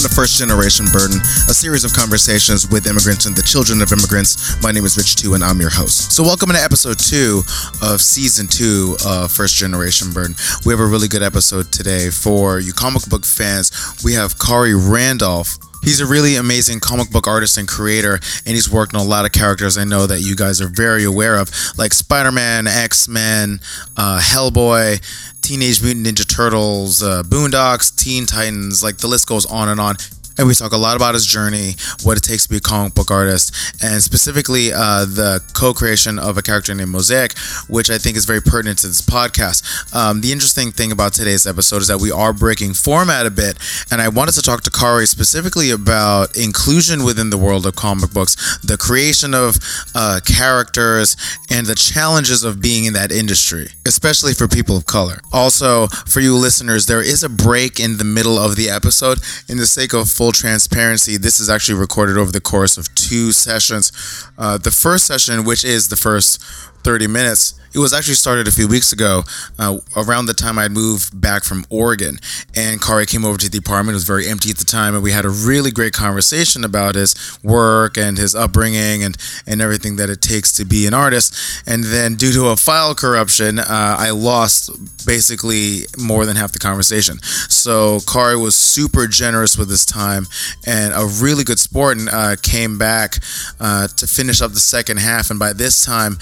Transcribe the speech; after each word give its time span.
Welcome 0.00 0.16
to 0.16 0.16
First 0.16 0.38
Generation 0.38 0.86
Burden, 0.94 1.20
a 1.20 1.52
series 1.52 1.84
of 1.84 1.92
conversations 1.92 2.66
with 2.66 2.86
immigrants 2.86 3.26
and 3.26 3.36
the 3.36 3.42
children 3.42 3.82
of 3.82 3.92
immigrants. 3.92 4.56
My 4.62 4.72
name 4.72 4.86
is 4.86 4.96
Rich 4.96 5.16
Tu, 5.16 5.34
and 5.34 5.44
I'm 5.44 5.60
your 5.60 5.68
host. 5.68 6.12
So, 6.12 6.22
welcome 6.22 6.48
to 6.48 6.56
episode 6.56 6.98
two 6.98 7.42
of 7.82 8.00
season 8.00 8.46
two 8.46 8.96
of 9.04 9.30
First 9.30 9.56
Generation 9.56 10.10
Burden. 10.10 10.36
We 10.64 10.72
have 10.72 10.80
a 10.80 10.86
really 10.86 11.06
good 11.06 11.22
episode 11.22 11.70
today 11.70 12.08
for 12.08 12.60
you 12.60 12.72
comic 12.72 13.04
book 13.10 13.26
fans. 13.26 13.72
We 14.02 14.14
have 14.14 14.38
Khary 14.38 14.72
Randolph. 14.72 15.58
He's 15.82 16.00
a 16.00 16.06
really 16.06 16.36
amazing 16.36 16.80
comic 16.80 17.10
book 17.10 17.26
artist 17.26 17.58
and 17.58 17.68
creator, 17.68 18.14
and 18.14 18.54
he's 18.54 18.70
worked 18.70 18.94
on 18.94 19.04
a 19.04 19.08
lot 19.08 19.26
of 19.26 19.32
characters 19.32 19.76
I 19.76 19.84
know 19.84 20.06
that 20.06 20.20
you 20.20 20.34
guys 20.34 20.62
are 20.62 20.68
very 20.68 21.04
aware 21.04 21.36
of, 21.36 21.50
like 21.76 21.92
Spider 21.92 22.32
Man, 22.32 22.66
X 22.66 23.06
Men, 23.06 23.60
uh, 23.98 24.18
Hellboy, 24.22 25.00
Teenage 25.50 25.82
Mutant 25.82 26.06
Ninja 26.06 26.24
Turtles, 26.24 27.02
uh, 27.02 27.24
Boondocks, 27.24 27.92
Teen 27.96 28.24
Titans, 28.24 28.84
like 28.84 28.98
the 28.98 29.08
list 29.08 29.26
goes 29.26 29.44
on 29.46 29.68
and 29.68 29.80
on. 29.80 29.96
And 30.40 30.48
we 30.48 30.54
talk 30.54 30.72
a 30.72 30.78
lot 30.78 30.96
about 30.96 31.12
his 31.12 31.26
journey, 31.26 31.74
what 32.02 32.16
it 32.16 32.22
takes 32.22 32.44
to 32.44 32.48
be 32.48 32.56
a 32.56 32.60
comic 32.60 32.94
book 32.94 33.10
artist, 33.10 33.54
and 33.84 34.02
specifically 34.02 34.72
uh, 34.72 35.04
the 35.04 35.44
co 35.52 35.74
creation 35.74 36.18
of 36.18 36.38
a 36.38 36.42
character 36.42 36.74
named 36.74 36.92
Mosaic, 36.92 37.36
which 37.68 37.90
I 37.90 37.98
think 37.98 38.16
is 38.16 38.24
very 38.24 38.40
pertinent 38.40 38.78
to 38.78 38.86
this 38.86 39.02
podcast. 39.02 39.94
Um, 39.94 40.22
the 40.22 40.32
interesting 40.32 40.72
thing 40.72 40.92
about 40.92 41.12
today's 41.12 41.46
episode 41.46 41.82
is 41.82 41.88
that 41.88 42.00
we 42.00 42.10
are 42.10 42.32
breaking 42.32 42.72
format 42.72 43.26
a 43.26 43.30
bit, 43.30 43.58
and 43.90 44.00
I 44.00 44.08
wanted 44.08 44.32
to 44.32 44.40
talk 44.40 44.62
to 44.62 44.70
Khary 44.70 45.06
specifically 45.06 45.70
about 45.72 46.34
inclusion 46.38 47.04
within 47.04 47.28
the 47.28 47.36
world 47.36 47.66
of 47.66 47.76
comic 47.76 48.10
books, 48.10 48.58
the 48.60 48.78
creation 48.78 49.34
of 49.34 49.58
uh, 49.94 50.20
characters, 50.24 51.18
and 51.50 51.66
the 51.66 51.74
challenges 51.74 52.44
of 52.44 52.62
being 52.62 52.86
in 52.86 52.94
that 52.94 53.12
industry, 53.12 53.68
especially 53.86 54.32
for 54.32 54.48
people 54.48 54.74
of 54.74 54.86
color. 54.86 55.18
Also, 55.34 55.88
for 55.88 56.20
you 56.20 56.34
listeners, 56.34 56.86
there 56.86 57.02
is 57.02 57.22
a 57.22 57.28
break 57.28 57.78
in 57.78 57.98
the 57.98 58.04
middle 58.04 58.38
of 58.38 58.56
the 58.56 58.70
episode. 58.70 59.18
In 59.46 59.58
the 59.58 59.66
sake 59.66 59.92
of 59.92 60.08
full 60.08 60.29
transparency, 60.32 61.16
this 61.16 61.40
is 61.40 61.48
actually 61.48 61.78
recorded 61.78 62.16
over 62.16 62.32
the 62.32 62.40
course 62.40 62.76
of 62.76 62.92
two 62.94 63.32
sessions. 63.32 63.92
Uh, 64.38 64.58
the 64.58 64.70
first 64.70 65.06
session, 65.06 65.44
which 65.44 65.64
is 65.64 65.88
the 65.88 65.96
first 65.96 66.42
30 66.82 67.06
minutes, 67.06 67.60
it 67.72 67.78
was 67.78 67.92
actually 67.92 68.14
started 68.14 68.48
a 68.48 68.50
few 68.50 68.66
weeks 68.66 68.92
ago, 68.92 69.22
uh, 69.58 69.78
around 69.96 70.26
the 70.26 70.34
time 70.34 70.58
I 70.58 70.68
moved 70.68 71.20
back 71.20 71.44
from 71.44 71.64
Oregon. 71.70 72.18
And 72.56 72.80
Khary 72.80 73.06
came 73.06 73.24
over 73.24 73.38
to 73.38 73.48
the 73.48 73.58
apartment. 73.58 73.94
It 73.94 73.96
was 73.96 74.04
very 74.04 74.26
empty 74.26 74.50
at 74.50 74.56
the 74.56 74.64
time, 74.64 74.94
and 74.94 75.02
we 75.04 75.12
had 75.12 75.24
a 75.24 75.30
really 75.30 75.70
great 75.70 75.92
conversation 75.92 76.64
about 76.64 76.94
his 76.96 77.14
work 77.44 77.96
and 77.96 78.18
his 78.18 78.34
upbringing 78.34 79.04
and 79.04 79.16
and 79.46 79.60
everything 79.60 79.96
that 79.96 80.10
it 80.10 80.20
takes 80.20 80.52
to 80.54 80.64
be 80.64 80.86
an 80.86 80.94
artist. 80.94 81.62
And 81.66 81.84
then, 81.84 82.16
due 82.16 82.32
to 82.32 82.48
a 82.48 82.56
file 82.56 82.94
corruption, 82.94 83.58
uh, 83.58 83.64
I 83.98 84.10
lost 84.10 84.70
basically 85.06 85.82
more 85.98 86.26
than 86.26 86.36
half 86.36 86.52
the 86.52 86.58
conversation. 86.58 87.20
So 87.22 88.00
Khary 88.00 88.40
was 88.40 88.54
super 88.54 89.06
generous 89.06 89.56
with 89.56 89.70
his 89.70 89.86
time 89.86 90.26
and 90.66 90.92
a 90.92 91.06
really 91.22 91.44
good 91.44 91.58
sport, 91.58 91.98
and 91.98 92.08
uh, 92.08 92.36
came 92.42 92.78
back 92.78 93.18
uh, 93.60 93.86
to 93.88 94.06
finish 94.06 94.42
up 94.42 94.52
the 94.52 94.60
second 94.60 94.98
half. 94.98 95.30
And 95.30 95.38
by 95.38 95.52
this 95.52 95.84
time, 95.84 96.18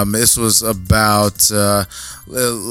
um, 0.00 0.12
this 0.12 0.36
was 0.36 0.62
about 0.62 1.50
uh, 1.52 1.84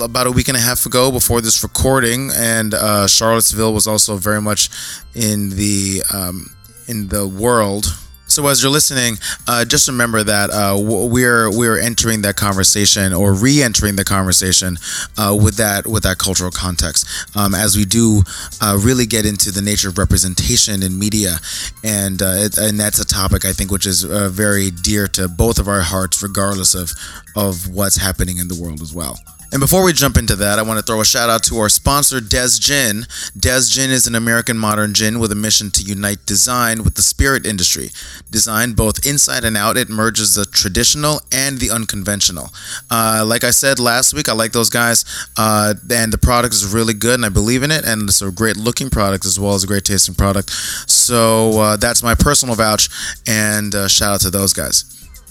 about 0.02 0.28
a 0.28 0.32
week 0.32 0.48
and 0.48 0.58
a 0.58 0.60
half 0.60 0.86
ago 0.86 1.12
before 1.12 1.42
this 1.42 1.64
recording, 1.64 2.32
and 2.36 2.74
uh, 2.74 3.08
Charlottesville 3.08 3.74
was 3.74 3.88
also 3.88 4.16
very 4.18 4.42
much 4.42 4.70
in 5.14 5.50
the 5.52 6.04
um, 6.14 6.50
in 6.88 7.08
the 7.10 7.28
world. 7.28 7.86
So 8.34 8.48
as 8.48 8.64
you're 8.64 8.72
listening, 8.72 9.20
uh, 9.48 9.64
just 9.64 9.88
remember 9.88 10.23
that 10.23 10.50
uh, 10.50 10.76
we're 10.76 11.56
we're 11.56 11.78
entering 11.78 12.23
that 12.23 12.36
conversation 12.36 13.14
or 13.14 13.31
re-entering 13.31 13.95
the 13.95 14.03
conversation 14.03 14.78
uh, 15.20 15.38
with 15.40 15.58
that 15.58 15.85
with 15.85 16.02
that 16.02 16.18
cultural 16.18 16.50
context 16.50 17.06
um, 17.38 17.53
as 17.53 17.78
we 17.78 17.85
do 17.85 18.24
uh, 18.59 18.75
really 18.81 19.06
get 19.06 19.28
into 19.28 19.52
the 19.52 19.62
nature 19.62 19.90
of 19.90 20.00
representation 20.00 20.81
in 20.81 20.97
media, 20.97 21.35
and 21.84 22.24
uh, 22.24 22.34
it, 22.38 22.58
and 22.58 22.80
that's 22.80 23.00
a 23.00 23.06
topic 23.06 23.46
I 23.46 23.53
think 23.53 23.69
which 23.69 23.85
is 23.85 24.03
uh, 24.03 24.30
very 24.30 24.72
dear 24.72 25.06
to 25.09 25.28
both 25.28 25.59
of 25.59 25.68
our 25.68 25.81
hearts, 25.81 26.24
regardless 26.24 26.74
of 26.74 26.91
of 27.35 27.69
what's 27.69 27.97
happening 27.97 28.40
in 28.40 28.47
the 28.47 28.59
world 28.59 28.81
as 28.81 28.96
well. 28.96 29.19
And 29.53 29.59
before 29.59 29.84
we 29.84 29.94
jump 29.94 30.18
into 30.18 30.36
that, 30.38 30.58
I 30.58 30.64
want 30.64 30.80
to 30.80 30.84
throw 30.84 31.00
a 31.00 31.06
shout 31.06 31.30
out 31.30 31.44
to 31.44 31.59
our 31.59 31.69
sponsor, 31.69 32.19
Des 32.19 32.59
Gin. 32.59 33.06
Des 33.38 33.62
Gin 33.69 33.91
is 33.91 34.08
an 34.08 34.16
American 34.16 34.58
modern 34.58 34.96
gin 34.96 35.19
with 35.19 35.31
a 35.31 35.36
mission 35.36 35.69
to 35.69 35.84
unite 35.84 36.25
design 36.25 36.84
with 36.84 36.96
the 36.96 37.03
spirit 37.03 37.46
industry. 37.46 37.91
Designed 38.31 38.75
both 38.75 39.06
inside 39.06 39.44
and 39.44 39.56
out, 39.56 39.78
it 39.78 39.90
merges 39.90 40.34
the 40.34 40.46
traditional 40.46 41.22
and 41.31 41.59
the 41.59 41.69
unconventional. 41.69 42.50
Uh, 42.90 43.24
like 43.28 43.44
I 43.44 43.52
said 43.52 43.78
last 43.78 44.16
week, 44.16 44.28
I 44.28 44.34
like 44.34 44.53
those 44.53 44.72
guys, 44.72 45.06
uh, 45.38 45.75
and 45.88 46.12
the 46.12 46.18
product 46.18 46.56
is 46.56 46.74
really 46.74 46.96
good, 46.96 47.14
and 47.14 47.25
I 47.25 47.30
believe 47.30 47.62
in 47.62 47.70
it, 47.70 47.85
and 47.85 48.09
it's 48.09 48.24
a 48.24 48.31
great 48.31 48.58
looking 48.58 48.90
product 48.90 49.24
as 49.24 49.40
well 49.40 49.53
as 49.53 49.64
a 49.64 49.68
great 49.68 49.85
tasting 49.85 50.16
product. 50.16 50.50
So 50.90 51.59
uh, 51.59 51.78
that's 51.78 52.02
my 52.02 52.16
personal 52.16 52.56
vouch, 52.56 52.90
and 53.28 53.75
uh, 53.75 53.88
shout 53.88 54.16
out 54.16 54.22
to 54.22 54.31
those 54.31 54.52
guys. 54.52 54.85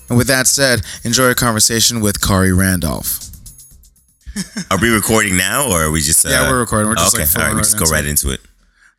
And 0.09 0.17
with 0.17 0.29
that 0.29 0.47
said, 0.47 0.83
enjoy 1.03 1.29
a 1.29 1.35
conversation 1.35 2.01
with 2.01 2.21
Khary 2.21 2.57
Randolph. 2.57 3.32
Are 4.71 4.79
we 4.81 4.91
recording 4.91 5.37
now, 5.37 5.71
or 5.71 5.85
are 5.85 5.91
we 5.91 6.01
just? 6.01 6.25
Uh, 6.25 6.31
yeah, 6.31 6.51
we're 6.51 6.61
recording. 6.61 6.89
We're 6.89 6.97
just 6.97 7.15
okay, 7.15 7.25
like 7.25 7.37
all 7.37 7.43
right, 7.43 7.51
we 7.51 7.57
right 7.57 7.65
just 7.65 7.79
go 7.79 7.85
right 7.87 8.05
into 8.05 8.31
it. 8.31 8.41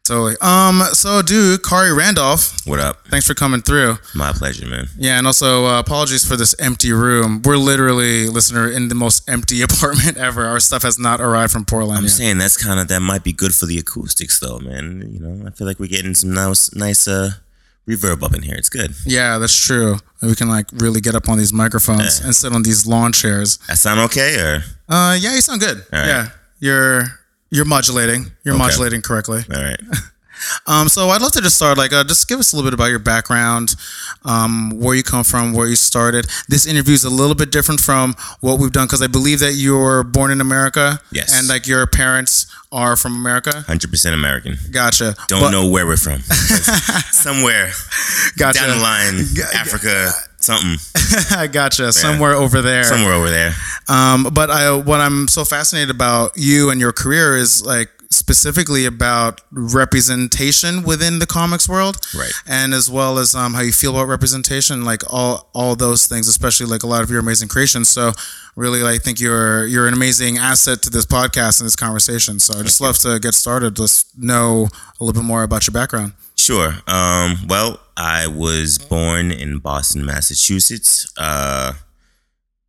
Totally. 0.04 0.36
Um. 0.42 0.82
So, 0.92 1.22
dude, 1.22 1.62
Khary 1.62 1.96
Randolph. 1.96 2.68
What 2.68 2.80
up? 2.80 3.08
Thanks 3.08 3.26
for 3.26 3.34
coming 3.34 3.62
through. 3.62 4.00
My 4.14 4.34
pleasure, 4.34 4.68
man. 4.68 4.88
Yeah, 4.98 5.18
and 5.18 5.26
also 5.26 5.66
uh, 5.66 5.80
apologies 5.80 6.28
for 6.28 6.36
this 6.36 6.54
empty 6.60 6.92
room. 6.92 7.42
We're 7.42 7.56
literally, 7.56 8.28
listener, 8.28 8.70
in 8.70 8.90
the 8.90 8.96
most 8.96 9.28
empty 9.30 9.62
apartment 9.70 10.18
ever. 10.18 10.46
Our 10.46 10.60
stuff 10.60 10.84
has 10.84 11.00
not 11.00 11.22
arrived 11.22 11.54
from 11.54 11.64
Portland. 11.64 12.00
I'm 12.00 12.04
yet. 12.04 12.12
saying 12.12 12.38
that's 12.38 12.62
kind 12.62 12.82
of 12.82 12.90
that 12.90 13.00
might 13.00 13.24
be 13.24 13.32
good 13.32 13.56
for 13.56 13.66
the 13.66 13.78
acoustics, 13.78 14.42
though, 14.42 14.60
man. 14.60 15.10
You 15.10 15.20
know, 15.22 15.48
I 15.48 15.52
feel 15.52 15.66
like 15.66 15.80
we're 15.80 15.88
getting 15.88 16.16
some 16.16 16.34
nice, 16.34 16.76
nice 16.76 17.08
uh, 17.08 17.32
reverb 17.88 18.24
up 18.24 18.34
in 18.34 18.42
here. 18.44 18.56
It's 18.56 18.70
good. 18.70 18.94
Yeah, 19.06 19.38
that's 19.40 19.56
true. 19.60 19.98
We 20.22 20.36
can 20.36 20.48
like 20.50 20.68
really 20.74 21.02
get 21.02 21.16
up 21.16 21.28
on 21.30 21.38
these 21.38 21.52
microphones 21.54 22.20
Yeah. 22.20 22.28
and 22.28 22.36
sit 22.36 22.54
on 22.54 22.64
these 22.64 22.86
lawn 22.86 23.12
chairs. 23.12 23.58
That 23.68 23.78
sound 23.78 24.00
okay, 24.02 24.40
or 24.40 24.64
Uh, 24.90 25.14
yeah, 25.20 25.34
you 25.36 25.42
sound 25.42 25.60
good. 25.62 25.86
right. 25.92 26.08
Yeah, 26.08 26.30
you're 26.60 27.20
you're 27.52 27.66
modulating. 27.66 28.32
You're 28.44 28.56
Okay. 28.56 28.64
modulating 28.64 29.02
correctly. 29.02 29.46
all 29.54 29.62
right? 29.62 29.80
Um, 30.68 30.88
so 30.90 31.10
I'd 31.10 31.22
love 31.22 31.32
to 31.34 31.42
just 31.42 31.56
start 31.56 31.78
like 31.78 31.94
uh, 31.94 32.04
just 32.04 32.28
give 32.28 32.40
us 32.40 32.54
a 32.54 32.56
little 32.56 32.70
bit 32.70 32.74
about 32.74 32.90
your 32.90 33.00
background, 33.00 33.76
um, 34.26 34.72
where 34.80 34.96
you 34.96 35.04
come 35.04 35.24
from, 35.24 35.54
where 35.54 35.68
you 35.68 35.76
started. 35.76 36.28
This 36.48 36.66
interview 36.66 36.94
is 36.94 37.04
a 37.04 37.10
little 37.10 37.36
bit 37.36 37.52
different 37.52 37.80
from 37.82 38.16
what 38.42 38.60
we've 38.60 38.72
done 38.72 38.86
because 38.88 39.02
I 39.02 39.08
believe 39.08 39.40
that 39.40 39.54
you 39.54 39.78
were 39.78 40.04
born 40.04 40.32
in 40.32 40.42
America. 40.42 41.00
Yes. 41.12 41.38
And 41.38 41.48
like 41.48 41.68
your 41.68 41.86
parents 41.88 42.48
are 42.72 42.96
from 42.96 43.16
America. 43.16 43.62
Hundred 43.68 43.92
percent 43.92 44.16
American. 44.16 44.58
Gotcha. 44.72 45.16
Don't 45.28 45.42
But- 45.42 45.52
know 45.52 45.68
where 45.70 45.86
we're 45.86 45.98
from. 45.98 46.22
Somewhere 47.12 47.72
Gotcha. 48.38 48.60
down 48.60 48.70
the 48.78 48.82
line, 48.84 49.20
Africa, 49.56 50.12
something, 50.40 50.78
I 51.38 51.48
gotcha. 51.52 51.92
Somewhere 51.94 52.34
over 52.34 52.62
there. 52.62 52.84
somewhere 52.84 53.14
over 53.14 53.30
there. 53.30 53.54
Um, 53.88 54.30
but 54.34 54.50
I, 54.50 54.76
what 54.76 55.00
I'm 55.02 55.28
so 55.28 55.46
fascinated 55.46 55.90
about 55.96 56.32
you 56.36 56.70
and 56.70 56.80
your 56.80 56.92
career 56.92 57.38
is 57.38 57.66
like 57.66 57.90
specifically 58.24 58.86
about 58.86 59.42
representation 59.52 60.84
within 60.84 61.20
the 61.20 61.26
comics 61.26 61.68
world, 61.68 61.98
Right. 62.18 62.32
And 62.48 62.74
as 62.74 62.90
well 62.90 63.18
as 63.18 63.36
um, 63.36 63.54
how 63.54 63.62
you 63.62 63.74
feel 63.74 63.92
about 63.92 64.08
representation, 64.08 64.86
like 64.86 65.02
all 65.12 65.50
all 65.54 65.76
those 65.76 66.08
things, 66.08 66.28
especially 66.28 66.68
like 66.68 66.84
a 66.84 66.88
lot 66.88 67.04
of 67.04 67.10
your 67.10 67.20
amazing 67.20 67.50
creations. 67.50 67.90
So 67.90 68.14
really, 68.56 68.82
I 68.84 68.98
think 68.98 69.20
you're 69.20 69.66
you're 69.66 69.88
an 69.88 69.94
amazing 69.94 70.38
asset 70.38 70.82
to 70.84 70.90
this 70.90 71.06
podcast 71.06 71.60
and 71.60 71.66
this 71.68 71.76
conversation. 71.76 72.40
So 72.40 72.60
I 72.60 72.64
just 72.64 72.80
love 72.80 72.98
to 73.00 73.20
get 73.20 73.34
started. 73.34 73.76
Just 73.76 74.18
know 74.18 74.70
a 75.00 75.04
little 75.04 75.22
bit 75.22 75.28
more 75.28 75.44
about 75.44 75.68
your 75.68 75.74
background. 75.74 76.14
Sure. 76.36 76.70
Um, 76.88 77.38
well, 77.48 77.80
I 77.98 78.28
was 78.28 78.78
born 78.78 79.32
in 79.32 79.60
Boston, 79.60 80.06
Massachusetts. 80.06 81.12
Uh, 81.18 81.74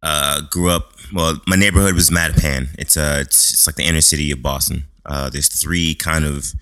uh, 0.02 0.40
grew 0.50 0.70
up. 0.70 0.92
Well, 1.12 1.40
my 1.46 1.56
neighborhood 1.56 1.94
was 1.94 2.10
Mattapan. 2.10 2.68
It's 2.78 2.96
uh, 2.96 3.18
it's, 3.20 3.52
it's 3.52 3.66
like 3.66 3.76
the 3.76 3.84
inner 3.84 4.00
city 4.02 4.32
of 4.32 4.42
Boston. 4.42 4.84
Uh, 5.06 5.30
there's 5.30 5.48
three 5.48 5.94
kind 5.94 6.24
of 6.24 6.52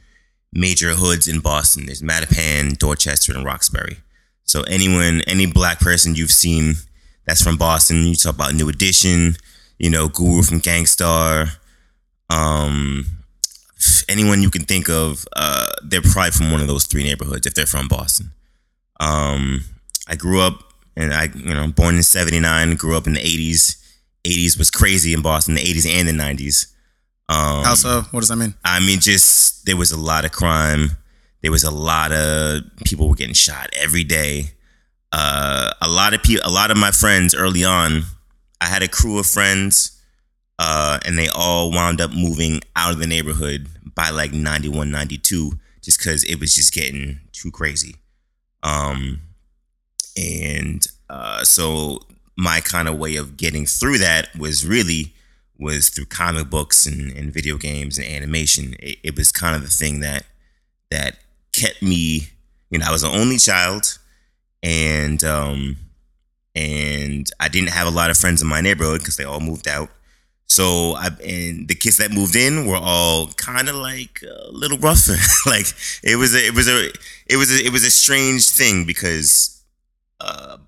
major 0.53 0.91
hoods 0.91 1.29
in 1.29 1.41
Boston. 1.41 1.87
There's 1.87 2.03
Mattapan, 2.03 2.77
Dorchester, 2.79 3.35
and 3.35 3.45
Roxbury. 3.45 3.99
So 4.45 4.63
anyone, 4.63 5.23
any 5.27 5.47
black 5.47 5.81
person 5.81 6.15
you've 6.15 6.31
seen 6.31 6.75
that's 7.27 7.43
from 7.43 7.57
Boston, 7.57 8.05
you 8.05 8.15
talk 8.15 8.35
about 8.35 8.55
New 8.55 8.69
Edition, 8.69 9.37
you 9.79 9.89
know, 9.89 10.09
Guru 10.09 10.43
from 10.43 10.59
Gang 10.59 10.87
Starr, 10.87 11.47
um, 12.29 13.07
anyone 14.09 14.43
you 14.43 14.51
can 14.51 14.65
think 14.65 14.89
of, 14.89 15.25
uh, 15.35 15.69
they're 15.85 16.03
probably 16.03 16.33
from 16.33 16.51
one 16.51 16.61
of 16.61 16.67
those 16.67 16.85
three 16.85 17.05
neighborhoods 17.05 17.47
if 17.47 17.55
they're 17.55 17.67
from 17.67 17.89
Boston. 17.89 18.33
Um, 19.01 19.65
I 20.09 20.17
grew 20.17 20.41
up 20.41 20.73
and 20.97 21.13
I, 21.13 21.25
you 21.35 21.55
know, 21.55 21.69
born 21.69 21.97
in 21.97 22.03
79, 22.03 22.77
grew 22.77 22.97
up 22.97 23.07
in 23.07 23.15
the 23.15 23.21
80s. 23.21 23.77
80s 24.25 24.59
was 24.59 24.71
crazy 24.71 25.13
in 25.13 25.23
Boston, 25.23 25.55
the 25.55 25.63
80s 25.63 25.89
and 25.89 26.09
the 26.09 26.13
90s. 26.13 26.72
Um, 27.29 27.65
How 27.65 27.75
so? 27.75 28.03
What 28.11 28.21
does 28.21 28.29
that 28.29 28.37
mean? 28.37 28.55
I 28.65 28.81
mean, 28.81 29.01
just 29.01 29.65
there 29.67 29.77
was 29.77 29.93
a 29.93 29.99
lot 29.99 30.25
of 30.25 30.33
crime. 30.33 30.91
There 31.43 31.51
was 31.51 31.65
a 31.65 31.71
lot 31.71 32.13
of 32.13 32.63
people 32.85 33.09
were 33.09 33.15
getting 33.15 33.35
shot 33.35 33.71
every 33.75 34.05
day. 34.05 34.53
Uh, 35.11 35.71
a 35.81 35.89
lot 35.89 36.15
of 36.15 36.23
people, 36.23 36.49
a 36.49 36.53
lot 36.53 36.71
of 36.71 36.77
my 36.77 36.91
friends 36.91 37.35
early 37.35 37.65
on, 37.65 38.03
I 38.61 38.67
had 38.67 38.83
a 38.83 38.89
crew 38.89 39.19
of 39.19 39.27
friends, 39.27 40.01
uh, 40.59 41.01
and 41.05 41.19
they 41.19 41.29
all 41.29 41.71
wound 41.71 42.01
up 42.01 42.13
moving 42.13 42.61
out 42.77 42.93
of 42.93 42.99
the 42.99 43.07
neighborhood 43.07 43.69
by 43.95 44.11
like 44.11 44.33
91, 44.33 44.91
92 44.91 45.59
just 45.83 45.99
because 45.99 46.25
it 46.25 46.39
was 46.39 46.55
just 46.55 46.73
getting 46.73 47.21
too 47.33 47.51
crazy. 47.51 47.97
Um, 48.63 49.21
and 50.17 50.87
uh, 51.11 51.45
so 51.45 52.01
my 52.37 52.61
kind 52.61 52.89
of 52.89 52.99
way 52.99 53.17
of 53.17 53.37
getting 53.37 53.67
through 53.67 53.99
that 53.99 54.35
was 54.37 54.67
really 54.67 55.13
was 55.63 55.89
through 55.89 56.07
comic 56.07 56.51
books 56.51 56.87
and, 56.87 57.13
and 57.17 57.33
video 57.33 57.57
games 57.57 57.99
and 57.99 58.07
animation. 58.07 58.75
It, 58.81 58.99
it 59.03 59.17
was 59.17 59.33
kind 59.33 59.57
of 59.57 59.63
the 59.63 59.69
thing 59.69 60.01
that 60.01 60.25
that 60.91 61.17
kept 61.53 61.83
me. 61.83 62.29
You 62.71 62.79
know, 62.79 62.87
I 62.89 62.93
was 62.93 63.03
the 63.03 63.09
only 63.09 63.39
child, 63.39 63.99
and 64.63 65.23
um, 65.25 65.77
and 66.55 67.27
I 67.41 67.49
didn't 67.49 67.71
have 67.71 67.87
a 67.87 67.91
lot 67.91 68.11
of 68.11 68.17
friends 68.17 68.43
in 68.43 68.49
my 68.49 68.61
neighborhood 68.61 69.01
because 69.01 69.17
they 69.17 69.25
all 69.25 69.41
moved 69.41 69.69
out. 69.69 69.91
So 70.47 70.95
I 70.97 71.07
and 71.25 71.67
the 71.69 71.75
kids 71.75 71.97
that 71.97 72.11
moved 72.11 72.37
in 72.37 72.67
were 72.67 72.77
all 72.77 73.29
kind 73.39 73.71
of 73.71 73.75
like 73.77 74.23
a 74.23 74.51
little 74.51 74.77
rougher. 74.79 75.17
like 75.47 75.67
it 76.03 76.17
was 76.17 76.35
a 76.35 76.47
it 76.47 76.55
was 76.55 76.69
a 76.69 76.93
it 77.27 77.37
was 77.37 77.51
a, 77.51 77.65
it 77.65 77.73
was 77.73 77.85
a 77.85 77.91
strange 77.91 78.51
thing 78.51 78.85
because 78.85 79.63
uh, 80.21 80.59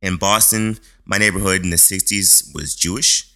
in 0.00 0.16
Boston, 0.16 0.78
my 1.04 1.18
neighborhood 1.18 1.62
in 1.62 1.70
the 1.70 1.76
'60s 1.76 2.54
was 2.54 2.74
Jewish, 2.74 3.30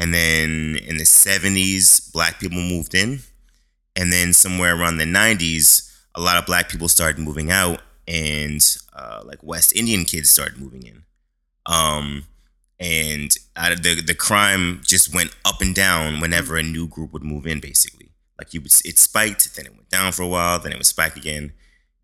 and 0.00 0.14
then 0.14 0.78
in 0.88 0.96
the 0.96 1.04
'70s, 1.04 2.10
black 2.10 2.40
people 2.40 2.58
moved 2.58 2.94
in, 2.94 3.20
and 3.94 4.10
then 4.10 4.32
somewhere 4.32 4.74
around 4.74 4.96
the 4.96 5.04
'90s, 5.04 5.94
a 6.14 6.20
lot 6.20 6.38
of 6.38 6.46
black 6.46 6.70
people 6.70 6.88
started 6.88 7.20
moving 7.20 7.50
out, 7.50 7.82
and 8.08 8.64
uh, 8.94 9.20
like 9.24 9.42
West 9.42 9.76
Indian 9.76 10.06
kids 10.06 10.30
started 10.30 10.58
moving 10.58 10.86
in. 10.86 11.02
Um, 11.66 12.24
and 12.80 13.30
the 13.54 14.02
the 14.04 14.14
crime 14.14 14.80
just 14.84 15.14
went 15.14 15.36
up 15.44 15.60
and 15.60 15.74
down 15.74 16.20
whenever 16.20 16.56
a 16.56 16.62
new 16.62 16.88
group 16.88 17.12
would 17.12 17.22
move 17.22 17.46
in. 17.46 17.60
Basically, 17.60 18.08
like 18.38 18.54
you 18.54 18.62
would, 18.62 18.72
it 18.86 18.98
spiked, 18.98 19.54
then 19.54 19.66
it 19.66 19.74
went 19.74 19.90
down 19.90 20.12
for 20.12 20.22
a 20.22 20.28
while, 20.28 20.58
then 20.58 20.72
it 20.72 20.78
would 20.78 20.86
spike 20.86 21.14
again, 21.14 21.52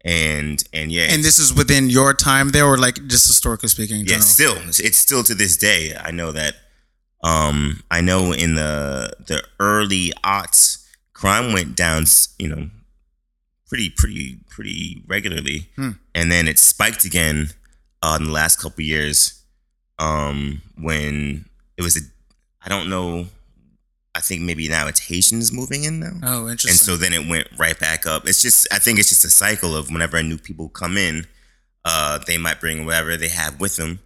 and 0.04 0.62
and 0.74 0.92
yeah. 0.92 1.06
And 1.08 1.24
this 1.24 1.38
is 1.38 1.54
within 1.54 1.88
your 1.88 2.12
time 2.12 2.50
there, 2.50 2.66
or 2.66 2.76
like 2.76 2.96
just 3.06 3.26
historically 3.26 3.70
speaking? 3.70 4.04
Yeah, 4.06 4.20
still, 4.20 4.56
it's 4.58 4.98
still 4.98 5.22
to 5.24 5.34
this 5.34 5.56
day. 5.56 5.96
I 5.98 6.10
know 6.10 6.30
that. 6.32 6.56
Um, 7.22 7.82
I 7.90 8.00
know 8.00 8.32
in 8.32 8.54
the 8.54 9.12
the 9.26 9.42
early 9.58 10.12
aughts, 10.24 10.86
crime 11.12 11.52
went 11.52 11.76
down. 11.76 12.04
You 12.38 12.48
know, 12.48 12.70
pretty 13.68 13.90
pretty 13.90 14.38
pretty 14.48 15.02
regularly, 15.06 15.68
hmm. 15.76 15.92
and 16.14 16.30
then 16.30 16.48
it 16.48 16.58
spiked 16.58 17.04
again 17.04 17.50
uh, 18.02 18.16
in 18.20 18.26
the 18.26 18.32
last 18.32 18.60
couple 18.60 18.82
years 18.84 19.42
um, 19.98 20.62
when 20.78 21.44
it 21.76 21.82
was 21.82 21.96
a, 21.96 22.00
I 22.64 22.68
don't 22.68 22.88
know, 22.88 23.26
I 24.14 24.20
think 24.20 24.42
maybe 24.42 24.68
now 24.68 24.86
it's 24.88 25.00
Haitians 25.00 25.52
moving 25.52 25.84
in 25.84 26.00
now. 26.00 26.12
Oh, 26.22 26.48
interesting. 26.48 26.70
And 26.70 26.78
so 26.78 26.96
then 26.96 27.12
it 27.12 27.28
went 27.28 27.48
right 27.58 27.78
back 27.78 28.06
up. 28.06 28.26
It's 28.26 28.42
just, 28.42 28.66
I 28.72 28.78
think 28.78 28.98
it's 28.98 29.08
just 29.08 29.24
a 29.24 29.30
cycle 29.30 29.76
of 29.76 29.90
whenever 29.90 30.22
new 30.22 30.38
people 30.38 30.68
come 30.68 30.96
in, 30.96 31.26
uh, 31.84 32.18
they 32.26 32.38
might 32.38 32.60
bring 32.60 32.84
whatever 32.84 33.16
they 33.16 33.28
have 33.28 33.60
with 33.60 33.76
them. 33.76 34.00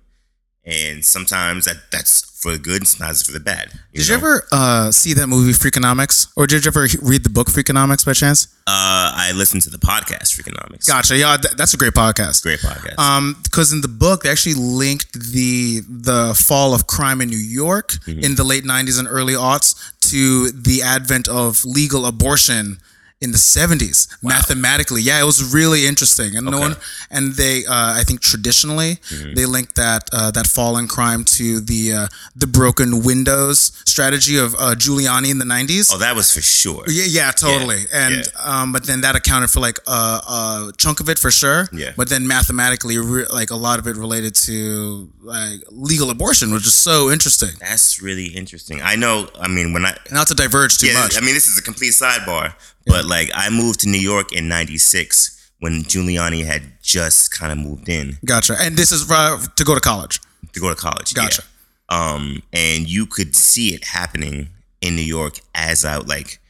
And 0.64 1.04
sometimes 1.04 1.64
that 1.64 1.90
that's 1.90 2.30
for 2.40 2.52
the 2.52 2.58
good, 2.58 2.86
sometimes 2.86 3.22
for 3.22 3.32
the 3.32 3.40
bad. 3.40 3.70
You 3.92 4.00
did 4.00 4.08
know? 4.08 4.14
you 4.14 4.18
ever 4.18 4.46
uh, 4.50 4.90
see 4.90 5.12
that 5.14 5.26
movie 5.26 5.52
Freakonomics, 5.52 6.32
or 6.36 6.46
did 6.46 6.64
you 6.64 6.70
ever 6.70 6.86
read 7.02 7.22
the 7.22 7.30
book 7.30 7.48
Freakonomics 7.48 8.04
by 8.04 8.12
chance? 8.12 8.46
Uh, 8.66 9.12
I 9.14 9.32
listened 9.34 9.62
to 9.62 9.70
the 9.70 9.78
podcast 9.78 10.38
Freakonomics. 10.38 10.86
Gotcha. 10.86 11.16
Yeah, 11.16 11.36
that's 11.56 11.74
a 11.74 11.76
great 11.76 11.92
podcast. 11.92 12.42
Great 12.42 12.60
podcast. 12.60 12.98
Um, 12.98 13.36
because 13.42 13.72
in 13.72 13.80
the 13.80 13.88
book 13.88 14.22
they 14.22 14.30
actually 14.30 14.54
linked 14.54 15.12
the 15.12 15.80
the 15.88 16.34
fall 16.34 16.74
of 16.74 16.86
crime 16.86 17.20
in 17.20 17.28
New 17.28 17.36
York 17.36 17.92
mm-hmm. 17.92 18.20
in 18.20 18.36
the 18.36 18.44
late 18.44 18.64
'90s 18.64 18.98
and 18.98 19.08
early 19.08 19.34
aughts 19.34 19.92
to 20.10 20.50
the 20.50 20.82
advent 20.82 21.28
of 21.28 21.64
legal 21.64 22.06
abortion 22.06 22.78
in 23.20 23.32
the 23.32 23.38
70s 23.38 24.08
wow. 24.22 24.30
mathematically 24.30 25.02
yeah 25.02 25.20
it 25.20 25.24
was 25.24 25.52
really 25.52 25.86
interesting 25.86 26.36
and 26.36 26.48
okay. 26.48 26.56
no 26.56 26.60
one 26.60 26.76
and 27.10 27.34
they 27.34 27.66
uh, 27.66 27.92
i 27.98 28.02
think 28.02 28.20
traditionally 28.20 28.96
mm-hmm. 28.96 29.34
they 29.34 29.44
linked 29.44 29.74
that 29.76 30.08
uh, 30.12 30.30
that 30.30 30.46
fall 30.46 30.78
in 30.78 30.88
crime 30.88 31.22
to 31.24 31.60
the 31.60 31.92
uh, 31.92 32.06
the 32.34 32.46
broken 32.46 33.04
windows 33.04 33.72
strategy 33.84 34.38
of 34.38 34.54
uh, 34.54 34.74
giuliani 34.74 35.30
in 35.30 35.38
the 35.38 35.44
90s 35.44 35.90
oh 35.92 35.98
that 35.98 36.16
was 36.16 36.32
for 36.32 36.40
sure 36.40 36.82
yeah 36.88 37.04
yeah 37.06 37.30
totally 37.30 37.80
yeah. 37.90 38.06
and 38.06 38.14
yeah. 38.14 38.62
Um, 38.62 38.72
but 38.72 38.86
then 38.86 39.02
that 39.02 39.14
accounted 39.16 39.50
for 39.50 39.60
like 39.60 39.78
a, 39.86 39.90
a, 39.90 40.72
chunk 40.78 41.00
of 41.00 41.10
it 41.10 41.18
for 41.18 41.30
sure 41.30 41.68
yeah 41.74 41.92
but 41.98 42.08
then 42.08 42.26
mathematically 42.26 42.96
re- 42.96 43.26
like 43.30 43.50
a 43.50 43.56
lot 43.56 43.78
of 43.78 43.86
it 43.86 43.96
related 43.96 44.34
to 44.46 45.10
like 45.20 45.60
legal 45.70 46.08
abortion 46.08 46.52
which 46.54 46.66
is 46.66 46.74
so 46.74 47.10
interesting 47.10 47.50
that's 47.60 48.00
really 48.00 48.28
interesting 48.28 48.80
i 48.80 48.96
know 48.96 49.28
i 49.38 49.46
mean 49.46 49.74
when 49.74 49.84
i 49.84 49.94
not 50.10 50.26
to 50.26 50.34
diverge 50.34 50.78
too 50.78 50.86
yeah, 50.86 50.94
much 50.94 51.18
i 51.18 51.20
mean 51.20 51.34
this 51.34 51.48
is 51.48 51.58
a 51.58 51.62
complete 51.62 51.92
sidebar 51.92 52.54
but 52.90 53.04
like 53.06 53.30
I 53.34 53.50
moved 53.50 53.80
to 53.80 53.88
New 53.88 53.98
York 53.98 54.32
in 54.32 54.48
'96 54.48 55.52
when 55.60 55.82
Giuliani 55.84 56.44
had 56.44 56.62
just 56.82 57.30
kind 57.38 57.52
of 57.52 57.58
moved 57.58 57.88
in. 57.88 58.18
Gotcha. 58.24 58.56
And 58.58 58.76
this 58.76 58.92
is 58.92 59.10
uh, 59.10 59.38
to 59.56 59.64
go 59.64 59.74
to 59.74 59.80
college. 59.80 60.20
To 60.52 60.60
go 60.60 60.68
to 60.68 60.74
college. 60.74 61.14
Gotcha. 61.14 61.42
Yeah. 61.90 62.14
Um, 62.14 62.42
and 62.52 62.88
you 62.88 63.06
could 63.06 63.36
see 63.36 63.74
it 63.74 63.84
happening 63.84 64.48
in 64.80 64.96
New 64.96 65.02
York 65.02 65.38
as 65.54 65.84
I 65.84 65.98
like. 65.98 66.40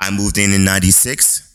I 0.00 0.10
moved 0.10 0.38
in 0.38 0.52
in 0.52 0.64
'96, 0.64 1.54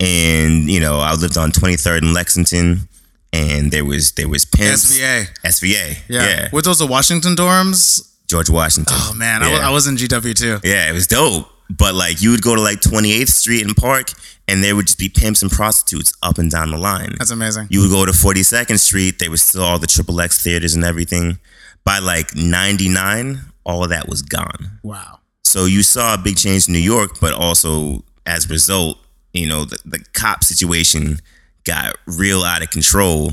and 0.00 0.70
you 0.70 0.80
know 0.80 0.98
I 0.98 1.14
lived 1.14 1.36
on 1.36 1.50
23rd 1.50 1.98
and 1.98 2.14
Lexington, 2.14 2.88
and 3.32 3.70
there 3.72 3.84
was 3.84 4.12
there 4.12 4.28
was 4.28 4.44
pimps. 4.44 4.98
SVA. 4.98 5.26
SVA. 5.44 5.98
Yeah. 6.08 6.28
yeah. 6.28 6.48
Were 6.52 6.62
those 6.62 6.78
the 6.78 6.86
Washington 6.86 7.34
dorms? 7.34 8.10
George 8.26 8.48
Washington. 8.48 8.96
Oh 8.98 9.12
man, 9.14 9.42
yeah. 9.42 9.58
I, 9.58 9.68
I 9.68 9.70
was 9.70 9.86
in 9.86 9.96
GW 9.96 10.34
too. 10.34 10.58
Yeah, 10.64 10.88
it 10.88 10.92
was 10.92 11.06
dope. 11.06 11.48
But 11.76 11.94
like 11.94 12.22
you 12.22 12.30
would 12.30 12.42
go 12.42 12.54
to 12.54 12.60
like 12.60 12.80
28th 12.80 13.28
Street 13.28 13.64
and 13.64 13.76
Park, 13.76 14.10
and 14.46 14.62
there 14.62 14.76
would 14.76 14.86
just 14.86 14.98
be 14.98 15.08
pimps 15.08 15.42
and 15.42 15.50
prostitutes 15.50 16.12
up 16.22 16.38
and 16.38 16.50
down 16.50 16.70
the 16.70 16.78
line. 16.78 17.14
That's 17.18 17.30
amazing. 17.30 17.68
You 17.70 17.82
would 17.82 17.90
go 17.90 18.04
to 18.06 18.12
42nd 18.12 18.78
Street, 18.78 19.18
there 19.18 19.30
was 19.30 19.42
still 19.42 19.62
all 19.62 19.78
the 19.78 19.86
triple 19.86 20.20
X 20.20 20.42
theaters 20.42 20.74
and 20.74 20.84
everything. 20.84 21.38
By 21.84 21.98
like 21.98 22.34
99, 22.34 23.40
all 23.64 23.84
of 23.84 23.90
that 23.90 24.08
was 24.08 24.22
gone. 24.22 24.78
Wow. 24.82 25.20
So 25.42 25.66
you 25.66 25.82
saw 25.82 26.14
a 26.14 26.18
big 26.18 26.36
change 26.36 26.66
in 26.66 26.72
New 26.72 26.80
York, 26.80 27.20
but 27.20 27.32
also 27.32 28.04
as 28.26 28.46
a 28.46 28.48
result, 28.48 28.98
you 29.32 29.46
know, 29.46 29.64
the, 29.64 29.78
the 29.84 30.04
cop 30.14 30.44
situation 30.44 31.18
got 31.64 31.96
real 32.06 32.42
out 32.42 32.62
of 32.62 32.70
control. 32.70 33.32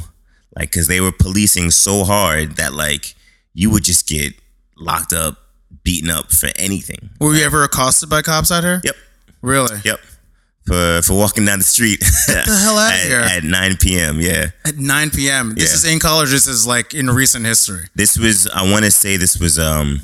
Like, 0.56 0.72
cause 0.72 0.88
they 0.88 1.00
were 1.00 1.14
policing 1.14 1.72
so 1.72 2.04
hard 2.04 2.58
that 2.58 2.74
like 2.74 3.16
you 3.54 3.70
would 3.70 3.84
just 3.84 4.08
get 4.08 4.34
locked 4.78 5.14
up 5.14 5.38
beaten 5.84 6.10
up 6.10 6.32
for 6.32 6.50
anything. 6.58 7.10
Were 7.20 7.34
you 7.34 7.44
ever 7.44 7.64
accosted 7.64 8.10
by 8.10 8.22
cops 8.22 8.52
out 8.52 8.64
here? 8.64 8.82
Yep. 8.84 8.96
Really? 9.42 9.78
Yep. 9.84 10.00
For 10.68 11.02
for 11.02 11.18
walking 11.18 11.46
down 11.46 11.58
the 11.60 11.64
street. 11.64 12.00
Get 12.00 12.46
the 12.46 12.56
hell 12.64 12.78
out 12.78 12.94
at, 12.94 13.04
of 13.04 13.08
here. 13.08 13.20
At 13.20 13.44
9 13.44 13.78
p.m. 13.78 14.22
Yeah. 14.22 14.48
At 14.66 14.78
9 14.78 15.10
p.m. 15.10 15.56
This 15.56 15.72
yeah. 15.72 15.76
is 15.76 15.94
in 15.94 16.00
college. 16.00 16.30
This 16.30 16.48
is 16.48 16.68
like 16.68 16.94
in 16.94 17.10
recent 17.10 17.46
history. 17.46 17.86
This 17.96 18.18
was. 18.18 18.48
I 18.48 18.70
want 18.72 18.86
to 18.86 18.92
say 18.92 19.18
this 19.18 19.40
was. 19.40 19.58
Um. 19.58 20.02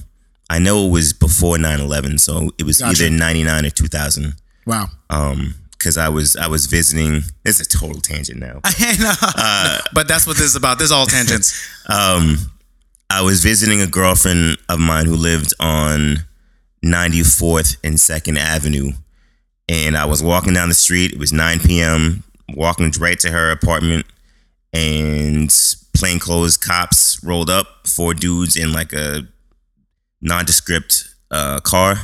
I 0.49 0.59
know 0.59 0.87
it 0.87 0.91
was 0.91 1.11
before 1.11 1.57
9/11, 1.57 2.21
so 2.21 2.51
it 2.57 2.63
was 2.63 2.77
gotcha. 2.77 3.03
either 3.03 3.13
99 3.13 3.65
or 3.65 3.69
2000. 3.69 4.33
Wow. 4.65 4.85
Um. 5.09 5.55
Because 5.71 5.95
I 5.95 6.09
was 6.09 6.35
I 6.35 6.47
was 6.47 6.65
visiting. 6.65 7.21
It's 7.45 7.59
a 7.59 7.65
total 7.65 8.01
tangent 8.01 8.39
now. 8.39 8.61
I 8.63 8.97
know. 8.99 9.13
Uh, 9.21 9.81
but 9.93 10.07
that's 10.07 10.25
what 10.25 10.37
this 10.37 10.47
is 10.47 10.55
about. 10.55 10.79
This 10.79 10.85
is 10.85 10.91
all 10.91 11.05
tangents. 11.05 11.53
um 11.89 12.37
I 13.09 13.21
was 13.21 13.41
visiting 13.41 13.81
a 13.81 13.87
girlfriend 13.87 14.57
of 14.67 14.79
mine 14.79 15.05
who 15.05 15.15
lived 15.15 15.53
on 15.59 16.17
94th 16.83 17.77
and 17.83 17.95
2nd 17.95 18.37
Avenue. 18.37 18.91
And 19.69 19.97
I 19.97 20.05
was 20.05 20.21
walking 20.21 20.53
down 20.53 20.69
the 20.69 20.75
street. 20.75 21.13
It 21.13 21.19
was 21.19 21.31
9 21.31 21.59
p.m., 21.59 22.23
walking 22.53 22.91
right 22.99 23.19
to 23.19 23.31
her 23.31 23.51
apartment. 23.51 24.05
And 24.73 25.49
plainclothes 25.95 26.57
cops 26.57 27.23
rolled 27.23 27.49
up, 27.49 27.87
four 27.87 28.13
dudes 28.13 28.55
in 28.55 28.71
like 28.71 28.93
a 28.93 29.27
nondescript 30.21 31.07
uh, 31.31 31.59
car. 31.61 31.95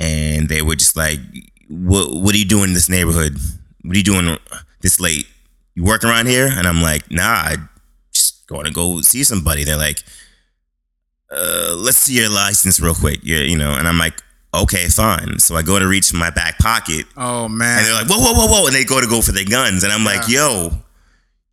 And 0.00 0.48
they 0.48 0.62
were 0.62 0.76
just 0.76 0.96
like, 0.96 1.20
what, 1.68 2.12
what 2.12 2.34
are 2.34 2.38
you 2.38 2.44
doing 2.44 2.68
in 2.68 2.74
this 2.74 2.88
neighborhood? 2.88 3.36
What 3.82 3.94
are 3.94 3.98
you 3.98 4.04
doing 4.04 4.36
this 4.80 5.00
late? 5.00 5.26
You 5.74 5.84
work 5.84 6.04
around 6.04 6.26
here? 6.26 6.48
And 6.50 6.66
I'm 6.66 6.82
like, 6.82 7.10
nah, 7.10 7.22
I 7.22 7.56
going 8.48 8.64
to 8.64 8.72
go 8.72 9.00
see 9.02 9.22
somebody. 9.22 9.62
They're 9.62 9.76
like, 9.76 10.02
uh, 11.30 11.74
let's 11.76 11.98
see 11.98 12.14
your 12.14 12.30
license 12.30 12.80
real 12.80 12.94
quick. 12.94 13.20
you 13.22 13.36
you 13.36 13.56
know, 13.56 13.74
and 13.74 13.86
I'm 13.86 13.98
like, 13.98 14.20
okay, 14.52 14.88
fine. 14.88 15.38
So 15.38 15.54
I 15.54 15.62
go 15.62 15.78
to 15.78 15.86
reach 15.86 16.12
my 16.12 16.30
back 16.30 16.58
pocket. 16.58 17.06
Oh 17.16 17.48
man. 17.48 17.78
And 17.78 17.86
they're 17.86 17.94
like, 17.94 18.08
whoa, 18.08 18.18
whoa, 18.18 18.32
whoa, 18.32 18.46
whoa. 18.46 18.66
And 18.66 18.74
they 18.74 18.84
go 18.84 19.00
to 19.00 19.06
go 19.06 19.20
for 19.20 19.32
their 19.32 19.44
guns. 19.44 19.84
And 19.84 19.92
I'm 19.92 20.04
yeah. 20.04 20.06
like, 20.06 20.28
yo, 20.28 20.70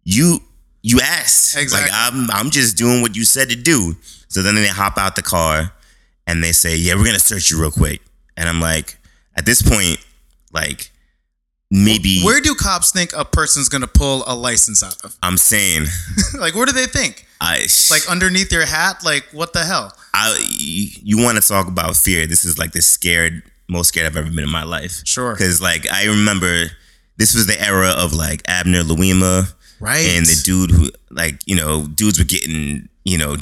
you 0.03 0.39
you 0.81 0.99
asked. 1.01 1.57
Exactly. 1.57 1.91
Like 1.91 1.91
I'm 1.93 2.31
I'm 2.31 2.49
just 2.49 2.77
doing 2.77 3.01
what 3.01 3.15
you 3.15 3.25
said 3.25 3.49
to 3.49 3.55
do. 3.55 3.95
So 4.27 4.41
then 4.41 4.55
they 4.55 4.67
hop 4.67 4.97
out 4.97 5.15
the 5.15 5.21
car 5.21 5.73
and 6.27 6.43
they 6.43 6.51
say, 6.51 6.75
Yeah, 6.75 6.95
we're 6.95 7.05
gonna 7.05 7.19
search 7.19 7.51
you 7.51 7.59
real 7.59 7.71
quick. 7.71 8.01
And 8.37 8.49
I'm 8.49 8.59
like, 8.59 8.97
at 9.35 9.45
this 9.45 9.61
point, 9.61 9.97
like 10.53 10.91
maybe 11.72 12.22
where 12.24 12.39
do 12.41 12.53
cops 12.55 12.91
think 12.91 13.12
a 13.15 13.25
person's 13.25 13.69
gonna 13.69 13.88
pull 13.88 14.24
a 14.27 14.36
license 14.36 14.84
out 14.84 14.98
of? 15.03 15.15
I'm 15.24 15.38
saying, 15.38 15.86
like, 16.39 16.55
where 16.55 16.65
do 16.65 16.72
they 16.72 16.86
think? 16.86 17.25
I 17.41 17.67
like 17.91 18.10
underneath 18.10 18.51
your 18.51 18.65
hat. 18.65 19.03
Like, 19.03 19.25
what 19.31 19.53
the 19.53 19.63
hell? 19.65 19.91
I 20.13 20.38
you 21.03 21.17
want 21.17 21.41
to 21.41 21.48
talk 21.48 21.67
about 21.67 21.95
fear? 21.95 22.25
This 22.27 22.45
is 22.45 22.57
like 22.57 22.72
the 22.72 22.81
scared, 22.81 23.43
most 23.67 23.89
scared 23.89 24.05
I've 24.07 24.15
ever 24.17 24.29
been 24.29 24.39
in 24.45 24.50
my 24.50 24.63
life. 24.63 25.01
Sure. 25.05 25.34
Because 25.34 25.62
like 25.62 25.89
I 25.91 26.05
remember 26.05 26.65
this 27.17 27.36
was 27.36 27.48
the 27.48 27.60
era 27.62 27.89
of 27.98 28.13
like 28.13 28.41
Abner 28.48 28.81
Louima, 28.84 29.53
Right. 29.79 30.05
and 30.07 30.25
the 30.25 30.41
dude 30.43 30.72
who 30.72 30.89
like 31.12 31.41
you 31.45 31.55
know 31.55 31.86
dudes 31.88 32.17
were 32.19 32.25
getting 32.25 32.88
you 33.03 33.17
know 33.17 33.36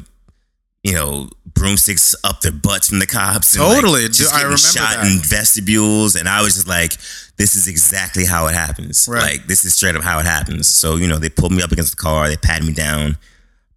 you 0.84 0.94
know 0.94 1.30
broomsticks 1.54 2.16
up 2.24 2.42
their 2.42 2.52
butts 2.52 2.90
from 2.90 3.00
the 3.00 3.06
cops 3.06 3.56
and, 3.56 3.64
like, 3.64 3.76
Totally. 3.82 4.08
just 4.08 4.34
I 4.34 4.40
remember 4.40 4.58
shot 4.58 4.96
that. 4.96 5.06
in 5.06 5.20
vestibules. 5.20 6.16
And 6.16 6.28
i 6.28 6.42
was 6.42 6.56
just 6.56 6.68
like 6.68 6.94
this 7.38 7.56
is 7.56 7.68
exactly 7.68 8.26
how 8.26 8.48
it 8.48 8.54
happens. 8.54 9.08
Right. 9.10 9.22
like 9.22 9.48
this 9.48 9.66
is 9.66 9.74
straight 9.74 9.96
up 9.96 10.04
how 10.04 10.20
it 10.20 10.26
happens. 10.26 10.68
So 10.68 10.96
you 10.96 11.08
know 11.08 11.20
they 11.20 11.30
pulled 11.30 11.52
me 11.52 11.62
up 11.64 11.72
against 11.72 11.96
the 11.96 12.02
car. 12.02 12.28
They 12.28 12.38
patted 12.38 12.66
me 12.66 12.74
down 12.74 13.18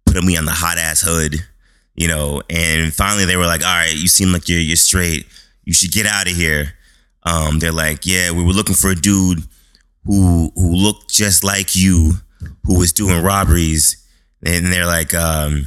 put 0.05 0.23
me 0.23 0.37
on 0.37 0.45
the 0.45 0.51
hot 0.51 0.77
ass 0.77 1.01
hood 1.01 1.35
you 1.95 2.07
know 2.07 2.41
and 2.49 2.93
finally 2.93 3.25
they 3.25 3.35
were 3.35 3.45
like 3.45 3.61
all 3.61 3.73
right 3.73 3.93
you 3.93 4.07
seem 4.07 4.31
like 4.31 4.47
you're, 4.47 4.59
you're 4.59 4.75
straight. 4.77 5.25
You 5.65 5.73
should 5.73 5.91
get 5.91 6.05
out 6.05 6.27
of 6.29 6.33
here. 6.33 6.73
Um, 7.23 7.59
they're 7.59 7.71
like 7.73 8.05
yeah 8.05 8.31
we 8.31 8.43
were 8.43 8.53
looking 8.53 8.75
for 8.75 8.89
a 8.89 8.95
dude 8.95 9.39
who 10.05 10.51
who 10.55 10.75
looked 10.75 11.09
just 11.09 11.43
like 11.43 11.75
you 11.75 12.13
who 12.65 12.79
was 12.79 12.93
doing 12.93 13.21
robberies. 13.23 14.03
And 14.45 14.67
they're 14.67 14.85
like 14.85 15.13
um, 15.13 15.65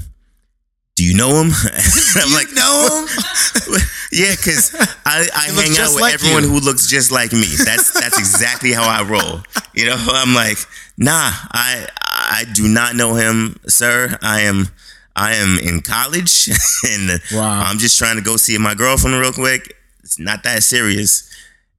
do 1.01 1.07
you 1.07 1.15
know 1.17 1.41
him? 1.41 1.51
I'm 2.17 2.33
like 2.35 2.53
know 2.53 3.07
yeah 4.13 4.35
because 4.37 4.75
i, 5.07 5.27
I 5.35 5.47
hang 5.49 5.73
out 5.79 5.95
with 5.95 6.01
like 6.03 6.13
everyone 6.13 6.43
you. 6.43 6.51
who 6.51 6.61
looks 6.61 6.87
just 6.89 7.11
like 7.11 7.33
me. 7.33 7.47
That's 7.65 7.91
that's 7.99 8.19
exactly 8.19 8.73
how 8.73 8.87
i 8.87 9.03
roll. 9.03 9.41
You 9.75 9.87
know 9.87 9.97
i'm 10.13 10.35
like 10.35 10.59
nah 10.99 11.31
i 11.53 11.87
i 12.07 12.45
do 12.53 12.69
not 12.69 12.97
know 12.97 13.15
him 13.15 13.57
sir. 13.67 14.19
I 14.23 14.43
am 14.43 14.69
i 15.17 15.37
am 15.37 15.59
in 15.59 15.81
college 15.81 16.51
and 16.91 17.19
Wow. 17.33 17.63
i'm 17.65 17.79
just 17.79 17.97
trying 17.99 18.17
to 18.17 18.23
go 18.23 18.37
see 18.37 18.59
my 18.59 18.75
girlfriend 18.75 19.19
real 19.19 19.33
quick. 19.33 19.75
It's 20.05 20.19
not 20.19 20.43
that 20.43 20.63
serious. 20.63 21.27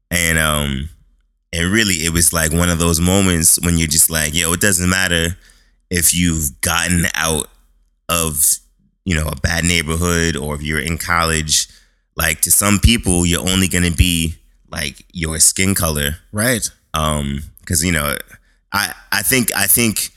And 0.10 0.40
um 0.40 0.90
and 1.54 1.72
really 1.72 2.06
it 2.06 2.12
was 2.12 2.34
like 2.34 2.52
one 2.52 2.70
of 2.70 2.80
those 2.80 3.00
moments 3.00 3.60
when 3.64 3.78
you're 3.78 3.88
just 3.88 4.10
like 4.10 4.34
yo 4.34 4.52
it 4.54 4.62
doesn't 4.62 4.90
matter 4.90 5.38
if 5.92 6.12
you've 6.12 6.60
gotten 6.62 7.06
out 7.14 7.48
of 8.10 8.58
you 9.06 9.16
know 9.16 9.28
a 9.28 9.36
bad 9.36 9.64
neighborhood 9.64 10.36
or 10.36 10.56
if 10.56 10.62
you're 10.62 10.80
in 10.80 10.98
college 10.98 11.68
like 12.16 12.42
to 12.42 12.52
some 12.52 12.80
people 12.80 13.26
you're 13.26 13.48
only 13.48 13.68
going 13.68 13.84
to 13.90 13.96
be 13.96 14.36
like 14.70 15.06
your 15.12 15.40
skin 15.40 15.76
color. 15.76 16.18
Right. 16.32 16.70
um 16.94 17.42
because 17.60 17.84
you 17.86 17.92
know 17.92 18.18
i 18.74 18.94
i 19.12 19.22
think 19.22 19.52
i 19.56 19.68
think 19.68 20.10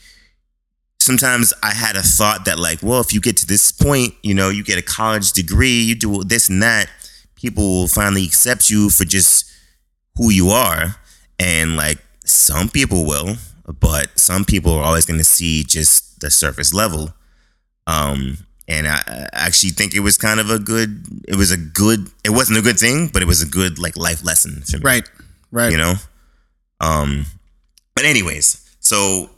sometimes 0.99 1.53
i 1.63 1.73
had 1.73 1.97
a 1.97 2.03
thought 2.03 2.45
that 2.47 2.59
like 2.59 2.83
well 2.83 3.01
if 3.01 3.13
you 3.13 3.21
get 3.21 3.37
to 3.37 3.47
this 3.47 3.71
point 3.71 4.15
you 4.23 4.35
know 4.35 4.49
you 4.49 4.65
get 4.65 4.79
a 4.79 4.83
college 4.83 5.33
degree 5.33 5.81
you 5.83 5.95
do 5.95 6.25
this 6.25 6.49
and 6.49 6.63
that 6.63 6.89
people 7.45 7.65
will 7.65 7.89
finally 7.89 8.25
accept 8.25 8.71
you 8.71 8.89
for 8.89 9.05
just 9.05 9.45
who 10.17 10.31
you 10.31 10.49
are. 10.49 10.97
And 11.39 11.77
like 11.77 11.99
some 12.25 12.69
people 12.71 13.05
will 13.05 13.37
but 13.81 14.19
some 14.19 14.45
people 14.45 14.73
are 14.73 14.83
always 14.85 15.05
going 15.07 15.19
to 15.19 15.25
see 15.25 15.65
just 15.65 16.21
the 16.21 16.31
surface 16.31 16.73
level. 16.73 17.13
Um 17.87 18.44
and 18.69 18.87
I, 18.89 19.29
actually 19.33 19.71
think 19.71 19.95
it 19.95 20.01
was 20.01 20.17
kind 20.17 20.41
of 20.41 20.51
a 20.51 20.59
good 20.59 21.05
it 21.29 21.37
was 21.37 21.51
a 21.51 21.57
good 21.57 22.09
it 22.25 22.31
wasn't 22.31 22.59
a 22.59 22.63
good 22.63 22.79
thing 22.79 23.09
but 23.13 23.23
it 23.23 23.27
was 23.27 23.43
a 23.43 23.47
good 23.47 23.79
like 23.79 23.97
life 23.97 24.25
lesson 24.25 24.63
for 24.63 24.79
me 24.79 24.83
Right. 24.85 25.11
Right. 25.51 25.71
you 25.73 25.79
know 25.79 25.95
um 26.81 27.27
but 27.95 28.05
anyways 28.05 28.61
so 28.81 29.31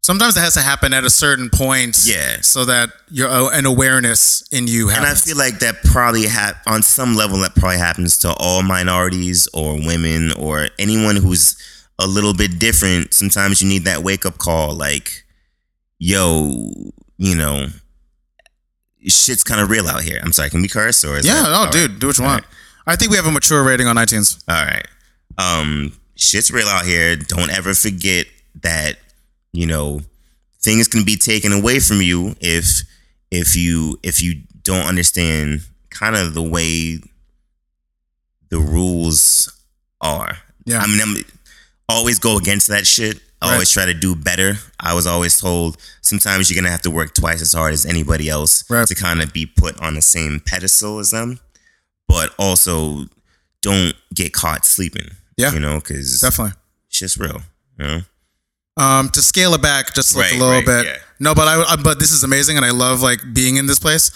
Sometimes 0.00 0.38
it 0.38 0.40
has 0.40 0.54
to 0.54 0.60
happen 0.62 0.94
at 0.94 1.04
a 1.04 1.10
certain 1.10 1.50
point. 1.50 1.98
Yeah. 2.06 2.40
So 2.40 2.64
that 2.64 2.88
you're 3.10 3.28
uh, 3.28 3.50
an 3.50 3.66
awareness 3.66 4.42
in 4.50 4.66
you 4.66 4.88
and 4.88 5.04
i 5.04 5.12
feel 5.12 5.36
like 5.36 5.58
that 5.58 5.82
probably 5.84 6.26
ha- 6.26 6.58
on 6.66 6.82
some 6.82 7.14
level 7.14 7.36
that 7.40 7.54
probably 7.54 7.76
happens 7.76 8.18
to 8.20 8.32
all 8.38 8.62
minorities 8.62 9.48
or 9.52 9.74
women 9.74 10.32
or 10.38 10.68
anyone 10.78 11.16
who's 11.16 11.56
a 11.98 12.06
little 12.06 12.32
bit 12.32 12.58
different 12.58 13.12
sometimes 13.12 13.60
you 13.60 13.68
need 13.68 13.84
that 13.84 14.02
wake 14.02 14.24
up 14.24 14.38
call 14.38 14.72
like 14.74 15.24
yo 15.98 16.52
you 17.18 17.34
know 17.36 17.66
shit's 19.06 19.44
kind 19.44 19.60
of 19.60 19.70
real 19.70 19.86
out 19.88 20.02
here 20.02 20.20
i'm 20.24 20.32
sorry 20.32 20.50
can 20.50 20.60
we 20.62 20.68
curse 20.68 21.04
or 21.04 21.16
is 21.16 21.26
yeah. 21.26 21.34
that- 21.34 21.42
No, 21.44 21.54
all 21.54 21.64
right. 21.64 21.72
dude, 21.72 21.98
do 22.00 22.06
what 22.08 22.18
you 22.18 22.24
want. 22.24 22.44
I 22.86 22.96
think 22.96 23.10
we 23.10 23.16
have 23.16 23.26
a 23.26 23.30
mature 23.30 23.62
rating 23.62 23.86
on 23.86 23.96
iTunes. 23.96 24.42
All 24.48 24.64
right. 24.64 24.86
Um, 25.36 25.92
shit's 26.16 26.50
real 26.50 26.66
out 26.68 26.86
here. 26.86 27.16
Don't 27.16 27.50
ever 27.50 27.74
forget 27.74 28.26
that, 28.62 28.96
you 29.52 29.66
know, 29.66 30.00
things 30.62 30.88
can 30.88 31.04
be 31.04 31.14
taken 31.16 31.52
away 31.52 31.80
from 31.80 32.00
you 32.00 32.34
if 32.40 32.80
if 33.30 33.54
you 33.54 33.98
if 34.02 34.22
you 34.22 34.40
don't 34.62 34.86
understand 34.86 35.60
kind 35.90 36.16
of 36.16 36.32
the 36.32 36.42
way 36.42 36.98
the 38.48 38.58
rules 38.58 39.52
are. 40.00 40.38
Yeah. 40.64 40.78
I 40.80 40.86
mean, 40.86 41.00
I'm 41.02 41.24
always 41.90 42.18
go 42.18 42.38
against 42.38 42.68
that 42.68 42.86
shit. 42.86 43.20
I 43.40 43.46
Right. 43.46 43.52
always 43.54 43.70
try 43.70 43.84
to 43.86 43.94
do 43.94 44.16
better. 44.16 44.58
I 44.80 44.94
was 44.94 45.06
always 45.06 45.38
told 45.38 45.76
sometimes 46.02 46.50
you're 46.50 46.60
gonna 46.60 46.72
have 46.72 46.82
to 46.82 46.90
work 46.90 47.14
twice 47.14 47.40
as 47.40 47.52
hard 47.52 47.72
as 47.72 47.86
anybody 47.86 48.28
else 48.28 48.64
Right. 48.68 48.86
to 48.88 48.94
kind 48.94 49.22
of 49.22 49.32
be 49.32 49.46
put 49.46 49.78
on 49.80 49.94
the 49.94 50.02
same 50.02 50.40
pedestal 50.40 50.98
as 50.98 51.10
them. 51.10 51.38
But 52.08 52.34
also, 52.38 53.06
don't 53.62 53.94
get 54.14 54.32
caught 54.32 54.64
sleeping. 54.66 55.10
Yeah. 55.36 55.52
you 55.52 55.60
know, 55.60 55.76
because 55.78 56.18
Definitely. 56.20 56.54
it's 56.88 56.98
just 56.98 57.16
real. 57.16 57.42
You 57.78 57.86
know, 57.86 58.02
Um, 58.76 59.08
to 59.10 59.22
scale 59.22 59.54
it 59.54 59.62
back 59.62 59.94
just 59.94 60.16
like 60.16 60.24
Right, 60.24 60.32
a 60.34 60.38
little 60.38 60.50
right, 60.54 60.66
bit. 60.66 60.86
yeah. 60.86 60.96
No, 61.20 61.32
but 61.34 61.46
I, 61.46 61.62
I 61.72 61.76
but 61.76 61.98
this 62.00 62.10
is 62.12 62.24
amazing, 62.24 62.56
and 62.56 62.66
I 62.66 62.70
love 62.70 63.02
like 63.02 63.20
being 63.34 63.56
in 63.56 63.66
this 63.66 63.78
place. 63.78 64.10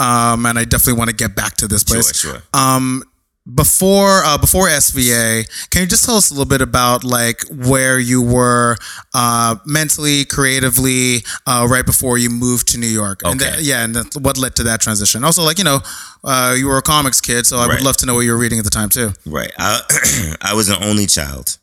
Um, 0.00 0.46
and 0.46 0.58
I 0.58 0.64
definitely 0.64 0.94
want 0.98 1.10
to 1.10 1.16
get 1.16 1.34
back 1.36 1.56
to 1.58 1.68
this 1.68 1.84
place. 1.84 2.16
sure, 2.16 2.32
sure. 2.34 2.42
Um, 2.52 3.04
before 3.52 4.22
uh, 4.24 4.38
before 4.38 4.68
SVA, 4.68 5.68
can 5.70 5.82
you 5.82 5.86
just 5.88 6.04
tell 6.04 6.16
us 6.16 6.30
a 6.30 6.34
little 6.34 6.48
bit 6.48 6.62
about 6.62 7.04
like 7.04 7.42
where 7.50 7.98
you 7.98 8.22
were 8.22 8.76
uh, 9.12 9.56
mentally, 9.66 10.24
creatively, 10.24 11.24
uh, 11.46 11.66
right 11.68 11.84
before 11.84 12.16
you 12.16 12.30
moved 12.30 12.68
to 12.68 12.78
New 12.78 12.86
York? 12.86 13.20
And 13.24 13.40
Okay. 13.40 13.56
yeah, 13.60 13.84
and 13.84 13.96
what 14.20 14.38
led 14.38 14.56
to 14.56 14.62
that 14.64 14.80
transition? 14.80 15.24
Also, 15.24 15.42
like 15.42 15.58
you 15.58 15.64
know, 15.64 15.80
uh, 16.24 16.54
you 16.56 16.66
were 16.68 16.78
a 16.78 16.82
comics 16.82 17.20
kid, 17.20 17.44
so 17.46 17.58
I 17.58 17.66
would 17.66 17.82
love 17.82 17.96
to 17.98 18.06
know 18.06 18.14
what 18.14 18.20
you 18.20 18.32
were 18.32 18.38
reading 18.38 18.58
at 18.58 18.64
the 18.64 18.70
time 18.70 18.88
too. 18.88 19.12
Right. 19.26 19.52
I 19.58 20.36
I 20.40 20.54
was 20.54 20.70
an 20.70 20.82
only 20.82 21.06
child. 21.06 21.58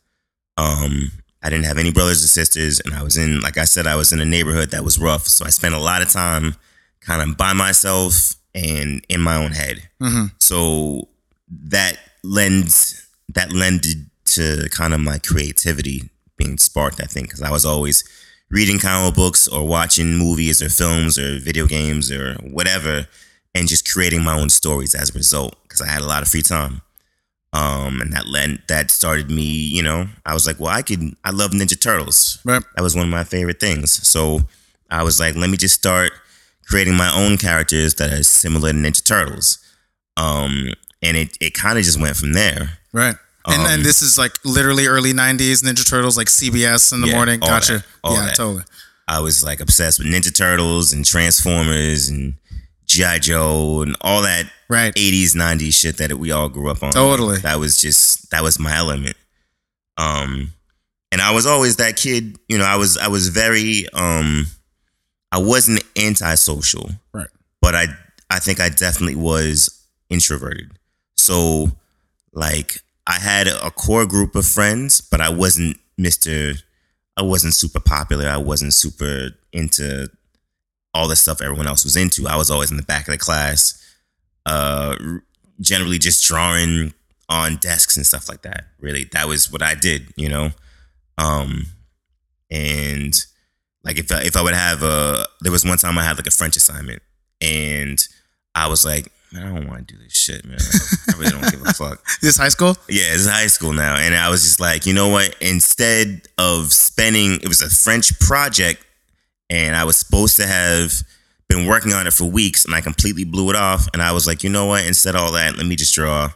Um, 0.58 1.12
I 1.42 1.50
didn't 1.50 1.66
have 1.66 1.80
any 1.80 1.92
brothers 1.92 2.24
or 2.24 2.28
sisters, 2.28 2.80
and 2.80 2.94
I 2.94 3.02
was 3.02 3.18
in, 3.18 3.40
like 3.40 3.58
I 3.58 3.64
said, 3.64 3.88
I 3.88 3.96
was 3.96 4.14
in 4.14 4.20
a 4.20 4.26
neighborhood 4.26 4.70
that 4.72 4.84
was 4.84 5.00
rough. 5.00 5.28
So 5.28 5.44
I 5.46 5.50
spent 5.50 5.74
a 5.74 5.80
lot 5.80 6.04
of 6.04 6.10
time 6.10 6.56
kind 7.00 7.28
of 7.28 7.36
by 7.38 7.54
myself 7.54 8.36
and 8.54 9.04
in 9.10 9.22
my 9.22 9.36
own 9.38 9.54
head. 9.54 9.90
Mm-hmm. 10.00 10.26
So 10.40 11.08
that 11.52 11.98
lends 12.24 13.08
that 13.30 13.54
lended 13.54 14.10
to 14.26 14.68
kind 14.72 14.94
of 14.94 15.00
my 15.00 15.18
creativity 15.20 16.10
being 16.38 16.58
sparked. 16.58 17.02
I 17.02 17.06
think 17.06 17.28
because 17.28 17.42
I 17.42 17.52
was 17.52 17.66
always 17.66 18.04
reading 18.50 18.80
comic 18.80 19.16
books 19.16 19.48
or 19.48 19.68
watching 19.68 20.18
movies 20.18 20.62
or 20.62 20.70
films 20.70 21.18
or 21.18 21.40
video 21.40 21.68
games 21.68 22.12
or 22.12 22.36
whatever, 22.36 23.08
and 23.54 23.68
just 23.68 23.92
creating 23.92 24.24
my 24.24 24.40
own 24.40 24.50
stories 24.50 24.96
as 24.96 25.10
a 25.10 25.14
result. 25.14 25.56
Because 25.64 25.82
I 25.82 25.88
had 25.88 26.02
a 26.02 26.08
lot 26.08 26.24
of 26.24 26.30
free 26.30 26.42
time 26.42 26.82
um, 27.54 28.00
and 28.02 28.14
that 28.14 28.28
lent 28.28 28.68
that 28.68 28.92
started 28.92 29.30
me. 29.30 29.44
You 29.44 29.84
know, 29.84 30.08
I 30.26 30.34
was 30.34 30.48
like, 30.48 30.60
well, 30.60 30.74
I 30.74 30.82
could. 30.82 31.16
I 31.24 31.32
love 31.32 31.52
Ninja 31.52 31.80
Turtles. 31.80 32.40
Right. 32.46 32.64
That 32.76 32.82
was 32.82 32.96
one 32.96 33.06
of 33.06 33.12
my 33.12 33.24
favorite 33.24 33.60
things. 33.60 34.08
So 34.08 34.42
I 34.90 35.04
was 35.04 35.20
like, 35.20 35.36
let 35.36 35.50
me 35.50 35.58
just 35.58 35.76
start 35.76 36.12
creating 36.66 36.96
my 36.96 37.12
own 37.14 37.38
characters 37.38 37.96
that 37.96 38.14
are 38.14 38.24
similar 38.24 38.72
to 38.72 38.78
Ninja 38.78 39.04
Turtles. 39.04 39.60
Um, 40.16 40.74
and 41.02 41.18
it 41.18 41.38
it 41.42 41.54
kind 41.54 41.78
of 41.78 41.84
just 41.84 42.00
went 42.00 42.16
from 42.18 42.34
there. 42.34 42.78
Right. 42.94 43.16
And 43.48 43.62
Um, 43.62 43.68
and 43.68 43.84
this 43.84 44.02
is 44.02 44.18
like 44.18 44.34
literally 44.46 44.86
early 44.88 45.14
'90s 45.14 45.64
Ninja 45.64 45.88
Turtles, 45.88 46.18
like 46.18 46.28
CBS 46.28 46.94
in 46.94 47.02
the 47.02 47.08
Yeah, 47.08 47.16
morning. 47.16 47.40
Gotcha. 47.40 47.84
that, 48.04 48.12
yeah, 48.12 48.26
that. 48.26 48.36
totally. 48.36 48.64
I 49.08 49.20
was 49.20 49.44
like 49.44 49.60
obsessed 49.60 49.98
with 50.00 50.08
Ninja 50.08 50.34
Turtles 50.36 50.94
and 50.94 51.04
Transformers 51.06 52.08
and 52.08 52.36
GI 52.86 53.20
Joe 53.20 53.82
and 53.82 53.96
all 54.02 54.22
that 54.22 54.46
Right. 54.70 54.94
80s 54.96 55.36
90s 55.36 55.74
shit 55.74 55.98
that 55.98 56.14
we 56.18 56.32
all 56.32 56.48
grew 56.50 56.70
up 56.70 56.82
on 56.84 56.92
Totally. 56.92 57.38
that 57.40 57.60
was 57.60 57.80
just 57.82 58.30
that 58.32 58.42
was 58.44 58.58
my 58.60 58.74
element 58.76 59.18
um 59.98 60.54
and 61.12 61.22
i 61.22 61.32
was 61.32 61.46
always 61.46 61.76
that 61.76 61.98
kid 61.98 62.38
you 62.48 62.58
know 62.58 62.64
i 62.64 62.78
was 62.78 62.98
i 62.98 63.08
was 63.10 63.28
very 63.28 63.86
um 63.94 64.46
i 65.32 65.38
wasn't 65.38 65.84
antisocial 65.98 66.90
Right. 67.14 67.28
but 67.62 67.76
i 67.76 67.88
i 68.30 68.40
think 68.40 68.62
i 68.62 68.70
definitely 68.70 69.16
was 69.16 69.86
introverted 70.10 70.72
so 71.22 71.72
like 72.34 72.78
i 73.08 73.20
had 73.20 73.48
a 73.48 73.72
core 73.72 74.06
group 74.06 74.36
of 74.36 74.46
friends 74.46 75.02
but 75.02 75.22
i 75.22 75.30
wasn't 75.30 75.78
mr 76.00 76.62
i 77.18 77.22
wasn't 77.22 77.54
super 77.54 77.80
popular. 77.80 78.28
I 78.28 78.38
wasn't 78.38 78.74
super 78.74 79.32
into 79.52 80.08
all 80.94 81.08
the 81.08 81.16
stuff 81.16 81.42
everyone 81.42 81.68
else 81.68 81.84
was 81.84 81.96
into. 81.96 82.28
I 82.28 82.36
was 82.36 82.50
always 82.50 82.72
in 82.72 82.78
the 82.78 82.84
back 82.84 83.08
of 83.08 83.12
the 83.12 83.18
class 83.18 83.78
uh 84.46 84.96
generally 85.60 86.00
just 86.00 86.26
drawing 86.26 86.94
on 87.30 87.58
desks 87.58 87.96
and 87.96 88.06
stuff 88.06 88.28
like 88.28 88.42
that. 88.42 88.66
Really 88.80 89.04
that 89.12 89.28
was 89.28 89.52
what 89.52 89.62
i 89.62 89.76
did 89.76 90.08
you 90.16 90.30
know? 90.30 90.50
Um 91.18 91.66
and 92.50 93.14
like 93.84 94.00
if 94.00 94.12
I, 94.12 94.22
if 94.24 94.36
I 94.36 94.42
would 94.42 94.54
have 94.54 94.84
a 94.84 95.26
there 95.42 95.52
was 95.52 95.66
one 95.66 95.78
time 95.78 95.98
I 95.98 96.04
had 96.04 96.18
like 96.18 96.28
a 96.28 96.32
French 96.32 96.56
assignment 96.58 97.02
and 97.40 98.06
I 98.56 98.68
was 98.68 98.84
like 98.84 99.12
man, 99.32 99.44
I 99.44 99.56
don't 99.60 99.68
want 99.68 99.88
to 99.88 99.94
do 99.96 100.02
this 100.02 100.14
shit, 100.14 100.46
man. 100.46 100.60
I 100.60 101.18
really 101.18 101.32
don't 101.32 101.52
give 101.52 101.62
a 101.62 101.74
fuck. 101.74 102.04
This 102.22 102.38
high 102.38 102.50
school? 102.50 102.76
Yeah, 102.90 103.14
it's 103.14 103.28
high 103.28 103.48
school 103.48 103.74
now. 103.74 103.96
And 103.98 104.16
I 104.16 104.30
was 104.30 104.44
just 104.44 104.60
like, 104.60 104.86
you 104.86 104.94
know 104.94 105.10
what? 105.10 105.36
Instead 105.42 106.24
of 106.38 106.72
spending, 106.74 107.36
it 107.42 107.48
was 107.48 107.62
a 107.62 107.70
French 107.70 108.18
project, 108.20 108.86
and 109.50 109.76
I 109.76 109.84
was 109.84 109.98
supposed 109.98 110.38
to 110.38 110.48
have 110.48 110.94
been 111.48 111.66
working 111.68 111.94
on 111.94 112.08
it 112.08 112.14
for 112.14 112.26
weeks, 112.26 112.66
and 112.66 112.74
I 112.74 112.82
completely 112.82 113.24
blew 113.26 113.50
it 113.50 113.56
off. 113.56 113.88
And 113.94 114.02
I 114.02 114.12
was 114.12 114.28
like, 114.28 114.44
you 114.44 114.50
know 114.50 114.66
what? 114.66 114.86
Instead 114.86 115.16
of 115.16 115.22
all 115.22 115.32
that, 115.34 115.58
let 115.58 115.66
me 115.66 115.76
just 115.76 115.94
draw 115.94 116.30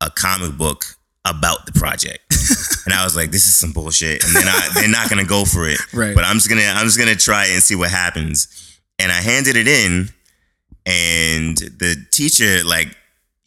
a 0.00 0.10
comic 0.10 0.56
book 0.56 0.84
about 1.24 1.66
the 1.66 1.72
project. 1.72 2.20
and 2.84 2.92
I 2.94 3.04
was 3.04 3.14
like, 3.14 3.30
this 3.30 3.46
is 3.46 3.54
some 3.54 3.72
bullshit. 3.72 4.24
And 4.24 4.34
then 4.34 4.48
I, 4.48 4.68
they're 4.74 4.88
not 4.88 5.08
gonna 5.08 5.24
go 5.24 5.44
for 5.44 5.68
it. 5.68 5.78
Right. 5.94 6.14
But 6.14 6.24
I'm 6.24 6.36
just 6.36 6.48
gonna 6.48 6.62
I'm 6.62 6.86
just 6.86 6.98
gonna 6.98 7.14
try 7.14 7.46
it 7.46 7.52
and 7.52 7.62
see 7.62 7.76
what 7.76 7.90
happens. 7.90 8.48
And 8.98 9.12
I 9.12 9.20
handed 9.20 9.56
it 9.56 9.68
in, 9.68 10.08
and 10.86 11.56
the 11.56 11.96
teacher, 12.10 12.64
like, 12.64 12.96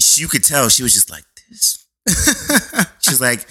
she, 0.02 0.22
you 0.22 0.28
could 0.28 0.44
tell 0.44 0.70
she 0.70 0.84
was 0.84 0.94
just 0.94 1.10
like 1.10 1.24
this. 1.50 1.86
She's 3.02 3.22
like, 3.22 3.46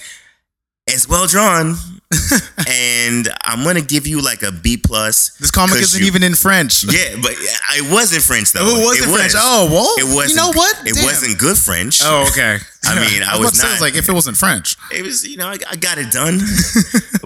it's 0.86 1.08
well 1.08 1.26
drawn, 1.26 1.76
and 2.68 3.28
I'm 3.42 3.64
gonna 3.64 3.80
give 3.80 4.06
you 4.06 4.20
like 4.22 4.42
a 4.42 4.52
B 4.52 4.76
plus. 4.76 5.34
This 5.38 5.50
comic 5.50 5.76
isn't 5.80 5.98
you- 6.00 6.06
even 6.06 6.22
in 6.22 6.34
French. 6.34 6.84
Yeah, 6.84 7.16
but 7.22 7.32
it 7.32 7.90
was 7.90 8.14
in 8.14 8.20
French 8.20 8.52
though. 8.52 8.60
Oh, 8.62 8.80
it 8.80 8.84
wasn't 8.84 9.12
French. 9.16 9.32
Oh, 9.34 9.68
well, 9.70 9.94
it 9.98 10.14
wasn't. 10.14 10.30
you 10.30 10.36
know 10.36 10.52
what? 10.52 10.76
It 10.86 10.94
Damn. 10.94 11.04
wasn't 11.04 11.38
good 11.38 11.56
French. 11.56 12.00
Oh, 12.04 12.26
okay. 12.30 12.58
I 12.84 12.96
mean, 12.96 13.22
I 13.22 13.30
about 13.32 13.40
was 13.40 13.58
say, 13.60 13.66
not- 13.66 13.80
like 13.80 13.94
if 13.94 14.08
it 14.08 14.12
wasn't 14.12 14.36
French. 14.36 14.76
it 14.92 15.02
was 15.02 15.26
you 15.26 15.38
know 15.38 15.48
I, 15.48 15.56
I 15.70 15.76
got 15.76 15.96
it 15.98 16.12
done 16.12 16.38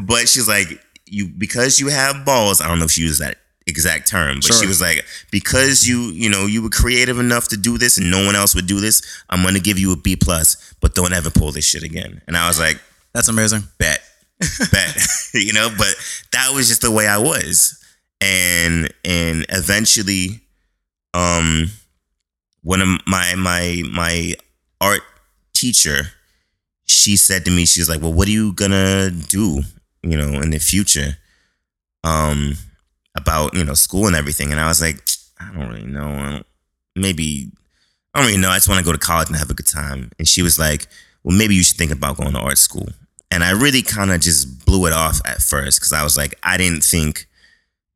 but 0.06 0.28
she's 0.28 0.46
like 0.46 0.80
you 1.06 1.26
because 1.26 1.80
you 1.80 1.88
have 1.88 2.24
balls 2.24 2.60
i 2.60 2.68
don't 2.68 2.78
know 2.78 2.84
if 2.84 2.90
she 2.92 3.00
used 3.02 3.20
that 3.20 3.38
exact 3.68 4.08
term 4.08 4.36
but 4.36 4.44
Sure. 4.44 4.56
she 4.62 4.66
was 4.66 4.80
like 4.80 5.04
because 5.30 5.86
you 5.86 6.10
you 6.10 6.28
know 6.30 6.46
you 6.46 6.62
were 6.62 6.70
creative 6.70 7.18
enough 7.18 7.48
to 7.48 7.56
do 7.56 7.76
this 7.78 7.98
and 7.98 8.10
no 8.10 8.24
one 8.24 8.34
else 8.34 8.54
would 8.54 8.66
do 8.66 8.80
this 8.80 9.02
i'm 9.30 9.42
gonna 9.42 9.60
give 9.60 9.78
you 9.78 9.92
a 9.92 9.96
b 9.96 10.16
plus 10.16 10.74
but 10.80 10.94
don't 10.94 11.12
ever 11.12 11.30
pull 11.30 11.52
this 11.52 11.64
shit 11.66 11.82
again 11.82 12.20
and 12.26 12.36
i 12.36 12.48
was 12.48 12.58
like 12.58 12.80
That's 13.12 13.28
amazing. 13.28 13.62
bet 13.78 14.00
bet 14.72 14.96
you 15.34 15.52
know 15.52 15.68
but 15.76 15.94
that 16.32 16.50
was 16.54 16.68
just 16.68 16.82
the 16.82 16.90
way 16.90 17.06
i 17.06 17.18
was 17.18 17.78
and 18.20 18.92
and 19.04 19.44
eventually 19.50 20.40
um 21.14 21.70
one 22.62 22.80
of 22.80 22.88
my 23.06 23.34
my 23.36 23.82
my 23.92 24.34
art 24.80 25.02
teacher 25.54 26.12
she 26.86 27.16
said 27.16 27.44
to 27.44 27.50
me 27.50 27.66
she's 27.66 27.88
like 27.88 28.00
well 28.00 28.12
what 28.12 28.28
are 28.28 28.32
you 28.32 28.52
gonna 28.52 29.10
do 29.10 29.60
you 30.02 30.16
know 30.16 30.40
in 30.40 30.50
the 30.50 30.58
future 30.58 31.18
um 32.04 32.54
about 33.18 33.54
you 33.54 33.64
know 33.64 33.74
school 33.74 34.06
and 34.06 34.16
everything. 34.16 34.50
And 34.50 34.60
i 34.60 34.66
was 34.68 34.80
like 34.80 35.02
i 35.40 35.52
don't 35.52 35.68
really 35.68 35.86
know. 35.86 36.08
I 36.08 36.30
don't, 36.32 36.46
maybe 36.96 37.50
i 38.14 38.18
don't 38.20 38.28
really 38.28 38.40
know. 38.40 38.50
I 38.50 38.56
just 38.56 38.68
want 38.68 38.78
to 38.78 38.84
go 38.84 38.92
to 38.92 38.98
college 38.98 39.28
and 39.28 39.36
have 39.36 39.50
a 39.50 39.54
good 39.54 39.66
time. 39.66 40.10
And 40.18 40.26
she 40.26 40.42
was 40.42 40.58
like 40.58 40.86
well 41.24 41.36
maybe 41.36 41.54
you 41.54 41.62
should 41.62 41.76
think 41.76 41.92
about 41.92 42.16
going 42.16 42.32
to 42.32 42.38
art 42.40 42.58
school. 42.58 42.88
And 43.30 43.44
i 43.44 43.50
really 43.50 43.82
kind 43.82 44.10
of 44.12 44.20
just 44.20 44.64
blew 44.64 44.86
it 44.86 44.92
off 44.92 45.20
at 45.26 45.38
first 45.42 45.78
because 45.78 45.92
i 45.92 46.02
was 46.02 46.16
like 46.16 46.34
i 46.42 46.56
didn't 46.56 46.82
think 46.82 47.26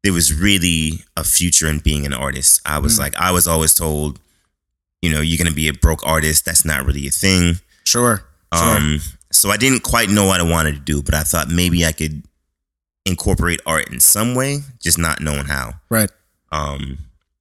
there 0.04 0.12
was 0.12 0.34
really 0.34 1.04
a 1.16 1.22
future 1.24 1.68
in 1.68 1.78
being 1.78 2.04
an 2.04 2.12
artist. 2.12 2.60
I 2.66 2.78
was 2.78 2.96
Mm. 2.96 2.98
like 3.04 3.16
i 3.16 3.30
was 3.32 3.46
always 3.46 3.72
told 3.74 4.18
you 5.00 5.10
know 5.12 5.20
you're 5.20 5.38
gonna 5.38 5.54
be 5.54 5.68
a 5.68 5.72
broke 5.74 6.04
artist. 6.06 6.44
That's 6.44 6.64
not 6.64 6.84
really 6.86 7.06
a 7.06 7.10
thing. 7.10 7.58
Sure. 7.84 8.24
Sure. 8.54 8.76
um, 8.76 9.00
so 9.32 9.48
I 9.50 9.56
didn't 9.56 9.82
quite 9.82 10.10
know 10.10 10.26
what 10.26 10.40
I 10.40 10.42
wanted 10.44 10.74
to 10.74 10.80
do, 10.80 11.02
but 11.02 11.14
I 11.14 11.22
thought 11.22 11.48
maybe 11.48 11.86
I 11.86 11.92
could 11.92 12.22
incorporate 13.04 13.60
art 13.66 13.90
in 13.92 14.00
some 14.00 14.34
way, 14.34 14.60
just 14.80 14.98
not 14.98 15.20
knowing 15.20 15.44
how. 15.46 15.74
right. 15.90 16.10
Um, 16.50 16.98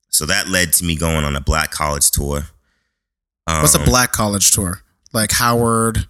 so 0.09 0.25
that 0.25 0.47
led 0.47 0.71
to 0.73 0.85
me 0.85 0.95
going 0.95 1.23
on 1.25 1.35
a 1.35 1.41
black 1.41 1.71
college 1.71 2.11
tour. 2.11 2.43
Um, 3.47 3.61
What's 3.61 3.75
a 3.75 3.79
black 3.79 4.11
college 4.11 4.51
tour? 4.51 4.81
Like 5.13 5.31
Howard. 5.31 6.05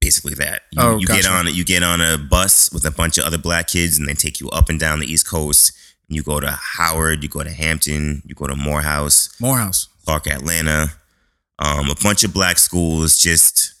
Basically 0.00 0.34
that. 0.34 0.62
You, 0.70 0.82
Oh, 0.82 0.96
you 0.98 1.06
get 1.06 1.26
on 1.26 1.46
you 1.54 1.64
get 1.64 1.82
on 1.82 2.00
a 2.00 2.18
bus 2.18 2.72
with 2.72 2.84
a 2.84 2.90
bunch 2.90 3.18
of 3.18 3.24
other 3.24 3.38
black 3.38 3.68
kids, 3.68 3.98
and 3.98 4.08
they 4.08 4.14
take 4.14 4.40
you 4.40 4.48
up 4.50 4.68
and 4.68 4.80
down 4.80 5.00
the 5.00 5.06
East 5.06 5.28
Coast. 5.28 5.72
You 6.08 6.22
go 6.22 6.40
to 6.40 6.50
Howard, 6.50 7.22
you 7.22 7.28
go 7.28 7.42
to 7.42 7.50
Hampton, 7.50 8.22
you 8.26 8.34
go 8.34 8.46
to 8.46 8.56
Morehouse, 8.56 9.34
Morehouse. 9.40 9.88
Clark, 10.04 10.26
Atlanta, 10.26 10.88
um, 11.58 11.88
a 11.90 11.94
bunch 12.02 12.24
of 12.24 12.32
black 12.34 12.58
schools 12.58 13.18
just 13.18 13.74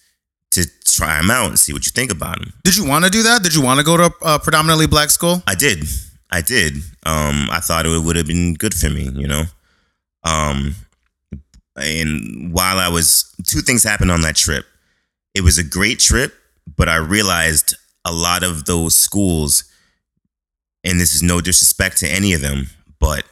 try 0.94 1.16
them 1.16 1.30
out 1.30 1.48
and 1.48 1.58
see 1.58 1.72
what 1.72 1.86
you 1.86 1.92
think 1.92 2.10
about 2.10 2.38
them. 2.38 2.52
Did 2.64 2.76
you 2.76 2.86
want 2.86 3.04
to 3.04 3.10
do 3.10 3.22
that? 3.22 3.42
Did 3.42 3.54
you 3.54 3.62
want 3.62 3.78
to 3.78 3.84
go 3.84 3.96
to 3.96 4.12
a 4.22 4.38
predominantly 4.38 4.86
black 4.86 5.10
school? 5.10 5.42
I 5.46 5.54
did. 5.54 5.84
I 6.30 6.40
did. 6.40 6.76
Um, 7.04 7.48
I 7.50 7.60
thought 7.60 7.86
it 7.86 8.02
would 8.02 8.16
have 8.16 8.26
been 8.26 8.54
good 8.54 8.74
for 8.74 8.88
me, 8.88 9.10
you 9.14 9.28
know. 9.28 9.44
Um, 10.24 10.74
and 11.76 12.52
while 12.52 12.78
I 12.78 12.88
was, 12.88 13.34
two 13.44 13.60
things 13.60 13.82
happened 13.82 14.10
on 14.10 14.22
that 14.22 14.36
trip. 14.36 14.66
It 15.34 15.42
was 15.42 15.58
a 15.58 15.64
great 15.64 15.98
trip, 15.98 16.34
but 16.76 16.88
I 16.88 16.96
realized 16.96 17.74
a 18.04 18.12
lot 18.12 18.42
of 18.42 18.66
those 18.66 18.94
schools, 18.96 19.64
and 20.84 21.00
this 21.00 21.14
is 21.14 21.22
no 21.22 21.40
disrespect 21.40 21.98
to 21.98 22.08
any 22.08 22.34
of 22.34 22.40
them, 22.42 22.68
but 22.98 23.24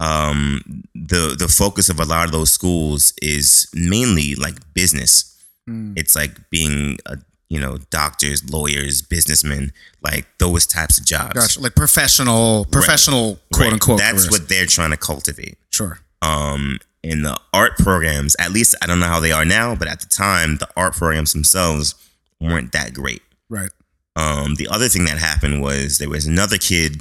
um, 0.00 0.82
the 0.94 1.36
the 1.38 1.46
focus 1.46 1.88
of 1.88 2.00
a 2.00 2.04
lot 2.04 2.24
of 2.24 2.32
those 2.32 2.50
schools 2.50 3.12
is 3.20 3.68
mainly 3.74 4.34
like 4.34 4.56
business 4.74 5.30
Hmm. 5.70 5.92
it's 5.96 6.14
like 6.16 6.32
being 6.50 6.98
a 7.06 7.16
you 7.48 7.60
know 7.60 7.78
doctors 7.90 8.48
lawyers 8.50 9.02
businessmen 9.02 9.72
like 10.02 10.26
those 10.38 10.66
types 10.66 10.98
of 10.98 11.04
jobs 11.06 11.34
Gotcha. 11.34 11.60
Like 11.60 11.74
professional, 11.74 12.64
professional, 12.66 13.38
quote 13.52 13.64
Right. 13.66 13.72
unquote. 13.74 13.98
that's 13.98 14.12
careers. 14.26 14.30
what 14.30 14.48
they're 14.48 14.66
trying 14.66 14.90
to 14.90 14.96
cultivate 14.96 15.58
Sure. 15.70 15.98
um 16.22 16.78
in 17.02 17.22
the 17.22 17.38
art 17.54 17.76
programs 17.78 18.36
at 18.38 18.50
least 18.52 18.74
i 18.82 18.86
don't 18.86 19.00
know 19.00 19.06
how 19.06 19.20
they 19.20 19.32
are 19.32 19.44
now 19.44 19.74
but 19.74 19.88
at 19.88 20.00
the 20.00 20.06
time 20.06 20.56
the 20.56 20.68
art 20.76 20.94
programs 20.94 21.32
themselves 21.32 21.94
weren't 22.40 22.72
that 22.72 22.92
great 22.94 23.22
Right. 23.48 23.70
um 24.16 24.54
the 24.56 24.68
other 24.68 24.88
thing 24.88 25.04
that 25.06 25.18
happened 25.18 25.62
was 25.62 25.98
there 25.98 26.08
was 26.10 26.26
another 26.26 26.58
kid 26.58 27.00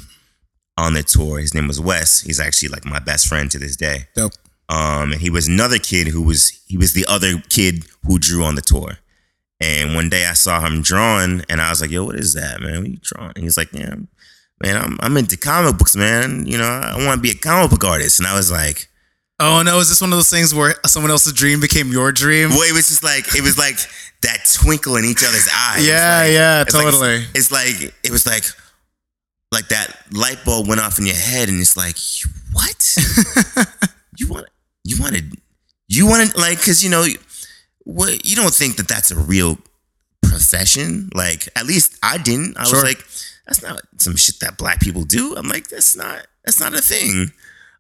on 0.78 0.94
the 0.94 1.04
tour 1.04 1.40
his 1.40 1.54
name 1.54 1.68
was 1.68 1.80
wes 1.82 2.22
he's 2.22 2.40
actually 2.40 2.70
like 2.70 2.86
my 2.86 3.00
best 3.00 3.28
friend 3.28 3.52
to 3.52 3.60
this 3.60 3.76
day 3.76 4.08
Dope. 4.16 4.32
Um, 4.70 5.12
and 5.12 5.22
he 5.22 5.30
was 5.30 5.48
another 5.48 5.78
kid 5.80 6.08
who 6.08 6.22
was 6.22 6.62
he 6.68 6.78
was 6.78 6.94
the 6.94 7.06
other 7.08 7.40
kid 7.50 7.86
who 8.06 8.18
drew 8.20 8.44
on 8.44 8.56
the 8.56 8.62
tour. 8.62 9.00
And 9.62 9.94
one 9.94 10.08
day 10.10 10.26
I 10.26 10.34
saw 10.34 10.66
him 10.66 10.82
drawing, 10.82 11.44
and 11.50 11.60
I 11.60 11.70
was 11.70 11.82
like, 11.82 11.92
"Yo, 11.92 12.06
what 12.06 12.16
is 12.16 12.34
that, 12.34 12.62
man? 12.62 12.78
What 12.78 12.86
are 12.86 12.90
you 12.90 12.98
drawing?" 13.02 13.32
And 13.36 13.44
he's 13.44 13.58
like, 13.58 13.74
"Yeah, 13.74 13.96
man, 14.64 14.78
I'm 14.78 14.98
I'm 15.02 15.18
into 15.18 15.36
comic 15.36 15.78
books, 15.78 15.96
man. 15.98 16.46
You 16.46 16.58
know, 16.58 16.64
I 16.64 16.96
want 17.06 17.18
to 17.18 17.22
be 17.22 17.32
a 17.32 17.36
comic 17.36 17.72
book 17.72 17.84
artist." 17.84 18.20
And 18.20 18.28
I 18.28 18.36
was 18.36 18.50
like, 18.52 18.88
Oh 19.42 19.62
no! 19.64 19.80
Is 19.80 19.90
this 19.90 20.00
one 20.02 20.12
of 20.14 20.18
those 20.18 20.30
things 20.30 20.54
where 20.54 20.76
someone 20.86 21.12
else's 21.12 21.34
dream 21.34 21.60
became 21.60 21.92
your 21.92 22.12
dream? 22.12 22.50
"Well, 22.50 22.62
it 22.64 22.74
was 22.74 22.88
just 22.90 23.04
like 23.04 23.36
it 23.36 23.42
was 23.42 23.58
like 23.58 23.80
that 24.22 24.46
twinkle 24.54 24.96
in 24.98 25.04
each 25.06 25.24
other's 25.24 25.50
eyes." 25.54 25.86
Yeah, 25.88 26.20
Like, 26.24 26.32
yeah, 26.32 26.62
it's 26.62 26.74
like- 26.74 26.86
totally. 26.86 27.26
it's 27.34 27.52
like 27.52 27.94
it 28.04 28.12
was 28.12 28.26
like 28.26 28.44
like 29.52 29.68
that 29.70 29.96
light 30.12 30.40
bulb 30.46 30.68
went 30.68 30.80
off 30.80 31.00
in 31.00 31.06
your 31.06 31.16
head, 31.16 31.50
and 31.50 31.60
it's 31.60 31.76
like, 31.76 31.96
what? 32.54 32.96
you 34.18 34.28
want 34.28 34.46
you 34.84 34.98
wanted 35.02 35.34
you 35.88 36.08
wanted 36.08 36.36
like 36.38 36.58
because 36.60 36.84
you 36.84 36.90
know 36.90 37.06
what 37.84 38.26
you 38.26 38.36
don't 38.36 38.54
think 38.54 38.78
that 38.78 38.88
that's 38.88 39.12
a 39.12 39.18
real 39.18 39.58
profession? 40.22 41.10
Like 41.14 41.48
at 41.56 41.66
least 41.66 41.98
i 42.04 42.18
didn't. 42.18 42.58
I 42.58 42.64
Sure. 42.66 42.76
was 42.76 42.84
like 42.84 43.00
that's 43.46 43.62
not 43.64 43.82
some 43.98 44.16
shit 44.16 44.40
that 44.42 44.58
black 44.58 44.80
people 44.80 45.04
do. 45.04 45.36
I'm 45.36 45.48
like 45.48 45.68
that's 45.70 45.96
not 45.96 46.28
that's 46.46 46.60
not 46.60 46.74
a 46.74 46.82
thing. 46.82 47.32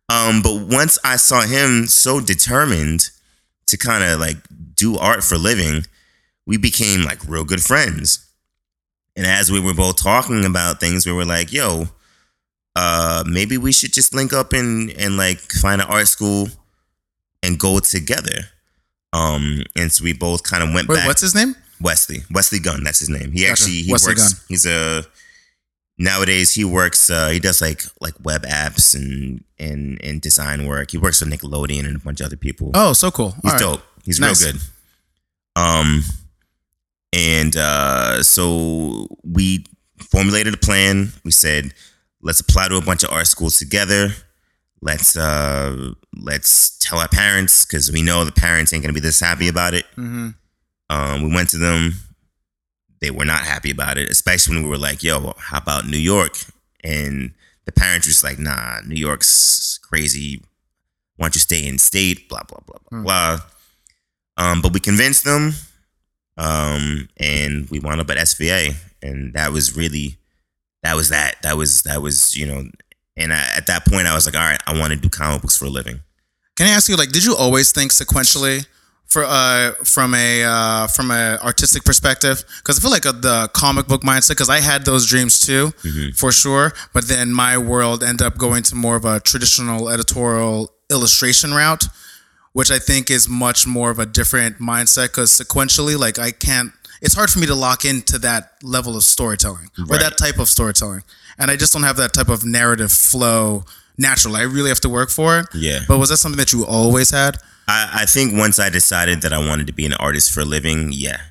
Um 0.09 0.41
but 0.41 0.55
once 0.67 0.97
i 1.03 1.15
saw 1.15 1.41
him 1.41 1.85
so 1.85 2.19
determined 2.19 3.09
to 3.67 3.77
kind 3.77 4.03
of 4.03 4.19
like 4.19 4.37
do 4.75 4.97
art 4.97 5.23
for 5.23 5.35
a 5.35 5.39
living 5.39 5.85
we 6.47 6.57
became 6.57 7.03
like 7.03 7.23
real 7.27 7.43
good 7.43 7.61
friends. 7.63 8.25
And 9.15 9.27
as 9.27 9.51
we 9.51 9.59
were 9.59 9.73
both 9.75 10.01
talking 10.01 10.45
about 10.45 10.79
things 10.79 11.05
we 11.05 11.11
were 11.11 11.25
like 11.25 11.51
yo 11.53 11.87
uh 12.75 13.23
maybe 13.27 13.57
we 13.57 13.71
should 13.71 13.93
just 13.93 14.13
link 14.15 14.33
up 14.33 14.53
and 14.53 14.89
and 14.91 15.17
like 15.17 15.39
find 15.39 15.81
an 15.81 15.87
art 15.87 16.07
school 16.07 16.47
and 17.43 17.57
go 17.59 17.79
together 17.79 18.41
um 19.13 19.63
and 19.75 19.91
so 19.91 20.03
we 20.03 20.13
both 20.13 20.43
kind 20.43 20.63
of 20.63 20.73
went 20.73 20.87
Wait, 20.87 20.95
back 20.97 21.07
what's 21.07 21.21
his 21.21 21.33
name? 21.35 21.55
wesley 21.81 22.19
wesley 22.31 22.59
gunn 22.59 22.83
that's 22.83 22.99
his 22.99 23.09
name 23.09 23.31
he 23.31 23.41
Gotcha. 23.41 23.51
actually 23.51 23.81
he 23.81 23.91
Wesley 23.91 24.11
works 24.11 24.33
Gunn. 24.33 24.43
he's 24.49 24.65
a 24.65 25.03
nowadays 25.97 26.53
he 26.53 26.63
works 26.63 27.09
uh 27.09 27.29
he 27.29 27.39
does 27.39 27.61
like 27.61 27.81
like 28.01 28.13
web 28.23 28.43
apps 28.43 28.93
and 28.95 29.43
and 29.57 29.99
and 30.03 30.21
design 30.21 30.65
work 30.67 30.91
he 30.91 30.97
works 30.97 31.19
for 31.19 31.25
nickelodeon 31.25 31.85
and 31.85 31.95
a 31.95 31.99
bunch 31.99 32.19
of 32.21 32.25
other 32.27 32.37
people 32.37 32.71
Oh, 32.73 32.93
so 32.93 33.11
cool. 33.11 33.31
He's 33.41 33.45
All 33.45 33.51
right. 33.51 33.59
dope. 33.59 33.81
He's 34.05 34.19
Nice. 34.19 34.43
real 34.43 34.53
good. 34.53 34.61
Um, 35.55 36.03
and 37.13 37.55
uh, 37.57 38.23
so 38.23 39.07
we 39.23 39.65
formulated 39.99 40.53
a 40.53 40.57
plan. 40.57 41.11
We 41.25 41.31
said, 41.31 41.73
let's 42.21 42.39
apply 42.39 42.69
to 42.69 42.77
a 42.77 42.81
bunch 42.81 43.03
of 43.03 43.11
art 43.11 43.27
schools 43.27 43.57
together. 43.57 44.09
Let's 44.81 45.17
uh, 45.17 45.93
let's 46.15 46.77
tell 46.79 46.99
our 46.99 47.07
parents 47.07 47.65
because 47.65 47.91
we 47.91 48.01
know 48.01 48.25
the 48.25 48.31
parents 48.31 48.73
ain't 48.73 48.83
gonna 48.83 48.93
be 48.93 48.99
this 48.99 49.19
happy 49.19 49.47
about 49.47 49.73
it. 49.73 49.85
Mhm. 49.97 50.35
Um, 50.89 51.21
we 51.23 51.33
went 51.33 51.49
to 51.49 51.57
them. 51.57 51.99
They 53.01 53.11
were 53.11 53.25
not 53.25 53.41
happy 53.45 53.71
about 53.71 53.97
it, 53.97 54.09
especially 54.09 54.55
when 54.55 54.63
we 54.63 54.69
were 54.69 54.77
like, 54.77 55.03
"Yo, 55.03 55.33
how 55.39 55.57
about 55.57 55.87
New 55.87 55.97
York?" 55.97 56.37
And 56.83 57.31
the 57.65 57.71
parents 57.71 58.07
were 58.07 58.11
just 58.11 58.23
like, 58.23 58.39
"Nah, 58.39 58.81
New 58.81 58.95
York's 58.95 59.79
crazy." 59.83 60.41
Why 61.15 61.25
don't 61.25 61.35
you 61.35 61.41
stay 61.41 61.65
in 61.65 61.77
state? 61.79 62.27
Blah 62.29 62.43
blah 62.43 62.59
blah 62.65 62.79
blah 62.89 63.01
blah. 63.03 63.41
Um, 64.37 64.61
but 64.61 64.73
we 64.73 64.79
convinced 64.79 65.25
them, 65.25 65.53
um, 66.37 67.09
and 67.17 67.69
we 67.69 67.79
wound 67.79 67.99
up 68.01 68.09
at 68.09 68.17
SVA, 68.17 68.75
and 69.01 69.33
that 69.33 69.51
was 69.51 69.75
really, 69.75 70.17
that 70.81 70.95
was 70.95 71.09
that. 71.09 71.41
That 71.41 71.57
was 71.57 71.81
that 71.83 72.01
was 72.01 72.35
you 72.35 72.45
know, 72.47 72.69
and 73.19 73.31
I, 73.33 73.45
at 73.55 73.67
that 73.67 73.85
point 73.85 74.07
I 74.07 74.15
was 74.15 74.25
like, 74.25 74.35
all 74.35 74.49
right, 74.51 74.61
I 74.65 74.79
want 74.79 74.93
to 74.93 74.99
do 74.99 75.09
comic 75.09 75.41
books 75.41 75.57
for 75.57 75.65
a 75.65 75.69
living. 75.69 75.99
Can 76.55 76.67
I 76.67 76.71
ask 76.71 76.89
you, 76.89 76.95
like, 76.95 77.11
did 77.11 77.23
you 77.23 77.35
always 77.35 77.71
think 77.71 77.91
sequentially 77.91 78.65
for 79.05 79.23
uh 79.25 79.71
from 79.83 80.13
a 80.13 80.43
uh 80.43 80.87
from 80.87 81.09
a 81.11 81.39
artistic 81.43 81.83
perspective? 81.83 82.43
Because 82.57 82.77
I 82.77 82.81
feel 82.81 82.91
like 82.91 83.05
uh, 83.05 83.11
the 83.13 83.49
comic 83.53 83.87
book 83.87 84.01
mindset, 84.01 84.29
because 84.31 84.49
I 84.49 84.59
had 84.59 84.85
those 84.85 85.07
dreams 85.07 85.39
too, 85.39 85.71
for 86.15 86.31
sure. 86.31 86.73
But 86.93 87.07
then 87.07 87.33
my 87.33 87.57
world 87.57 88.03
ended 88.03 88.25
up 88.27 88.37
going 88.37 88.63
to 88.63 88.75
more 88.75 88.95
of 88.95 89.05
a 89.05 89.19
traditional 89.19 89.89
editorial 89.89 90.73
illustration 90.89 91.53
route, 91.53 91.85
which 92.53 92.71
I 92.71 92.79
think 92.79 93.09
is 93.09 93.27
much 93.29 93.65
more 93.65 93.89
of 93.89 93.99
a 93.99 94.05
different 94.05 94.59
mindset. 94.59 95.07
Because 95.07 95.31
sequentially, 95.31 95.97
like, 95.97 96.19
I 96.19 96.31
can't. 96.31 96.71
It's 97.01 97.13
hard 97.15 97.29
for 97.29 97.39
me 97.39 97.47
to 97.47 97.55
lock 97.55 97.85
into 97.85 98.19
that 98.19 98.53
level 98.61 98.95
of 98.97 99.03
storytelling 99.03 99.69
or 99.89 99.97
that 99.97 100.17
type 100.17 100.37
of 100.39 100.47
storytelling, 100.49 101.03
and 101.37 101.49
I 101.49 101.55
just 101.55 101.71
don't 101.73 101.83
have 101.83 101.97
that 101.97 102.13
type 102.13 102.29
of 102.29 102.43
narrative 102.45 102.91
flow 102.91 103.63
naturally. 103.97 104.39
I 104.39 104.43
really 104.43 104.69
have 104.69 104.81
to 104.81 104.89
work 104.89 105.09
for 105.09 105.39
it. 105.39 105.45
Yeah. 105.53 105.79
But 105.87 105.97
was 105.97 106.09
that 106.09 106.17
something 106.17 106.37
that 106.37 106.51
you 106.53 106.65
always 106.65 107.09
had? 107.11 107.37
I, 107.67 108.01
I 108.01 108.05
think 108.05 108.33
once 108.33 108.59
I 108.59 108.69
decided 108.69 109.21
that 109.21 109.31
I 109.31 109.37
wanted 109.39 109.67
to 109.67 109.73
be 109.73 109.85
an 109.85 109.93
artist 109.93 110.31
for 110.31 110.41
a 110.41 110.45
living, 110.45 110.89
yeah, 110.91 111.21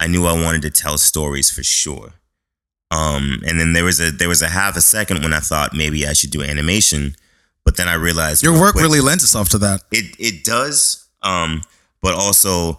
I 0.00 0.06
knew 0.06 0.26
I 0.26 0.32
wanted 0.34 0.62
to 0.62 0.70
tell 0.70 0.98
stories 0.98 1.50
for 1.50 1.62
sure. 1.62 2.12
Um, 2.90 3.40
and 3.46 3.58
then 3.58 3.72
there 3.72 3.84
was 3.84 4.00
a 4.00 4.10
there 4.10 4.28
was 4.28 4.42
a 4.42 4.48
half 4.48 4.76
a 4.76 4.80
second 4.80 5.22
when 5.22 5.32
I 5.32 5.40
thought 5.40 5.74
maybe 5.74 6.06
I 6.06 6.12
should 6.12 6.30
do 6.30 6.42
animation, 6.42 7.16
but 7.64 7.76
then 7.76 7.88
I 7.88 7.94
realized 7.94 8.42
Your 8.44 8.52
work 8.60 8.72
quick- 8.72 8.82
really 8.84 9.00
lends 9.00 9.24
itself 9.24 9.48
to 9.50 9.58
that. 9.58 9.82
it 9.90 10.14
it 10.18 10.44
does, 10.44 11.08
um, 11.22 11.62
but 12.02 12.14
also 12.14 12.78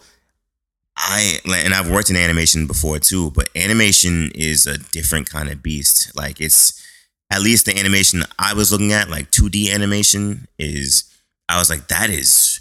I 0.98 1.40
and 1.46 1.74
I've 1.74 1.90
worked 1.90 2.10
in 2.10 2.16
animation 2.16 2.66
before 2.66 3.00
too. 3.00 3.32
But 3.32 3.50
animation 3.56 4.32
is 4.34 4.66
a 4.66 4.78
different 4.78 5.30
kind 5.30 5.50
of 5.50 5.62
beast. 5.62 6.16
Like 6.16 6.42
it's 6.42 6.84
at 7.32 7.42
least 7.42 7.66
the 7.66 7.78
animation 7.78 8.24
I 8.40 8.54
was 8.54 8.72
looking 8.72 8.92
at, 8.94 9.10
like 9.10 9.30
two 9.30 9.50
D 9.50 9.72
animation, 9.72 10.48
is 10.58 11.04
I 11.48 11.60
was 11.60 11.70
like 11.70 11.88
that 11.88 12.10
is. 12.10 12.60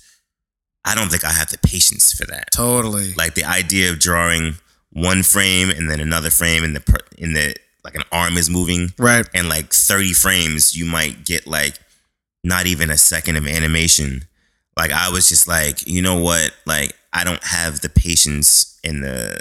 I 0.85 0.95
don't 0.95 1.09
think 1.09 1.25
I 1.25 1.33
have 1.33 1.51
the 1.51 1.59
patience 1.59 2.13
for 2.13 2.27
that. 2.27 2.53
Totally. 2.53 3.13
Like 3.15 3.35
the 3.35 3.43
idea 3.43 3.91
of 3.91 3.99
drawing 3.99 4.55
one 4.93 5.25
frame 5.25 5.69
and 5.69 5.91
then 5.91 5.99
another 5.99 6.31
frame, 6.31 6.63
and 6.63 6.77
the 6.77 6.81
per- 6.81 7.07
in 7.19 7.33
the 7.33 7.57
like 7.83 7.95
an 7.95 8.05
arm 8.13 8.37
is 8.37 8.51
moving, 8.51 8.93
right. 8.99 9.29
and 9.35 9.49
like 9.49 9.73
30 9.73 10.13
frames, 10.13 10.77
you 10.77 10.85
might 10.85 11.25
get 11.25 11.47
like 11.47 11.79
not 12.45 12.67
even 12.67 12.91
a 12.91 12.99
second 12.99 13.37
of 13.37 13.47
animation. 13.47 14.25
Like 14.77 14.93
I 14.93 15.09
was 15.09 15.29
just 15.29 15.49
like, 15.49 15.87
you 15.87 16.03
know 16.03 16.21
what? 16.21 16.53
Like 16.67 16.95
I 17.17 17.25
don't 17.25 17.43
have 17.45 17.81
the 17.81 17.89
patience 17.89 18.79
and 18.85 19.03
the 19.03 19.41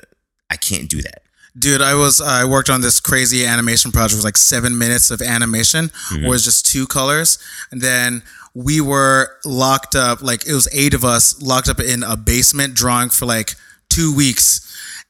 I 0.49 0.55
can't 0.55 0.89
do 0.89 1.01
that. 1.01 1.21
Dude, 1.57 1.81
I 1.81 1.93
was 1.95 2.19
I 2.21 2.45
worked 2.45 2.69
on 2.69 2.81
this 2.81 2.99
crazy 2.99 3.45
animation 3.45 3.91
project. 3.91 4.13
It 4.13 4.17
was 4.17 4.25
like 4.25 4.38
seven 4.38 4.77
minutes 4.77 5.11
of 5.11 5.21
animation, 5.21 5.85
mm-hmm. 5.89 6.25
where 6.25 6.35
it's 6.35 6.43
just 6.43 6.65
two 6.65 6.85
colors, 6.88 7.38
and 7.71 7.81
then 7.81 8.23
we 8.53 8.81
were 8.81 9.29
locked 9.45 9.95
up. 9.95 10.21
Like 10.21 10.45
it 10.47 10.53
was 10.53 10.67
eight 10.73 10.93
of 10.93 11.03
us 11.05 11.41
locked 11.41 11.69
up 11.69 11.79
in 11.79 12.03
a 12.03 12.17
basement 12.17 12.73
drawing 12.75 13.09
for 13.09 13.25
like 13.25 13.55
two 13.89 14.13
weeks, 14.15 14.61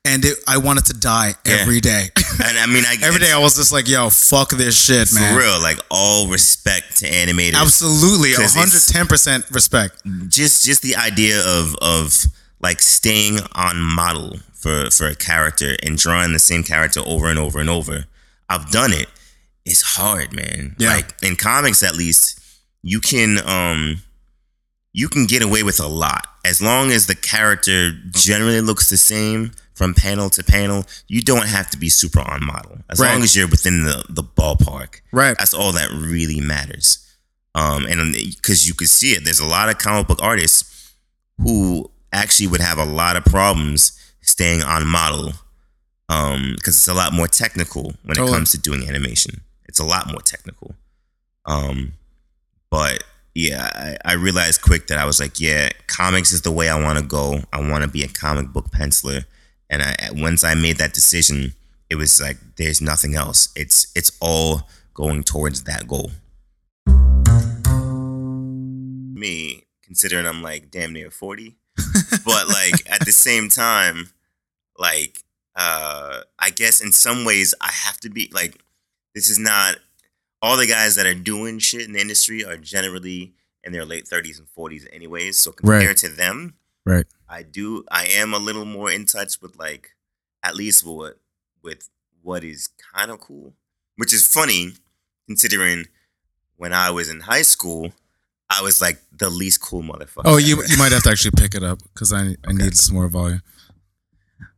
and 0.05 0.23
it, 0.23 0.37
I 0.47 0.57
wanted 0.57 0.85
to 0.85 0.93
die 0.93 1.33
Yeah. 1.45 1.57
every 1.61 1.81
day. 1.81 2.09
And 2.47 2.57
I 2.59 2.65
mean, 2.65 2.83
I 2.85 2.97
every 3.01 3.21
day 3.21 3.31
I 3.31 3.39
was 3.39 3.55
just 3.55 3.71
like, 3.71 3.87
"Yo, 3.87 4.09
fuck 4.09 4.49
this 4.51 4.75
shit, 4.77 5.13
man." 5.13 5.33
for 5.33 5.39
real, 5.39 5.59
like 5.61 5.79
all 5.89 6.27
respect 6.27 6.97
to 6.97 7.09
animators. 7.09 7.55
Absolutely, 7.55 8.33
hundred 8.33 8.75
it's- 8.75 8.91
ten 8.91 9.07
percent 9.07 9.45
respect. 9.51 10.01
just 10.27 10.65
just 10.65 10.81
the 10.81 10.95
idea 10.97 11.39
of 11.39 11.75
of 11.81 12.25
like 12.67 12.81
staying 12.81 13.35
on 13.53 13.75
model 13.81 14.39
for 14.53 14.89
for 14.97 15.07
a 15.07 15.15
character 15.15 15.71
and 15.83 15.97
drawing 15.97 16.33
the 16.33 16.39
same 16.51 16.63
character 16.63 17.01
over 17.05 17.27
and 17.29 17.39
over 17.39 17.59
and 17.59 17.69
over. 17.69 18.05
I've 18.49 18.69
done 18.71 18.93
it. 18.93 19.07
It's 19.65 19.81
hard, 19.97 20.33
man. 20.35 20.75
Yeah. 20.79 20.93
Like 20.95 21.13
in 21.21 21.35
comics 21.35 21.81
at 21.83 21.95
least, 21.95 22.39
you 22.81 22.99
can 22.99 23.29
um 23.47 24.01
you 24.93 25.07
can 25.09 25.25
get 25.25 25.41
away 25.43 25.63
with 25.63 25.79
a 25.79 25.87
lot 25.87 26.25
as 26.45 26.61
long 26.61 26.91
as 26.91 27.05
the 27.07 27.15
character 27.15 27.91
generally 28.11 28.61
looks 28.61 28.89
the 28.89 28.97
same 28.97 29.51
from 29.73 29.93
panel 29.93 30.29
to 30.29 30.41
panel. 30.43 30.85
You 31.07 31.21
don't 31.21 31.47
have 31.47 31.69
to 31.71 31.77
be 31.77 31.89
super 31.89 32.21
on 32.21 32.45
model 32.45 32.77
as 32.89 32.99
Right. 32.99 33.11
long 33.13 33.23
as 33.23 33.35
you're 33.35 33.47
within 33.55 33.83
the 33.83 34.03
the 34.09 34.23
ballpark. 34.23 35.01
Right. 35.11 35.35
That's 35.37 35.53
all 35.53 35.71
that 35.73 35.89
really 35.91 36.39
matters. 36.41 36.99
Um, 37.53 37.85
and 37.85 38.13
because 38.13 38.67
you 38.67 38.73
could 38.73 38.89
see 38.89 39.11
it, 39.15 39.23
there's 39.23 39.39
a 39.39 39.45
lot 39.57 39.69
of 39.69 39.77
comic 39.77 40.07
book 40.07 40.19
artists 40.21 40.91
who 41.43 41.89
actually 42.15 42.47
would 42.47 42.61
have 42.61 42.77
a 42.77 42.85
lot 42.85 43.15
of 43.15 43.25
problems 43.25 43.91
staying 44.21 44.63
on 44.63 44.87
model 44.87 45.33
um, 46.09 46.53
because 46.55 46.75
it's 46.75 46.87
a 46.87 46.93
lot 46.93 47.13
more 47.13 47.27
technical 47.27 47.93
when 48.03 48.17
it 48.17 48.29
comes 48.31 48.51
to 48.51 48.57
doing 48.57 48.87
animation. 48.87 49.41
It's 49.67 49.79
a 49.79 49.83
lot 49.85 50.07
more 50.07 50.21
technical. 50.21 50.75
Um, 51.45 51.93
but 52.69 53.03
yeah, 53.33 53.69
I, 53.73 53.97
I 54.05 54.13
realized 54.13 54.61
quick 54.61 54.87
that 54.87 54.97
I 54.97 55.05
was 55.05 55.19
like, 55.19 55.39
yeah, 55.39 55.69
comics 55.87 56.31
is 56.31 56.41
the 56.41 56.51
way 56.51 56.69
I 56.69 56.81
want 56.81 56.99
to 56.99 57.05
go. 57.05 57.41
I 57.51 57.59
want 57.69 57.83
to 57.83 57.89
be 57.89 58.03
a 58.03 58.07
comic 58.07 58.47
book 58.53 58.71
penciler. 58.71 59.25
And 59.69 59.81
I 59.81 59.95
once 60.13 60.43
I 60.43 60.53
made 60.53 60.77
that 60.77 60.93
decision, 60.93 61.53
it 61.89 61.95
was 61.95 62.21
like 62.21 62.37
there's 62.55 62.81
nothing 62.81 63.15
else. 63.15 63.49
It's 63.55 63.91
it's 63.95 64.11
all 64.21 64.69
going 64.93 65.23
towards 65.23 65.63
that 65.63 65.87
goal. 65.87 66.11
Me, 69.13 69.63
considering 69.83 70.27
I'm 70.27 70.41
like 70.41 70.71
damn 70.71 70.93
near 70.93 71.09
40, 71.09 71.57
but 72.25 72.47
like 72.49 72.89
at 72.89 73.05
the 73.05 73.11
same 73.11 73.49
time, 73.49 74.09
like 74.77 75.19
uh 75.55 76.21
I 76.39 76.49
guess 76.49 76.81
in 76.81 76.91
some 76.91 77.25
ways 77.25 77.53
I 77.61 77.71
have 77.71 77.99
to 78.01 78.09
be 78.09 78.29
like 78.33 78.59
this 79.13 79.29
is 79.29 79.39
not 79.39 79.77
all 80.41 80.57
the 80.57 80.67
guys 80.67 80.95
that 80.95 81.05
are 81.05 81.15
doing 81.15 81.59
shit 81.59 81.81
in 81.81 81.93
the 81.93 82.01
industry 82.01 82.43
are 82.43 82.57
generally 82.57 83.33
in 83.63 83.71
their 83.71 83.85
late 83.85 84.05
30s 84.05 84.37
and 84.37 84.47
40s 84.55 84.85
anyways. 84.93 85.39
So 85.39 85.51
Right. 85.63 85.79
compared 85.79 85.97
to 85.97 86.09
them, 86.09 86.55
Right. 86.85 87.05
I 87.27 87.41
do 87.43 87.83
I 87.89 88.05
am 88.05 88.33
a 88.33 88.37
little 88.37 88.65
more 88.65 88.91
in 88.91 89.05
touch 89.05 89.41
with 89.41 89.55
like 89.57 89.95
at 90.43 90.55
least 90.55 90.85
what 90.85 91.17
with 91.63 91.89
what 92.21 92.43
is 92.43 92.69
kind 92.93 93.09
of 93.11 93.19
cool, 93.19 93.53
which 93.95 94.13
is 94.13 94.27
funny 94.27 94.73
considering 95.27 95.85
when 96.57 96.73
I 96.73 96.91
was 96.91 97.09
in 97.09 97.21
high 97.21 97.41
school, 97.41 97.93
I 98.49 98.61
was 98.61 98.79
like 98.81 98.99
the 99.17 99.29
least 99.29 99.61
cool 99.61 99.81
motherfucker. 99.81 100.21
Oh, 100.25 100.37
you 100.37 100.57
ever. 100.57 100.65
you 100.67 100.77
might 100.77 100.91
have 100.91 101.03
to 101.03 101.09
actually 101.13 101.31
pick 101.37 101.55
it 101.55 101.63
up 101.63 101.79
because 101.93 102.13
I 102.13 102.35
I 102.47 102.51
need 102.53 102.75
some 102.77 102.95
more 102.95 103.07
volume. 103.07 103.41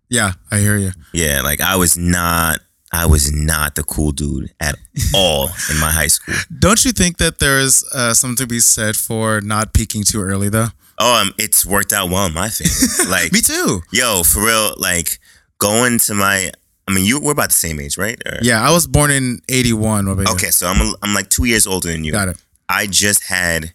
Yeah, 0.10 0.34
I 0.52 0.60
hear 0.60 0.78
you. 0.78 0.92
yeah, 1.14 1.42
like 1.42 1.60
I 1.62 1.76
was 1.76 1.98
not 1.98 2.60
I 2.92 3.06
was 3.06 3.32
not 3.34 3.76
the 3.76 3.84
cool 3.84 4.12
dude 4.12 4.52
at 4.62 4.76
all 5.14 5.50
in 5.70 5.78
my 5.80 5.90
high 5.92 6.08
school. 6.08 6.36
Don't 6.60 6.84
you 6.86 6.92
think 6.92 7.18
that 7.18 7.40
there's 7.40 7.84
uh, 7.94 8.14
something 8.14 8.38
to 8.46 8.48
be 8.48 8.60
said 8.62 8.96
for 8.96 9.42
not 9.42 9.74
peaking 9.74 10.04
too 10.04 10.22
early, 10.22 10.48
though? 10.50 10.68
Oh, 11.00 11.22
um, 11.22 11.34
it's 11.38 11.66
worked 11.66 11.92
out 11.94 12.10
well 12.10 12.26
in 12.26 12.34
my 12.34 12.50
favor. 12.50 12.72
Like 13.12 13.32
Me 13.34 13.42
too. 13.42 13.82
yo, 13.92 14.24
for 14.24 14.46
real, 14.46 14.74
like 14.78 15.20
going 15.60 16.00
to 16.00 16.14
my 16.14 16.52
I 16.88 16.94
mean, 16.94 17.04
you 17.04 17.20
we're 17.20 17.34
about 17.34 17.50
the 17.50 17.56
same 17.56 17.80
age, 17.82 17.98
right? 17.98 18.18
Or- 18.26 18.40
Yeah, 18.42 18.66
I 18.68 18.72
was 18.72 18.88
born 18.88 19.12
in 19.12 19.42
'81. 19.50 20.06
What 20.08 20.14
about 20.14 20.28
you? 20.30 20.34
Okay, 20.36 20.50
so 20.52 20.68
I'm 20.68 20.80
a, 20.82 20.94
I'm 21.04 21.14
like 21.14 21.30
two 21.30 21.44
years 21.46 21.68
older 21.68 21.90
than 21.92 22.06
you. 22.06 22.14
got 22.14 22.30
it. 22.30 22.38
I 22.70 22.88
just 22.88 23.24
had 23.24 23.74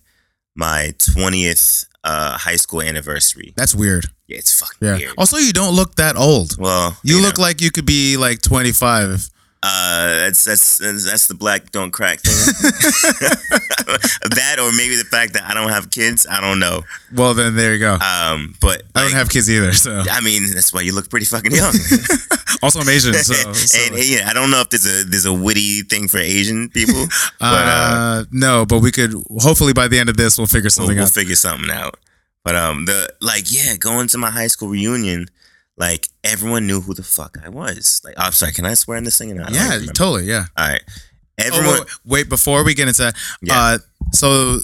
my 0.54 0.94
twentieth 0.98 1.84
uh, 2.04 2.36
high 2.38 2.56
school 2.56 2.82
anniversary. 2.82 3.52
That's 3.56 3.74
weird. 3.74 4.06
Yeah, 4.26 4.38
it's 4.38 4.58
fucking 4.58 4.76
Yeah. 4.88 4.96
weird. 4.96 5.14
Also, 5.18 5.36
you 5.36 5.52
don't 5.52 5.74
look 5.74 5.94
that 5.96 6.16
old. 6.16 6.56
Well, 6.58 6.96
You 7.04 7.16
know, 7.16 7.22
look 7.28 7.38
like 7.38 7.60
you 7.60 7.70
could 7.70 7.86
be 7.86 8.16
like 8.16 8.42
25. 8.42 9.30
Uh, 9.62 10.06
that's 10.26 10.44
that's 10.44 10.78
that's 10.78 11.28
the 11.28 11.34
black 11.34 11.70
don't 11.70 11.92
crack 11.92 12.20
thing. 12.20 12.32
that 14.30 14.58
or 14.58 14.72
maybe 14.76 14.96
the 14.96 15.04
fact 15.04 15.34
that 15.34 15.44
I 15.44 15.54
don't 15.54 15.70
have 15.70 15.90
kids. 15.90 16.26
I 16.28 16.40
don't 16.40 16.58
know. 16.58 16.82
Well, 17.14 17.34
then 17.34 17.54
there 17.54 17.72
you 17.72 17.78
go. 17.78 17.94
Um, 17.94 18.54
but 18.60 18.82
I 18.94 19.02
don't 19.02 19.12
have 19.12 19.30
kids 19.30 19.48
either, 19.50 19.72
so 19.72 20.02
I 20.10 20.20
mean, 20.20 20.50
that's 20.52 20.72
why 20.72 20.80
you 20.80 20.92
look 20.94 21.08
pretty 21.08 21.26
fucking 21.26 21.52
young. 21.52 21.74
also 22.62 22.80
I'm 22.80 22.88
Asian. 22.88 23.14
So, 23.14 23.34
so- 23.34 23.78
and, 23.78 23.94
and, 23.94 24.04
yeah, 24.04 24.28
I 24.28 24.32
don't 24.32 24.50
know 24.50 24.60
if 24.60 24.70
there's 24.70 24.86
a 24.86 25.04
there's 25.04 25.26
a 25.26 25.32
witty 25.32 25.82
thing 25.82 26.08
for 26.08 26.18
Asian 26.18 26.68
people, 26.70 27.06
but 27.38 27.66
uh, 27.66 27.68
uh, 27.68 28.24
no, 28.32 28.66
but 28.66 28.80
we 28.80 28.90
could 28.90 29.12
hopefully 29.38 29.72
by 29.72 29.86
the 29.86 29.98
end 29.98 30.08
of 30.08 30.16
this 30.16 30.38
we'll 30.38 30.46
figure 30.46 30.64
we'll, 30.66 30.70
something 30.70 30.96
we'll 30.96 31.06
out. 31.06 31.12
figure 31.12 31.36
something 31.36 31.70
out. 31.70 31.98
But 32.44 32.56
um, 32.56 32.86
the 32.86 33.12
like, 33.20 33.52
yeah, 33.52 33.76
going 33.76 34.08
to 34.08 34.18
my 34.18 34.30
high 34.30 34.48
school 34.48 34.68
reunion, 34.68 35.28
like 35.76 36.08
everyone 36.24 36.66
knew 36.66 36.80
who 36.80 36.94
the 36.94 37.02
fuck 37.02 37.38
I 37.44 37.48
was. 37.48 38.00
Like, 38.04 38.14
I'm 38.18 38.32
sorry, 38.32 38.52
can 38.52 38.64
I 38.66 38.74
swear 38.74 38.98
in 38.98 39.04
this 39.04 39.18
thing? 39.18 39.32
or 39.32 39.34
not? 39.36 39.52
Yeah, 39.52 39.78
totally. 39.94 40.24
Yeah. 40.24 40.46
All 40.56 40.68
right, 40.68 40.82
Oh, 40.88 40.92
everyone. 41.38 41.78
wait, 41.80 41.88
wait, 42.04 42.28
before 42.28 42.64
we 42.64 42.74
get 42.74 42.88
into 42.88 43.02
that, 43.02 43.16
Yeah. 43.40 43.58
uh, 43.58 43.78
so 44.12 44.58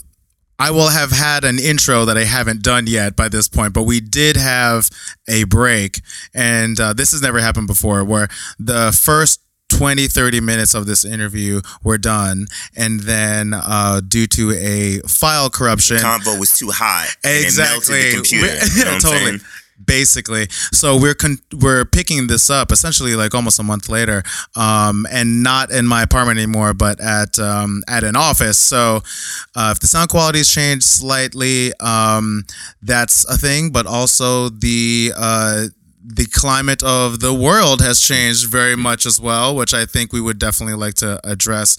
I 0.58 0.70
will 0.70 0.88
have 0.88 1.12
had 1.12 1.44
an 1.44 1.58
intro 1.58 2.04
that 2.04 2.18
I 2.18 2.24
haven't 2.24 2.62
done 2.62 2.86
yet 2.86 3.14
by 3.16 3.28
this 3.28 3.48
point, 3.48 3.72
but 3.72 3.84
we 3.84 4.00
did 4.00 4.36
have 4.36 4.90
a 5.28 5.44
break, 5.44 6.00
and 6.34 6.78
uh, 6.80 6.92
this 6.92 7.12
has 7.12 7.22
never 7.22 7.38
happened 7.40 7.68
before, 7.68 8.02
where 8.04 8.28
the 8.58 8.92
first 8.92 9.40
20 9.70 10.08
30 10.08 10.40
minutes 10.40 10.72
of 10.74 10.86
this 10.86 11.04
interview 11.04 11.60
were 11.84 11.98
done 11.98 12.46
and 12.74 13.00
then 13.00 13.52
uh, 13.52 14.00
due 14.00 14.26
to 14.26 14.50
a 14.52 14.98
file 15.06 15.50
corruption 15.50 15.98
Convo 15.98 16.40
was 16.40 16.56
too 16.58 16.70
high 16.70 17.06
exactly 17.22 17.34
And 17.34 17.44
it 17.44 17.56
melted 17.58 17.94
the 17.94 18.14
computer. 18.16 18.66
You 18.78 18.84
know 18.86 18.98
totally? 18.98 19.38
Basically. 19.84 20.48
So 20.72 20.98
we're 21.00 21.14
con- 21.14 21.38
we're 21.52 21.84
picking 21.84 22.26
this 22.26 22.50
up 22.50 22.72
essentially 22.72 23.14
like 23.14 23.34
almost 23.34 23.58
a 23.58 23.62
month 23.62 23.88
later 23.88 24.22
um, 24.56 25.06
and 25.10 25.42
not 25.42 25.70
in 25.70 25.86
my 25.86 26.02
apartment 26.02 26.38
anymore 26.38 26.74
but 26.74 27.00
at 27.00 27.38
um, 27.38 27.82
at 27.88 28.04
an 28.04 28.16
office. 28.16 28.58
So 28.58 29.02
uh, 29.54 29.72
if 29.74 29.80
the 29.80 29.86
sound 29.86 30.10
quality 30.10 30.38
has 30.38 30.48
changed 30.48 30.84
slightly 30.84 31.72
um, 31.80 32.44
that's 32.82 33.24
a 33.28 33.36
thing 33.36 33.70
but 33.70 33.86
also 33.86 34.48
the 34.48 35.12
uh, 35.16 35.66
the 36.10 36.24
climate 36.26 36.82
of 36.82 37.20
the 37.20 37.34
world 37.34 37.82
has 37.82 38.00
changed 38.00 38.46
very 38.48 38.74
much 38.76 39.04
as 39.04 39.20
well, 39.20 39.54
which 39.54 39.74
I 39.74 39.84
think 39.84 40.12
we 40.12 40.20
would 40.22 40.38
definitely 40.38 40.74
like 40.74 40.94
to 40.94 41.20
address 41.22 41.76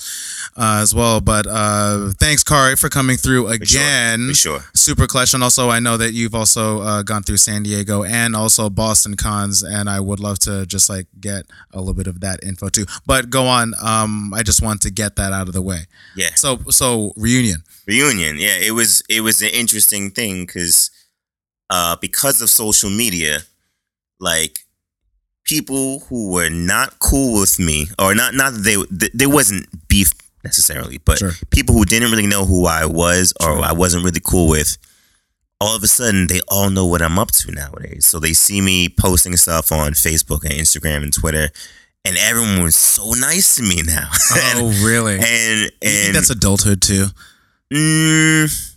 uh, 0.56 0.80
as 0.84 0.94
well. 0.94 1.20
But 1.20 1.48
uh, 1.50 2.12
thanks, 2.20 2.44
Khary, 2.44 2.80
for 2.80 2.90
coming 2.90 3.18
through 3.18 3.48
For 3.48 3.66
sure. 3.66 3.82
again. 3.82 4.28
For 4.30 4.34
sure. 4.36 4.60
Super 4.76 5.08
clutch, 5.08 5.34
and 5.34 5.44
also 5.44 5.70
I 5.70 5.80
know 5.80 5.98
that 5.98 6.14
you've 6.14 6.36
also 6.36 6.82
uh, 6.82 7.02
gone 7.04 7.24
through 7.24 7.38
San 7.38 7.64
Diego 7.64 8.04
and 8.04 8.36
also 8.36 8.70
Boston 8.70 9.16
cons, 9.16 9.64
and 9.64 9.90
I 9.90 10.00
would 10.00 10.20
love 10.20 10.38
to 10.40 10.66
just 10.68 10.90
like 10.90 11.08
get 11.20 11.46
a 11.74 11.80
little 11.80 11.96
bit 11.96 12.08
of 12.08 12.20
that 12.22 12.44
info 12.44 12.70
too. 12.70 12.86
But 13.08 13.30
go 13.30 13.48
on. 13.48 13.74
Um, 13.82 14.32
I 14.34 14.44
just 14.44 14.62
want 14.62 14.82
to 14.84 14.92
get 14.92 15.16
that 15.16 15.34
out 15.34 15.48
of 15.48 15.54
the 15.54 15.62
way. 15.62 15.88
Yeah. 16.16 16.30
So 16.36 16.60
so 16.70 17.14
reunion. 17.18 17.64
reunion 17.88 18.38
yeah 18.38 18.58
it 18.62 18.72
was 18.72 19.02
it 19.10 19.22
was 19.22 19.42
an 19.42 19.50
interesting 19.50 20.12
thing 20.12 20.46
because 20.46 20.92
uh 21.72 21.96
because 22.00 22.42
of 22.42 22.50
social 22.50 22.90
media 22.90 23.40
like 24.20 24.60
people 25.46 26.00
who 26.02 26.32
were 26.32 26.50
not 26.50 27.00
cool 27.00 27.40
with 27.40 27.60
me 27.60 27.88
or 27.98 28.14
not 28.14 28.34
not 28.36 28.54
that 28.54 28.60
they 28.64 28.76
th- 28.76 29.12
there 29.14 29.30
wasn't 29.30 29.66
beef 29.88 30.12
necessarily 30.44 31.00
but 31.00 31.18
Sure. 31.18 31.32
people 31.50 31.76
who 31.76 31.86
didn't 31.86 32.12
really 32.12 32.28
know 32.28 32.46
who 32.46 32.66
i 32.66 32.86
was 32.86 33.34
or 33.42 33.60
i 33.60 33.72
wasn't 33.74 34.04
really 34.06 34.22
cool 34.24 34.48
with 34.48 34.78
all 35.60 35.76
of 35.76 35.84
a 35.84 35.88
sudden 35.88 36.28
they 36.28 36.40
all 36.50 36.70
know 36.70 36.86
what 36.86 37.02
i'm 37.02 37.18
up 37.18 37.32
to 37.32 37.52
nowadays 37.52 38.06
so 38.06 38.20
they 38.20 38.34
see 38.34 38.62
me 38.62 38.90
posting 38.90 39.36
stuff 39.38 39.72
on 39.72 39.94
facebook 39.94 40.44
and 40.44 40.54
instagram 40.54 41.04
and 41.04 41.14
twitter 41.14 41.50
and 42.06 42.16
everyone 42.18 42.62
was 42.64 42.76
so 42.76 43.12
nice 43.14 43.56
to 43.56 43.64
me 43.64 43.82
now 43.82 44.10
and, 44.36 44.60
Oh, 44.62 44.86
really? 44.86 45.16
and 45.16 45.60
You 45.62 45.70
think 45.82 46.06
and 46.08 46.16
that's 46.16 46.30
adulthood 46.30 46.82
too. 46.82 47.08
Mm, 47.74 48.76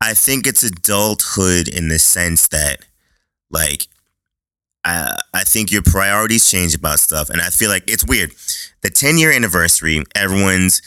I 0.00 0.14
think 0.14 0.46
it's 0.46 0.62
adulthood 0.62 1.66
in 1.68 1.88
the 1.88 1.98
sense 1.98 2.46
that, 2.48 2.78
like, 3.50 3.86
I 4.88 5.18
I 5.34 5.44
think 5.44 5.70
your 5.70 5.82
priorities 5.82 6.50
change 6.50 6.74
about 6.74 7.00
stuff, 7.00 7.30
and 7.30 7.40
I 7.40 7.50
feel 7.50 7.70
like 7.70 7.90
it's 7.90 8.06
weird. 8.06 8.32
The 8.82 8.90
ten 8.90 9.18
year 9.18 9.32
anniversary, 9.32 10.02
everyone's 10.14 10.82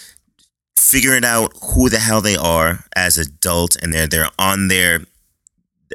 figuring 0.77 1.23
out 1.23 1.53
who 1.61 1.89
the 1.89 1.99
hell 1.99 2.21
they 2.21 2.35
are 2.35 2.83
as 2.95 3.17
adults, 3.17 3.75
and 3.75 3.93
they're 3.93 4.07
they're 4.07 4.29
on 4.39 4.67
their 4.67 5.01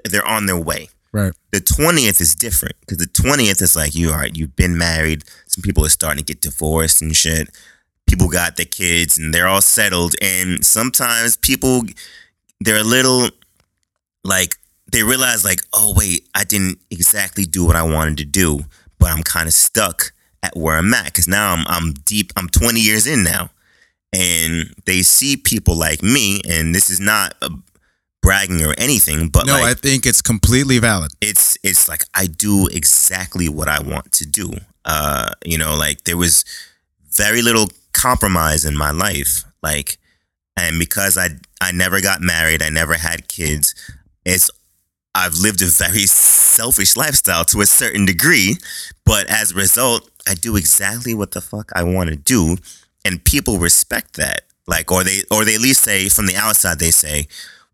they're 0.04 0.26
on 0.26 0.46
their 0.46 0.58
way. 0.58 0.88
Right. 1.12 1.32
The 1.50 1.60
twentieth 1.60 2.20
is 2.20 2.34
different 2.34 2.76
because 2.80 2.98
the 2.98 3.06
twentieth 3.06 3.60
is 3.60 3.74
like 3.74 3.94
you 3.94 4.10
all 4.10 4.18
right. 4.18 4.36
You've 4.36 4.56
been 4.56 4.78
married. 4.78 5.24
Some 5.46 5.62
people 5.62 5.84
are 5.84 5.90
starting 5.90 6.24
to 6.24 6.32
get 6.32 6.42
divorced 6.42 7.02
and 7.02 7.16
shit. 7.16 7.48
People 8.06 8.28
got 8.28 8.56
their 8.56 8.66
kids 8.66 9.18
and 9.18 9.34
they're 9.34 9.48
all 9.48 9.62
settled. 9.62 10.14
And 10.20 10.64
sometimes 10.64 11.36
people 11.36 11.82
they're 12.60 12.78
a 12.78 12.84
little 12.84 13.30
like 14.22 14.56
they 14.92 15.02
realize 15.02 15.44
like, 15.44 15.60
oh 15.72 15.94
wait, 15.96 16.28
I 16.34 16.44
didn't 16.44 16.78
exactly 16.90 17.44
do 17.44 17.64
what 17.64 17.76
I 17.76 17.82
wanted 17.82 18.18
to 18.18 18.24
do, 18.24 18.60
but 18.98 19.10
I'm 19.10 19.22
kind 19.22 19.48
of 19.48 19.54
stuck 19.54 20.12
at 20.42 20.56
where 20.56 20.76
I'm 20.76 20.92
at 20.94 21.06
because 21.06 21.28
now 21.28 21.52
I'm 21.52 21.66
I'm 21.66 21.92
deep. 21.92 22.32
I'm 22.36 22.48
20 22.48 22.80
years 22.80 23.06
in 23.06 23.24
now, 23.24 23.50
and 24.12 24.74
they 24.84 25.02
see 25.02 25.36
people 25.36 25.76
like 25.76 26.02
me, 26.02 26.40
and 26.48 26.74
this 26.74 26.90
is 26.90 27.00
not 27.00 27.34
a 27.42 27.50
bragging 28.22 28.64
or 28.64 28.74
anything, 28.78 29.28
but 29.28 29.46
no, 29.46 29.52
like 29.52 29.64
I 29.64 29.74
think 29.74 30.06
it's 30.06 30.22
completely 30.22 30.78
valid. 30.78 31.12
it's 31.20 31.56
it's 31.62 31.88
like 31.88 32.02
I 32.14 32.26
do 32.26 32.66
exactly 32.68 33.48
what 33.48 33.68
I 33.68 33.80
want 33.80 34.12
to 34.12 34.26
do. 34.26 34.52
Uh, 34.84 35.30
you 35.44 35.58
know, 35.58 35.76
like 35.76 36.04
there 36.04 36.16
was 36.16 36.44
very 37.12 37.42
little 37.42 37.68
compromise 37.92 38.64
in 38.64 38.76
my 38.76 38.90
life. 38.90 39.44
Like, 39.62 39.98
and 40.56 40.78
because 40.78 41.16
I 41.16 41.30
I 41.60 41.72
never 41.72 42.00
got 42.00 42.20
married, 42.20 42.62
I 42.62 42.68
never 42.68 42.94
had 42.94 43.28
kids. 43.28 43.74
It's 44.24 44.50
I've 45.16 45.38
lived 45.38 45.62
a 45.62 45.66
very 45.66 46.04
selfish 46.06 46.94
lifestyle 46.94 47.46
to 47.46 47.62
a 47.62 47.66
certain 47.66 48.04
degree, 48.04 48.56
but 49.06 49.26
as 49.30 49.52
a 49.52 49.54
result, 49.54 50.10
I 50.28 50.34
do 50.34 50.56
exactly 50.56 51.14
what 51.14 51.30
the 51.30 51.40
fuck 51.40 51.70
I 51.74 51.84
want 51.84 52.10
to 52.10 52.16
do, 52.16 52.58
and 53.02 53.24
people 53.24 53.58
respect 53.58 54.16
that. 54.16 54.42
Like, 54.66 54.92
or 54.92 55.04
they 55.04 55.22
or 55.30 55.46
they 55.46 55.54
at 55.54 55.62
least 55.62 55.84
say 55.84 56.10
from 56.10 56.26
the 56.26 56.36
outside 56.36 56.78
they 56.78 56.90
say, 56.90 57.28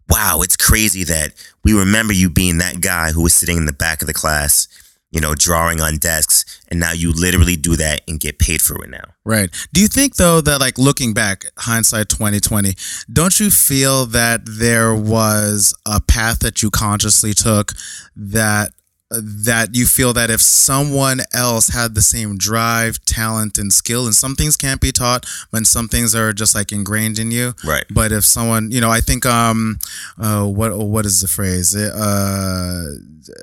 "Wow, 0.08 0.42
it's 0.42 0.56
crazy 0.56 1.02
that 1.04 1.32
we 1.64 1.72
remember 1.72 2.12
you 2.12 2.30
being 2.30 2.58
that 2.58 2.80
guy 2.80 3.10
who 3.10 3.22
was 3.22 3.34
sitting 3.34 3.56
in 3.56 3.66
the 3.66 3.72
back 3.72 4.02
of 4.02 4.06
the 4.06 4.14
class, 4.14 4.68
you 5.12 5.20
know, 5.20 5.34
drawing 5.34 5.80
on 5.80 5.98
desks, 5.98 6.44
and 6.68 6.80
now 6.80 6.92
you 6.92 7.12
literally 7.12 7.56
do 7.56 7.76
that 7.76 8.00
and 8.08 8.18
get 8.18 8.38
paid 8.38 8.60
for 8.60 8.82
it 8.82 8.90
now." 8.90 9.04
Right. 9.24 9.50
Do 9.72 9.80
you 9.80 9.88
think 9.88 10.16
though 10.16 10.40
that 10.40 10.60
like 10.60 10.78
looking 10.78 11.14
back, 11.14 11.44
hindsight 11.58 12.08
twenty 12.08 12.40
twenty, 12.40 12.74
don't 13.12 13.38
you 13.38 13.50
feel 13.50 14.06
that 14.06 14.40
there 14.44 14.94
was 14.94 15.74
a 15.86 16.00
path 16.00 16.40
that 16.40 16.62
you 16.62 16.70
consciously 16.70 17.34
took 17.34 17.72
that 18.16 18.72
that 19.20 19.74
you 19.74 19.86
feel 19.86 20.12
that 20.14 20.30
if 20.30 20.40
someone 20.40 21.20
else 21.34 21.68
had 21.68 21.94
the 21.94 22.02
same 22.02 22.38
drive, 22.38 23.04
talent, 23.04 23.58
and 23.58 23.72
skill, 23.72 24.06
and 24.06 24.14
some 24.14 24.34
things 24.34 24.56
can't 24.56 24.80
be 24.80 24.92
taught, 24.92 25.26
when 25.50 25.64
some 25.64 25.88
things 25.88 26.14
are 26.14 26.32
just 26.32 26.54
like 26.54 26.72
ingrained 26.72 27.18
in 27.18 27.30
you. 27.30 27.54
Right. 27.64 27.84
But 27.90 28.12
if 28.12 28.24
someone, 28.24 28.70
you 28.70 28.80
know, 28.80 28.90
I 28.90 29.00
think, 29.00 29.26
um, 29.26 29.78
uh, 30.18 30.44
what 30.46 30.76
what 30.78 31.04
is 31.06 31.20
the 31.20 31.28
phrase? 31.28 31.74
Uh, 31.76 32.86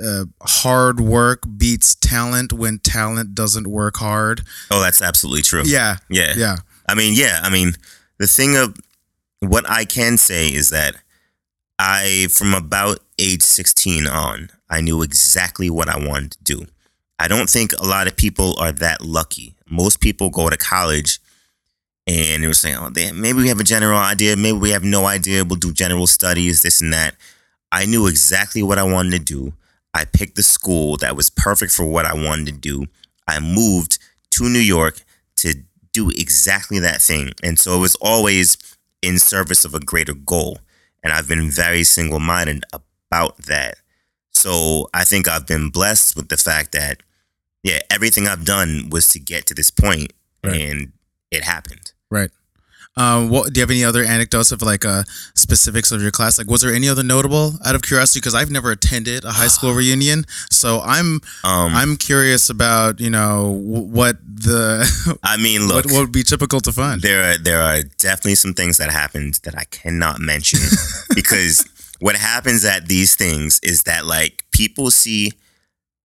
uh, 0.03 0.25
hard 0.41 0.99
work 0.99 1.43
beats 1.57 1.95
talent 1.95 2.51
when 2.53 2.79
talent 2.79 3.35
doesn't 3.35 3.67
work 3.67 3.97
hard. 3.97 4.41
Oh, 4.71 4.81
that's 4.81 5.01
absolutely 5.01 5.41
true. 5.43 5.63
Yeah, 5.65 5.97
Yeah. 6.09 6.33
yeah. 6.35 6.57
I 6.87 6.95
mean, 6.95 7.13
yeah. 7.15 7.39
I 7.43 7.49
mean, 7.49 7.73
the 8.17 8.27
thing 8.27 8.57
of 8.57 8.75
what 9.41 9.69
I 9.69 9.85
can 9.85 10.17
say 10.17 10.47
is 10.47 10.69
that 10.69 10.95
I, 11.77 12.27
from 12.31 12.53
about 12.53 12.99
age 13.17 13.41
16 13.43 14.05
on, 14.07 14.49
I 14.69 14.81
knew 14.81 15.01
exactly 15.01 15.69
what 15.69 15.89
I 15.89 15.97
wanted 15.97 16.31
to 16.31 16.43
do. 16.43 16.65
I 17.17 17.27
don't 17.27 17.49
think 17.49 17.73
a 17.73 17.85
lot 17.85 18.07
of 18.07 18.15
people 18.15 18.57
are 18.59 18.71
that 18.71 19.01
lucky. 19.01 19.55
Most 19.69 19.99
people 19.99 20.29
go 20.29 20.49
to 20.49 20.57
college 20.57 21.19
and 22.07 22.43
they're 22.43 22.53
saying, 22.53 22.77
oh, 22.79 22.89
they, 22.89 23.11
maybe 23.11 23.39
we 23.39 23.49
have 23.49 23.59
a 23.59 23.63
general 23.63 23.99
idea. 23.99 24.35
Maybe 24.35 24.57
we 24.57 24.71
have 24.71 24.83
no 24.83 25.05
idea. 25.05 25.43
We'll 25.43 25.59
do 25.59 25.73
general 25.73 26.07
studies, 26.07 26.61
this 26.61 26.81
and 26.81 26.93
that. 26.93 27.15
I 27.71 27.85
knew 27.85 28.07
exactly 28.07 28.63
what 28.63 28.79
I 28.79 28.83
wanted 28.83 29.11
to 29.11 29.19
do. 29.19 29.53
I 29.93 30.05
picked 30.05 30.35
the 30.35 30.43
school 30.43 30.97
that 30.97 31.15
was 31.15 31.29
perfect 31.29 31.71
for 31.71 31.85
what 31.85 32.05
I 32.05 32.13
wanted 32.13 32.47
to 32.47 32.51
do. 32.53 32.87
I 33.27 33.39
moved 33.39 33.99
to 34.31 34.49
New 34.49 34.59
York 34.59 35.01
to 35.37 35.55
do 35.93 36.09
exactly 36.09 36.79
that 36.79 37.01
thing. 37.01 37.31
And 37.43 37.59
so 37.59 37.75
it 37.77 37.79
was 37.79 37.95
always 37.95 38.57
in 39.01 39.19
service 39.19 39.65
of 39.65 39.73
a 39.73 39.79
greater 39.79 40.13
goal. 40.13 40.59
And 41.03 41.13
I've 41.13 41.27
been 41.27 41.49
very 41.49 41.83
single 41.83 42.19
minded 42.19 42.63
about 42.73 43.37
that. 43.37 43.75
So 44.41 44.89
I 44.93 45.03
think 45.03 45.27
I've 45.27 45.45
been 45.45 45.69
blessed 45.69 46.15
with 46.15 46.29
the 46.29 46.37
fact 46.37 46.71
that, 46.71 47.01
yeah, 47.63 47.79
everything 47.91 48.27
I've 48.27 48.45
done 48.45 48.89
was 48.89 49.09
to 49.13 49.19
get 49.19 49.45
to 49.47 49.53
this 49.53 49.69
point 49.71 50.13
Right. 50.43 50.55
and 50.61 50.91
it 51.31 51.43
happened. 51.43 51.91
Right. 52.09 52.31
Um, 52.97 53.29
what 53.29 53.53
do 53.53 53.59
you 53.59 53.61
have 53.61 53.69
any 53.69 53.83
other 53.85 54.03
anecdotes 54.03 54.51
of 54.51 54.61
like 54.61 54.83
uh, 54.83 55.03
specifics 55.35 55.91
of 55.91 56.01
your 56.01 56.11
class? 56.11 56.37
Like, 56.37 56.49
was 56.49 56.61
there 56.61 56.73
any 56.73 56.89
other 56.89 57.03
notable 57.03 57.53
out 57.65 57.75
of 57.75 57.81
curiosity? 57.81 58.19
Because 58.19 58.35
I've 58.35 58.49
never 58.49 58.71
attended 58.71 59.23
a 59.23 59.31
high 59.31 59.47
school 59.47 59.73
reunion, 59.81 60.25
so 60.51 60.81
I'm 60.81 61.21
Um, 61.43 61.75
I'm 61.75 61.95
curious 61.97 62.49
about 62.49 62.99
you 62.99 63.09
know 63.09 63.51
what 63.63 64.17
the 64.25 65.17
I 65.23 65.37
mean, 65.37 65.67
look, 65.67 65.85
what, 65.85 65.93
what 65.93 66.01
would 66.01 66.11
be 66.11 66.23
typical 66.23 66.59
to 66.61 66.71
find. 66.73 67.01
there 67.01 67.23
are 67.31 67.37
there 67.37 67.61
are 67.61 67.83
definitely 67.99 68.35
some 68.35 68.53
things 68.53 68.77
that 68.77 68.89
happened 68.89 69.35
that 69.43 69.55
I 69.57 69.65
cannot 69.65 70.19
mention 70.19 70.59
because 71.15 71.68
what 71.99 72.15
happens 72.15 72.63
at 72.65 72.87
these 72.87 73.15
things 73.15 73.59
is 73.63 73.83
that 73.83 74.05
like 74.05 74.43
people 74.51 74.91
see 74.91 75.31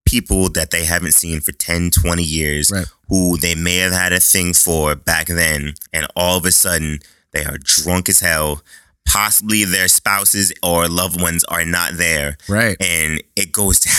people 0.07 0.49
that 0.51 0.71
they 0.71 0.85
haven't 0.85 1.13
seen 1.13 1.41
for 1.41 1.53
10 1.53 1.91
20 1.91 2.23
years 2.23 2.71
Right. 2.71 2.87
who 3.09 3.37
they 3.39 3.55
may 3.55 3.77
have 3.79 3.93
had 3.93 4.13
a 4.13 4.21
thing 4.21 4.53
for 4.55 4.95
back 4.95 5.27
then 5.27 5.75
and 5.93 6.07
all 6.15 6.37
of 6.39 6.45
a 6.45 6.53
sudden 6.53 6.99
they 7.33 7.45
are 7.45 7.59
drunk 7.59 8.09
as 8.09 8.21
hell 8.21 8.63
possibly 9.07 9.65
their 9.65 9.89
spouses 9.89 10.53
or 10.63 10.89
loved 10.89 11.21
ones 11.21 11.45
are 11.45 11.65
not 11.65 11.93
there 11.97 12.37
Right. 12.49 12.77
and 12.81 13.23
it 13.37 13.53
goes 13.53 13.81
down 13.87 13.95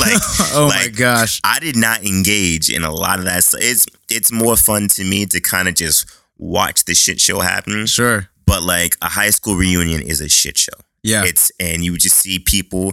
like 0.00 0.20
oh 0.52 0.68
my 0.68 0.88
gosh. 0.88 1.40
I 1.44 1.58
did 1.60 1.76
not 1.76 2.04
engage 2.04 2.68
in 2.70 2.84
a 2.84 2.92
lot 2.92 3.18
of 3.20 3.24
that. 3.24 3.42
So 3.44 3.56
it's 3.60 3.86
it's 4.10 4.30
more 4.30 4.54
fun 4.56 4.88
to 4.88 5.04
me 5.04 5.24
to 5.26 5.40
kind 5.40 5.66
of 5.66 5.74
just 5.76 6.06
watch 6.36 6.84
the 6.84 6.94
shit 6.94 7.20
show 7.20 7.40
happen. 7.40 7.86
Sure. 7.86 8.28
But 8.46 8.62
like 8.62 8.96
a 9.00 9.08
high 9.08 9.30
school 9.30 9.54
reunion 9.54 10.02
is 10.02 10.20
a 10.20 10.28
shit 10.28 10.58
show. 10.58 10.72
Yeah. 11.02 11.24
It's 11.24 11.50
and 11.60 11.84
you 11.84 11.96
just 11.96 12.16
see 12.16 12.38
people 12.38 12.92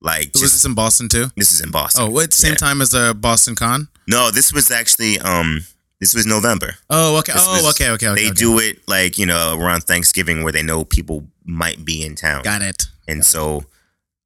like 0.00 0.30
was 0.34 0.42
just 0.42 0.54
this 0.54 0.64
in 0.64 0.74
Boston 0.74 1.08
too? 1.08 1.26
this 1.36 1.52
is 1.52 1.60
in 1.60 1.70
Boston. 1.70 2.04
Oh, 2.04 2.10
what 2.10 2.32
same 2.32 2.52
Yeah. 2.52 2.56
time 2.56 2.80
as 2.80 2.90
the 2.90 3.14
Boston 3.18 3.54
Con? 3.54 3.88
No, 4.06 4.30
this 4.30 4.52
was 4.52 4.70
actually 4.70 5.18
um 5.20 5.60
This 6.00 6.14
was 6.14 6.26
November. 6.26 6.76
Oh, 6.88 7.18
okay. 7.18 7.32
This 7.32 7.42
oh, 7.46 7.62
was- 7.64 7.74
okay, 7.74 7.90
okay, 7.90 8.08
okay. 8.08 8.22
they 8.22 8.30
okay. 8.30 8.34
do 8.38 8.58
it 8.60 8.86
like 8.86 9.18
you 9.18 9.26
know 9.26 9.58
around 9.58 9.82
Thanksgiving 9.82 10.42
where 10.44 10.52
they 10.52 10.62
know 10.62 10.84
people 10.84 11.26
might 11.44 11.84
be 11.84 12.04
in 12.04 12.14
town, 12.14 12.42
Got 12.42 12.62
it. 12.62 12.86
and 13.08 13.24
so 13.24 13.64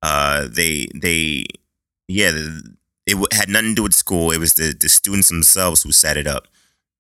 uh, 0.03 0.49
they 0.51 0.89
they 0.95 1.45
yeah 2.09 2.31
the, 2.33 2.75
it 3.07 3.17
had 3.33 3.49
nothing 3.49 3.71
to 3.71 3.75
do 3.77 3.83
with 3.85 3.95
school. 3.95 4.33
It 4.33 4.39
was 4.39 4.53
the 4.55 4.75
the 4.79 4.89
students 4.89 5.29
themselves 5.29 5.83
who 5.83 5.93
set 5.93 6.17
it 6.17 6.27
up, 6.27 6.49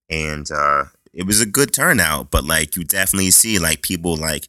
and 0.08 0.48
uh, 0.50 0.84
it 1.12 1.26
was 1.26 1.40
a 1.40 1.46
good 1.46 1.72
turnout. 1.74 2.30
But 2.30 2.44
like 2.44 2.74
you 2.76 2.84
definitely 2.84 3.30
see 3.32 3.58
like 3.58 3.82
people 3.82 4.16
like 4.16 4.48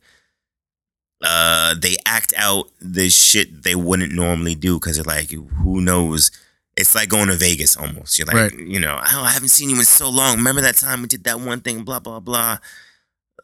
uh, 1.24 1.74
they 1.80 1.96
act 2.06 2.34
out 2.38 2.70
the 2.82 3.10
shit 3.10 3.64
they 3.64 3.76
wouldn't 3.76 4.12
normally 4.14 4.56
do 4.56 4.80
because 4.80 4.98
they're 4.98 5.04
like 5.06 5.32
who 5.32 5.82
knows. 5.82 6.30
It's 6.76 6.96
like 6.96 7.08
going 7.10 7.28
to 7.28 7.36
Vegas 7.36 7.78
almost. 7.78 8.18
You're 8.18 8.26
like, 8.26 8.36
Right. 8.36 8.58
you 8.60 8.80
know, 8.80 8.96
oh, 9.00 9.22
I 9.24 9.30
haven't 9.32 9.50
seen 9.50 9.70
you 9.70 9.78
in 9.78 9.86
so 9.86 10.10
long. 10.10 10.38
Remember 10.38 10.60
that 10.62 10.76
time 10.76 11.02
we 11.04 11.08
did 11.08 11.24
that 11.26 11.40
one 11.40 11.62
thing, 11.62 11.84
blah 11.84 12.00
blah 12.00 12.20
blah. 12.20 12.58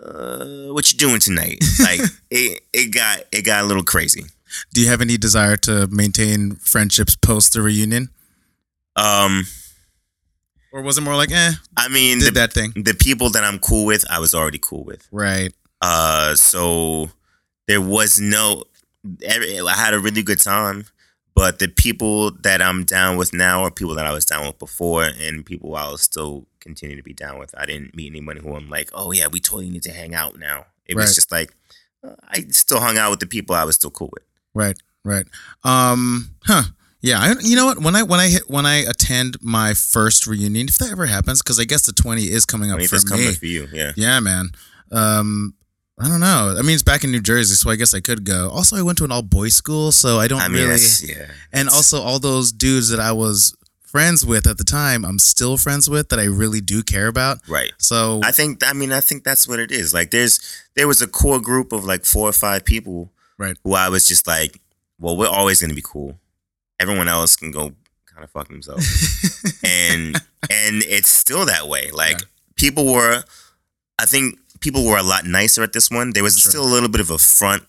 Uh, 0.04 0.74
what 0.74 0.92
you 0.92 0.98
doing 0.98 1.20
tonight? 1.20 1.64
Like 1.80 2.02
it, 2.32 2.62
it 2.74 2.92
got 2.94 3.20
it 3.32 3.44
got 3.44 3.64
a 3.64 3.68
little 3.68 3.84
crazy. 3.84 4.24
Do 4.74 4.82
you 4.82 4.88
have 4.88 5.02
any 5.02 5.18
desire 5.18 5.58
to 5.58 5.88
maintain 5.92 6.56
friendships 6.56 7.16
post 7.16 7.54
the 7.54 7.62
reunion, 7.62 8.10
Um, 8.96 9.46
or 10.72 10.82
was 10.82 10.98
it 10.98 11.02
more 11.02 11.16
like, 11.16 11.32
eh, 11.32 11.52
I 11.78 11.88
mean, 11.88 12.18
did 12.20 12.30
the, 12.34 12.40
that 12.40 12.54
thing? 12.54 12.74
the 12.76 12.94
people 12.96 13.30
that 13.32 13.44
I'm 13.44 13.60
cool 13.60 13.86
with, 13.86 14.04
I 14.10 14.20
was 14.20 14.34
already 14.34 14.58
cool 14.60 14.84
with. 14.84 15.08
Right. 15.12 15.54
Uh, 15.82 16.34
so 16.36 17.10
there 17.70 17.82
was 17.82 18.20
no. 18.20 18.64
every- 19.24 19.60
I 19.62 19.76
had 19.76 19.94
a 19.94 20.00
really 20.00 20.24
good 20.24 20.40
time, 20.40 20.86
but 21.36 21.60
the 21.60 21.68
people 21.70 22.32
that 22.42 22.62
I'm 22.62 22.84
down 22.84 23.16
with 23.16 23.32
now 23.32 23.64
are 23.64 23.72
people 23.72 23.96
that 23.96 24.06
I 24.06 24.12
was 24.12 24.26
down 24.26 24.46
with 24.48 24.60
before, 24.60 25.06
and 25.06 25.46
people 25.46 25.76
I'll 25.76 25.98
still 25.98 26.48
continue 26.60 26.96
to 26.98 27.04
be 27.04 27.14
down 27.14 27.40
with. 27.40 27.54
I 27.58 27.66
didn't 27.66 27.96
meet 27.96 28.08
anyone 28.12 28.38
who 28.38 28.56
I'm 28.56 28.70
like, 28.70 28.90
oh 28.94 29.12
yeah, 29.14 29.28
we 29.32 29.40
totally 29.40 29.70
need 29.70 29.84
to 29.84 29.92
hang 29.94 30.14
out 30.14 30.38
now. 30.38 30.66
It 30.86 30.96
Right. 30.96 31.04
was 31.04 31.16
just 31.16 31.32
like 31.32 31.54
uh, 32.04 32.16
I 32.28 32.46
still 32.50 32.80
hung 32.80 32.98
out 32.98 33.12
with 33.12 33.20
the 33.22 33.28
people 33.28 33.56
I 33.56 33.64
was 33.64 33.76
still 33.76 33.92
cool 33.92 34.10
with. 34.12 34.24
Right, 34.54 34.78
right. 35.06 35.26
Um, 35.64 36.32
huh. 36.46 36.64
Yeah, 37.02 37.20
I, 37.22 37.36
you 37.42 37.56
know 37.56 37.66
what? 37.68 37.80
When 37.82 37.96
I 37.96 38.04
when 38.04 38.20
I 38.20 38.28
hit 38.28 38.50
when 38.50 38.66
I 38.66 38.78
attend 38.78 39.38
my 39.42 39.74
first 39.74 40.28
reunion, 40.28 40.68
if 40.68 40.78
that 40.80 40.92
ever 40.92 41.06
happens, 41.06 41.42
because 41.42 41.58
I 41.58 41.64
guess 41.64 41.86
the 41.86 41.94
twenty 41.94 42.24
is 42.24 42.46
coming 42.46 42.72
up 42.72 42.82
for 42.82 42.96
me. 42.98 43.02
coming 43.08 43.34
for 43.36 43.46
you, 43.46 43.68
yeah. 43.72 43.94
Yeah, 43.96 44.20
man. 44.20 44.50
Um, 44.92 45.54
I 46.00 46.08
don't 46.08 46.20
know. 46.22 46.56
I 46.58 46.62
mean, 46.62 46.74
it's 46.76 46.84
back 46.84 47.04
in 47.04 47.12
New 47.12 47.22
Jersey, 47.22 47.56
so 47.56 47.70
I 47.70 47.76
guess 47.76 47.94
I 47.94 48.00
could 48.00 48.24
go. 48.24 48.50
Also, 48.50 48.76
I 48.78 48.82
went 48.82 48.98
to 49.00 49.04
an 49.04 49.12
all 49.12 49.22
boys 49.22 49.54
school, 49.56 49.92
so 49.92 50.18
I 50.20 50.28
don't 50.28 50.42
I 50.42 50.48
mean, 50.48 50.68
really. 50.68 50.80
yeah. 51.04 51.32
And 51.52 51.68
also, 51.68 52.02
all 52.02 52.20
those 52.20 52.52
dudes 52.54 52.90
that 52.90 53.00
I 53.02 53.12
was 53.12 53.54
friends 53.82 54.26
with 54.26 54.48
at 54.48 54.58
the 54.58 54.64
time, 54.64 55.04
I'm 55.04 55.20
still 55.20 55.58
friends 55.58 55.90
with 55.90 56.10
that 56.10 56.20
I 56.20 56.26
really 56.26 56.62
do 56.62 56.84
care 56.84 57.08
about. 57.08 57.40
Right. 57.50 57.72
So 57.80 58.22
I 58.24 58.32
think 58.32 58.64
I 58.66 58.72
mean 58.74 58.92
I 58.92 59.02
think 59.02 59.24
that's 59.24 59.48
what 59.48 59.60
it 59.60 59.72
is. 59.72 59.94
Like 59.94 60.12
there's 60.12 60.40
there 60.76 60.88
was 60.88 61.02
a 61.02 61.08
core 61.08 61.42
group 61.42 61.72
of 61.74 61.84
like 61.86 62.06
four 62.06 62.30
or 62.30 62.34
five 62.34 62.64
people 62.66 63.12
Right. 63.40 63.58
who 63.64 63.74
I 63.74 63.90
was 63.90 64.08
just 64.08 64.28
like, 64.28 64.60
well, 65.00 65.18
we're 65.18 65.28
always 65.28 65.60
gonna 65.60 65.74
be 65.74 65.82
cool. 65.84 66.20
Everyone 66.80 67.08
else 67.08 67.36
can 67.36 67.50
go 67.52 67.72
kind 68.06 68.24
of 68.24 68.30
fuck 68.30 68.48
themselves. 68.50 68.86
and 69.64 70.16
and 70.52 70.84
it's 70.84 71.10
still 71.10 71.46
that 71.48 71.68
way. 71.68 71.90
Like 71.92 72.20
Yeah. 72.22 72.28
people 72.58 72.94
were 72.94 73.24
I 73.98 74.06
think 74.06 74.38
people 74.60 74.86
were 74.86 74.98
a 74.98 75.04
lot 75.04 75.26
nicer 75.26 75.64
at 75.64 75.74
this 75.74 75.90
one. 75.90 76.12
There 76.14 76.24
was 76.24 76.38
Sure. 76.38 76.50
still 76.52 76.64
a 76.66 76.72
little 76.72 76.90
bit 76.90 77.02
of 77.02 77.10
a 77.12 77.18
front 77.18 77.64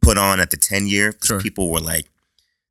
put 0.00 0.16
on 0.18 0.38
at 0.40 0.50
the 0.50 0.56
10 0.56 0.86
year 0.86 1.14
Sure. 1.24 1.40
people 1.40 1.70
were 1.70 1.80
like 1.80 2.06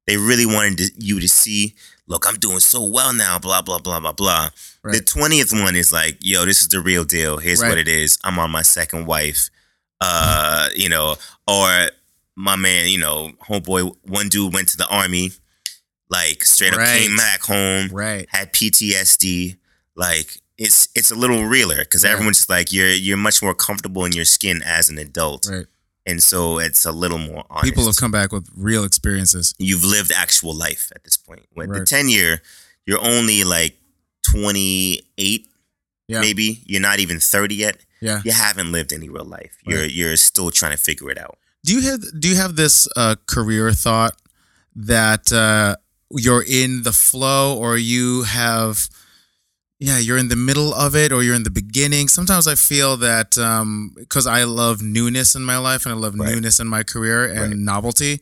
they 0.05 0.15
really 0.15 0.45
wanted 0.45 0.77
to, 0.77 0.91
you 0.97 1.19
to 1.19 1.27
see, 1.27 1.75
look, 2.07 2.25
I'm 2.25 2.37
doing 2.39 2.61
so 2.61 2.81
well 2.81 3.11
now, 3.11 3.37
blah, 3.39 3.61
blah, 3.61 3.77
blah, 3.79 3.99
blah, 3.99 4.13
blah. 4.13 4.49
The 4.85 5.01
20th 5.01 5.51
one 5.61 5.75
is 5.75 5.91
like, 5.91 6.17
yo, 6.21 6.45
this 6.45 6.61
is 6.61 6.69
the 6.69 6.79
real 6.79 7.03
deal. 7.03 7.39
Here's 7.39 7.61
Right. 7.61 7.67
what 7.67 7.77
it 7.77 7.89
is. 7.89 8.17
I'm 8.23 8.39
on 8.39 8.49
my 8.49 8.61
second 8.61 9.05
wife. 9.05 9.49
Uh, 9.99 10.69
you 10.73 10.87
know, 10.87 11.17
or 11.45 11.89
my 12.37 12.55
man, 12.55 12.87
you 12.87 12.97
know, 12.99 13.33
homeboy, 13.49 13.93
one 14.03 14.29
dude 14.29 14.53
went 14.53 14.69
to 14.69 14.77
the 14.77 14.87
army, 14.87 15.31
like 16.09 16.45
straight 16.45 16.71
up 16.71 16.79
Right. 16.79 16.99
came 17.01 17.17
back 17.17 17.41
home, 17.41 17.89
right, 17.91 18.27
had 18.29 18.53
PTSD. 18.53 19.57
Like 19.95 20.37
it's 20.57 20.87
it's 20.95 21.11
a 21.11 21.15
little 21.15 21.45
realer 21.45 21.77
because 21.79 22.03
Yeah. 22.03 22.11
everyone's 22.13 22.37
just 22.37 22.49
like 22.49 22.71
you're 22.73 22.89
you're 22.89 23.17
much 23.17 23.41
more 23.41 23.53
comfortable 23.53 24.05
in 24.05 24.11
your 24.13 24.25
skin 24.25 24.61
as 24.63 24.89
an 24.89 24.97
adult, 24.97 25.47
right. 25.51 25.65
and 26.05 26.21
so 26.23 26.57
it's 26.59 26.85
a 26.85 26.91
little 26.91 27.19
more 27.19 27.43
honest. 27.49 27.65
People 27.65 27.85
have 27.85 27.95
come 27.97 28.11
back 28.11 28.31
with 28.31 28.47
real 28.55 28.83
experiences. 28.83 29.53
You've 29.59 29.83
lived 29.83 30.11
actual 30.11 30.53
life 30.55 30.91
at 30.95 31.03
this 31.03 31.17
point. 31.17 31.45
With 31.55 31.71
the 31.73 31.85
ten 31.85 32.09
year, 32.09 32.41
you're 32.85 33.03
only 33.03 33.43
like 33.43 33.77
twenty 34.31 35.01
eight, 35.17 35.47
Yeah. 36.07 36.21
maybe. 36.21 36.61
You're 36.65 36.81
not 36.81 36.99
even 36.99 37.19
thirty 37.19 37.55
yet. 37.55 37.77
Yeah. 38.01 38.21
You 38.25 38.31
haven't 38.31 38.71
lived 38.71 38.93
any 38.93 39.09
real 39.09 39.25
life. 39.25 39.57
You're 39.65 39.81
Right. 39.81 39.91
you're 39.91 40.17
still 40.17 40.51
trying 40.51 40.71
to 40.71 40.77
figure 40.77 41.09
it 41.11 41.17
out. 41.17 41.37
Do 41.63 41.73
you 41.73 41.81
have 41.89 42.01
Do 42.19 42.27
you 42.29 42.35
have 42.35 42.55
this 42.55 42.87
uh, 42.95 43.15
career 43.25 43.71
thought 43.73 44.15
that 44.75 45.31
uh, 45.31 45.75
you're 46.11 46.43
in 46.47 46.83
the 46.83 46.91
flow, 46.93 47.57
or 47.57 47.77
you 47.77 48.23
have, 48.23 48.89
yeah, 49.79 49.99
you're 49.99 50.17
in 50.17 50.27
the 50.29 50.35
middle 50.35 50.73
of 50.73 50.95
it, 50.95 51.11
or 51.11 51.21
you're 51.23 51.35
in 51.35 51.43
the 51.43 51.51
beginning? 51.51 52.07
Sometimes 52.07 52.47
I 52.47 52.55
feel 52.55 52.97
that 52.97 53.31
because 53.95 54.25
I 54.27 54.43
love 54.43 54.81
newness 54.81 55.35
in 55.35 55.43
my 55.45 55.57
life 55.57 55.85
and 55.85 55.93
I 55.93 55.97
love 55.97 56.15
Right. 56.17 56.29
newness 56.29 56.59
in 56.59 56.67
my 56.67 56.83
career 56.83 57.25
and 57.25 57.39
Right. 57.51 57.57
novelty. 57.57 58.19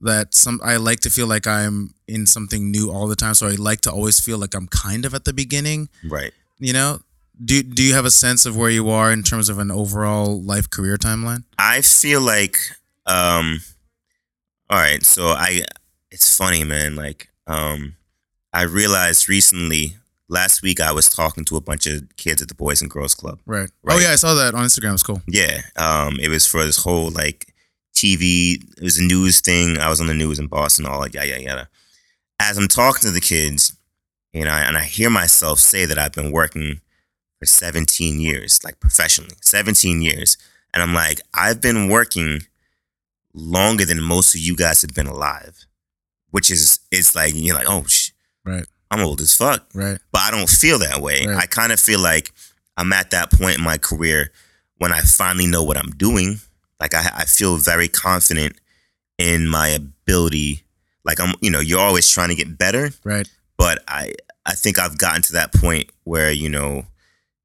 That 0.00 0.34
some 0.34 0.60
I 0.64 0.76
like 0.78 0.98
to 1.00 1.10
feel 1.10 1.28
like 1.28 1.46
I'm 1.46 1.94
in 2.08 2.26
something 2.26 2.70
new 2.72 2.90
all 2.90 3.06
the 3.06 3.14
time, 3.16 3.34
so 3.34 3.46
I 3.46 3.54
like 3.54 3.80
to 3.82 3.90
always 3.92 4.18
feel 4.18 4.36
like 4.36 4.52
I'm 4.54 4.66
kind 4.66 5.04
of 5.04 5.14
at 5.14 5.24
the 5.24 5.32
beginning. 5.32 5.88
Right. 6.02 6.32
You 6.58 6.72
know, 6.72 7.02
do 7.44 7.62
do 7.62 7.82
you 7.84 7.94
have 7.94 8.04
a 8.04 8.10
sense 8.10 8.44
of 8.44 8.56
where 8.56 8.70
you 8.70 8.90
are 8.90 9.12
in 9.12 9.22
terms 9.22 9.48
of 9.48 9.58
an 9.58 9.70
overall 9.70 10.42
life 10.42 10.68
career 10.70 10.96
timeline? 10.96 11.44
I 11.56 11.82
feel 11.82 12.20
like 12.20 12.58
um 13.06 13.62
all 14.70 14.78
right, 14.78 15.04
so 15.06 15.28
I 15.28 15.62
it's 16.10 16.36
funny, 16.36 16.64
man, 16.64 16.96
like 16.96 17.28
um 17.46 17.94
I 18.52 18.62
realized 18.62 19.28
recently 19.28 19.96
last 20.32 20.62
week 20.62 20.80
I 20.80 20.92
was 20.92 21.08
talking 21.08 21.44
to 21.46 21.56
a 21.56 21.60
bunch 21.60 21.86
of 21.86 22.04
kids 22.16 22.40
at 22.42 22.48
the 22.48 22.54
Boys 22.54 22.80
and 22.82 22.90
Girls 22.90 23.14
Club. 23.14 23.38
Right. 23.46 23.70
Oh 23.88 23.98
yeah, 23.98 24.12
I 24.12 24.16
saw 24.16 24.34
that 24.34 24.54
on 24.54 24.64
Instagram. 24.64 24.94
It's 24.94 25.02
cool. 25.02 25.20
Yeah. 25.26 25.62
Um 25.76 26.18
it 26.20 26.28
was 26.28 26.46
for 26.46 26.64
this 26.64 26.82
whole 26.84 27.10
like 27.10 27.52
TV 27.94 28.62
it 28.78 28.82
was 28.82 28.98
a 28.98 29.02
news 29.04 29.40
thing. 29.40 29.78
I 29.78 29.88
was 29.88 30.00
on 30.00 30.06
the 30.06 30.14
news 30.14 30.38
in 30.38 30.46
Boston, 30.46 30.86
all 30.86 30.98
like 30.98 31.14
yada 31.14 31.28
yada 31.28 31.42
yada. 31.42 31.68
As 32.40 32.58
I'm 32.58 32.68
talking 32.68 33.02
to 33.02 33.10
the 33.10 33.20
kids, 33.20 33.76
you 34.32 34.44
know, 34.44 34.50
and 34.50 34.76
I 34.76 34.84
hear 34.84 35.10
myself 35.10 35.58
say 35.58 35.84
that 35.84 35.98
I've 35.98 36.12
been 36.14 36.32
working 36.32 36.80
for 37.38 37.46
17 37.46 38.20
years, 38.20 38.60
like 38.64 38.80
professionally, 38.80 39.36
17 39.42 40.00
years. 40.02 40.36
And 40.72 40.82
I'm 40.82 40.94
like, 40.94 41.20
I've 41.34 41.60
been 41.60 41.88
working 41.88 42.40
longer 43.34 43.84
than 43.84 44.00
most 44.02 44.34
of 44.34 44.40
you 44.40 44.56
guys 44.56 44.80
have 44.82 44.94
been 44.94 45.06
alive, 45.06 45.66
which 46.30 46.50
is, 46.50 46.80
it's 46.90 47.14
like, 47.14 47.32
you're 47.34 47.54
like, 47.54 47.68
oh, 47.68 47.84
sh- 47.84 48.10
Right. 48.44 48.66
I'm 48.92 49.00
old 49.04 49.20
as 49.20 49.34
fuck. 49.36 49.66
Right. 49.74 49.98
But 50.12 50.20
I 50.22 50.30
don't 50.30 50.48
feel 50.48 50.78
that 50.80 51.00
way. 51.00 51.26
Right. 51.26 51.36
I 51.38 51.46
kind 51.46 51.72
of 51.72 51.80
feel 51.80 52.00
like 52.00 52.32
I'm 52.76 52.92
at 52.92 53.10
that 53.10 53.32
point 53.32 53.58
in 53.58 53.64
my 53.64 53.78
career 53.78 54.30
when 54.76 54.92
I 54.92 55.00
finally 55.00 55.46
know 55.46 55.62
what 55.64 55.76
I'm 55.76 55.90
doing. 55.92 56.40
Like, 56.80 56.94
I, 56.94 57.10
I 57.14 57.24
feel 57.24 57.56
very 57.56 57.88
confident 57.88 58.56
in 59.18 59.48
my 59.48 59.68
ability. 59.68 60.64
Like, 61.04 61.20
I'm, 61.20 61.34
you 61.40 61.50
know, 61.50 61.60
you're 61.60 61.80
always 61.80 62.08
trying 62.10 62.28
to 62.30 62.34
get 62.34 62.58
better 62.58 62.90
Right. 63.04 63.28
but 63.56 63.82
I 63.88 64.12
I 64.44 64.54
think 64.54 64.78
I've 64.78 64.98
gotten 64.98 65.22
to 65.22 65.32
that 65.34 65.52
point 65.54 65.90
where 66.04 66.32
you 66.32 66.48
know 66.48 66.86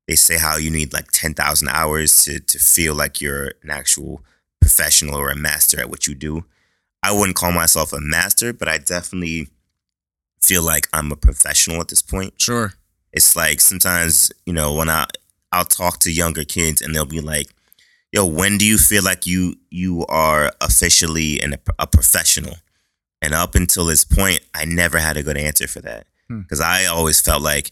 they 0.07 0.15
say 0.15 0.37
how 0.39 0.57
you 0.57 0.71
need 0.71 0.93
like 0.93 1.11
ten 1.11 1.33
thousand 1.35 1.69
hours 1.69 2.23
to 2.25 2.39
to 2.39 2.57
feel 2.59 2.95
like 2.95 3.21
you're 3.21 3.53
an 3.63 3.69
actual 3.69 4.23
professional 4.59 5.15
or 5.15 5.29
a 5.29 5.35
master 5.35 5.79
at 5.79 5.89
what 5.89 6.07
you 6.07 6.15
do. 6.15 6.43
I 7.03 7.11
wouldn't 7.11 7.37
call 7.37 7.51
myself 7.51 7.93
a 7.93 8.01
master, 8.01 8.51
but 8.53 8.67
I 8.67 8.79
definitely 8.79 9.49
feel 10.41 10.61
like 10.63 10.87
I'm 10.93 11.11
a 11.11 11.15
professional 11.15 11.81
at 11.81 11.87
this 11.89 12.01
point. 12.01 12.33
Sure. 12.39 12.73
It's 13.13 13.35
like 13.35 13.59
sometimes 13.61 14.31
you 14.45 14.53
know 14.53 14.73
when 14.73 14.89
I 14.89 15.05
I'll 15.51 15.65
talk 15.65 15.99
to 16.01 16.11
younger 16.11 16.43
kids 16.43 16.81
and 16.81 16.93
they'll 16.93 17.05
be 17.05 17.21
like, 17.21 17.47
"Yo, 18.11 18.25
when 18.25 18.57
do 18.57 18.65
you 18.65 18.77
feel 18.77 19.03
like 19.03 19.25
you 19.25 19.55
you 19.69 20.05
are 20.07 20.51
officially 20.61 21.39
an, 21.41 21.55
a 21.79 21.87
professional?" 21.87 22.55
And 23.21 23.33
up 23.33 23.55
until 23.55 23.85
this 23.85 24.03
point, 24.03 24.41
I 24.53 24.65
never 24.65 24.99
had 24.99 25.17
a 25.17 25.23
good 25.23 25.37
answer 25.37 25.67
for 25.67 25.81
that 25.81 26.05
Hmm. 26.27 26.41
because 26.41 26.59
I 26.59 26.85
always 26.85 27.19
felt 27.21 27.41
like 27.41 27.71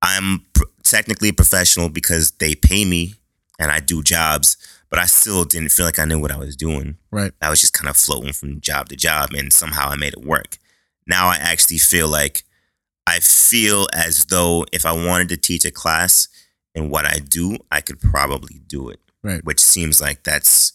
I'm 0.00 0.44
pr- 0.54 0.64
technically 0.82 1.28
a 1.28 1.32
professional 1.34 1.88
because 1.88 2.32
they 2.32 2.54
pay 2.54 2.84
me 2.84 3.14
and 3.60 3.70
I 3.70 3.78
do 3.80 4.02
jobs, 4.02 4.56
but 4.90 4.98
I 4.98 5.04
still 5.06 5.44
didn't 5.44 5.68
feel 5.70 5.84
like 5.86 5.98
I 6.00 6.04
knew 6.06 6.18
what 6.18 6.32
I 6.32 6.36
was 6.38 6.56
doing. 6.56 6.96
Right. 7.12 7.32
I 7.40 7.50
was 7.50 7.60
just 7.60 7.74
kind 7.74 7.88
of 7.88 7.96
floating 7.96 8.32
from 8.32 8.60
job 8.60 8.88
to 8.88 8.96
job, 8.96 9.32
and 9.34 9.52
somehow 9.52 9.90
I 9.90 9.96
made 9.96 10.14
it 10.14 10.24
work. 10.24 10.58
Now 11.06 11.28
I 11.28 11.36
actually 11.36 11.78
feel 11.78 12.08
like 12.08 12.44
I 13.06 13.18
feel 13.20 13.88
as 13.92 14.26
though 14.26 14.64
if 14.72 14.86
I 14.86 14.92
wanted 14.92 15.28
to 15.30 15.36
teach 15.36 15.64
a 15.64 15.70
class 15.70 16.28
in 16.74 16.90
what 16.90 17.04
I 17.04 17.18
do, 17.18 17.58
I 17.70 17.80
could 17.80 18.00
probably 18.00 18.60
do 18.66 18.88
it. 18.88 19.00
Right. 19.22 19.44
Which 19.44 19.60
seems 19.60 20.00
like 20.00 20.22
that's 20.22 20.72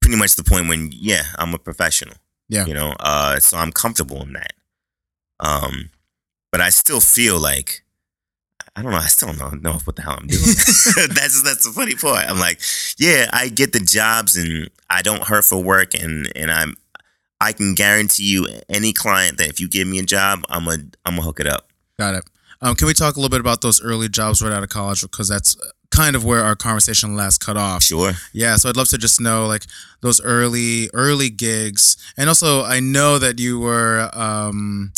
pretty 0.00 0.16
much 0.16 0.36
the 0.36 0.44
point 0.44 0.68
when, 0.68 0.90
yeah, 0.92 1.22
I'm 1.38 1.54
a 1.54 1.58
professional. 1.58 2.14
Yeah. 2.48 2.66
You 2.66 2.74
know, 2.74 2.94
uh, 3.00 3.38
so 3.40 3.56
I'm 3.56 3.72
comfortable 3.72 4.22
in 4.22 4.34
that. 4.34 4.52
Um, 5.40 5.90
but 6.50 6.60
I 6.60 6.68
still 6.68 7.00
feel 7.00 7.38
like 7.38 7.82
I 8.74 8.80
don't 8.80 8.92
know. 8.92 8.98
I 8.98 9.06
still 9.06 9.32
don't 9.32 9.62
know 9.62 9.74
what 9.84 9.96
the 9.96 10.02
hell 10.02 10.16
I'm 10.18 10.26
doing. 10.26 10.42
that's 11.14 11.42
that's 11.42 11.64
the 11.66 11.72
funny 11.74 11.94
part. 11.94 12.28
I'm 12.28 12.38
like, 12.38 12.60
yeah, 12.98 13.28
I 13.32 13.48
get 13.48 13.72
the 13.72 13.80
jobs 13.80 14.36
and 14.36 14.70
I 14.88 15.02
don't 15.02 15.24
hurt 15.24 15.44
for 15.44 15.62
work 15.62 15.94
and 15.94 16.30
and 16.34 16.50
I'm 16.50 16.76
I 17.42 17.52
can 17.52 17.74
guarantee 17.74 18.24
you 18.24 18.46
any 18.68 18.92
client 18.92 19.38
that 19.38 19.48
if 19.48 19.60
you 19.60 19.68
give 19.68 19.86
me 19.88 19.98
a 19.98 20.04
job, 20.04 20.40
I'm 20.48 20.66
a 20.68 20.74
I'm 21.04 21.16
gonna 21.16 21.22
hook 21.22 21.40
it 21.40 21.46
up. 21.46 21.68
Got 21.98 22.14
it. 22.14 22.24
Um, 22.60 22.74
can 22.76 22.86
we 22.86 22.94
talk 22.94 23.16
a 23.16 23.18
little 23.18 23.30
bit 23.30 23.40
about 23.40 23.60
those 23.60 23.82
early 23.82 24.08
jobs 24.08 24.40
right 24.42 24.52
out 24.52 24.62
of 24.62 24.68
college 24.68 25.02
because 25.02 25.28
that's 25.28 25.56
kind 25.90 26.16
of 26.16 26.24
where 26.24 26.42
our 26.42 26.56
conversation 26.56 27.14
last 27.16 27.44
cut 27.44 27.56
off. 27.56 27.82
Sure. 27.82 28.12
Yeah, 28.32 28.56
so 28.56 28.68
I'd 28.68 28.76
love 28.76 28.88
to 28.88 28.98
just 28.98 29.20
know 29.20 29.46
like 29.46 29.66
those 30.00 30.20
early 30.22 30.88
early 30.94 31.30
gigs, 31.30 31.96
and 32.16 32.28
also 32.28 32.64
I 32.64 32.80
know 32.80 33.18
that 33.18 33.38
you 33.38 33.60
were. 33.60 34.08
Um, 34.14 34.92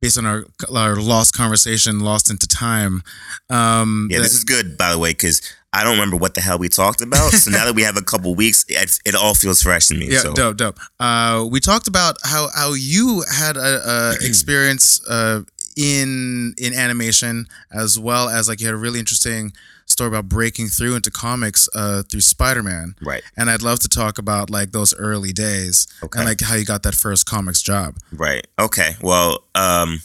based 0.00 0.16
on 0.16 0.24
our 0.24 0.44
our 0.72 0.94
lost 0.94 1.34
conversation, 1.34 2.00
lost 2.00 2.30
into 2.30 2.46
time. 2.46 3.02
Um, 3.50 4.08
yeah, 4.10 4.18
that- 4.18 4.24
this 4.24 4.34
is 4.34 4.44
good, 4.44 4.78
by 4.78 4.92
the 4.92 4.98
way, 4.98 5.10
because 5.10 5.42
I 5.72 5.84
don't 5.84 5.92
remember 5.94 6.16
what 6.16 6.34
the 6.34 6.40
hell 6.40 6.58
we 6.58 6.68
talked 6.68 7.02
about. 7.02 7.32
So 7.32 7.50
now 7.50 7.64
that 7.66 7.74
we 7.74 7.82
have 7.82 7.96
a 7.96 8.02
couple 8.02 8.34
weeks, 8.34 8.64
it, 8.68 8.98
it 9.04 9.14
all 9.14 9.34
feels 9.34 9.62
fresh 9.62 9.86
to 9.88 9.94
me. 9.94 10.06
Yeah, 10.10 10.20
so. 10.20 10.32
dope, 10.32 10.56
dope. 10.56 10.78
Uh, 10.98 11.46
we 11.50 11.60
talked 11.60 11.86
about 11.88 12.16
how 12.24 12.48
how 12.54 12.72
you 12.72 13.22
had 13.30 13.56
a, 13.56 13.60
a 13.60 14.12
experience 14.26 15.06
uh, 15.08 15.42
in 15.76 16.54
in 16.58 16.74
animation 16.74 17.46
as 17.70 17.98
well 17.98 18.28
as 18.28 18.48
like 18.48 18.60
you 18.60 18.66
had 18.66 18.74
a 18.74 18.78
really 18.78 18.98
interesting 18.98 19.52
story 19.84 20.08
about 20.08 20.28
breaking 20.28 20.66
through 20.68 20.94
into 20.96 21.10
comics 21.10 21.68
uh, 21.74 22.02
through 22.10 22.20
Spider 22.20 22.62
Man. 22.62 22.94
Right, 23.00 23.22
And 23.38 23.48
I'd 23.48 23.62
love 23.62 23.78
to 23.80 23.88
talk 23.88 24.18
about 24.18 24.50
like 24.50 24.72
those 24.72 24.94
early 24.94 25.32
days 25.32 25.86
Okay. 26.02 26.18
and 26.18 26.28
like 26.28 26.40
how 26.42 26.56
you 26.56 26.64
got 26.66 26.82
that 26.82 26.94
first 26.94 27.24
comics 27.26 27.62
job. 27.62 27.96
right. 28.12 28.46
Okay. 28.58 28.96
Well, 29.00 29.44
um, 29.54 30.00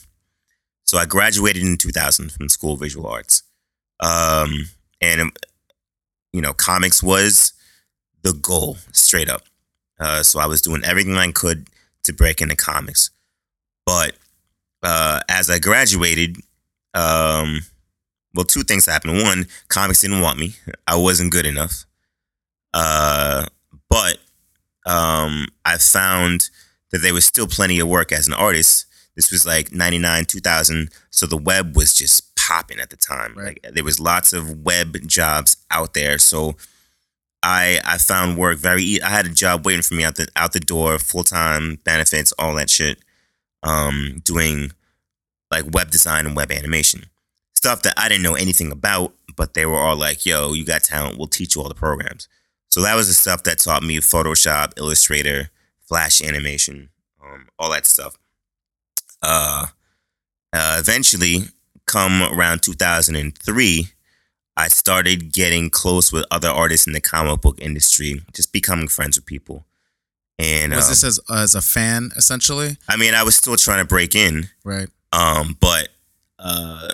so 0.86 0.98
I 0.98 1.06
graduated 1.06 1.64
in 1.64 1.78
2000 1.78 2.32
from 2.32 2.48
School 2.50 2.74
of 2.74 2.80
Visual 2.80 3.08
Arts. 3.08 3.44
Um, 4.00 4.70
and, 5.02 5.20
um, 5.22 5.32
you 6.34 6.42
know, 6.42 6.54
comics 6.54 7.02
was 7.02 7.54
the 8.24 8.34
goal, 8.34 8.78
straight 8.92 9.30
up. 9.30 9.44
Uh, 10.00 10.24
so 10.24 10.40
I 10.40 10.48
was 10.48 10.62
doing 10.62 10.84
everything 10.84 11.16
I 11.16 11.32
could 11.32 11.68
to 12.04 12.14
break 12.14 12.42
into 12.42 12.56
comics. 12.56 13.12
But 13.86 14.16
uh, 14.82 15.22
as 15.30 15.50
I 15.50 15.60
graduated, 15.60 16.38
um, 16.94 17.62
well, 18.34 18.46
two 18.46 18.64
things 18.64 18.86
happened. 18.86 19.22
One, 19.22 19.48
comics 19.68 20.02
didn't 20.02 20.22
want 20.22 20.40
me. 20.40 20.56
I 20.88 20.96
wasn't 20.96 21.32
good 21.32 21.46
enough. 21.46 21.86
Uh, 22.74 23.46
but 23.90 24.18
um, 24.86 25.48
I 25.64 25.78
found 25.78 26.50
that 26.92 27.00
there 27.00 27.14
was 27.14 27.26
still 27.26 27.48
plenty 27.48 27.80
of 27.80 27.88
work 27.88 28.12
as 28.12 28.28
an 28.28 28.34
artist. 28.34 28.86
This 29.16 29.32
was 29.32 29.46
like 29.46 29.72
99, 29.72 30.26
2000. 30.26 30.90
So 31.12 31.28
the 31.28 31.38
web 31.38 31.76
was 31.76 31.94
just 31.94 32.33
popping 32.48 32.80
at 32.80 32.90
the 32.90 32.98
time. 32.98 33.34
Right. 33.36 33.60
Like 33.64 33.74
there 33.74 33.84
was 33.84 34.00
lots 34.00 34.34
of 34.34 34.64
web 34.64 35.08
jobs 35.08 35.58
out 35.72 35.94
there. 35.94 36.18
So 36.18 36.56
I 37.42 37.80
I 37.86 37.98
found 37.98 38.38
work 38.38 38.58
very 38.58 38.84
e- 38.84 39.02
I 39.02 39.10
had 39.10 39.26
a 39.26 39.30
job 39.30 39.66
waiting 39.66 39.82
for 39.82 39.94
me 39.94 40.04
out 40.04 40.16
the 40.16 40.28
out 40.36 40.54
the 40.54 40.60
door, 40.60 41.00
full 41.00 41.24
time 41.24 41.80
benefits, 41.84 42.34
all 42.40 42.56
that 42.56 42.70
shit. 42.70 43.00
Um, 43.64 44.22
doing 44.24 44.72
like 45.50 45.74
web 45.74 45.92
design 45.92 46.26
and 46.26 46.36
web 46.36 46.52
animation. 46.52 47.06
Stuff 47.56 47.84
that 47.84 47.94
I 47.98 48.10
didn't 48.10 48.24
know 48.24 48.36
anything 48.36 48.72
about, 48.72 49.14
but 49.38 49.54
they 49.54 49.66
were 49.66 49.78
all 49.78 49.96
like, 49.96 50.26
yo, 50.26 50.52
you 50.52 50.66
got 50.66 50.84
talent, 50.84 51.18
we'll 51.18 51.28
teach 51.28 51.56
you 51.56 51.62
all 51.62 51.70
the 51.70 51.76
programs. 51.76 52.28
So 52.70 52.82
that 52.82 52.96
was 52.96 53.08
the 53.08 53.14
stuff 53.14 53.44
that 53.44 53.60
taught 53.60 53.84
me 53.84 54.00
Photoshop, 54.00 54.74
Illustrator, 54.78 55.50
Flash 55.88 56.22
animation, 56.22 56.90
um, 57.24 57.48
all 57.58 57.72
that 57.72 57.86
stuff. 57.86 58.18
Uh, 59.22 59.68
uh, 60.52 60.78
eventually, 60.80 61.44
come 61.86 62.22
around 62.24 62.62
2003, 62.64 63.88
I 64.56 64.68
started 64.68 65.34
getting 65.34 65.70
close 65.70 66.12
with 66.12 66.26
other 66.32 66.50
artists 66.50 66.88
in 66.88 66.94
the 66.94 67.02
comic 67.02 67.42
book 67.42 67.60
industry, 67.60 68.22
just 68.34 68.54
becoming 68.54 68.88
friends 68.88 69.18
with 69.18 69.26
people. 69.26 69.66
And 70.40 70.74
Was 70.74 70.86
um, 70.86 70.92
this 70.92 71.04
as 71.04 71.20
as 71.30 71.56
a 71.56 71.62
fan 71.62 72.12
essentially? 72.16 72.78
I 72.90 72.98
mean, 72.98 73.14
I 73.14 73.24
was 73.24 73.36
still 73.36 73.56
trying 73.56 73.80
to 73.80 73.86
break 73.88 74.16
in, 74.16 74.50
Right. 74.64 74.90
um, 75.12 75.58
but 75.60 75.90
uh, 76.40 76.90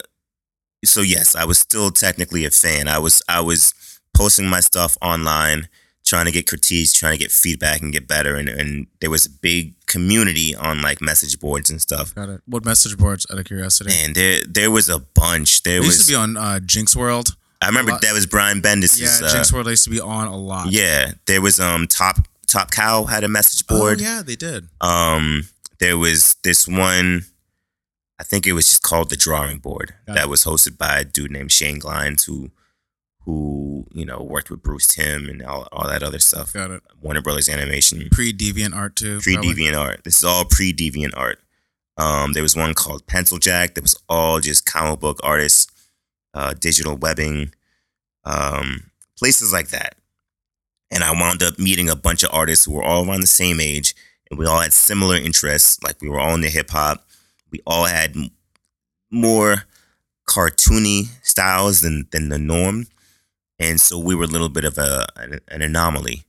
so 0.86 1.02
yes, 1.02 1.36
I 1.36 1.46
was 1.46 1.58
still 1.60 1.90
technically 1.92 2.46
a 2.46 2.52
fan. 2.52 2.88
I 2.88 3.00
was 3.00 3.22
I 3.30 3.40
was 3.42 3.74
posting 4.16 4.48
my 4.48 4.60
stuff 4.60 4.98
online, 5.02 5.70
trying 6.10 6.26
to 6.26 6.32
get 6.32 6.48
critiques, 6.48 6.92
trying 6.94 7.14
to 7.14 7.18
get 7.18 7.32
feedback 7.32 7.82
and 7.82 7.94
get 7.94 8.08
better. 8.08 8.36
And, 8.36 8.50
and 8.50 8.88
there 9.00 9.10
was 9.10 9.26
a 9.26 9.30
big 9.30 9.74
community 9.86 10.56
on 10.56 10.82
like 10.82 11.02
message 11.02 11.40
boards 11.40 11.70
and 11.70 11.80
stuff. 11.82 12.14
Got 12.16 12.30
it. 12.30 12.42
What 12.46 12.66
message 12.66 12.98
boards? 12.98 13.26
Out 13.32 13.38
of 13.40 13.46
curiosity. 13.46 13.92
And 14.04 14.16
there 14.16 14.42
there 14.48 14.72
was 14.72 14.90
a 14.90 15.00
bunch. 15.00 15.64
There 15.64 15.82
I 15.82 15.86
used 15.86 16.06
to 16.06 16.12
be 16.12 16.16
on 16.16 16.36
uh, 16.36 16.60
Jinx 16.60 16.96
World. 16.96 17.36
I 17.62 17.68
remember 17.68 17.92
that 18.02 18.14
was 18.14 18.26
Brian 18.26 18.62
Bendis. 18.62 19.00
Yeah, 19.00 19.28
uh, 19.28 19.32
Jinx 19.32 19.52
World 19.54 19.68
used 19.68 19.84
to 19.84 19.90
be 19.90 20.00
on 20.02 20.28
a 20.28 20.36
lot. 20.38 20.72
yeah. 20.72 21.12
There 21.28 21.42
was 21.42 21.60
um 21.60 21.88
top 21.88 22.18
top 22.48 22.72
cow 22.72 23.04
had 23.06 23.24
a 23.24 23.28
message 23.28 23.68
board. 23.68 24.00
Oh, 24.02 24.04
yeah, 24.04 24.22
they 24.26 24.36
did. 24.36 24.68
Um, 24.82 25.44
there 25.80 25.98
was 25.98 26.36
this 26.44 26.68
one, 26.68 27.26
I 28.20 28.24
think 28.24 28.48
it 28.48 28.54
was 28.54 28.66
just 28.66 28.82
called 28.82 29.10
the 29.10 29.16
Drawing 29.16 29.60
Board, 29.60 29.94
Got 30.08 30.16
that 30.16 30.24
it. 30.26 30.30
was 30.30 30.44
hosted 30.44 30.78
by 30.78 31.00
a 31.00 31.04
dude 31.06 31.32
named 31.32 31.52
Shane 31.52 31.80
Glines, 31.80 32.26
who, 32.26 32.50
who 33.30 33.86
you 33.92 34.06
know 34.06 34.22
worked 34.22 34.50
with 34.50 34.64
Bruce 34.64 34.88
Timm 34.88 35.30
and 35.30 35.42
all, 35.44 35.68
all 35.72 35.88
that 35.88 36.04
other 36.04 36.20
stuff. 36.20 36.54
Got 36.54 36.72
it. 36.72 36.84
Warner 37.02 37.22
Brothers 37.22 37.50
Animation, 37.50 38.10
Pre 38.12 38.34
Deviant 38.34 38.76
Art 38.76 38.96
too. 38.96 39.20
Pre 39.22 39.36
Deviant 39.36 39.78
Art. 39.78 40.04
This 40.04 40.18
is 40.18 40.24
all 40.24 40.46
pre 40.46 40.74
Deviant 40.74 41.14
Art. 41.16 41.40
Um, 41.98 42.34
there 42.34 42.44
was 42.44 42.56
one 42.56 42.74
called 42.74 43.06
Pencil 43.08 43.38
Jack 43.38 43.76
that 43.76 43.82
was 43.82 43.96
all 44.08 44.40
just 44.40 44.66
comic 44.66 45.00
book 45.00 45.20
artists, 45.22 45.68
uh, 46.34 46.54
digital 46.54 46.96
webbing, 46.96 47.54
um, 48.24 48.92
places 49.18 49.52
like 49.52 49.70
that. 49.70 49.96
And 50.92 51.04
I 51.04 51.12
wound 51.12 51.44
up 51.44 51.60
meeting 51.60 51.90
a 51.90 51.96
bunch 51.96 52.24
of 52.24 52.30
artists 52.34 52.66
who 52.66 52.74
were 52.74 52.84
all 52.84 53.08
around 53.08 53.22
the 53.22 53.28
same 53.28 53.60
age, 53.60 53.96
and 54.30 54.40
we 54.40 54.46
all 54.46 54.62
had 54.62 54.74
similar 54.74 55.16
interests. 55.16 55.82
Like 55.84 56.02
we 56.02 56.10
were 56.10 56.20
all 56.20 56.34
into 56.34 56.50
hip 56.50 56.70
hop. 56.72 57.06
We 57.52 57.62
all 57.68 57.86
had 57.86 58.16
more 59.12 59.66
cartoony 60.28 61.08
styles 61.24 61.82
than 61.82 62.08
than 62.12 62.30
the 62.30 62.40
norm, 62.40 62.88
and 63.60 63.80
so 63.80 63.98
we 64.00 64.16
were 64.16 64.24
a 64.24 64.28
little 64.28 64.50
bit 64.50 64.66
of 64.66 64.78
a 64.78 65.08
an, 65.16 65.40
an 65.50 65.62
anomaly. 65.62 66.24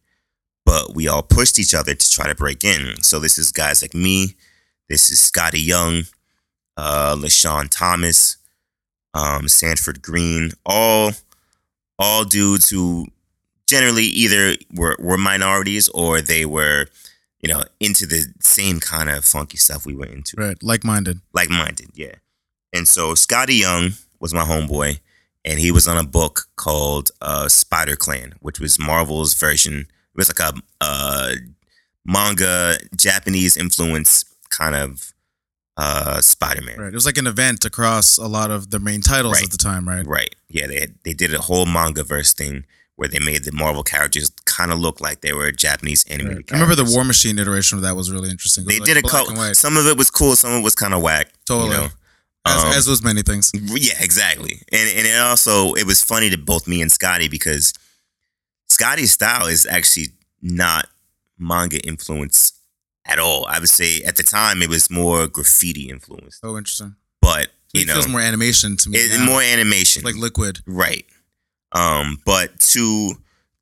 But 0.67 0.95
we 0.95 1.09
all 1.09 1.23
pushed 1.23 1.59
each 1.59 1.75
other 1.75 1.95
to 1.95 2.11
try 2.11 2.29
to 2.29 2.35
break 2.35 2.63
in. 2.63 3.03
So 3.03 3.19
this 3.19 3.39
is 3.39 3.51
guys 3.51 3.83
like 3.83 3.95
me. 3.95 4.35
This 4.89 5.11
is 5.11 5.19
Skottie 5.19 5.65
Young, 5.65 6.03
uh, 6.77 7.17
LaShawn 7.17 7.69
Thomas, 7.71 8.37
um, 9.15 9.49
Sanford 9.49 10.03
Greene, 10.03 10.51
all 10.65 11.13
all 11.99 12.25
dudes 12.25 12.71
who 12.71 13.07
generally 13.67 14.05
either 14.05 14.57
were, 14.75 14.97
were 14.99 15.19
minorities 15.19 15.89
or 15.91 16.21
they 16.21 16.45
were, 16.45 16.87
you 17.41 17.49
know, 17.49 17.63
into 17.79 18.07
the 18.07 18.25
same 18.41 18.81
kind 18.81 19.09
of 19.09 19.25
funky 19.25 19.57
stuff 19.57 19.87
we 19.87 19.95
were 19.95 20.07
into 20.07 20.35
Right. 20.37 20.61
Like 20.63 20.83
minded. 20.83 21.21
like 21.33 21.51
minded, 21.51 21.91
yeah. 21.95 22.15
And 22.73 22.89
so 22.89 23.13
Skottie 23.13 23.61
Young 23.61 23.93
was 24.19 24.33
my 24.35 24.43
homeboy, 24.43 25.01
and 25.45 25.59
he 25.59 25.71
was 25.71 25.89
on 25.89 25.97
a 25.97 26.07
book 26.07 26.43
called 26.57 27.11
uh, 27.21 27.49
Spider 27.49 27.97
Clan, 27.97 28.35
which 28.41 28.61
was 28.61 28.79
Marvel's 28.79 29.35
version. 29.35 29.81
It 29.81 30.17
was 30.17 30.29
like 30.29 30.55
a 30.55 30.55
uh, 30.81 31.33
manga, 32.05 32.77
Japanese 32.97 33.57
influence 33.57 34.25
kind 34.51 34.75
of 34.75 35.13
uh, 35.77 36.21
Spider 36.21 36.63
Man. 36.63 36.79
Right. 36.79 36.89
It 36.89 36.95
was 36.95 37.07
like 37.07 37.17
an 37.19 37.27
event 37.27 37.65
across 37.65 38.19
a 38.19 38.27
lot 38.27 38.51
of 38.51 38.71
the 38.71 38.79
main 38.79 39.01
titles 39.01 39.35
Right. 39.35 39.45
at 39.45 39.51
the 39.51 39.57
time, 39.57 39.89
right? 39.89 40.07
Right. 40.07 40.35
Yeah, 40.49 40.67
they 40.67 40.81
had, 40.81 40.95
they 41.05 41.15
did 41.15 41.33
a 41.35 41.39
whole 41.41 41.65
Mangaverse 41.67 42.35
thing 42.35 42.65
where 42.97 43.09
they 43.09 43.19
made 43.19 43.45
the 43.45 43.53
Marvel 43.53 43.83
characters 43.83 44.31
kind 44.45 44.71
of 44.71 44.79
look 44.79 45.01
like 45.01 45.23
they 45.23 45.33
were 45.33 45.51
Japanese 45.53 46.05
anime. 46.05 46.29
Right. 46.29 46.45
I 46.51 46.55
remember 46.55 46.75
the. 46.75 46.85
War 46.93 47.03
Machine 47.05 47.39
iteration 47.39 47.79
of 47.79 47.83
that 47.83 47.97
was 47.97 48.11
really 48.13 48.29
interesting. 48.29 48.67
Was 48.67 48.75
They 48.75 48.81
like 48.81 48.87
did 48.87 48.97
a 48.99 49.09
couple. 49.09 49.37
Some 49.55 49.79
of 49.79 49.87
it 49.87 49.97
was 49.97 50.11
cool. 50.11 50.37
Some 50.37 50.53
of 50.53 50.59
it 50.61 50.65
was 50.65 50.75
kind 50.75 50.93
of 50.93 51.01
whack. 51.01 51.29
Totally. 51.47 51.71
You 51.71 51.77
know? 51.77 51.89
As, 52.47 52.63
Um, 52.65 52.73
as 52.73 52.89
was 52.89 53.03
many 53.03 53.23
things. 53.23 53.51
Yeah, 53.55 53.95
exactly. 54.01 54.63
And 54.73 54.89
and 54.97 55.07
it 55.07 55.19
also 55.19 55.75
it 55.75 55.87
was 55.87 56.03
funny 56.03 56.31
to 56.31 56.39
both 56.39 56.67
me 56.67 56.81
and 56.81 56.91
Skottie 56.91 57.31
because 57.31 57.75
Skottie's 58.71 59.13
style 59.13 59.47
is 59.47 59.67
actually 59.67 60.09
not 60.41 60.89
manga 61.39 61.79
influence 61.87 62.53
at 63.05 63.19
all. 63.19 63.47
I 63.47 63.59
would 63.59 63.69
say 63.69 64.03
at 64.03 64.17
the 64.17 64.23
time 64.23 64.63
it 64.63 64.69
was 64.69 64.91
more 64.91 65.27
graffiti 65.27 65.91
influenced. 65.91 66.41
Oh, 66.43 66.57
interesting. 66.57 66.97
But 67.21 67.49
you 67.73 67.83
it 67.83 67.87
know, 67.89 67.95
feels 67.95 68.09
more 68.09 68.21
animation 68.21 68.77
to 68.79 68.89
me. 68.89 68.99
it, 68.99 69.21
more 69.21 69.43
animation. 69.43 70.03
like 70.03 70.17
liquid. 70.17 70.61
Right. 70.67 71.05
Um, 71.73 72.19
but 72.25 72.59
to 72.73 73.15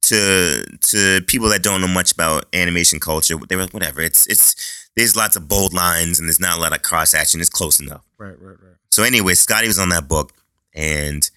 to 0.02 0.64
to 0.80 1.20
people 1.26 1.48
that 1.48 1.62
don't 1.62 1.80
know 1.80 1.88
much 1.88 2.12
about 2.12 2.46
animation 2.52 3.00
culture, 3.00 3.36
they 3.48 3.56
were 3.56 3.66
whatever. 3.66 4.00
It's 4.00 4.26
it's 4.28 4.77
there's 4.98 5.16
lots 5.16 5.36
of 5.36 5.48
bold 5.48 5.72
lines 5.72 6.18
and 6.18 6.28
there's 6.28 6.40
not 6.40 6.58
a 6.58 6.60
lot 6.60 6.74
of 6.74 6.82
cross 6.82 7.14
action. 7.14 7.40
It's 7.40 7.48
close 7.48 7.78
enough. 7.78 8.04
Right, 8.18 8.40
right, 8.40 8.56
right. 8.60 8.76
So 8.90 9.04
anyway, 9.04 9.34
Skottie 9.34 9.68
was 9.68 9.78
on 9.78 9.90
that 9.90 10.08
book, 10.08 10.32
and 10.74 11.30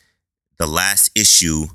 the 0.58 0.66
last 0.66 1.12
issue 1.16 1.68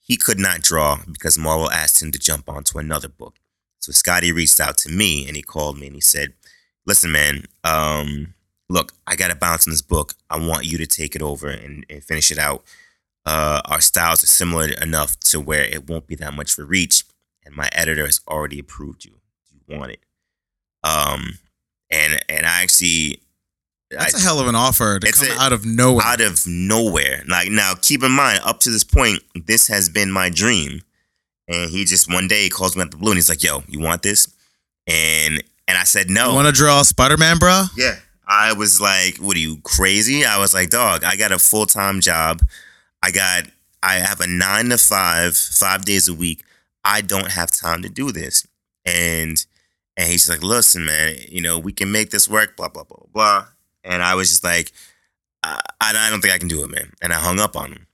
he 0.00 0.16
could 0.16 0.38
not 0.38 0.62
draw 0.62 0.98
because 1.10 1.36
Marvel 1.36 1.70
asked 1.70 2.00
him 2.00 2.10
to 2.12 2.18
jump 2.18 2.48
onto 2.48 2.78
another 2.78 3.08
book. 3.08 3.36
So 3.80 3.92
Skottie 3.92 4.34
reached 4.34 4.60
out 4.60 4.78
to 4.78 4.88
me 4.88 5.26
and 5.26 5.36
he 5.36 5.42
called 5.42 5.78
me 5.78 5.86
and 5.86 5.94
he 5.94 6.00
said, 6.00 6.32
"Listen, 6.86 7.12
man, 7.12 7.44
um, 7.64 8.34
look, 8.70 8.92
I 9.06 9.14
got 9.14 9.28
to 9.28 9.36
bounce 9.36 9.66
on 9.66 9.72
this 9.72 9.82
book. 9.82 10.14
I 10.30 10.38
want 10.38 10.64
you 10.64 10.78
to 10.78 10.86
take 10.86 11.14
it 11.14 11.22
over 11.22 11.48
and, 11.48 11.84
and 11.90 12.02
finish 12.02 12.30
it 12.30 12.38
out. 12.38 12.64
Uh, 13.26 13.60
our 13.66 13.80
styles 13.80 14.22
are 14.22 14.28
similar 14.28 14.68
enough 14.80 15.18
to 15.20 15.40
where 15.40 15.64
it 15.64 15.88
won't 15.88 16.06
be 16.06 16.14
that 16.14 16.32
much 16.32 16.54
for 16.54 16.64
reach, 16.64 17.04
and 17.44 17.54
my 17.54 17.68
editor 17.72 18.06
has 18.06 18.20
already 18.26 18.58
approved 18.58 19.04
you. 19.04 19.20
Do 19.50 19.74
You 19.74 19.78
want 19.78 19.92
it, 19.92 20.00
um, 20.84 21.38
and 21.90 22.20
and 22.28 22.46
I 22.46 22.62
actually 22.62 23.20
That's 23.90 24.14
I- 24.14 24.18
a 24.18 24.20
hell 24.20 24.40
of 24.40 24.46
an 24.48 24.54
offer 24.54 24.98
to 24.98 25.06
It's 25.06 25.20
come 25.26 25.36
a- 25.36 25.40
out 25.40 25.52
of 25.52 25.64
nowhere. 25.64 26.04
out 26.06 26.20
of 26.20 26.46
nowhere. 26.46 27.22
Like 27.28 27.50
now, 27.50 27.74
keep 27.80 28.02
in 28.02 28.12
mind, 28.12 28.40
up 28.44 28.60
to 28.60 28.70
this 28.70 28.84
point, 28.84 29.22
this 29.46 29.68
has 29.68 29.88
been 29.88 30.10
my 30.10 30.28
dream. 30.30 30.82
And 31.48 31.70
he 31.70 31.84
just 31.84 32.12
one 32.12 32.26
day 32.26 32.48
calls 32.48 32.74
me 32.76 32.82
out 32.82 32.90
the 32.90 32.96
blue 32.96 33.12
and 33.12 33.18
he's 33.18 33.28
like, 33.28 33.42
"Yo, 33.44 33.62
you 33.68 33.78
want 33.78 34.02
this?" 34.02 34.26
And 34.88 35.42
and 35.68 35.78
I 35.78 35.84
said 35.84 36.10
no. 36.10 36.30
You 36.30 36.34
want 36.34 36.46
to 36.48 36.52
draw 36.52 36.82
Spider 36.82 37.16
Man, 37.16 37.38
bro? 37.38 37.64
yeah, 37.76 37.96
I 38.26 38.52
was 38.52 38.80
like, 38.80 39.18
"What 39.18 39.36
are 39.36 39.40
you 39.40 39.58
crazy?" 39.62 40.24
I 40.24 40.38
was 40.38 40.52
like, 40.54 40.70
"Dog, 40.70 41.04
I 41.04 41.14
got 41.16 41.30
a 41.30 41.38
full 41.38 41.66
time 41.66 42.00
job. 42.00 42.40
I 43.02 43.12
got 43.12 43.44
I 43.80 43.94
have 44.00 44.20
a 44.20 44.26
nine 44.26 44.70
to 44.70 44.78
five, 44.78 45.36
five 45.36 45.84
days 45.84 46.08
a 46.08 46.14
week. 46.14 46.42
I 46.82 47.00
don't 47.00 47.30
have 47.30 47.52
time 47.52 47.82
to 47.82 47.88
do 47.88 48.10
this." 48.10 48.44
And 48.84 49.44
and 49.96 50.10
he's 50.10 50.28
like, 50.28 50.42
"Listen, 50.42 50.84
man, 50.84 51.16
you 51.28 51.40
know 51.40 51.58
we 51.58 51.72
can 51.72 51.90
make 51.92 52.10
this 52.10 52.28
work." 52.28 52.56
Blah 52.56 52.68
blah 52.68 52.84
blah 52.84 53.06
blah. 53.12 53.46
And 53.84 54.02
I 54.02 54.14
was 54.16 54.30
just 54.30 54.42
like, 54.42 54.72
I, 55.44 55.60
I 55.80 56.10
don't 56.10 56.20
think 56.20 56.34
I 56.34 56.38
can 56.38 56.48
do 56.48 56.64
it, 56.64 56.70
man. 56.70 56.92
And 57.00 57.12
I 57.12 57.16
hung 57.16 57.38
up 57.38 57.56
on 57.56 57.72
him. 57.72 57.86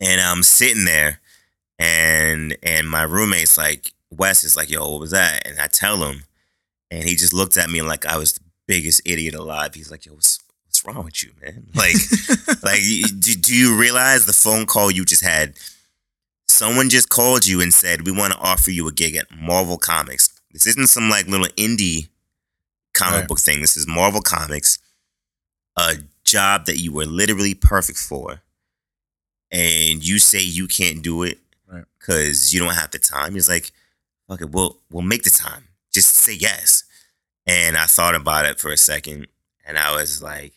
And 0.00 0.20
I'm 0.20 0.42
sitting 0.42 0.84
there, 0.84 1.20
and 1.78 2.56
and 2.62 2.88
my 2.88 3.02
roommate's 3.02 3.56
like, 3.56 3.92
Wes 4.10 4.44
is 4.44 4.56
like, 4.56 4.70
"Yo, 4.70 4.90
what 4.90 5.00
was 5.00 5.12
that?" 5.12 5.46
And 5.46 5.58
I 5.58 5.68
tell 5.68 6.04
him, 6.04 6.24
and 6.90 7.04
he 7.04 7.16
just 7.16 7.32
looked 7.32 7.56
at 7.56 7.70
me 7.70 7.80
like 7.80 8.04
I 8.04 8.18
was 8.18 8.34
the 8.34 8.40
biggest 8.66 9.00
idiot 9.06 9.34
alive. 9.34 9.74
He's 9.74 9.90
like, 9.90 10.04
"Yo, 10.04 10.12
what's 10.12 10.40
what's 10.66 10.84
wrong 10.84 11.04
with 11.04 11.22
you, 11.22 11.30
man? 11.40 11.68
Like, 11.74 11.94
like, 12.62 12.80
do, 13.18 13.34
do 13.34 13.54
you 13.54 13.78
realize 13.78 14.26
the 14.26 14.34
phone 14.34 14.66
call 14.66 14.90
you 14.90 15.04
just 15.04 15.24
had? 15.24 15.54
Someone 16.48 16.88
just 16.90 17.08
called 17.08 17.46
you 17.46 17.60
and 17.60 17.72
said 17.72 18.06
we 18.06 18.12
want 18.12 18.32
to 18.32 18.38
offer 18.38 18.70
you 18.70 18.86
a 18.86 18.92
gig 18.92 19.16
at 19.16 19.26
Marvel 19.34 19.78
Comics. 19.78 20.28
This 20.56 20.66
isn't 20.68 20.86
some 20.88 21.10
like 21.10 21.26
little 21.26 21.48
indie 21.58 22.08
comic 22.94 23.20
Right. 23.20 23.28
book 23.28 23.38
thing. 23.40 23.60
This 23.60 23.76
is 23.76 23.86
Marvel 23.86 24.22
Comics, 24.22 24.78
a 25.76 25.96
job 26.24 26.64
that 26.64 26.78
you 26.78 26.92
were 26.92 27.04
literally 27.04 27.52
perfect 27.52 27.98
for, 27.98 28.40
and 29.50 30.02
you 30.02 30.18
say 30.18 30.40
you 30.42 30.66
can't 30.66 31.02
do 31.02 31.22
it 31.24 31.38
Right. 31.70 31.84
because 31.98 32.54
you 32.54 32.60
don't 32.60 32.72
have 32.74 32.90
the 32.90 32.98
time. 32.98 33.34
He's 33.34 33.50
like, 33.50 33.70
okay, 34.30 34.46
we'll 34.46 34.78
we'll 34.90 35.02
make 35.02 35.24
the 35.24 35.30
time. 35.30 35.68
Just 35.92 36.14
say 36.14 36.32
yes. 36.32 36.84
And 37.46 37.76
I 37.76 37.84
thought 37.84 38.14
about 38.14 38.46
it 38.46 38.58
for 38.58 38.70
a 38.70 38.78
second, 38.78 39.26
and 39.66 39.76
I 39.76 39.94
was 39.94 40.22
like, 40.22 40.54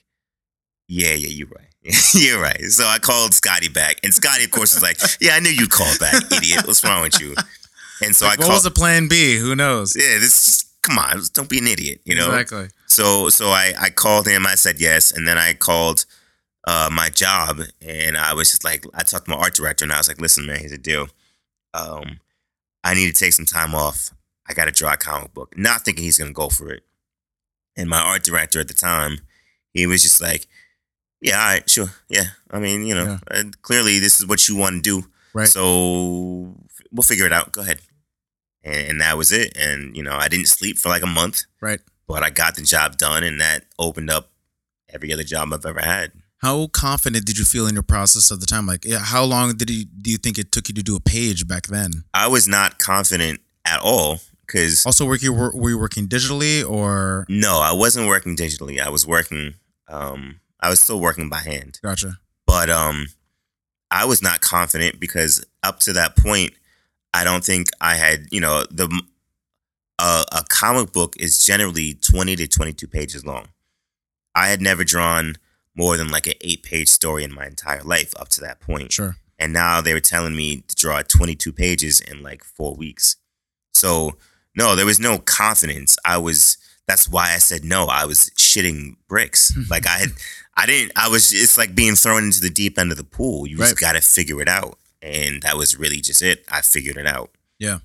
yeah, 0.88 1.14
yeah, 1.14 1.28
you're 1.28 1.48
right. 1.50 1.66
you're 2.14 2.42
right. 2.42 2.64
So 2.72 2.86
I 2.86 3.00
called 3.00 3.32
Skottie 3.32 3.72
back, 3.74 3.98
and 4.02 4.14
Skottie, 4.14 4.46
of 4.46 4.52
course, 4.52 4.74
was 4.76 4.82
like, 4.82 4.98
yeah, 5.20 5.34
I 5.36 5.42
knew 5.42 5.50
you'd 5.50 5.70
call 5.72 5.94
back, 6.00 6.24
idiot. 6.32 6.66
What's 6.66 6.86
wrong 6.86 7.02
with 7.02 7.20
you? 7.20 7.36
And 8.02 8.16
so 8.16 8.26
Like, 8.26 8.40
I 8.40 8.42
what 8.42 8.46
called. 8.48 8.58
was 8.58 8.66
a 8.66 8.72
plan 8.72 9.08
B? 9.08 9.38
Who 9.38 9.56
knows? 9.56 9.96
yeah, 9.96 10.18
this. 10.20 10.66
Come 10.82 10.98
on, 10.98 11.22
don't 11.34 11.50
be 11.50 11.58
an 11.60 11.68
idiot. 11.68 12.00
You 12.06 12.16
know. 12.16 12.28
exactly. 12.32 12.70
So 12.88 13.30
so 13.30 13.48
I 13.48 13.74
I 13.80 13.90
called 13.90 14.28
him. 14.28 14.46
I 14.48 14.56
said 14.56 14.80
yes, 14.80 15.12
and 15.12 15.28
then 15.28 15.38
I 15.38 15.54
called 15.54 16.06
uh, 16.66 16.90
my 16.92 17.10
job, 17.10 17.60
and 17.82 18.18
I 18.18 18.34
was 18.34 18.52
just 18.52 18.64
like, 18.64 18.86
I 18.94 19.04
talked 19.04 19.26
to 19.26 19.32
my 19.32 19.38
art 19.38 19.54
director, 19.56 19.84
and 19.86 19.92
I 19.94 19.98
was 19.98 20.08
like, 20.08 20.22
listen, 20.22 20.46
man, 20.46 20.60
here's 20.60 20.72
the 20.72 20.78
deal. 20.78 21.08
Um, 21.74 22.20
I 22.84 22.94
need 22.94 23.08
to 23.14 23.14
take 23.14 23.34
some 23.34 23.46
time 23.46 23.76
off. 23.76 24.12
I 24.48 24.54
got 24.54 24.66
to 24.66 24.72
draw 24.72 24.94
a 24.94 24.98
comic 24.98 25.34
book. 25.34 25.56
Not 25.58 25.84
thinking 25.84 26.04
he's 26.06 26.18
gonna 26.18 26.32
go 26.34 26.50
for 26.50 26.72
it. 26.72 26.84
And 27.76 27.90
my 27.90 28.00
art 28.00 28.24
director 28.24 28.60
at 28.60 28.68
the 28.68 28.74
time, 28.74 29.20
he 29.74 29.86
was 29.86 30.02
just 30.02 30.22
like, 30.22 30.48
yeah, 31.22 31.38
all 31.40 31.46
right, 31.54 31.70
sure, 31.70 31.92
yeah. 32.08 32.26
I 32.50 32.60
mean, 32.60 32.86
you 32.86 32.96
know, 32.96 33.20
Yeah. 33.32 33.40
uh, 33.40 33.44
clearly 33.62 34.00
this 34.00 34.20
is 34.20 34.26
what 34.26 34.48
you 34.48 34.56
want 34.56 34.78
to 34.78 34.82
do, 35.02 35.08
Right. 35.34 35.48
So 35.48 36.56
we'll 36.92 37.04
figure 37.04 37.26
it 37.26 37.34
out. 37.34 37.52
Go 37.52 37.62
ahead. 37.62 37.80
And, 38.64 38.90
and 38.92 39.02
that 39.02 39.18
was 39.18 39.32
it. 39.32 39.56
And 39.58 39.96
you 39.96 40.04
know, 40.04 40.16
I 40.16 40.28
didn't 40.28 40.48
sleep 40.48 40.78
for 40.78 40.90
like 40.90 41.04
a 41.04 41.08
month 41.08 41.44
Right. 41.62 41.80
but 42.08 42.24
I 42.24 42.30
got 42.30 42.56
the 42.56 42.62
job 42.64 42.98
done, 42.98 43.24
and 43.24 43.40
that 43.42 43.66
opened 43.78 44.10
up 44.10 44.32
every 44.94 45.14
other 45.14 45.24
job 45.24 45.54
I've 45.54 45.66
ever 45.66 45.82
had. 45.82 46.12
How 46.42 46.68
confident 46.68 47.26
did 47.26 47.38
you 47.38 47.44
feel 47.46 47.68
in 47.68 47.74
your 47.74 47.84
process 47.84 48.32
of 48.32 48.40
the 48.40 48.46
time? 48.46 48.66
Like, 48.66 48.86
how 48.90 49.24
long 49.26 49.56
did 49.58 49.70
you 49.70 49.86
do 49.86 50.10
you 50.10 50.18
think 50.18 50.38
it 50.38 50.52
took 50.52 50.70
you 50.70 50.74
to 50.76 50.84
do 50.84 50.96
a 50.96 51.00
page 51.02 51.48
back 51.48 51.68
then? 51.68 52.06
I 52.14 52.28
was 52.28 52.48
not 52.48 52.80
confident 52.80 53.42
at 53.66 53.82
all 53.82 54.22
because 54.48 54.86
Also, 54.86 55.06
were 55.06 55.18
you 55.18 55.34
were, 55.34 55.52
were 55.54 55.70
you 55.72 55.78
working 55.78 56.08
digitally 56.08 56.68
or 56.68 57.26
no, 57.30 57.60
I 57.60 57.74
wasn't 57.74 58.08
working 58.08 58.36
digitally. 58.38 58.80
I 58.80 58.90
was 58.90 59.06
working. 59.06 59.56
Um, 59.90 60.40
I 60.62 60.70
was 60.70 60.80
still 60.80 61.00
working 61.00 61.30
by 61.30 61.40
hand, 61.40 61.80
gotcha? 61.84 62.20
but 62.48 62.70
um, 62.70 63.08
I 63.92 64.06
was 64.06 64.22
not 64.22 64.40
confident 64.42 65.00
because 65.00 65.44
up 65.64 65.80
to 65.82 65.94
that 65.94 66.16
point, 66.16 66.54
I 67.14 67.24
don't 67.24 67.44
think 67.44 67.70
I 67.82 67.96
had. 67.96 68.28
You 68.32 68.42
know, 68.42 68.66
the 68.70 68.90
a, 70.00 70.24
a 70.32 70.44
comic 70.50 70.92
book 70.94 71.16
is 71.20 71.44
generally 71.44 71.96
twenty 71.96 72.36
to 72.36 72.48
twenty-two 72.48 72.88
pages 72.88 73.26
long. 73.26 73.50
I 74.36 74.48
had 74.48 74.62
never 74.62 74.84
drawn 74.84 75.36
more 75.76 75.98
than 75.98 76.10
like 76.10 76.28
an 76.28 76.34
eight-page 76.42 76.90
story 76.90 77.24
in 77.24 77.34
my 77.34 77.46
entire 77.46 77.84
life 77.84 78.14
up 78.20 78.30
to 78.30 78.42
that 78.42 78.60
point. 78.60 78.92
Sure. 78.92 79.16
and 79.38 79.54
now 79.54 79.82
they 79.82 79.94
were 79.94 80.00
telling 80.02 80.36
me 80.36 80.62
to 80.68 80.76
draw 80.76 81.02
22 81.02 81.54
pages 81.54 82.02
in 82.02 82.22
like 82.22 82.44
four 82.44 82.76
weeks. 82.76 83.16
So 83.74 84.18
no, 84.56 84.76
there 84.76 84.86
was 84.86 85.00
no 85.00 85.18
confidence. 85.20 85.98
I 86.06 86.18
was. 86.18 86.58
That's 86.88 87.08
why 87.08 87.34
I 87.34 87.38
said 87.38 87.64
no. 87.64 87.86
I 87.86 88.06
was 88.06 88.32
shitting 88.38 88.96
bricks. 89.08 89.54
like 89.70 89.88
I 89.88 89.98
had, 90.00 90.10
I 90.58 90.66
didn't. 90.66 90.92
I 90.96 91.08
was. 91.08 91.32
It's 91.32 91.58
like 91.58 91.76
being 91.76 91.96
thrown 91.96 92.26
into 92.26 92.42
the 92.42 92.50
deep 92.50 92.78
end 92.78 92.92
of 92.92 92.98
the 92.98 93.04
pool. 93.04 93.48
You 93.48 93.58
just 93.58 93.80
got 93.80 93.94
to 93.94 94.02
figure 94.02 94.42
it 94.42 94.48
out, 94.50 94.78
and 95.02 95.42
that 95.44 95.58
was 95.58 95.78
really 95.78 96.02
just 96.02 96.22
it. 96.22 96.44
I 96.50 96.62
figured 96.62 96.98
it 96.98 97.08
out. 97.08 97.32
Yeah. 97.58 97.80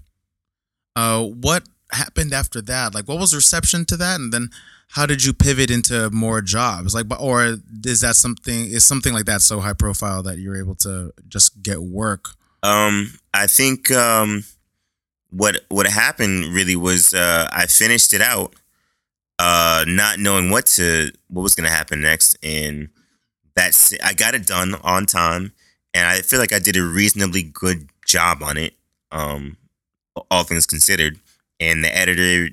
Uh, 0.97 1.25
what 1.25 1.65
happened 1.93 2.33
after 2.33 2.61
that? 2.63 2.95
Like, 2.95 3.09
what 3.09 3.19
was 3.19 3.33
the 3.33 3.37
reception 3.37 3.85
to 3.87 3.97
that, 3.97 4.21
and 4.21 4.33
then 4.33 4.51
how 4.89 5.07
did 5.07 5.25
you 5.25 5.33
pivot 5.33 5.71
into 5.71 6.11
more 6.11 6.41
jobs? 6.41 6.95
Like, 6.95 7.07
or 7.21 7.57
is 7.85 8.01
that 8.03 8.17
something? 8.17 8.67
Is 8.67 8.85
something 8.85 9.13
like 9.13 9.25
that 9.25 9.41
so 9.41 9.61
high 9.61 9.73
profile 9.73 10.23
that 10.23 10.39
you're 10.39 10.57
able 10.57 10.77
to 10.77 11.13
just 11.29 11.63
get 11.63 11.83
work? 11.83 12.31
Um, 12.63 13.19
I 13.33 13.47
think 13.47 13.91
um, 13.91 14.45
what 15.31 15.65
what 15.69 15.87
happened 15.87 16.47
really 16.55 16.77
was 16.77 17.13
uh, 17.13 17.49
I 17.53 17.67
finished 17.67 18.15
it 18.15 18.21
out, 18.21 18.55
uh, 19.39 19.85
not 19.87 20.19
knowing 20.19 20.51
what 20.51 20.67
to 20.67 21.11
what 21.29 21.43
was 21.43 21.55
going 21.55 21.69
to 21.69 21.75
happen 21.75 22.01
next, 22.01 22.37
and 22.43 22.89
that's 23.55 23.93
I 24.03 24.15
got 24.15 24.35
it 24.35 24.47
done 24.47 24.77
on 24.83 25.07
time, 25.07 25.53
and 25.95 26.07
I 26.09 26.21
feel 26.21 26.41
like 26.41 26.53
I 26.53 26.59
did 26.59 26.77
a 26.77 26.83
reasonably 26.83 27.45
good 27.45 27.89
job 28.05 28.43
on 28.43 28.57
it, 28.57 28.75
um, 29.13 29.57
all 30.31 30.43
things 30.43 30.67
considered. 30.67 31.19
And 31.61 31.85
the 31.85 31.97
editor 31.97 32.51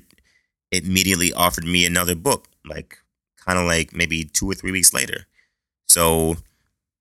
immediately 0.70 1.32
offered 1.32 1.64
me 1.64 1.84
another 1.84 2.14
book, 2.14 2.46
like 2.64 2.98
kind 3.36 3.58
of 3.58 3.66
like 3.66 3.94
maybe 3.94 4.24
two 4.24 4.48
or 4.48 4.54
three 4.54 4.70
weeks 4.70 4.94
later. 4.94 5.26
So 5.88 6.36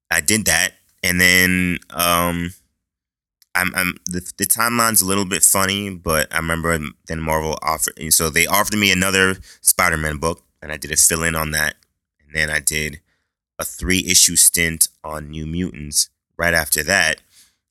I 0.09 0.19
did 0.19 0.45
that, 0.45 0.71
and 1.03 1.21
then 1.21 1.77
um, 1.91 2.53
I'm, 3.55 3.73
I'm 3.75 3.95
the, 4.07 4.29
the 4.37 4.45
timeline's 4.45 5.01
a 5.01 5.05
little 5.05 5.25
bit 5.25 5.43
funny, 5.43 5.91
but 5.91 6.33
I 6.33 6.37
remember 6.37 6.77
then 7.05 7.21
Marvel 7.21 7.57
offered, 7.61 7.93
so 8.11 8.29
they 8.29 8.47
offered 8.47 8.77
me 8.77 8.91
another 8.91 9.37
Spider-Man 9.61 10.17
book, 10.17 10.41
and 10.61 10.71
I 10.71 10.77
did 10.77 10.91
a 10.91 10.97
fill-in 10.97 11.35
on 11.35 11.51
that, 11.51 11.75
and 12.19 12.35
then 12.35 12.49
I 12.49 12.59
did 12.59 12.99
a 13.59 13.63
three-issue 13.63 14.35
stint 14.35 14.89
on 15.03 15.29
New 15.29 15.45
Mutants 15.45 16.09
right 16.41 16.53
after 16.53 16.83
that. 16.83 17.21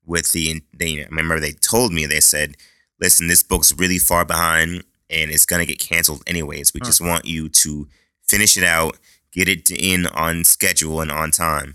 With 0.07 0.33
the, 0.33 0.63
they, 0.77 1.03
I 1.03 1.07
remember 1.11 1.39
they 1.41 1.53
told 1.53 1.93
me 1.93 2.07
they 2.07 2.21
said, 2.21 2.57
"Listen, 3.01 3.29
this 3.29 3.43
book's 3.43 3.73
really 3.79 3.99
far 3.99 4.25
behind, 4.25 4.85
and 5.11 5.31
it's 5.31 5.47
gonna 5.47 5.67
get 5.67 5.79
canceled 5.79 6.23
anyways. 6.27 6.73
We 6.75 6.81
Huh. 6.83 6.87
just 6.91 7.01
want 7.01 7.25
you 7.27 7.49
to 7.63 7.89
finish 8.27 8.57
it 8.57 8.65
out, 8.65 8.97
get 9.33 9.49
it 9.49 9.71
in 9.71 10.07
on 10.07 10.45
schedule 10.45 11.01
and 11.01 11.11
on 11.13 11.31
time, 11.31 11.75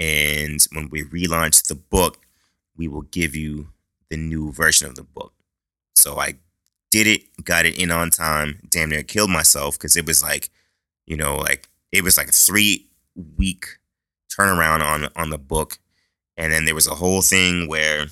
and 0.00 0.66
when 0.72 0.88
we 0.90 1.02
relaunch 1.04 1.66
the 1.66 1.74
book." 1.74 2.18
we 2.78 2.86
will 2.88 3.08
give 3.20 3.34
you 3.34 3.68
the 4.10 4.18
new 4.18 4.52
version 4.52 4.86
of 4.86 4.96
the 4.96 5.02
book. 5.02 5.32
So 5.94 6.18
I 6.20 6.34
did 6.90 7.06
it, 7.06 7.22
got 7.42 7.64
it 7.64 7.78
in 7.78 7.90
on 7.90 8.10
time, 8.10 8.60
damn 8.68 8.90
near 8.90 9.02
killed 9.02 9.30
myself 9.30 9.78
because 9.78 9.96
it 9.96 10.04
was 10.06 10.22
like, 10.22 10.50
you 11.06 11.16
know, 11.16 11.36
like 11.38 11.70
it 11.90 12.04
was 12.04 12.18
like 12.18 12.28
a 12.28 12.32
three 12.32 12.86
week 13.38 13.78
turnaround 14.28 14.82
on 14.82 15.08
on 15.16 15.30
the 15.30 15.38
book. 15.38 15.78
And 16.36 16.52
then 16.52 16.64
there 16.66 16.74
was 16.74 16.86
a 16.86 16.94
whole 16.94 17.22
thing 17.22 17.66
where 17.68 18.06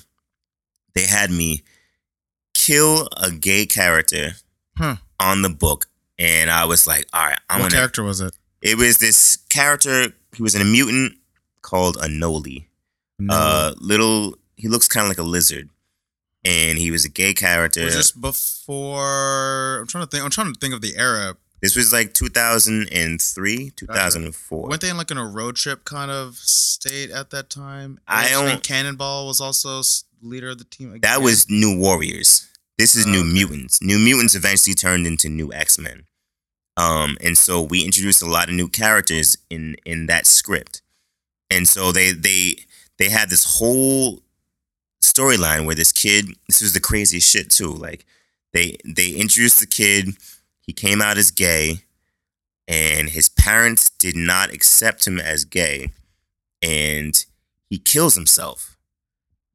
they 0.93 1.05
had 1.05 1.29
me 1.31 1.61
kill 2.53 3.07
a 3.17 3.31
gay 3.31 3.65
character 3.65 4.31
Huh. 4.77 4.95
on 5.19 5.41
the 5.41 5.49
book. 5.49 5.87
And 6.17 6.49
I 6.49 6.65
was 6.65 6.87
like, 6.87 7.05
all 7.13 7.25
right, 7.25 7.39
I'm 7.49 7.61
what 7.61 7.71
gonna 7.71 7.79
character 7.81 8.03
was 8.03 8.21
it? 8.21 8.35
it 8.61 8.77
was 8.77 8.97
this 8.97 9.37
character, 9.49 10.13
he 10.35 10.41
was 10.43 10.55
in 10.55 10.61
a 10.61 10.65
mutant 10.65 11.17
called 11.61 11.97
Anole 11.97 12.65
No. 13.19 13.33
uh 13.33 13.73
little 13.79 14.35
he 14.55 14.67
looks 14.67 14.87
kind 14.87 15.05
of 15.05 15.09
like 15.09 15.17
a 15.17 15.23
lizard 15.23 15.69
and 16.45 16.77
he 16.77 16.91
was 16.91 17.05
a 17.05 17.09
gay 17.09 17.33
character 17.33 17.83
was 17.85 17.95
this 17.95 18.11
before? 18.11 19.79
I'm 19.81 19.87
trying 19.87 20.03
to 20.05 20.09
think. 20.09 20.23
I'm 20.23 20.29
trying 20.29 20.53
to 20.53 20.59
think 20.59 20.73
of 20.73 20.81
the 20.81 20.95
era. 20.95 21.35
This 21.61 21.75
was 21.75 21.91
like 21.93 22.13
2003, 22.13 23.71
2004. 23.75 24.67
Weren't 24.69 24.81
they 24.81 24.89
in 24.89 24.97
like 24.97 25.11
in 25.11 25.17
a 25.17 25.25
road 25.25 25.55
trip 25.55 25.85
kind 25.85 26.11
of 26.11 26.35
state 26.35 27.09
at 27.11 27.29
that 27.31 27.49
time? 27.49 27.99
I 28.07 28.25
think 28.27 28.33
don't- 28.47 28.63
Cannonball 28.63 29.27
was 29.27 29.41
also 29.41 29.81
leader 30.21 30.49
of 30.49 30.57
the 30.57 30.63
team. 30.65 30.99
That 31.01 31.21
was 31.21 31.49
New 31.49 31.77
Warriors. 31.79 32.47
This 32.77 32.95
is 32.95 33.05
Oh, 33.07 33.09
New 33.11 33.21
okay. 33.21 33.29
Mutants. 33.33 33.81
New 33.81 33.97
Mutants 33.99 34.35
eventually 34.35 34.73
turned 34.75 35.07
into 35.07 35.29
New 35.29 35.51
X 35.53 35.79
Men. 35.79 36.05
Um, 36.77 37.17
and 37.21 37.37
so 37.37 37.61
we 37.61 37.85
introduced 37.85 38.21
a 38.21 38.25
lot 38.25 38.49
of 38.49 38.55
new 38.55 38.67
characters 38.67 39.37
in 39.49 39.75
in 39.85 40.07
that 40.07 40.27
script. 40.27 40.81
And 41.49 41.67
so 41.69 41.91
they 41.93 42.11
they 42.11 42.57
they 42.97 43.09
had 43.09 43.29
this 43.29 43.57
whole 43.59 44.21
storyline 45.01 45.65
where 45.65 45.75
this 45.75 45.91
kid. 45.93 46.25
This 46.47 46.61
was 46.61 46.73
the 46.73 46.79
craziest 46.81 47.29
shit 47.29 47.49
too. 47.49 47.71
Like 47.71 48.05
they 48.53 48.77
they 48.83 49.11
introduced 49.11 49.61
the 49.61 49.67
kid. 49.67 50.17
He 50.65 50.73
came 50.73 51.01
out 51.01 51.17
as 51.17 51.31
gay, 51.31 51.79
and 52.67 53.09
his 53.09 53.29
parents 53.29 53.89
did 53.91 54.15
not 54.15 54.51
accept 54.53 55.05
him 55.05 55.19
as 55.19 55.45
gay, 55.45 55.91
and 56.61 57.23
he 57.69 57.77
kills 57.77 58.15
himself. 58.15 58.77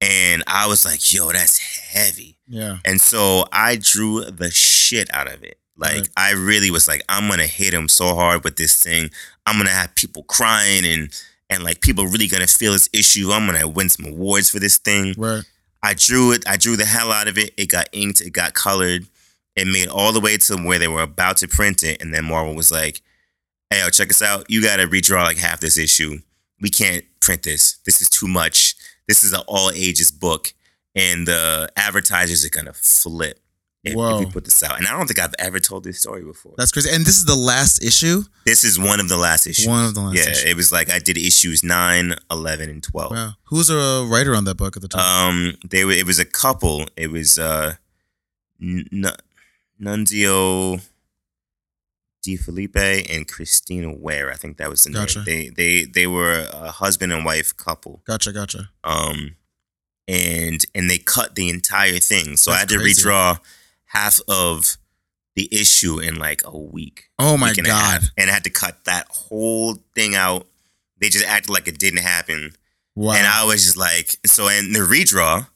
And 0.01 0.43
I 0.47 0.67
was 0.67 0.85
like, 0.85 1.13
yo, 1.13 1.31
that's 1.33 1.59
heavy. 1.59 2.39
yeah. 2.49 2.79
And 2.85 3.01
so 3.01 3.45
I 3.53 3.77
drew 3.77 4.25
the 4.25 4.51
shit 4.51 5.13
out 5.13 5.31
of 5.33 5.43
it. 5.45 5.59
Like 5.77 5.95
Right. 5.97 6.09
I 6.17 6.31
really 6.33 6.71
was 6.71 6.87
like, 6.89 7.03
I'm 7.09 7.29
gonna 7.29 7.47
hit 7.47 7.73
him 7.75 7.89
so 7.89 8.15
hard 8.15 8.45
with 8.45 8.57
this 8.57 8.83
thing. 8.83 9.11
I'm 9.47 9.57
gonna 9.59 9.71
have 9.71 9.95
people 9.95 10.23
crying 10.25 10.85
and 10.87 11.11
and 11.51 11.65
like 11.65 11.81
people 11.81 12.07
really 12.07 12.29
gonna 12.29 12.47
feel 12.47 12.73
this 12.73 12.89
issue. 12.93 13.31
I'm 13.33 13.47
gonna 13.47 13.67
win 13.69 13.89
some 13.89 14.07
awards 14.07 14.51
for 14.51 14.59
this 14.59 14.79
thing. 14.79 15.15
Right. 15.19 15.43
I 15.83 15.95
drew 15.95 16.33
it. 16.33 16.45
I 16.47 16.57
drew 16.57 16.77
the 16.77 16.85
hell 16.85 17.13
out 17.13 17.29
of 17.29 17.37
it. 17.39 17.53
It 17.57 17.67
got 17.71 17.89
inked. 17.93 18.21
It 18.21 18.31
got 18.31 18.53
colored. 18.55 19.07
It 19.61 19.67
made 19.67 19.89
all 19.89 20.13
the 20.13 20.21
way 20.21 20.39
to 20.39 20.57
where 20.57 20.79
they 20.79 20.89
were 20.89 21.03
about 21.03 21.37
to 21.39 21.49
print 21.49 21.83
it, 21.83 22.01
and 22.01 22.15
then 22.15 22.25
Marvel 22.25 22.55
was 22.55 22.71
like, 22.71 23.03
"Hey, 23.69 23.81
yo, 23.81 23.91
check 23.91 24.09
us 24.09 24.23
out. 24.23 24.47
You 24.49 24.63
got 24.63 24.77
to 24.77 24.87
redraw 24.87 25.23
like 25.25 25.37
half 25.37 25.61
this 25.61 25.77
issue. 25.77 26.21
We 26.63 26.71
can't 26.71 27.05
print 27.21 27.43
this. 27.43 27.79
This 27.85 28.01
is 28.01 28.09
too 28.09 28.27
much. 28.27 28.75
This 29.07 29.23
is 29.23 29.35
an 29.35 29.43
all 29.47 29.71
ages 29.75 30.11
book, 30.11 30.55
and 30.95 31.29
the 31.29 31.69
advertisers 31.77 32.43
are 32.43 32.49
gonna 32.49 32.73
flip 32.73 33.39
if, 33.85 33.93
if 33.93 34.19
we 34.19 34.33
put 34.33 34.47
this 34.47 34.63
out." 34.63 34.79
And 34.79 34.87
I 34.87 34.93
don't 34.93 35.07
think 35.07 35.19
I've 35.19 35.35
ever 35.39 35.61
told 35.61 35.85
this 35.85 36.01
story 36.01 36.25
before. 36.25 36.55
That's 36.57 36.73
crazy. 36.73 36.89
And 36.89 37.05
this 37.05 37.19
is 37.19 37.27
the 37.27 37.37
last 37.37 37.85
issue. 37.85 38.25
this 38.47 38.65
is 38.65 38.79
one 38.79 38.99
of 38.99 39.11
the 39.11 39.19
last 39.19 39.47
issues. 39.47 39.69
One 39.69 39.85
of 39.85 39.95
the 39.95 40.01
last 40.01 40.17
yeah, 40.17 40.31
issues. 40.31 40.45
it 40.45 40.57
was 40.57 40.73
like 40.73 40.91
I 40.91 41.01
did 41.01 41.19
issues 41.19 41.63
9, 41.63 42.15
11, 42.31 42.71
and 42.71 42.83
12. 42.83 43.11
Wow. 43.11 43.33
Who 43.45 43.57
was 43.57 43.69
a 43.69 44.07
writer 44.11 44.35
on 44.35 44.45
that 44.45 44.57
book 44.57 44.77
at 44.77 44.81
the 44.81 44.89
time? 44.89 45.29
Um, 45.29 45.55
they 45.69 45.85
were. 45.85 45.93
It 45.93 46.07
was 46.07 46.19
a 46.19 46.25
couple. 46.25 46.87
It 46.97 47.11
was 47.11 47.39
uh, 47.39 47.75
N- 48.63 49.05
Nunzio 49.81 50.81
DeFilippis 52.27 53.15
and 53.15 53.27
Christina 53.27 53.93
Weir. 53.93 54.31
I 54.31 54.37
think 54.37 54.59
that 54.59 54.69
was 54.69 54.85
the 54.85 54.91
Gotcha. 54.91 55.25
name. 55.25 55.55
They 55.55 55.83
they 55.83 55.85
they 55.85 56.07
were 56.07 56.47
a 56.53 56.71
husband 56.71 57.13
and 57.13 57.25
wife 57.25 57.57
couple. 57.57 58.03
gotcha. 58.07 58.33
Gotcha. 58.33 58.71
Um, 58.85 59.37
and 60.07 60.65
and 60.75 60.91
they 60.91 60.99
cut 60.99 61.35
the 61.35 61.49
entire 61.49 61.99
thing. 61.99 62.37
So 62.37 62.51
I 62.51 62.55
That's 62.57 62.61
had 62.73 62.79
to 62.79 62.79
crazy. 62.85 63.03
redraw 63.09 63.41
half 63.87 64.21
of 64.29 64.77
the 65.35 65.49
issue 65.53 65.99
in 65.99 66.17
like 66.17 66.43
a 66.45 66.59
week. 66.59 67.05
Oh 67.19 67.37
my 67.39 67.49
week 67.51 67.59
and 67.59 67.67
god. 67.67 67.81
half. 68.03 68.05
And 68.19 68.29
I 68.29 68.35
had 68.35 68.45
to 68.45 68.51
cut 68.51 68.85
that 68.85 69.07
whole 69.09 69.77
thing 69.95 70.15
out. 70.15 70.47
They 71.01 71.09
just 71.09 71.25
acted 71.25 71.51
like 71.51 71.69
it 71.69 71.79
didn't 71.79 72.03
happen. 72.03 72.53
Wow. 72.97 73.15
And 73.15 73.27
I 73.27 73.45
was 73.47 73.65
just 73.65 73.77
like, 73.79 74.17
so 74.27 74.49
and 74.49 74.75
the 74.75 74.81
redraw, 74.81 75.47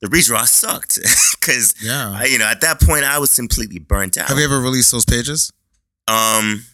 the 0.00 0.08
redraw 0.08 0.46
sucked 0.46 0.98
because 1.40 1.74
yeah. 1.82 2.24
you 2.24 2.38
know 2.38 2.46
at 2.46 2.60
that 2.60 2.80
point 2.80 3.04
I 3.04 3.18
was 3.18 3.34
completely 3.34 3.78
burnt 3.78 4.16
out. 4.18 4.28
Have 4.28 4.38
you 4.38 4.44
ever 4.44 4.60
released 4.60 4.92
those 4.92 5.04
pages? 5.04 5.52
um, 6.08 6.64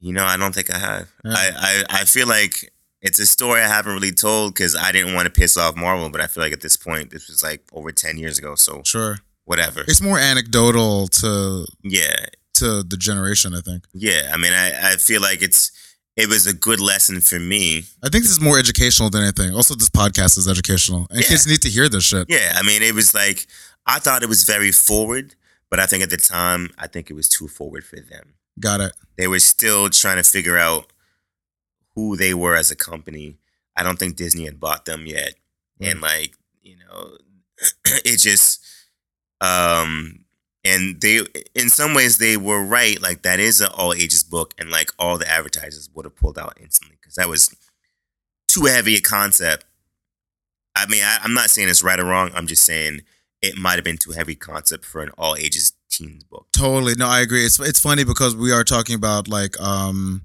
you 0.00 0.12
know, 0.12 0.24
I 0.24 0.36
don't 0.36 0.54
think 0.54 0.74
I 0.74 0.78
have. 0.78 1.08
Yeah. 1.24 1.32
I, 1.34 1.50
I 1.56 2.00
I 2.00 2.04
feel 2.04 2.26
like 2.26 2.72
it's 3.00 3.18
a 3.18 3.26
story 3.26 3.60
I 3.62 3.66
haven't 3.68 3.94
really 3.94 4.12
told 4.12 4.54
because 4.54 4.74
I 4.76 4.92
didn't 4.92 5.14
want 5.14 5.26
to 5.26 5.30
piss 5.30 5.56
off 5.56 5.76
Marvel, 5.76 6.08
but 6.10 6.20
I 6.20 6.26
feel 6.26 6.42
like 6.42 6.52
at 6.52 6.60
this 6.60 6.76
point 6.76 7.10
this 7.10 7.28
was 7.28 7.42
like 7.42 7.62
over 7.72 7.92
ten 7.92 8.18
years 8.18 8.38
ago, 8.38 8.54
so 8.54 8.82
Sure. 8.84 9.18
whatever. 9.44 9.82
It's 9.86 10.00
more 10.02 10.18
anecdotal 10.18 11.08
to 11.08 11.66
Yeah, 11.82 12.26
to 12.54 12.82
the 12.82 12.96
generation. 12.96 13.54
I 13.54 13.60
think. 13.60 13.84
yeah. 13.94 14.30
I 14.32 14.36
mean, 14.36 14.52
I 14.52 14.92
I 14.92 14.96
feel 14.96 15.20
like 15.22 15.42
it's 15.42 15.70
it 16.16 16.28
was 16.28 16.46
a 16.46 16.54
good 16.54 16.80
lesson 16.80 17.20
for 17.20 17.38
me. 17.40 17.78
I 18.02 18.08
think 18.08 18.24
this 18.24 18.30
is 18.30 18.40
more 18.40 18.58
educational 18.58 19.10
than 19.10 19.22
anything. 19.22 19.54
Also, 19.54 19.74
this 19.74 19.90
podcast 19.90 20.38
is 20.38 20.48
educational, 20.48 21.06
and 21.10 21.20
Yeah. 21.20 21.28
kids 21.28 21.46
need 21.46 21.62
to 21.62 21.68
hear 21.70 21.88
this 21.88 22.04
shit. 22.04 22.26
Yeah, 22.28 22.52
I 22.56 22.62
mean, 22.62 22.82
it 22.82 22.94
was 22.94 23.14
like 23.14 23.46
I 23.86 23.98
thought 23.98 24.22
it 24.22 24.28
was 24.28 24.44
very 24.44 24.72
forward, 24.72 25.34
but 25.70 25.78
I 25.80 25.86
think 25.86 26.02
at 26.02 26.10
the 26.10 26.16
time 26.16 26.70
I 26.78 26.86
think 26.86 27.10
it 27.10 27.14
was 27.14 27.28
too 27.28 27.48
forward 27.48 27.84
for 27.84 27.96
them. 28.00 28.34
Got 28.60 28.80
it. 28.80 28.92
they 29.18 29.26
were 29.28 29.40
still 29.40 29.90
trying 29.90 30.16
to 30.16 30.22
figure 30.28 30.56
out 30.58 30.92
who 31.94 32.16
they 32.16 32.34
were 32.34 32.54
as 32.56 32.70
a 32.70 32.76
company. 32.76 33.38
I 33.76 33.82
don't 33.82 33.98
think 33.98 34.16
Disney 34.16 34.44
had 34.44 34.58
bought 34.60 34.84
them 34.84 35.06
yet. 35.06 35.34
And 35.80 36.00
like, 36.00 36.34
you 36.62 36.76
know, 36.76 37.18
it 38.04 38.18
just 38.20 38.60
um 39.40 40.23
and 40.64 41.00
they 41.00 41.20
in 41.54 41.68
some 41.68 41.94
ways 41.94 42.18
they 42.18 42.36
were 42.36 42.64
right. 42.64 43.00
Like 43.00 43.22
that 43.22 43.38
is 43.38 43.60
an 43.60 43.68
all 43.74 43.92
ages 43.92 44.22
book 44.22 44.54
and 44.58 44.70
like 44.70 44.90
all 44.98 45.18
the 45.18 45.30
advertisers 45.30 45.90
would 45.94 46.06
have 46.06 46.16
pulled 46.16 46.38
out 46.38 46.56
instantly 46.60 46.96
because 47.00 47.14
that 47.16 47.28
was 47.28 47.54
too 48.48 48.64
heavy 48.64 48.96
a 48.96 49.00
concept. 49.00 49.64
I 50.76 50.86
mean, 50.86 51.02
I, 51.04 51.18
I'm 51.22 51.34
not 51.34 51.50
saying 51.50 51.68
it's 51.68 51.82
right 51.82 52.00
or 52.00 52.04
wrong. 52.04 52.30
I'm 52.34 52.46
just 52.46 52.64
saying 52.64 53.02
it 53.42 53.56
might 53.56 53.74
have 53.74 53.84
been 53.84 53.98
too 53.98 54.12
heavy 54.12 54.34
concept 54.34 54.84
for 54.84 55.02
an 55.02 55.10
all 55.18 55.36
ages 55.36 55.72
teens 55.90 56.24
book. 56.24 56.46
Totally. 56.56 56.94
No, 56.96 57.06
I 57.06 57.20
agree. 57.20 57.44
It's 57.44 57.60
it's 57.60 57.80
funny 57.80 58.04
because 58.04 58.34
we 58.34 58.50
are 58.52 58.64
talking 58.64 58.96
about 58.96 59.28
like 59.28 59.60
um 59.60 60.22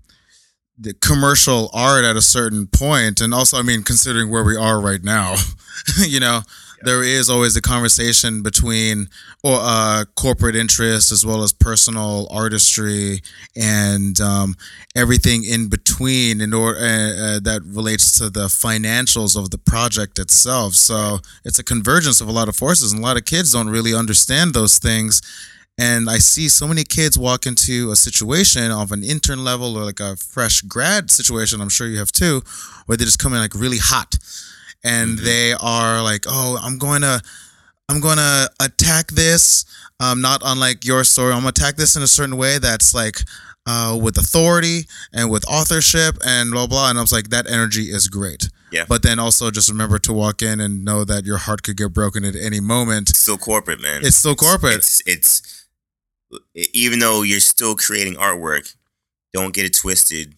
the 0.78 0.94
commercial 0.94 1.70
art 1.74 2.06
at 2.06 2.16
a 2.16 2.22
certain 2.22 2.66
point 2.66 3.20
and 3.20 3.34
also 3.34 3.58
I 3.58 3.64
mean 3.64 3.84
considering 3.84 4.30
where 4.30 4.46
we 4.46 4.56
are 4.56 4.80
right 4.80 5.04
now, 5.04 5.36
you 5.98 6.22
know, 6.22 6.42
there 6.84 7.04
is 7.04 7.30
always 7.30 7.56
a 7.56 7.62
conversation 7.62 8.42
between 8.42 9.08
or 9.44 9.58
uh 9.60 10.06
corporate 10.16 10.56
interest 10.56 11.12
as 11.12 11.26
well 11.26 11.44
as 11.44 11.52
personal 11.52 12.28
artistry 12.32 13.22
and 13.56 14.20
um 14.22 14.56
everything 14.96 15.44
in 15.44 15.68
between 15.70 16.42
in 16.42 16.54
order 16.54 16.80
uh, 16.80 16.84
uh, 16.84 17.40
that 17.40 17.62
relates 17.66 18.12
to 18.18 18.30
the 18.30 18.48
financials 18.48 19.38
of 19.38 19.52
the 19.52 19.58
project 19.58 20.20
itself. 20.20 20.74
So 20.74 21.20
it's 21.46 21.60
a 21.60 21.64
convergence 21.64 22.22
of 22.22 22.28
a 22.28 22.32
lot 22.32 22.50
of 22.50 22.56
forces 22.56 22.92
and 22.92 23.02
a 23.02 23.06
lot 23.06 23.18
of 23.18 23.26
kids 23.26 23.54
don't 23.54 23.70
really 23.70 23.94
understand 23.94 24.54
those 24.54 24.78
things. 24.80 25.22
And 25.78 26.10
I 26.10 26.18
see 26.18 26.50
so 26.50 26.68
many 26.68 26.84
kids 26.84 27.18
walk 27.18 27.46
into 27.46 27.92
a 27.92 27.96
situation 27.96 28.70
of 28.70 28.92
an 28.92 29.02
intern 29.02 29.46
level 29.46 29.78
or 29.78 29.86
like 29.86 30.02
a 30.02 30.18
fresh 30.18 30.62
grad 30.62 31.10
situation, 31.10 31.62
I'm 31.62 31.70
sure 31.70 31.88
you 31.88 32.00
have 32.00 32.12
too, 32.12 32.42
where 32.86 32.98
they 32.98 33.06
just 33.06 33.20
come 33.20 33.34
in 33.34 33.40
like 33.40 33.56
really 33.56 33.78
hot 33.78 34.18
and 34.84 35.18
Mhm. 35.20 35.24
they 35.24 35.54
are 35.54 36.02
like, 36.02 36.26
oh, 36.28 36.58
I'm 36.62 36.78
going 36.78 37.02
to. 37.02 37.22
I'm 37.92 38.02
gonna 38.02 38.48
attack 38.60 39.08
this, 39.14 39.66
um, 40.00 40.22
not 40.22 40.44
unlike 40.46 40.86
your 40.86 41.04
story. 41.04 41.34
I'm 41.34 41.40
gonna 41.40 41.48
attack 41.50 41.76
this 41.76 41.96
in 41.96 42.04
a 42.04 42.08
certain 42.08 42.38
way 42.38 42.60
that's 42.60 42.94
like 42.94 43.18
uh, 43.66 43.98
with 44.00 44.16
authority 44.16 44.86
and 45.12 45.32
with 45.32 45.44
authorship 45.50 46.16
and 46.24 46.52
blah 46.52 46.68
blah. 46.68 46.92
And 46.92 47.00
I 47.00 47.02
was 47.02 47.12
like, 47.12 47.30
that 47.30 47.50
energy 47.50 47.86
is 47.86 48.08
great. 48.08 48.48
Yeah. 48.72 48.86
But 48.88 49.02
then 49.02 49.18
also 49.18 49.50
just 49.50 49.70
remember 49.70 49.98
to 49.98 50.14
walk 50.14 50.44
in 50.44 50.60
and 50.60 50.86
know 50.86 51.04
that 51.04 51.26
your 51.26 51.38
heart 51.38 51.64
could 51.64 51.78
get 51.78 51.92
broken 51.92 52.24
at 52.24 52.36
any 52.36 52.60
moment. 52.60 53.10
It's 53.10 53.18
still 53.18 53.40
corporate, 53.40 53.82
man. 53.82 54.06
It's 54.06 54.18
still 54.18 54.36
corporate. 54.36 54.76
It's, 54.76 55.02
it's 55.08 55.66
even 56.54 57.00
though 57.00 57.24
you're 57.24 57.40
still 57.40 57.74
creating 57.76 58.18
artwork, 58.18 58.76
don't 59.34 59.52
get 59.52 59.66
it 59.66 59.74
twisted. 59.74 60.36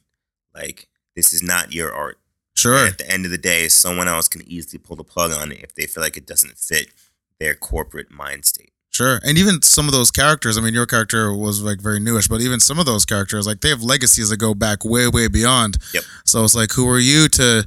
Like 0.56 0.88
this 1.18 1.34
is 1.34 1.44
not 1.44 1.74
your 1.74 1.94
art. 1.94 2.18
Sure. 2.56 2.88
At 2.88 2.98
the 2.98 3.10
end 3.10 3.26
of 3.26 3.32
the 3.32 3.38
day, 3.38 3.68
someone 3.68 4.08
else 4.08 4.28
can 4.28 4.42
easily 4.48 4.80
pull 4.80 4.96
the 4.96 5.04
plug 5.04 5.32
on 5.32 5.52
it 5.52 5.64
if 5.64 5.76
they 5.76 5.86
feel 5.86 6.04
like 6.04 6.18
it 6.18 6.28
doesn't 6.28 6.58
fit 6.58 6.94
their 7.40 7.56
corporate 7.56 8.12
mind 8.12 8.46
state. 8.46 8.72
Sure. 8.90 9.20
And 9.24 9.38
even 9.38 9.62
some 9.62 9.88
of 9.88 9.94
those 9.94 10.12
characters, 10.12 10.58
I 10.58 10.62
mean, 10.62 10.74
your 10.74 10.86
character 10.86 11.34
was 11.34 11.62
like 11.62 11.80
very 11.82 12.00
newish, 12.00 12.28
but 12.28 12.42
even 12.42 12.60
some 12.60 12.78
of 12.78 12.86
those 12.86 13.06
characters, 13.06 13.48
like 13.48 13.62
they 13.62 13.70
have 13.70 13.82
legacies 13.82 14.30
that 14.30 14.38
go 14.38 14.54
back 14.54 14.84
way, 14.84 15.08
way 15.08 15.28
beyond. 15.28 15.78
Yep. 15.94 16.04
So 16.26 16.44
it's 16.44 16.56
like, 16.56 16.74
who 16.74 16.90
are 16.90 17.00
you 17.00 17.30
to, 17.30 17.66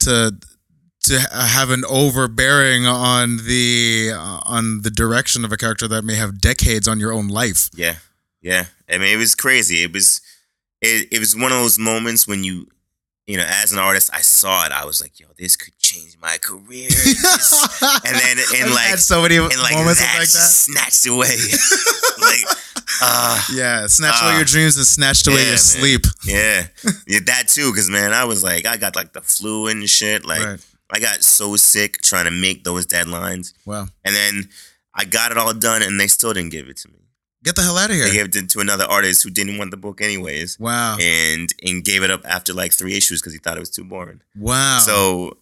to, 0.00 0.36
to 1.00 1.20
have 1.32 1.70
an 1.70 1.84
overbearing 1.88 2.84
on 2.84 3.38
the 3.38 4.10
uh, 4.14 4.40
on 4.44 4.82
the 4.82 4.90
direction 4.90 5.44
of 5.44 5.52
a 5.52 5.56
character 5.56 5.88
that 5.88 6.02
may 6.02 6.16
have 6.16 6.40
decades 6.40 6.86
on 6.86 7.00
your 7.00 7.12
own 7.12 7.28
life. 7.28 7.70
Yeah, 7.74 7.94
yeah. 8.42 8.66
I 8.90 8.98
mean, 8.98 9.14
it 9.14 9.16
was 9.16 9.34
crazy. 9.34 9.82
It 9.84 9.92
was, 9.92 10.20
it, 10.82 11.08
it 11.10 11.18
was 11.18 11.34
one 11.34 11.52
of 11.52 11.58
those 11.58 11.78
moments 11.78 12.26
when 12.28 12.44
you, 12.44 12.66
you 13.28 13.36
know, 13.36 13.44
as 13.46 13.72
an 13.72 13.78
artist, 13.78 14.10
I 14.12 14.22
saw 14.22 14.64
it. 14.66 14.72
I 14.72 14.84
was 14.84 15.00
like, 15.00 15.20
yo, 15.20 15.26
this 15.38 15.54
could 15.54 15.76
change 15.78 16.16
my 16.20 16.36
career. 16.42 16.88
And 18.04 18.16
then 18.16 18.38
in 18.56 18.70
like 18.74 18.96
so 18.98 19.22
many 19.22 19.36
and 19.36 19.48
like 19.62 19.74
moments 19.74 20.00
that, 20.00 20.16
like 20.18 20.28
that. 20.28 20.50
snatched 20.64 21.06
away. 21.06 21.36
like, 22.20 22.40
uh, 23.02 23.40
Yeah, 23.54 23.86
snatched 23.86 24.22
away 24.22 24.32
Ah. 24.32 24.36
your 24.36 24.44
dreams 24.44 24.76
and 24.78 24.86
snatched 24.86 25.26
away 25.28 25.36
Yeah, 25.36 25.42
your 25.42 25.50
man. 25.52 25.58
sleep. 25.58 26.04
yeah, 26.24 26.66
yeah, 27.06 27.18
that 27.26 27.48
too. 27.48 27.70
Because 27.70 27.88
man, 27.90 28.12
I 28.12 28.24
was 28.24 28.42
like, 28.42 28.66
I 28.66 28.76
got 28.78 28.96
like 28.96 29.12
the 29.12 29.20
flu 29.20 29.66
and 29.68 29.88
shit. 29.88 30.24
Like, 30.24 30.44
right. 30.44 30.60
I 30.90 30.98
got 31.00 31.22
so 31.22 31.56
sick 31.56 32.00
trying 32.02 32.24
to 32.24 32.30
make 32.30 32.64
those 32.64 32.86
deadlines, 32.86 33.52
Wow. 33.66 33.88
and 34.04 34.14
then 34.16 34.48
I 34.94 35.04
got 35.04 35.30
it 35.32 35.36
all 35.38 35.52
done, 35.52 35.82
and 35.82 36.00
they 36.00 36.06
still 36.08 36.32
didn't 36.32 36.50
give 36.50 36.66
it 36.68 36.78
to 36.78 36.88
me. 36.88 36.97
Get 37.44 37.54
the 37.54 37.62
hell 37.62 37.78
out 37.78 37.90
of 37.90 37.96
here. 37.96 38.06
They 38.06 38.14
gave 38.14 38.34
it 38.34 38.50
to 38.50 38.60
another 38.60 38.84
artist 38.84 39.22
who 39.22 39.30
didn't 39.30 39.58
want 39.58 39.70
the 39.70 39.76
book 39.76 40.00
anyways, 40.00 40.58
wow. 40.58 40.96
and 41.00 41.52
and 41.64 41.84
gave 41.84 42.02
it 42.02 42.10
up 42.10 42.22
after 42.24 42.52
like 42.52 42.72
three 42.72 42.96
issues 42.96 43.20
because 43.20 43.32
he 43.32 43.38
thought 43.38 43.56
it 43.56 43.60
was 43.60 43.70
too 43.70 43.84
boring. 43.84 44.22
wow. 44.36 44.78
So 44.80 45.36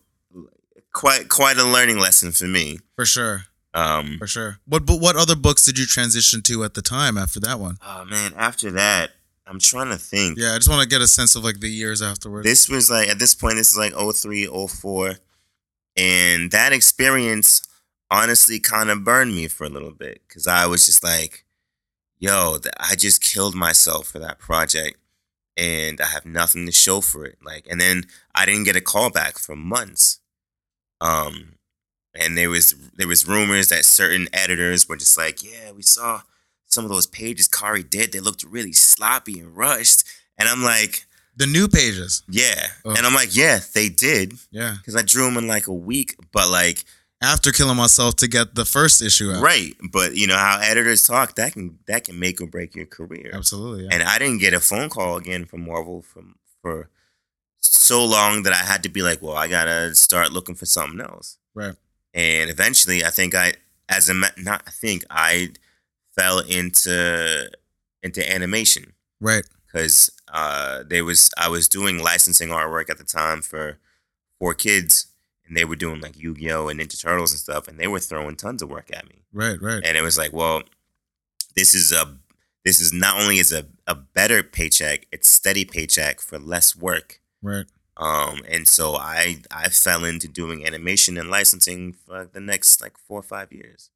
quite 0.93 1.29
quite 1.29 1.59
a 1.59 1.65
learning 1.65 1.99
lesson 1.99 2.33
for 2.33 2.47
me. 2.47 2.79
for 2.95 3.05
sure. 3.05 3.45
Um, 3.75 4.17
For 4.19 4.27
sure. 4.27 4.59
What 4.67 4.87
but 4.87 5.01
what 5.01 5.17
other 5.17 5.37
books 5.37 5.67
did 5.67 5.79
you 5.79 5.85
transition 5.85 6.41
to 6.45 6.65
at 6.65 6.73
the 6.73 6.81
time 6.81 7.19
after 7.19 7.39
that 7.41 7.61
one? 7.61 7.77
oh 7.87 8.07
man, 8.07 8.33
after 8.35 8.71
that, 8.71 9.11
I'm 9.47 9.59
trying 9.59 9.91
to 9.91 9.99
think. 9.99 10.39
Yeah, 10.39 10.55
I 10.55 10.57
just 10.57 10.69
want 10.69 10.83
to 10.83 10.89
get 10.89 11.03
a 11.03 11.07
sense 11.07 11.37
of 11.37 11.45
like 11.45 11.61
the 11.61 11.69
years 11.69 12.03
afterwards. 12.03 12.47
This 12.47 12.69
was 12.69 12.91
like 12.91 13.09
at 13.09 13.19
this 13.19 13.35
point, 13.35 13.57
this 13.57 13.73
is 13.73 13.79
like 13.79 13.93
03, 13.93 14.47
04. 14.47 15.15
And 15.99 16.51
that 16.51 16.73
experience 16.73 17.63
honestly 18.11 18.59
kind 18.61 18.91
of 18.91 19.05
burned 19.05 19.35
me 19.35 19.47
for 19.49 19.65
a 19.65 19.69
little 19.69 19.93
bit 19.93 20.23
because 20.27 20.47
I 20.47 20.67
was 20.67 20.87
just 20.87 21.05
like, 21.05 21.45
yo, 22.19 22.59
I 22.79 22.97
just 22.97 23.23
killed 23.23 23.55
myself 23.55 24.09
for 24.09 24.19
that 24.19 24.39
project 24.39 24.99
and 25.57 26.01
I 26.01 26.07
have 26.07 26.27
nothing 26.27 26.67
to 26.67 26.73
show 26.73 27.01
for 27.01 27.25
it. 27.25 27.39
Like, 27.45 27.67
and 27.71 27.81
then 27.81 28.05
I 28.35 28.45
didn't 28.47 28.65
get 28.65 28.77
a 28.77 28.81
call 28.81 29.11
back 29.11 29.39
for 29.39 29.57
months. 29.57 30.21
Um, 31.01 31.55
and 32.15 32.37
there 32.37 32.51
was 32.51 32.75
there 32.97 33.09
was 33.09 33.29
rumors 33.29 33.69
that 33.69 33.85
certain 33.85 34.29
editors 34.33 34.89
were 34.89 34.97
just 34.97 35.19
like, 35.19 35.43
yeah, 35.43 35.73
we 35.73 35.83
saw 35.83 36.23
some 36.67 36.85
of 36.85 36.91
those 36.91 37.07
pages 37.07 37.49
Khary 37.49 37.83
did. 37.83 38.13
They 38.13 38.21
looked 38.21 38.43
really 38.43 38.73
sloppy 38.73 39.39
and 39.39 39.57
rushed. 39.57 40.05
And 40.39 40.49
I'm 40.49 40.63
like, 40.63 41.07
the 41.37 41.47
new 41.47 41.69
pages. 41.69 42.23
yeah. 42.29 42.69
Oh. 42.85 42.91
And 42.91 43.07
I'm 43.07 43.15
like, 43.15 43.37
yeah, 43.37 43.61
they 43.75 43.89
did. 43.89 44.35
Yeah. 44.51 44.77
Because 44.79 44.97
I 44.97 45.03
drew 45.03 45.25
them 45.25 45.37
in 45.37 45.47
like 45.47 45.67
a 45.67 45.75
week. 45.75 46.17
But 46.33 46.51
like, 46.51 46.85
After 47.23 47.51
killing 47.51 47.77
myself 47.77 48.17
to 48.17 48.29
get 48.29 48.55
the 48.55 48.67
first 48.67 49.01
issue 49.01 49.31
out. 49.33 49.43
right. 49.43 49.75
But 49.91 50.17
you 50.17 50.27
know 50.27 50.37
how 50.37 50.61
editors 50.63 51.07
talk, 51.07 51.35
that 51.37 51.55
can 51.55 51.79
that 51.87 52.05
can 52.05 52.19
make 52.19 52.41
or 52.41 52.47
break 52.47 52.75
your 52.75 52.87
career. 52.87 53.31
Absolutely. 53.33 53.85
Yeah. 53.85 53.91
And 53.93 54.03
I 54.03 54.19
didn't 54.19 54.39
get 54.39 54.53
a 54.53 54.61
phone 54.61 54.91
call 54.91 55.17
again 55.17 55.47
from 55.47 55.65
Marvel 55.67 56.03
from 56.03 56.37
for 56.63 56.91
so 57.61 58.05
long 58.05 58.43
that 58.43 58.53
I 58.53 58.57
had 58.65 58.83
to 58.83 58.89
be 58.89 59.03
like, 59.03 59.23
well, 59.23 59.37
I 59.37 59.49
gotta 59.49 59.95
start 59.95 60.33
looking 60.33 60.55
for 60.55 60.67
something 60.67 61.01
else. 61.01 61.39
Right. 61.55 61.75
And 62.13 62.51
eventually, 62.51 63.05
I 63.05 63.11
think 63.11 63.35
I, 63.35 63.55
as 63.89 64.09
a 64.09 64.15
not, 64.15 64.63
I 64.67 64.71
think 64.71 65.05
I 65.11 65.51
fell 66.15 66.41
into 66.41 67.51
into 68.03 68.31
animation. 68.33 68.93
right. 69.21 69.45
because 69.67 70.11
uh, 70.33 70.83
there 70.89 71.05
was 71.05 71.31
I 71.39 71.49
was 71.49 71.69
doing 71.69 71.99
licensing 72.03 72.49
artwork 72.49 72.91
at 72.91 72.99
the 72.99 73.05
time 73.05 73.43
for 73.43 73.79
for 74.39 74.55
kids, 74.55 75.07
and 75.47 75.57
they 75.57 75.65
were 75.65 75.77
doing 75.77 76.01
like 76.01 76.17
Yu 76.19 76.35
Gi 76.35 76.51
Oh 76.53 76.69
and 76.69 76.81
Ninja 76.81 77.01
Turtles 77.01 77.33
and 77.33 77.39
stuff, 77.41 77.69
and 77.69 77.79
they 77.79 77.87
were 77.87 78.01
throwing 78.01 78.37
tons 78.37 78.63
of 78.63 78.69
work 78.71 78.91
at 78.93 79.09
me, 79.09 79.23
Right. 79.33 79.61
Right. 79.61 79.83
and 79.85 79.97
it 79.97 80.03
was 80.03 80.19
like, 80.19 80.33
well, 80.33 80.63
this 81.55 81.75
is 81.75 81.93
a 81.93 82.17
this 82.65 82.81
is 82.81 82.93
not 82.93 83.21
only 83.21 83.39
is 83.39 83.53
a 83.53 83.67
a 83.87 83.95
better 83.95 84.43
paycheck, 84.43 85.07
it's 85.13 85.29
steady 85.29 85.65
paycheck 85.65 86.21
for 86.21 86.39
less 86.39 86.75
work. 86.77 87.21
Right. 87.43 87.67
Um, 87.97 88.43
and 88.49 88.67
so 88.69 88.95
I 88.97 89.43
I 89.51 89.69
fell 89.69 90.05
into 90.05 90.29
doing 90.29 90.67
animation 90.67 91.17
and 91.17 91.31
licensing 91.31 91.93
for 91.93 92.29
the 92.31 92.41
next 92.41 92.83
like 92.83 92.99
four 92.99 93.21
or 93.21 93.23
five 93.23 93.53
years, 93.53 93.91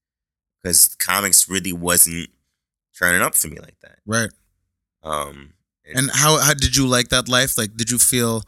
because 0.62 0.94
comics 0.94 1.48
really 1.48 1.72
wasn't 1.72 2.30
turning 2.98 3.20
up 3.22 3.34
for 3.34 3.48
me 3.48 3.58
like 3.58 3.78
that. 3.82 3.98
Right. 4.06 4.30
Um, 5.02 5.54
And 5.94 6.10
how 6.12 6.38
how 6.38 6.54
did 6.54 6.76
you 6.76 6.86
like 6.86 7.08
that 7.08 7.28
life? 7.28 7.58
Like, 7.58 7.76
did 7.76 7.90
you 7.90 7.98
feel 7.98 8.42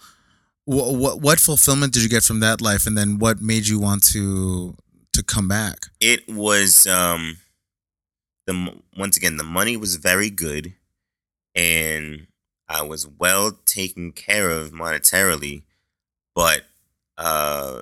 what 0.64 0.94
what 0.94 1.20
what 1.20 1.40
fulfillment 1.40 1.92
did 1.92 2.02
you 2.02 2.08
get 2.08 2.22
from 2.22 2.40
that 2.40 2.60
life, 2.60 2.86
and 2.86 2.96
then 2.96 3.18
what 3.18 3.40
made 3.40 3.66
you 3.66 3.78
want 3.78 4.02
to 4.12 4.74
to 5.12 5.22
come 5.22 5.48
back? 5.48 5.86
it 6.00 6.28
was 6.28 6.86
um 6.86 7.36
the 8.46 8.74
once 8.96 9.16
again 9.16 9.36
the 9.36 9.44
money 9.44 9.76
was 9.76 9.96
very 9.96 10.30
good 10.30 10.74
and 11.54 12.26
i 12.68 12.82
was 12.82 13.06
well 13.06 13.52
taken 13.66 14.10
care 14.10 14.50
of 14.50 14.72
monetarily 14.72 15.62
but 16.34 16.62
uh 17.18 17.80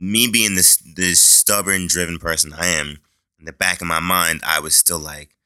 me 0.00 0.26
being 0.26 0.54
this 0.56 0.76
this 0.78 1.20
stubborn 1.20 1.86
driven 1.86 2.18
person 2.18 2.52
i 2.58 2.66
am 2.66 2.98
in 3.38 3.44
the 3.44 3.52
back 3.52 3.80
of 3.80 3.86
my 3.86 4.00
mind 4.00 4.40
i 4.44 4.58
was 4.58 4.74
still 4.74 4.98
like 4.98 5.36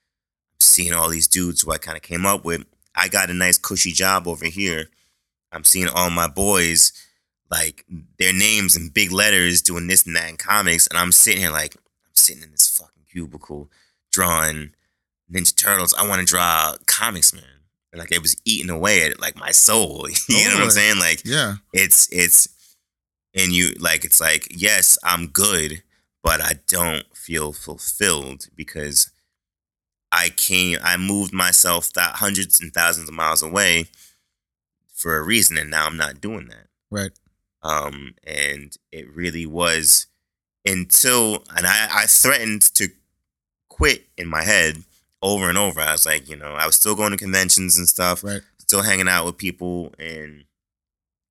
seeing 0.61 0.93
all 0.93 1.09
these 1.11 1.29
dudes 1.29 1.63
who 1.63 1.73
i 1.73 1.79
kind 1.79 1.97
of 1.97 2.03
came 2.03 2.25
up 2.25 2.45
with 2.45 2.65
i 2.95 3.09
got 3.09 3.29
a 3.31 3.35
nice 3.35 3.59
cushy 3.59 3.93
job 3.93 4.27
over 4.27 4.47
here 4.47 4.89
i'm 5.53 5.65
seeing 5.65 5.89
all 5.89 6.11
my 6.11 6.29
boys 6.29 6.93
like 7.51 7.85
their 8.19 8.33
names 8.33 8.77
in 8.77 8.89
big 8.89 9.13
letters 9.13 9.63
doing 9.63 9.87
this 9.87 10.05
and 10.07 10.17
that 10.17 10.29
in 10.29 10.37
comics, 10.37 10.87
and 10.89 10.99
I'm 10.99 11.13
sitting 11.13 11.41
here 11.41 11.51
like 11.51 11.75
I'm 11.77 12.11
sitting 12.15 12.43
in 12.43 12.51
this 12.51 12.69
fucking 12.69 13.05
cubicle 13.11 13.71
drawing 14.11 14.71
Ninja 15.33 15.55
Turtles. 15.57 15.95
I 15.95 16.09
want 16.09 16.21
to 16.21 16.27
draw 16.27 16.75
comics, 16.87 17.33
man. 17.33 17.45
And 17.93 18.01
like 18.01 18.13
it 18.13 18.23
was 18.23 18.37
eating 18.45 18.71
away 18.71 19.05
at 19.05 19.21
like 19.21 19.37
my 19.37 19.53
soul. 19.53 20.09
you 20.29 20.49
know 20.49 20.55
what 20.57 20.65
I'm 20.65 20.71
saying? 20.71 20.99
Like 20.99 21.23
Yeah. 21.25 21.55
it's 21.73 22.09
it's 22.11 22.49
and 23.35 23.53
you 23.53 23.75
like 23.79 24.05
it's 24.05 24.21
like 24.21 24.49
yes, 24.51 24.99
I'm 25.05 25.29
good, 25.29 25.83
but 26.23 26.41
I 26.41 26.55
don't 26.67 27.05
feel 27.17 27.53
fulfilled 27.53 28.49
because 28.57 29.11
I 30.11 30.31
came 30.31 30.79
I 30.83 30.97
moved 30.97 31.33
myself 31.33 31.93
that 31.93 32.17
hundreds 32.17 32.61
and 32.61 32.75
thousands 32.75 33.09
of 33.09 33.15
miles 33.15 33.43
away 33.43 33.87
for 34.97 35.17
a 35.19 35.23
reason, 35.23 35.57
and 35.59 35.71
now 35.71 35.87
I'm 35.87 35.97
not 35.97 36.21
doing 36.21 36.49
that 36.49 36.67
Right. 36.91 37.13
um, 37.63 38.15
and 38.25 38.75
it 38.91 39.07
really 39.15 39.47
was 39.47 40.07
until 40.65 41.45
and 41.57 41.67
I, 41.67 41.89
I 42.03 42.07
threatened 42.07 42.63
to 42.75 42.89
quit 43.69 44.07
in 44.17 44.27
my 44.27 44.43
head 44.43 44.83
over 45.23 45.49
and 45.49 45.59
over. 45.59 45.81
I 45.81 45.93
was 45.93 46.07
like, 46.07 46.29
you 46.29 46.37
know, 46.37 46.55
I 46.55 46.67
was 46.67 46.77
still 46.77 46.95
going 46.95 47.11
to 47.13 47.17
conventions 47.17 47.79
and 47.79 47.89
stuff, 47.89 48.25
Right. 48.25 48.43
still 48.59 48.83
hanging 48.83 49.09
out 49.09 49.27
with 49.27 49.37
people, 49.39 49.95
and 49.99 50.45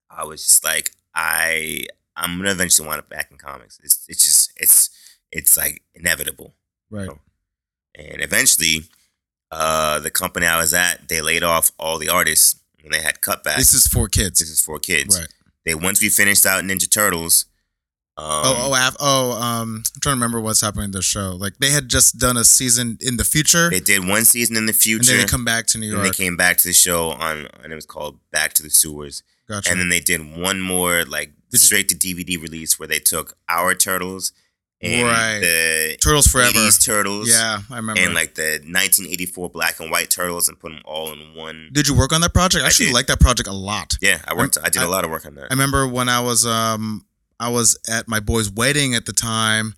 I 0.10 0.24
was 0.24 0.42
just 0.44 0.64
like, 0.64 0.92
I 1.14 1.86
I'm 2.16 2.38
gonna 2.38 2.52
eventually 2.52 2.88
wind 2.88 3.00
up 3.00 3.10
back 3.10 3.30
in 3.32 3.38
comics. 3.38 3.80
It's 3.84 4.06
it's 4.08 4.24
just 4.24 4.52
it's 4.58 4.90
it's 5.32 5.58
like 5.58 5.82
inevitable. 5.94 6.54
Right. 6.90 7.10
Oh. 7.10 7.20
And 7.96 8.22
eventually, 8.22 8.84
uh, 9.52 10.00
the 10.00 10.12
company 10.12 10.46
I 10.46 10.58
was 10.58 10.74
at, 10.74 11.08
they 11.08 11.22
laid 11.22 11.44
off 11.44 11.72
all 11.80 11.98
the 11.98 12.10
artists 12.10 12.62
and 12.86 12.94
they 12.94 13.02
had 13.02 13.20
cutbacks. 13.22 13.58
This 13.58 13.74
is 13.74 13.88
for 13.88 14.08
kids. 14.08 14.40
this 14.40 14.50
is 14.50 14.62
for 14.62 14.80
kids 14.80 15.20
Right. 15.20 15.28
they 15.66 15.76
once 15.76 16.02
we 16.02 16.10
finished 16.10 16.46
out 16.46 16.64
Ninja 16.64 16.90
Turtles. 16.90 17.46
Um, 18.18 18.26
oh, 18.28 18.56
oh, 18.70 18.74
av- 18.76 18.98
oh, 19.02 19.32
um, 19.42 19.84
I'm 19.94 20.00
trying 20.02 20.14
to 20.14 20.16
remember 20.16 20.40
what's 20.40 20.62
happening 20.62 20.86
in 20.86 20.92
the 20.92 21.02
show. 21.02 21.36
Like 21.38 21.58
they 21.58 21.72
had 21.72 21.90
just 21.90 22.18
done 22.18 22.38
a 22.38 22.46
season 22.46 22.98
in 23.02 23.18
the 23.18 23.26
future, 23.26 23.70
they 23.70 23.82
did 23.82 24.08
one 24.08 24.24
season 24.24 24.56
in 24.56 24.68
the 24.68 24.72
future. 24.74 25.12
and 25.12 25.20
then 25.20 25.26
they 25.26 25.30
come 25.30 25.44
back 25.44 25.68
to 25.68 25.78
New 25.78 25.88
York. 25.88 25.98
and 25.98 26.06
they 26.14 26.16
came 26.16 26.38
back 26.38 26.56
to 26.60 26.68
the 26.70 26.74
show 26.74 27.10
on, 27.10 27.50
and 27.62 27.74
it 27.74 27.76
was 27.76 27.86
called 27.86 28.20
Back 28.32 28.54
to 28.54 28.64
the 28.64 28.70
Sewers. 28.70 29.22
Gotcha. 29.50 29.70
And 29.70 29.80
then 29.82 29.90
they 29.90 30.00
did 30.00 30.22
one 30.38 30.62
more 30.62 31.04
like 31.04 31.34
Did- 31.52 31.60
straight 31.60 31.90
to 31.90 31.96
DVD 31.96 32.42
release 32.42 32.80
where 32.80 32.88
they 32.88 33.00
took 33.00 33.36
our 33.50 33.76
turtles 33.76 34.32
and 34.86 35.08
Right. 35.08 35.40
the 35.40 35.98
Turtles 36.02 36.28
Forever. 36.28 36.52
80s 36.58 36.84
turtles, 36.84 37.30
Yeah, 37.30 37.62
I 37.70 37.76
remember. 37.78 38.02
and 38.02 38.14
like 38.14 38.36
the 38.36 38.62
1984 38.66 39.50
black 39.50 39.80
and 39.80 39.90
white 39.92 40.10
turtles, 40.10 40.48
and 40.50 40.60
put 40.60 40.72
them 40.72 40.82
all 40.86 41.12
in 41.14 41.34
one. 41.36 41.70
did 41.72 41.88
you 41.88 41.94
work 41.94 42.14
on 42.14 42.22
that 42.22 42.34
project? 42.34 42.62
I 42.64 42.66
I 42.66 42.68
actually 42.68 42.92
like 42.92 43.08
that 43.08 43.20
project 43.20 43.48
a 43.50 43.54
lot. 43.54 43.98
Yeah, 44.02 44.20
I 44.28 44.34
worked. 44.34 44.58
I 44.64 44.70
did 44.70 44.82
I- 44.82 44.86
a 44.86 44.90
lot 44.90 45.04
of 45.04 45.12
work 45.12 45.26
on 45.26 45.36
that. 45.36 45.46
I 45.50 45.54
remember 45.54 45.88
when 45.88 46.10
I 46.10 46.20
was 46.22 46.46
um 46.46 47.06
I 47.40 47.50
was 47.50 47.78
at 47.90 48.08
my 48.08 48.20
boy's 48.20 48.50
wedding 48.50 48.96
at 48.96 49.06
the 49.06 49.14
time. 49.14 49.74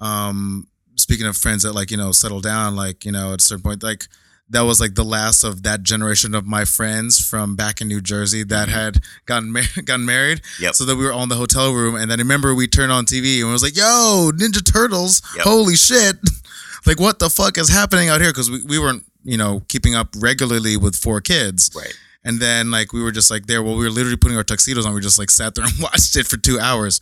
Um 0.00 0.66
speaking 0.96 1.26
of 1.26 1.36
friends 1.36 1.62
that 1.62 1.72
like, 1.74 1.90
you 1.90 1.96
know, 1.96 2.10
settle 2.12 2.40
down, 2.40 2.74
like, 2.74 3.04
you 3.04 3.12
know, 3.12 3.32
at 3.32 3.40
a 3.40 3.44
certain 3.44 3.62
point, 3.62 3.82
like 3.82 4.06
that 4.50 4.62
was 4.62 4.80
like 4.80 4.94
the 4.94 5.04
last 5.04 5.44
of 5.44 5.62
that 5.64 5.82
generation 5.82 6.34
of 6.34 6.46
my 6.46 6.64
friends 6.64 7.18
from 7.24 7.54
back 7.56 7.80
in 7.80 7.88
New 7.88 8.00
Jersey 8.00 8.42
that 8.44 8.68
Mhm. 8.68 8.72
had 8.72 9.04
gotten 9.26 9.52
mar- 9.52 9.62
gotten 9.84 10.06
married. 10.06 10.40
Yep. 10.60 10.74
So 10.74 10.84
that 10.84 10.96
we 10.96 11.04
were 11.04 11.12
all 11.12 11.22
in 11.24 11.28
the 11.28 11.36
hotel 11.36 11.72
room, 11.72 11.94
and 11.96 12.10
then 12.10 12.18
I 12.18 12.22
remember 12.22 12.54
we 12.54 12.66
turned 12.66 12.92
on 12.92 13.04
TV 13.04 13.40
and 13.40 13.50
it 13.50 13.52
was 13.52 13.62
like, 13.62 13.76
"Yo, 13.76 14.30
Ninja 14.34 14.64
Turtles! 14.64 15.20
Yep. 15.36 15.44
Holy 15.44 15.76
shit! 15.76 16.16
like, 16.86 16.98
what 17.00 17.18
the 17.18 17.28
fuck 17.30 17.58
is 17.58 17.68
happening 17.68 18.08
out 18.08 18.20
here?" 18.20 18.30
Because 18.30 18.50
we, 18.50 18.62
we 18.62 18.78
weren't, 18.78 19.04
you 19.24 19.36
know, 19.36 19.62
keeping 19.68 19.94
up 19.94 20.08
regularly 20.18 20.76
with 20.76 20.96
four 20.96 21.20
kids. 21.20 21.70
right. 21.76 21.94
And 22.24 22.40
then 22.40 22.70
like 22.70 22.92
we 22.92 23.00
were 23.02 23.12
just 23.12 23.30
like 23.30 23.46
there, 23.46 23.62
well, 23.62 23.76
we 23.76 23.84
were 23.84 23.90
literally 23.90 24.16
putting 24.16 24.36
our 24.36 24.44
tuxedos 24.44 24.84
on. 24.84 24.92
We 24.92 25.00
just 25.00 25.18
like 25.18 25.30
sat 25.30 25.54
there 25.54 25.64
and 25.64 25.72
watched 25.80 26.16
it 26.16 26.26
for 26.26 26.36
two 26.36 26.58
hours. 26.58 27.00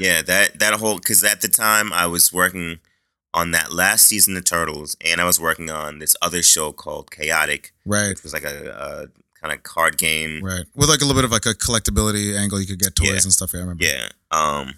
Yeah, 0.00 0.22
that 0.22 0.58
that 0.60 0.74
whole 0.74 0.96
because 0.96 1.22
at 1.24 1.40
the 1.42 1.48
time 1.48 1.92
I 1.92 2.06
was 2.06 2.32
working 2.32 2.78
on 3.34 3.50
that 3.52 3.72
last 3.72 4.06
season 4.06 4.36
of 4.36 4.44
Turtles, 4.44 4.96
and 5.04 5.20
I 5.20 5.24
was 5.24 5.40
working 5.40 5.70
on 5.70 5.98
this 5.98 6.16
other 6.22 6.42
show 6.42 6.72
called 6.72 7.10
Chaotic, 7.10 7.72
Right, 7.84 8.08
which 8.08 8.22
was 8.22 8.32
like 8.32 8.44
a, 8.44 8.70
a 8.70 9.08
kind 9.40 9.52
of 9.54 9.62
card 9.62 9.98
game. 9.98 10.42
right. 10.42 10.64
With 10.74 10.88
like 10.88 11.00
a 11.00 11.04
little 11.04 11.20
bit 11.20 11.24
of 11.24 11.30
like 11.32 11.46
a 11.46 11.54
collectability 11.54 12.36
angle, 12.36 12.60
you 12.60 12.66
could 12.66 12.78
get 12.80 12.94
toys 12.96 13.08
Yeah. 13.08 13.12
and 13.14 13.32
stuff. 13.32 13.52
Yeah, 13.52 13.58
I 13.60 13.62
remember. 13.62 13.84
Yeah. 13.84 14.08
Um, 14.30 14.74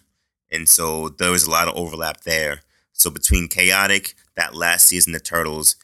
and 0.51 0.68
so 0.68 1.09
there 1.11 1.30
was 1.30 1.44
a 1.46 1.51
lot 1.51 1.68
of 1.68 1.76
overlap 1.76 2.22
there. 2.22 2.62
So 2.92 3.09
between 3.11 3.48
Chaotic, 3.48 4.14
that 4.36 4.55
last 4.55 4.86
season 4.86 5.14
of 5.14 5.22
Turtles, 5.22 5.76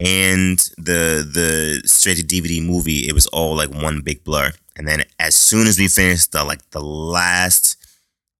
and 0.00 0.58
the 0.78 1.26
the 1.30 1.82
straight 1.86 2.16
to 2.18 2.24
DVD 2.24 2.64
movie, 2.64 3.06
it 3.08 3.12
was 3.12 3.26
all 3.28 3.54
like 3.56 3.70
one 3.70 4.00
big 4.00 4.24
blur. 4.24 4.52
And 4.76 4.88
then 4.88 5.04
as 5.18 5.34
soon 5.36 5.66
as 5.66 5.78
we 5.78 5.86
finished 5.88 6.32
the 6.32 6.44
like 6.44 6.70
the 6.70 6.80
last 6.80 7.76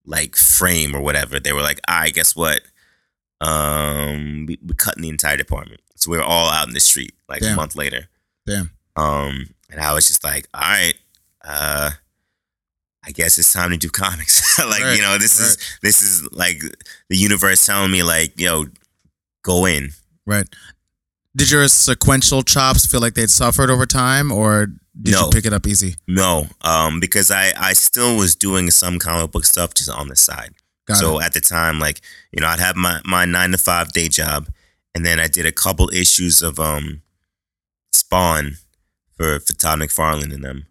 like 0.07 0.35
frame 0.37 0.95
or 0.97 1.03
whatever, 1.03 1.39
they 1.39 1.53
were 1.53 1.61
like, 1.63 1.81
"All 1.89 2.01
right, 2.01 2.15
guess 2.15 2.35
what? 2.35 2.63
Um, 3.43 4.47
we, 4.47 4.59
we 4.65 4.75
cut 4.75 4.97
in 4.97 5.03
the 5.03 5.09
entire 5.09 5.37
department. 5.37 5.81
So 5.97 6.11
we 6.11 6.17
were 6.17 6.23
all 6.25 6.49
out 6.51 6.67
in 6.69 6.75
the 6.75 6.81
street 6.81 7.13
like 7.29 7.41
Damn. 7.41 7.53
a 7.53 7.57
month 7.57 7.77
later. 7.77 8.09
Damn. 8.47 8.71
Um, 8.97 9.49
and 9.71 9.81
I 9.81 9.93
was 9.95 10.07
just 10.09 10.25
like, 10.25 10.47
all 10.55 10.61
right, 10.61 10.95
uh, 11.45 11.91
I 13.05 13.11
guess 13.11 13.39
it's 13.39 13.53
time 13.53 13.71
to 13.71 13.77
do 13.77 13.89
comics. 13.89 14.59
like, 14.65 14.83
Right, 14.83 14.97
you 14.97 15.03
know, 15.03 15.19
this 15.19 15.41
is 15.41 15.57
this 15.83 16.03
is 16.03 16.31
like 16.33 16.61
the 17.09 17.17
universe 17.17 17.65
telling 17.67 17.91
me, 17.91 18.03
like, 18.03 18.39
yo, 18.41 18.67
go 19.43 19.65
in. 19.67 19.91
Right. 20.27 20.49
Did 21.35 21.51
your 21.51 21.67
sequential 21.69 22.43
chops 22.43 22.87
feel 22.87 23.01
like 23.01 23.15
they'd 23.15 23.31
suffered 23.31 23.71
over 23.71 23.87
time, 23.87 24.31
or 24.31 24.67
did 25.01 25.15
No. 25.15 25.25
you 25.25 25.31
pick 25.31 25.47
it 25.47 25.53
up 25.53 25.67
easy? 25.67 25.97
No, 26.07 26.47
um, 26.61 27.01
because 27.01 27.31
I 27.31 27.53
I 27.59 27.73
still 27.73 28.17
was 28.17 28.37
doing 28.37 28.71
some 28.71 28.99
comic 28.99 29.31
book 29.33 29.45
stuff 29.47 29.73
just 29.75 29.89
on 29.91 30.09
the 30.09 30.17
side. 30.17 30.53
Got 30.87 30.97
so 30.97 31.19
it. 31.19 31.25
at 31.25 31.33
the 31.33 31.41
time, 31.41 31.79
like, 31.79 32.01
you 32.33 32.41
know, 32.41 32.49
I'd 32.49 32.59
have 32.59 32.77
my, 32.77 33.01
my 33.05 33.25
nine 33.25 33.53
to 33.53 33.59
five 33.59 33.93
day 33.93 34.09
job, 34.09 34.49
and 34.95 35.07
then 35.07 35.21
I 35.21 35.29
did 35.29 35.47
a 35.47 35.53
couple 35.53 35.89
issues 35.91 36.43
of 36.43 36.59
um 36.59 37.03
Spawn 37.93 38.57
for 39.17 39.41
for 39.41 39.53
Todd 39.53 39.79
McFarlane 39.79 40.35
and 40.35 40.45
them. 40.45 40.67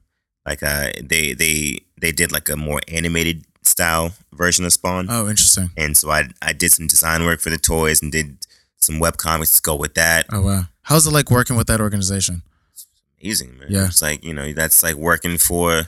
Like 0.45 0.64
uh 0.64 0.89
they 1.01 1.34
they 1.34 1.80
they 1.99 2.12
did 2.12 2.32
like 2.32 2.49
a 2.49 2.55
more 2.55 2.82
animated 2.88 3.45
style 3.64 4.12
version 4.34 4.66
of 4.66 4.74
Spawn. 4.74 5.07
Oh, 5.09 5.30
interesting. 5.30 5.72
And 5.78 5.95
so 5.95 6.09
I 6.09 6.30
I 6.41 6.53
did 6.53 6.72
some 6.72 6.88
design 6.88 7.24
work 7.26 7.39
for 7.39 7.49
the 7.49 7.57
toys 7.57 8.01
and 8.01 8.12
did 8.12 8.38
some 8.78 8.99
web 8.99 9.18
comics 9.18 9.55
to 9.55 9.62
go 9.62 9.76
with 9.76 9.93
that. 9.93 10.26
Oh 10.32 10.41
wow. 10.41 10.64
How's 10.84 11.07
it 11.07 11.12
like 11.12 11.32
working 11.32 11.55
with 11.55 11.68
that 11.68 11.80
organization? 11.80 12.41
It's 12.74 12.88
amazing, 13.22 13.59
man. 13.59 13.68
Yeah. 13.70 13.86
It's 13.86 14.01
like, 14.01 14.24
you 14.24 14.34
know, 14.34 14.51
that's 14.53 14.82
like 14.84 14.95
working 14.95 15.38
for, 15.38 15.84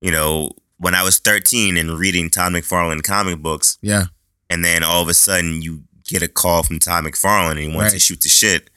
you 0.00 0.12
know, 0.12 0.52
when 0.82 0.94
I 0.96 1.02
was 1.04 1.18
13 1.20 1.76
and 1.76 1.96
reading 1.98 2.28
Todd 2.28 2.52
McFarlane 2.52 3.02
comic 3.04 3.38
books, 3.38 3.78
Yeah. 3.82 4.06
and 4.50 4.64
then 4.64 4.82
all 4.82 5.00
of 5.02 5.08
a 5.08 5.14
sudden 5.14 5.62
you 5.62 5.84
get 6.04 6.22
a 6.22 6.28
call 6.28 6.64
from 6.64 6.78
Todd 6.80 7.04
McFarlane 7.04 7.52
and 7.52 7.60
he 7.60 7.74
wants 7.76 7.92
to 7.92 8.00
shoot 8.00 8.20
the 8.20 8.28
shit 8.28 8.68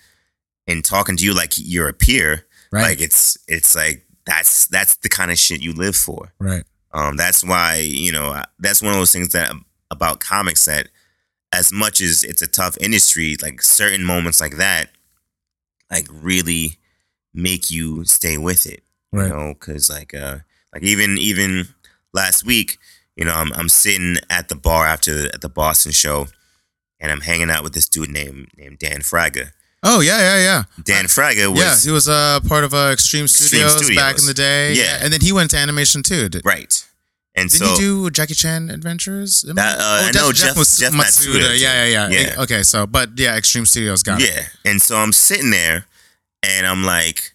and 0.67 0.85
talking 0.85 1.17
to 1.17 1.23
you 1.25 1.33
like 1.33 1.53
you're 1.57 1.89
a 1.89 1.93
peer. 1.93 2.45
Right. 2.71 2.83
Like 2.89 3.01
it's 3.01 3.37
it's 3.47 3.75
like 3.75 4.05
that's 4.25 4.67
that's 4.67 4.95
the 4.97 5.09
kind 5.09 5.31
of 5.31 5.39
shit 5.39 5.61
you 5.61 5.73
live 5.73 5.95
for. 5.95 6.31
right. 6.39 6.63
Um, 6.93 7.17
that's 7.17 7.43
why 7.43 7.77
you 7.83 8.11
know 8.11 8.41
that's 8.59 8.81
one 8.81 8.93
of 8.93 8.99
those 8.99 9.11
things 9.11 9.29
that 9.33 9.51
about 9.91 10.19
comics 10.19 10.65
that 10.65 10.87
as 11.51 11.71
much 11.71 12.01
as 12.01 12.23
it's 12.23 12.41
a 12.41 12.47
tough 12.47 12.77
industry, 12.79 13.35
like 13.41 13.61
certain 13.61 14.03
moments 14.05 14.39
like 14.41 14.57
that, 14.57 14.89
like 15.91 16.07
really 16.11 16.77
make 17.33 17.69
you 17.71 18.03
stay 18.05 18.37
with 18.37 18.65
it. 18.65 18.83
Right. 19.11 19.27
You 19.27 19.33
know, 19.33 19.53
because 19.59 19.89
like 19.89 20.13
uh, 20.13 20.37
like 20.73 20.83
even 20.83 21.17
even 21.17 21.67
last 22.15 22.45
week, 22.45 22.77
you 23.15 23.25
know, 23.25 23.33
I'm 23.35 23.51
I'm 23.53 23.69
sitting 23.69 24.15
at 24.29 24.49
the 24.49 24.55
bar 24.55 24.87
after 24.87 25.13
the, 25.13 25.25
at 25.33 25.41
the 25.41 25.49
Boston 25.49 25.91
show, 25.91 26.27
and 26.99 27.11
I'm 27.11 27.21
hanging 27.21 27.51
out 27.51 27.63
with 27.63 27.73
this 27.73 27.87
dude 27.87 28.09
named 28.09 28.47
named 28.57 28.79
Dan 28.79 29.01
Fraga. 29.01 29.51
Oh 29.83 29.99
yeah, 29.99 30.17
yeah, 30.17 30.43
yeah. 30.43 30.63
Dan 30.83 31.05
Fraga 31.05 31.47
was 31.49 31.59
yeah, 31.59 31.77
he 31.89 31.93
was 31.93 32.09
uh, 32.09 32.39
part 32.47 32.63
of 32.63 32.73
uh, 32.73 32.89
Extreme, 32.91 33.25
Extreme 33.25 33.69
Studios, 33.69 33.95
back 33.95 34.17
in 34.17 34.25
the 34.25 34.33
day. 34.33 34.73
Yeah. 34.73 34.97
and 35.01 35.13
then 35.13 35.21
he 35.21 35.31
went 35.31 35.51
to 35.51 35.57
animation 35.57 36.01
too. 36.01 36.27
Did, 36.27 36.43
right, 36.43 36.73
and 37.35 37.49
Didn't 37.51 37.67
so 37.67 37.73
he 37.73 37.79
do 37.79 38.09
Jackie 38.09 38.33
Chan 38.33 38.69
Adventures? 38.71 39.45
I- 39.47 39.53
That, 39.53 39.77
uh, 39.79 40.11
no, 40.15 40.31
Jeff- 40.31 40.55
Jeff 40.55 40.93
Matsuda 40.93 41.59
Yeah, 41.59 41.85
yeah, 41.85 42.07
yeah, 42.07 42.19
Yeah. 42.19 42.41
Okay, 42.43 42.63
so 42.63 42.87
but 42.87 43.09
yeah, 43.17 43.37
Extreme 43.37 43.65
Studios 43.65 44.03
got 44.03 44.21
it. 44.21 44.29
Yeah. 44.29 44.43
And 44.71 44.81
so 44.81 44.95
I'm 44.97 45.11
sitting 45.13 45.51
there 45.51 45.85
and 46.41 46.65
I'm 46.65 46.83
like, 46.83 47.33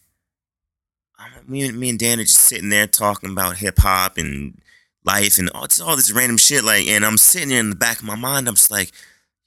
I'm, 1.18 1.30
me, 1.46 1.70
me 1.70 1.90
and 1.90 1.98
Dan 1.98 2.18
are 2.18 2.24
just 2.24 2.38
sitting 2.38 2.70
there 2.70 2.86
talking 2.86 3.30
about 3.30 3.58
hip 3.58 3.78
hop 3.78 4.16
and 4.16 4.60
life 5.14 5.38
and 5.38 5.50
all, 5.50 5.66
all 5.84 5.96
this 5.96 6.12
random 6.12 6.36
shit. 6.38 6.64
Like, 6.64 6.86
and 6.86 7.04
I'm 7.04 7.16
sitting 7.18 7.48
there 7.50 7.60
in 7.60 7.70
the 7.70 7.76
back 7.76 7.98
of 7.98 8.04
my 8.04 8.16
mind, 8.16 8.48
I'm 8.48 8.54
just 8.54 8.70
like, 8.70 8.90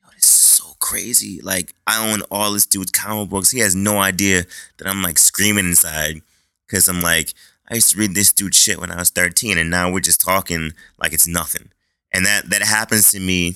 yo, 0.02 0.10
this 0.16 0.26
is 0.26 0.30
so 0.30 0.66
crazy. 0.80 1.42
Like, 1.42 1.74
I 1.88 2.12
own 2.12 2.22
all 2.32 2.52
this 2.54 2.66
dude's 2.66 2.92
comic 2.92 3.30
books. 3.30 3.52
He 3.52 3.60
has 3.60 3.76
no 3.76 4.00
idea 4.00 4.44
that 4.78 4.88
I'm 4.88 5.02
like 5.02 5.18
screaming 5.20 5.66
inside 5.66 6.22
because 6.68 6.88
I'm 6.88 7.02
like, 7.02 7.34
I 7.70 7.76
used 7.76 7.92
to 7.92 7.98
read 7.98 8.14
this 8.14 8.34
dude's 8.34 8.58
shit 8.58 8.80
when 8.80 8.92
I 8.92 8.98
was 8.98 9.10
13 9.10 9.58
and 9.58 9.70
now 9.70 9.92
we're 9.92 10.00
just 10.02 10.22
talking 10.22 10.72
like 11.02 11.14
it's 11.14 11.28
nothing. 11.28 11.70
And 12.12 12.26
that, 12.26 12.50
that 12.50 12.62
happens 12.62 13.10
to 13.12 13.20
me 13.20 13.56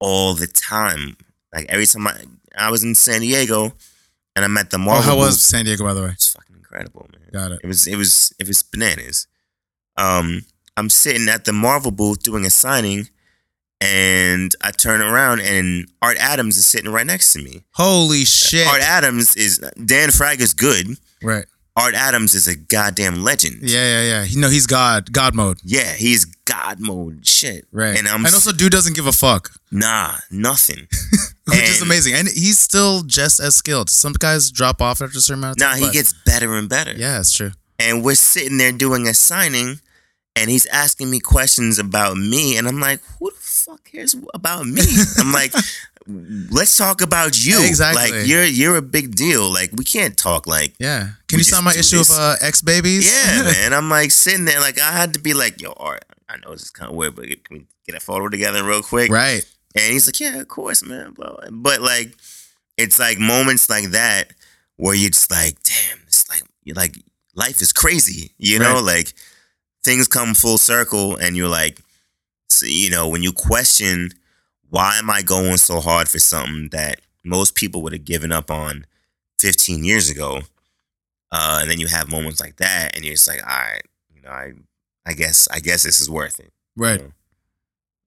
all 0.00 0.34
the 0.34 0.46
time. 0.48 1.16
Like 1.54 1.66
every 1.68 1.86
time 1.86 2.06
I, 2.06 2.24
I 2.58 2.70
was 2.70 2.82
in 2.82 2.94
San 2.94 3.20
Diego 3.20 3.72
and 4.34 4.44
I 4.44 4.48
met 4.48 4.70
the 4.70 4.76
Oh, 4.76 4.80
Marvel. 4.80 5.02
how 5.02 5.16
was. 5.16 5.42
San 5.42 5.64
Diego, 5.66 5.84
by 5.84 5.92
the 5.94 6.02
way? 6.02 6.08
It's 6.10 6.32
fucking 6.32 6.56
incredible, 6.56 7.08
man. 7.12 7.20
Got 7.32 7.52
it. 7.52 7.60
It 7.62 7.66
was 7.66 7.86
it 7.86 7.96
was 7.96 8.34
it 8.38 8.48
was 8.48 8.62
bananas. 8.62 9.26
Um, 9.96 10.42
I'm 10.76 10.90
sitting 10.90 11.28
at 11.28 11.44
the 11.44 11.52
Marvel 11.52 11.90
booth 11.90 12.22
doing 12.22 12.44
a 12.44 12.50
signing, 12.50 13.08
and 13.80 14.54
I 14.62 14.70
turn 14.70 15.00
around 15.02 15.40
and 15.40 15.88
Art 16.02 16.16
Adams 16.18 16.56
is 16.56 16.66
sitting 16.66 16.90
right 16.90 17.06
next 17.06 17.32
to 17.34 17.42
me. 17.42 17.62
Holy 17.72 18.24
shit! 18.24 18.66
Art 18.66 18.82
Adams 18.82 19.36
is 19.36 19.58
Dan 19.84 20.10
Frag 20.10 20.40
is 20.40 20.54
good. 20.54 20.86
right? 21.22 21.44
Art 21.78 21.94
Adams 21.94 22.32
is 22.34 22.46
a 22.48 22.56
goddamn 22.56 23.22
legend. 23.22 23.58
Yeah, 23.60 24.00
yeah, 24.00 24.22
yeah. 24.24 24.40
No, 24.40 24.48
he's 24.48 24.66
God, 24.66 25.12
God 25.12 25.34
mode. 25.34 25.58
Yeah, 25.62 25.92
he's 25.92 26.24
God 26.24 26.80
mode 26.80 27.26
shit. 27.26 27.66
Right. 27.70 27.98
And 27.98 28.08
I'm 28.08 28.24
and 28.24 28.34
also, 28.34 28.50
dude 28.50 28.72
doesn't 28.72 28.96
give 28.96 29.06
a 29.06 29.12
fuck, 29.12 29.50
nah, 29.70 30.14
nothing. 30.30 30.88
which 31.48 31.62
is 31.62 31.82
amazing. 31.82 32.14
And 32.14 32.28
he's 32.28 32.58
still 32.58 33.02
just 33.02 33.40
as 33.40 33.56
skilled. 33.56 33.90
Some 33.90 34.14
guys 34.14 34.50
drop 34.50 34.80
off 34.80 35.02
after 35.02 35.18
a 35.18 35.20
certain 35.20 35.40
amount 35.44 35.58
of 35.58 35.68
Nah, 35.68 35.74
he 35.74 35.82
but- 35.82 35.92
gets 35.92 36.14
better 36.24 36.54
and 36.54 36.66
better. 36.66 36.92
Yeah, 36.94 37.20
it's 37.20 37.32
true. 37.34 37.52
and 37.78 38.02
we're 38.02 38.14
sitting 38.14 38.56
there 38.56 38.72
doing 38.72 39.06
a 39.06 39.12
signing 39.12 39.80
and 40.36 40.50
he's 40.50 40.66
asking 40.66 41.10
me 41.10 41.18
questions 41.20 41.78
about 41.78 42.16
me 42.16 42.56
and 42.58 42.68
i'm 42.68 42.78
like 42.80 43.00
who 43.18 43.30
the 43.30 43.36
fuck 43.40 43.82
cares 43.84 44.14
about 44.34 44.66
me 44.66 44.82
i'm 45.18 45.32
like 45.32 45.52
let's 46.50 46.76
talk 46.76 47.00
about 47.02 47.44
you 47.44 47.64
Exactly. 47.66 48.10
like 48.18 48.26
you're 48.28 48.44
you're 48.44 48.76
a 48.76 48.82
big 48.82 49.14
deal 49.16 49.52
like 49.52 49.70
we 49.76 49.84
can't 49.84 50.16
talk 50.16 50.46
like 50.46 50.74
Yeah. 50.78 51.08
Can 51.28 51.38
you 51.38 51.44
sign 51.44 51.62
just 51.62 51.64
my 51.64 51.72
issue 51.80 51.98
this. 51.98 52.12
of 52.12 52.18
uh, 52.18 52.36
X 52.40 52.62
Babies? 52.62 53.10
yeah 53.12 53.42
man 53.52 53.72
i'm 53.72 53.88
like 53.90 54.10
sitting 54.12 54.44
there 54.44 54.60
like 54.60 54.80
i 54.80 54.92
had 54.92 55.14
to 55.14 55.20
be 55.20 55.34
like 55.34 55.60
yo 55.60 55.72
art 55.76 56.04
i 56.28 56.36
know 56.36 56.52
this 56.52 56.62
is 56.62 56.70
kind 56.70 56.90
of 56.90 56.96
weird 56.96 57.16
but 57.16 57.24
can 57.44 57.58
we 57.58 57.66
get 57.86 57.96
a 57.96 58.00
photo 58.00 58.28
together 58.28 58.62
real 58.64 58.82
quick 58.82 59.10
right. 59.10 59.44
and 59.76 59.92
he's 59.92 60.06
like, 60.08 60.18
yeah, 60.18 60.40
of 60.40 60.48
course, 60.48 60.82
man. 60.82 61.12
Blah. 61.12 61.36
But 61.52 61.80
like, 61.82 62.16
it's 62.76 62.98
like 62.98 63.16
moments 63.20 63.70
like 63.70 63.90
that 63.90 64.32
where 64.76 64.92
you're 64.96 65.10
just 65.10 65.30
like, 65.30 65.54
damn, 65.62 65.98
it's 66.08 66.28
like 66.28 66.42
you're 66.64 66.74
like 66.74 66.98
life 67.36 67.62
is 67.62 67.72
crazy, 67.72 68.32
you 68.38 68.58
know, 68.58 68.74
Right. 68.74 68.96
like 68.96 69.14
things 69.86 70.06
come 70.06 70.34
full 70.34 70.58
circle, 70.58 71.16
and 71.16 71.34
you're 71.36 71.48
like, 71.48 71.80
so, 72.48 72.66
you 72.66 72.90
know, 72.90 73.08
when 73.08 73.22
you 73.22 73.32
question 73.32 74.10
why 74.68 74.98
am 74.98 75.08
I 75.08 75.22
going 75.22 75.56
so 75.56 75.80
hard 75.80 76.08
for 76.08 76.18
something 76.18 76.68
that 76.72 77.00
most 77.24 77.54
people 77.54 77.82
would 77.82 77.92
have 77.92 78.04
given 78.04 78.32
up 78.32 78.50
on 78.50 78.84
15 79.38 79.84
years 79.84 80.10
ago, 80.10 80.40
uh, 81.32 81.58
and 81.60 81.70
then 81.70 81.78
you 81.78 81.86
have 81.86 82.10
moments 82.10 82.40
like 82.40 82.56
that, 82.56 82.94
and 82.94 83.04
you're 83.04 83.14
just 83.14 83.28
like, 83.28 83.42
all 83.42 83.58
right, 83.58 83.82
you 84.14 84.22
know, 84.22 84.30
I, 84.30 84.52
I 85.06 85.12
guess, 85.12 85.48
I 85.50 85.60
guess 85.60 85.82
this 85.82 86.00
is 86.00 86.10
worth 86.10 86.40
it. 86.40 86.52
Right. 86.76 87.02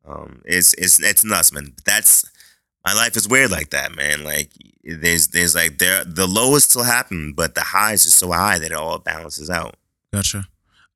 Um, 0.06 0.42
it's 0.46 0.74
it's 0.74 1.00
it's 1.00 1.24
nuts, 1.24 1.52
man. 1.52 1.74
That's 1.86 2.26
my 2.86 2.94
life 2.94 3.16
is 3.16 3.28
weird 3.28 3.52
like 3.52 3.70
that, 3.72 3.96
man. 3.96 4.24
Like 4.24 4.50
there's 4.84 5.28
there's 5.28 5.54
like 5.54 5.78
there 5.78 6.04
the 6.04 6.26
lows 6.26 6.64
still 6.64 6.84
happen, 6.84 7.34
but 7.34 7.54
the 7.54 7.62
highs 7.62 8.06
are 8.08 8.12
so 8.12 8.32
high 8.32 8.58
that 8.58 8.72
it 8.72 8.74
all 8.74 8.98
balances 8.98 9.50
out. 9.50 9.76
Gotcha. 10.12 10.48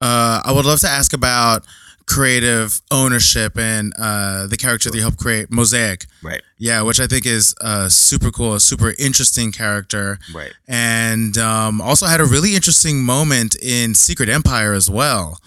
Uh, 0.02 0.42
I 0.44 0.52
would 0.52 0.66
love 0.66 0.80
to 0.82 0.90
ask 0.90 1.14
about 1.14 1.66
creative 2.06 2.82
ownership 2.92 3.58
and 3.58 3.94
uh, 3.98 4.48
the 4.48 4.58
character 4.58 4.90
that 4.90 4.96
you 4.96 5.02
helped 5.02 5.18
create, 5.18 5.50
Mosaic. 5.50 6.06
Right, 6.22 6.42
Yeah, 6.58 6.82
which 6.82 7.00
I 7.00 7.08
think 7.08 7.26
is 7.26 7.56
uh, 7.62 7.90
super 7.90 8.32
cool, 8.32 8.56
a 8.56 8.60
super 8.60 8.94
interesting 9.00 9.52
character, 9.52 10.20
right, 10.34 10.52
and 10.68 11.38
um, 11.38 11.82
also 11.82 12.06
had 12.06 12.20
a 12.20 12.26
really 12.26 12.56
interesting 12.56 13.04
moment 13.04 13.56
in 13.62 13.96
Secret 13.96 14.30
Empire 14.30 14.74
as 14.74 14.90
well. 14.90 15.38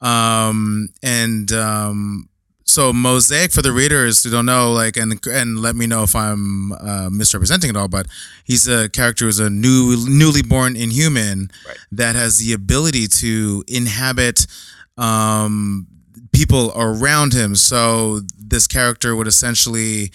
Um, 0.00 0.88
and 1.02 1.52
um, 1.52 2.28
so 2.72 2.92
Mosaic 2.92 3.52
for 3.52 3.62
the 3.62 3.72
readers 3.72 4.22
who 4.22 4.30
don't 4.30 4.46
know, 4.46 4.72
like, 4.72 4.96
and 4.96 5.10
and 5.26 5.60
let 5.60 5.74
me 5.76 5.86
know 5.86 6.02
if 6.02 6.14
I'm 6.16 6.72
uh, 6.72 7.08
misrepresenting 7.10 7.70
it 7.70 7.76
all, 7.76 7.88
but 7.88 8.06
he's 8.44 8.66
a 8.66 8.88
character 8.88 9.26
who's 9.26 9.38
a 9.40 9.50
new 9.50 9.96
newly 10.08 10.42
born 10.42 10.76
Inhuman 10.76 11.50
Right. 11.66 11.76
that 12.00 12.14
has 12.16 12.38
the 12.38 12.52
ability 12.52 13.06
to 13.22 13.62
inhabit 13.68 14.46
um, 14.98 15.86
people 16.32 16.72
around 16.76 17.32
him. 17.32 17.54
So 17.56 18.20
this 18.38 18.66
character 18.66 19.14
would 19.16 19.26
essentially, 19.28 20.10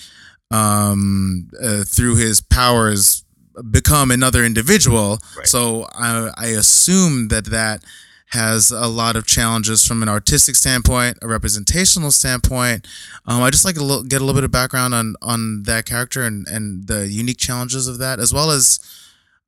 um, 0.51 1.49
uh, 1.63 1.83
through 1.83 2.15
his 2.17 2.41
powers, 2.41 3.23
become 3.71 4.11
another 4.11 4.43
individual. 4.43 5.19
Right. 5.37 5.47
So 5.47 5.87
I, 5.93 6.31
I 6.37 6.47
assume 6.47 7.29
that 7.29 7.45
that 7.45 7.83
has 8.31 8.71
a 8.71 8.87
lot 8.87 9.15
of 9.15 9.25
challenges 9.25 9.87
from 9.87 10.03
an 10.03 10.09
artistic 10.09 10.55
standpoint, 10.55 11.17
a 11.21 11.27
representational 11.27 12.11
standpoint. 12.11 12.85
Um, 13.25 13.41
I 13.41 13.49
just 13.49 13.63
like 13.63 13.75
to 13.75 14.03
get 14.03 14.21
a 14.21 14.25
little 14.25 14.33
bit 14.35 14.43
of 14.43 14.51
background 14.51 14.93
on 14.93 15.15
on 15.21 15.63
that 15.63 15.85
character 15.85 16.23
and 16.23 16.47
and 16.47 16.87
the 16.87 17.07
unique 17.07 17.37
challenges 17.37 17.87
of 17.87 17.99
that, 17.99 18.19
as 18.19 18.33
well 18.33 18.51
as 18.51 18.79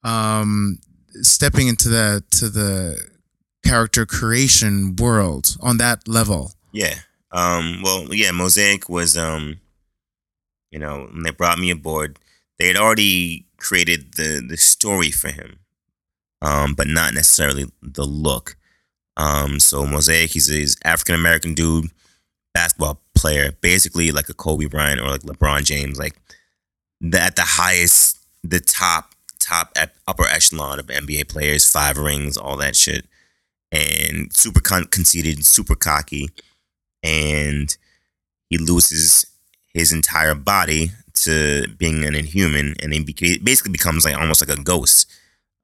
um, 0.03 0.80
stepping 1.21 1.67
into 1.67 1.89
the 1.89 2.23
to 2.32 2.49
the 2.49 2.97
character 3.65 4.05
creation 4.05 4.95
world 4.95 5.57
on 5.61 5.77
that 5.77 6.07
level. 6.07 6.53
yeah. 6.71 6.95
Um, 7.32 7.82
well, 7.84 8.07
yeah. 8.13 8.32
Mosaic 8.32 8.89
was 8.89 9.15
um, 9.15 9.59
You 10.71 10.80
know, 10.80 11.07
when 11.11 11.23
they 11.23 11.32
brought 11.32 11.59
me 11.59 11.69
aboard, 11.71 12.17
they 12.57 12.67
had 12.67 12.77
already 12.77 13.45
created 13.57 14.13
the 14.15 14.43
the 14.47 14.57
story 14.57 15.11
for 15.11 15.30
him, 15.30 15.59
um, 16.41 16.73
but 16.75 16.88
not 16.88 17.13
necessarily 17.13 17.65
the 17.82 18.05
look. 18.05 18.55
Um, 19.20 19.59
so 19.59 19.86
Mosaic, 19.86 20.32
he's 20.32 20.49
an 20.49 20.65
African 20.89 21.13
American 21.13 21.53
dude, 21.53 21.91
basketball 22.53 23.01
player, 23.13 23.51
basically 23.59 24.11
like 24.11 24.30
a 24.30 24.34
Kobe 24.34 24.65
Bryant 24.65 25.01
or 25.01 25.09
like 25.09 25.24
LeBron 25.24 25.65
James, 25.65 25.99
like 25.99 26.15
the, 27.01 27.20
at 27.20 27.36
the 27.36 27.43
highest, 27.43 28.17
the 28.43 28.61
top 28.61 29.13
top 29.39 29.76
upper 30.07 30.26
echelon 30.26 30.80
of 30.80 30.88
NBA 30.88 31.28
players, 31.28 31.70
five 31.70 31.97
rings, 31.97 32.38
all 32.38 32.55
that 32.57 32.78
shit, 32.78 33.05
and 33.74 34.34
super 34.34 34.61
con- 34.61 34.86
conceited, 34.86 35.45
super 35.45 35.76
cocky, 35.76 36.30
and 37.03 37.76
he 38.49 38.57
loses 38.57 39.26
his 39.74 39.91
entire 39.91 40.36
body 40.36 40.91
to 41.13 41.67
being 41.78 42.05
an 42.05 42.15
inhuman, 42.15 42.76
and 42.82 42.93
he 42.93 43.03
basically 43.39 43.72
becomes 43.74 44.05
like 44.05 44.17
almost 44.17 44.47
like 44.47 44.57
a 44.57 44.61
ghost 44.61 45.11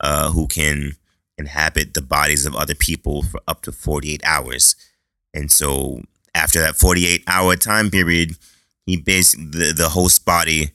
uh, 0.01 0.29
who 0.31 0.45
can 0.47 0.97
inhabit 1.37 1.93
the 1.93 2.01
bodies 2.01 2.45
of 2.45 2.55
other 2.55 2.75
people 2.75 3.23
for 3.23 3.41
up 3.47 3.61
to 3.63 3.71
48 3.71 4.21
hours. 4.25 4.75
And 5.33 5.51
so 5.51 6.01
after 6.33 6.59
that 6.61 6.75
48 6.75 7.23
hour 7.27 7.55
time 7.55 7.89
period, 7.89 8.37
he 8.85 8.97
basically 8.97 9.45
the, 9.45 9.73
the 9.73 9.89
host 9.89 10.25
body 10.25 10.71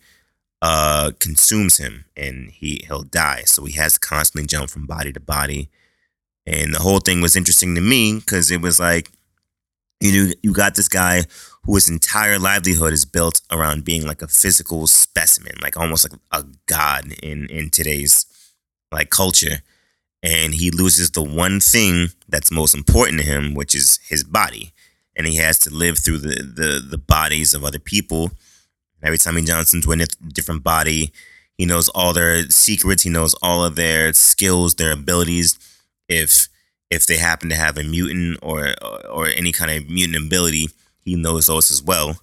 uh, 0.63 1.13
consumes 1.21 1.79
him 1.79 2.05
and 2.17 2.51
he 2.51 2.85
he'll 2.87 3.03
die. 3.03 3.43
So 3.47 3.65
he 3.65 3.75
has 3.75 3.95
to 3.95 4.01
constantly 4.01 4.47
jump 4.47 4.71
from 4.71 4.87
body 4.87 5.13
to 5.13 5.21
body. 5.21 5.71
And 6.47 6.75
the 6.75 6.81
whole 6.81 6.99
thing 6.99 7.21
was 7.21 7.37
interesting 7.37 7.75
to 7.75 7.81
me 7.81 8.15
because 8.19 8.51
it 8.51 8.61
was 8.61 8.81
like, 8.81 9.11
you 10.01 10.13
know, 10.13 10.33
you 10.43 10.53
got 10.53 10.75
this 10.75 10.89
guy 10.89 11.25
whose 11.65 11.89
entire 11.89 12.39
livelihood 12.39 12.93
is 12.93 13.05
built 13.05 13.43
around 13.51 13.85
being 13.85 14.07
like 14.07 14.23
a 14.23 14.29
physical 14.29 14.87
specimen, 14.87 15.55
like 15.63 15.77
almost 15.77 16.11
like 16.11 16.21
a 16.33 16.45
god 16.67 17.13
in 17.23 17.47
in 17.49 17.71
today's 17.71 18.27
like 18.91 19.11
culture. 19.11 19.63
And 20.23 20.55
he 20.55 20.71
loses 20.71 21.11
the 21.11 21.23
one 21.23 21.61
thing 21.61 22.09
that's 22.29 22.51
most 22.51 22.75
important 22.75 23.21
to 23.21 23.27
him, 23.27 23.55
which 23.55 23.75
is 23.75 23.99
his 24.07 24.23
body. 24.23 24.73
And 25.17 25.27
he 25.27 25.37
has 25.37 25.59
to 25.61 25.71
live 25.71 25.99
through 25.99 26.19
the 26.19 26.43
the, 26.43 26.87
the 26.87 26.99
bodies 26.99 27.55
of 27.55 27.65
other 27.65 27.79
people 27.79 28.31
Every 29.03 29.19
time 29.19 29.37
he 29.37 29.45
jumps 29.45 29.73
into 29.73 29.93
a 29.93 29.97
different 30.33 30.63
body, 30.63 31.13
he 31.57 31.65
knows 31.65 31.89
all 31.91 32.13
their 32.13 32.49
secrets. 32.51 33.03
He 33.03 33.11
knows 33.11 33.35
all 33.43 33.65
of 33.65 33.77
their 33.77 34.13
skills, 34.13 34.75
their 34.75 34.93
abilities. 34.93 35.59
If 36.09 36.49
if 36.91 37.07
they 37.07 37.17
happen 37.17 37.49
to 37.51 37.57
have 37.57 37.79
a 37.79 37.85
mutant 37.85 38.39
or 38.43 38.75
or 39.11 39.27
any 39.29 39.53
kind 39.53 39.71
of 39.71 39.89
mutant 39.89 40.25
ability, 40.27 40.69
he 41.05 41.15
knows 41.15 41.47
those 41.47 41.71
as 41.71 41.83
well. 41.83 42.21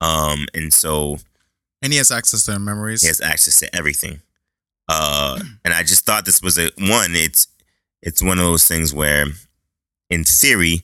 Um, 0.00 0.46
and 0.54 0.72
so, 0.72 1.18
and 1.82 1.92
he 1.92 1.98
has 1.98 2.10
access 2.10 2.44
to 2.44 2.52
their 2.52 2.60
memories. 2.60 3.02
He 3.02 3.08
has 3.08 3.20
access 3.20 3.58
to 3.60 3.74
everything. 3.76 4.20
Uh, 4.92 5.38
and 5.64 5.72
I 5.72 5.84
just 5.84 6.04
thought 6.04 6.24
this 6.24 6.42
was 6.42 6.58
a 6.58 6.68
one. 6.78 7.14
It's 7.14 7.46
it's 8.02 8.20
one 8.20 8.40
of 8.40 8.44
those 8.44 8.66
things 8.66 8.92
where, 8.92 9.26
in 10.10 10.24
theory, 10.24 10.82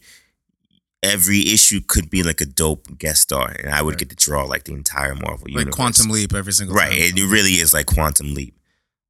every 1.02 1.40
issue 1.40 1.80
could 1.84 2.08
be 2.08 2.22
like 2.22 2.40
a 2.40 2.46
dope 2.46 2.98
guest 2.98 3.22
star, 3.22 3.48
and 3.48 3.74
I 3.74 3.82
would 3.82 3.94
right. 3.94 3.98
get 3.98 4.10
to 4.10 4.16
draw 4.16 4.44
like 4.44 4.62
the 4.62 4.74
entire 4.74 5.16
Marvel 5.16 5.48
like 5.48 5.54
universe. 5.54 5.74
Quantum 5.74 6.10
Leap 6.10 6.34
every 6.34 6.52
single 6.52 6.76
right. 6.76 6.90
time. 6.90 6.98
It 7.18 7.32
really 7.32 7.54
is 7.54 7.74
like 7.74 7.86
Quantum 7.86 8.32
Leap. 8.32 8.56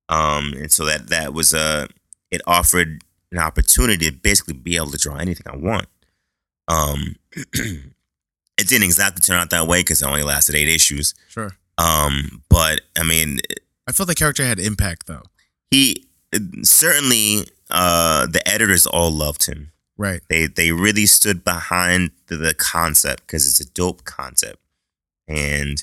Um, 0.08 0.54
and 0.56 0.72
so 0.72 0.86
that 0.86 1.08
that 1.10 1.34
was 1.34 1.52
a 1.52 1.58
uh, 1.58 1.86
it 2.30 2.40
offered 2.46 3.04
an 3.30 3.38
opportunity 3.38 4.10
to 4.10 4.16
basically 4.16 4.54
be 4.54 4.76
able 4.76 4.92
to 4.92 4.98
draw 4.98 5.16
anything 5.16 5.46
I 5.46 5.56
want. 5.56 5.88
Um, 6.68 7.16
it 7.52 8.66
didn't 8.66 8.84
exactly 8.84 9.20
turn 9.20 9.36
out 9.36 9.50
that 9.50 9.66
way 9.66 9.80
because 9.80 10.00
it 10.00 10.06
only 10.06 10.22
lasted 10.22 10.54
eight 10.54 10.70
issues. 10.70 11.14
Sure. 11.28 11.54
Um, 11.76 12.42
but 12.48 12.80
I 12.98 13.02
mean, 13.02 13.40
I 13.86 13.92
felt 13.92 14.08
the 14.08 14.14
character 14.14 14.44
had 14.44 14.58
impact 14.58 15.06
though. 15.06 15.22
He 15.70 16.06
certainly 16.62 17.46
uh, 17.70 18.26
the 18.26 18.46
editors 18.48 18.86
all 18.86 19.10
loved 19.10 19.46
him. 19.46 19.72
Right. 19.96 20.20
They 20.28 20.46
they 20.46 20.72
really 20.72 21.06
stood 21.06 21.44
behind 21.44 22.10
the, 22.26 22.36
the 22.36 22.54
concept 22.54 23.26
because 23.26 23.48
it's 23.48 23.60
a 23.60 23.72
dope 23.72 24.04
concept, 24.04 24.58
and 25.26 25.82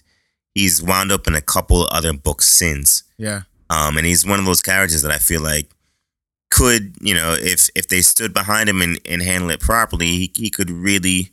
he's 0.53 0.81
wound 0.81 1.11
up 1.11 1.27
in 1.27 1.35
a 1.35 1.41
couple 1.41 1.87
other 1.89 2.13
books 2.13 2.45
since. 2.45 3.03
Yeah. 3.17 3.43
Um, 3.69 3.97
and 3.97 4.05
he's 4.05 4.25
one 4.25 4.39
of 4.39 4.45
those 4.45 4.61
characters 4.61 5.01
that 5.01 5.11
I 5.11 5.17
feel 5.17 5.41
like 5.41 5.69
could, 6.51 6.95
you 7.01 7.15
know, 7.15 7.35
if 7.39 7.69
if 7.73 7.87
they 7.87 8.01
stood 8.01 8.33
behind 8.33 8.69
him 8.69 8.81
and, 8.81 8.99
and 9.09 9.23
handle 9.23 9.49
it 9.49 9.59
properly, 9.59 10.07
he, 10.07 10.31
he 10.35 10.49
could 10.49 10.69
really 10.69 11.31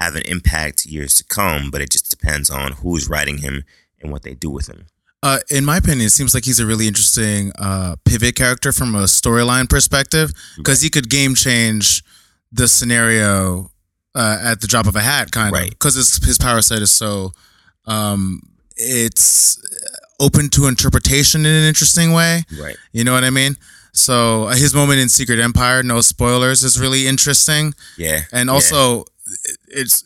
have 0.00 0.14
an 0.14 0.22
impact 0.24 0.86
years 0.86 1.14
to 1.16 1.24
come. 1.24 1.70
But 1.70 1.82
it 1.82 1.90
just 1.90 2.08
depends 2.08 2.48
on 2.48 2.72
who's 2.72 3.10
writing 3.10 3.38
him 3.38 3.64
and 4.00 4.10
what 4.10 4.22
they 4.22 4.34
do 4.34 4.48
with 4.48 4.68
him. 4.68 4.86
Uh, 5.22 5.38
in 5.50 5.64
my 5.64 5.76
opinion, 5.76 6.06
it 6.06 6.10
seems 6.10 6.34
like 6.34 6.44
he's 6.44 6.58
a 6.58 6.66
really 6.66 6.88
interesting 6.88 7.52
uh, 7.58 7.94
pivot 8.04 8.34
character 8.34 8.72
from 8.72 8.94
a 8.94 9.02
storyline 9.02 9.68
perspective 9.68 10.32
because 10.56 10.78
right. 10.78 10.84
he 10.84 10.90
could 10.90 11.08
game 11.08 11.34
change 11.34 12.02
the 12.50 12.66
scenario 12.66 13.70
uh, 14.14 14.38
at 14.42 14.60
the 14.60 14.66
drop 14.66 14.86
of 14.86 14.96
a 14.96 15.00
hat, 15.00 15.30
kind 15.30 15.54
of, 15.56 15.70
because 15.70 15.94
his 15.94 16.16
his 16.24 16.38
power 16.38 16.60
set 16.60 16.82
is 16.82 16.90
so 16.90 17.32
um, 17.86 18.40
it's 18.76 19.62
open 20.18 20.48
to 20.50 20.66
interpretation 20.66 21.46
in 21.46 21.54
an 21.54 21.64
interesting 21.64 22.12
way. 22.12 22.42
Right. 22.60 22.76
You 22.92 23.04
know 23.04 23.12
what 23.12 23.24
I 23.24 23.30
mean? 23.30 23.56
So 23.92 24.44
uh, 24.44 24.54
his 24.54 24.74
moment 24.74 25.00
in 25.00 25.08
Secret 25.08 25.38
Empire, 25.38 25.82
no 25.82 26.00
spoilers, 26.00 26.62
is 26.62 26.80
really 26.80 27.06
interesting. 27.06 27.74
Yeah. 27.96 28.22
And 28.32 28.50
also, 28.50 28.98
yeah. 28.98 29.02
it's. 29.68 30.04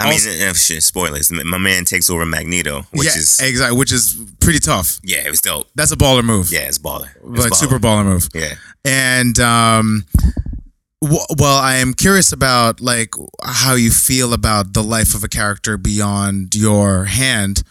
I 0.00 0.10
mean, 0.10 0.42
uh, 0.42 0.52
shit, 0.54 0.82
spoilers. 0.82 1.30
My 1.30 1.58
man 1.58 1.84
takes 1.84 2.10
over 2.10 2.26
Magneto, 2.26 2.82
which 2.90 3.06
yeah, 3.06 3.16
is 3.16 3.40
exactly, 3.40 3.78
which 3.78 3.92
is 3.92 4.20
pretty 4.40 4.58
tough. 4.58 4.98
Yeah, 5.04 5.24
it 5.24 5.30
was 5.30 5.40
dope. 5.40 5.68
That's 5.74 5.92
a 5.92 5.96
baller 5.96 6.24
move. 6.24 6.52
Yeah, 6.52 6.66
it's 6.66 6.78
baller. 6.78 7.10
It's 7.16 7.24
like 7.24 7.52
baller. 7.52 7.54
super 7.54 7.78
baller 7.78 8.04
move. 8.04 8.28
Yeah. 8.34 8.54
And 8.84 9.38
um, 9.38 10.04
well, 11.00 11.58
I 11.58 11.76
am 11.76 11.94
curious 11.94 12.32
about 12.32 12.80
like 12.80 13.14
how 13.44 13.74
you 13.74 13.90
feel 13.90 14.32
about 14.32 14.72
the 14.72 14.82
life 14.82 15.14
of 15.14 15.22
a 15.22 15.28
character 15.28 15.76
beyond 15.76 16.54
your 16.54 17.04
hand 17.04 17.62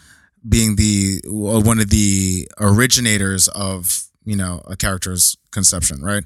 being 0.46 0.76
the 0.76 1.20
one 1.26 1.78
of 1.78 1.90
the 1.90 2.48
originators 2.58 3.48
of 3.48 4.04
you 4.24 4.36
know 4.36 4.62
a 4.66 4.76
character's 4.76 5.36
conception, 5.50 6.02
right? 6.02 6.24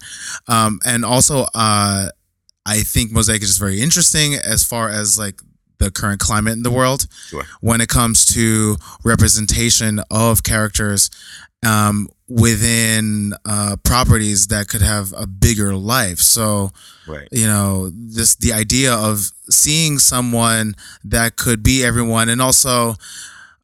Um, 0.48 0.80
and 0.84 1.04
also, 1.04 1.46
uh, 1.54 2.08
I 2.66 2.80
think 2.80 3.12
Mosaic 3.12 3.42
is 3.42 3.48
just 3.48 3.60
very 3.60 3.80
interesting 3.80 4.34
as 4.34 4.64
far 4.64 4.88
as 4.88 5.18
like 5.18 5.40
the 5.78 5.90
current 5.90 6.20
climate 6.20 6.54
in 6.54 6.62
the 6.62 6.70
world 6.70 7.06
sure. 7.28 7.44
when 7.60 7.80
it 7.80 7.88
comes 7.88 8.24
to 8.26 8.76
representation 9.04 10.00
of 10.10 10.42
characters 10.42 11.10
um, 11.64 12.08
within 12.28 13.32
uh, 13.44 13.76
properties 13.82 14.48
that 14.48 14.68
could 14.68 14.82
have 14.82 15.12
a 15.16 15.26
bigger 15.26 15.74
life. 15.74 16.18
So, 16.18 16.70
right. 17.06 17.28
you 17.32 17.46
know, 17.46 17.90
this 17.90 18.36
the 18.36 18.52
idea 18.52 18.94
of 18.94 19.30
seeing 19.50 19.98
someone 19.98 20.74
that 21.04 21.36
could 21.36 21.62
be 21.62 21.84
everyone, 21.84 22.28
and 22.28 22.42
also 22.42 22.94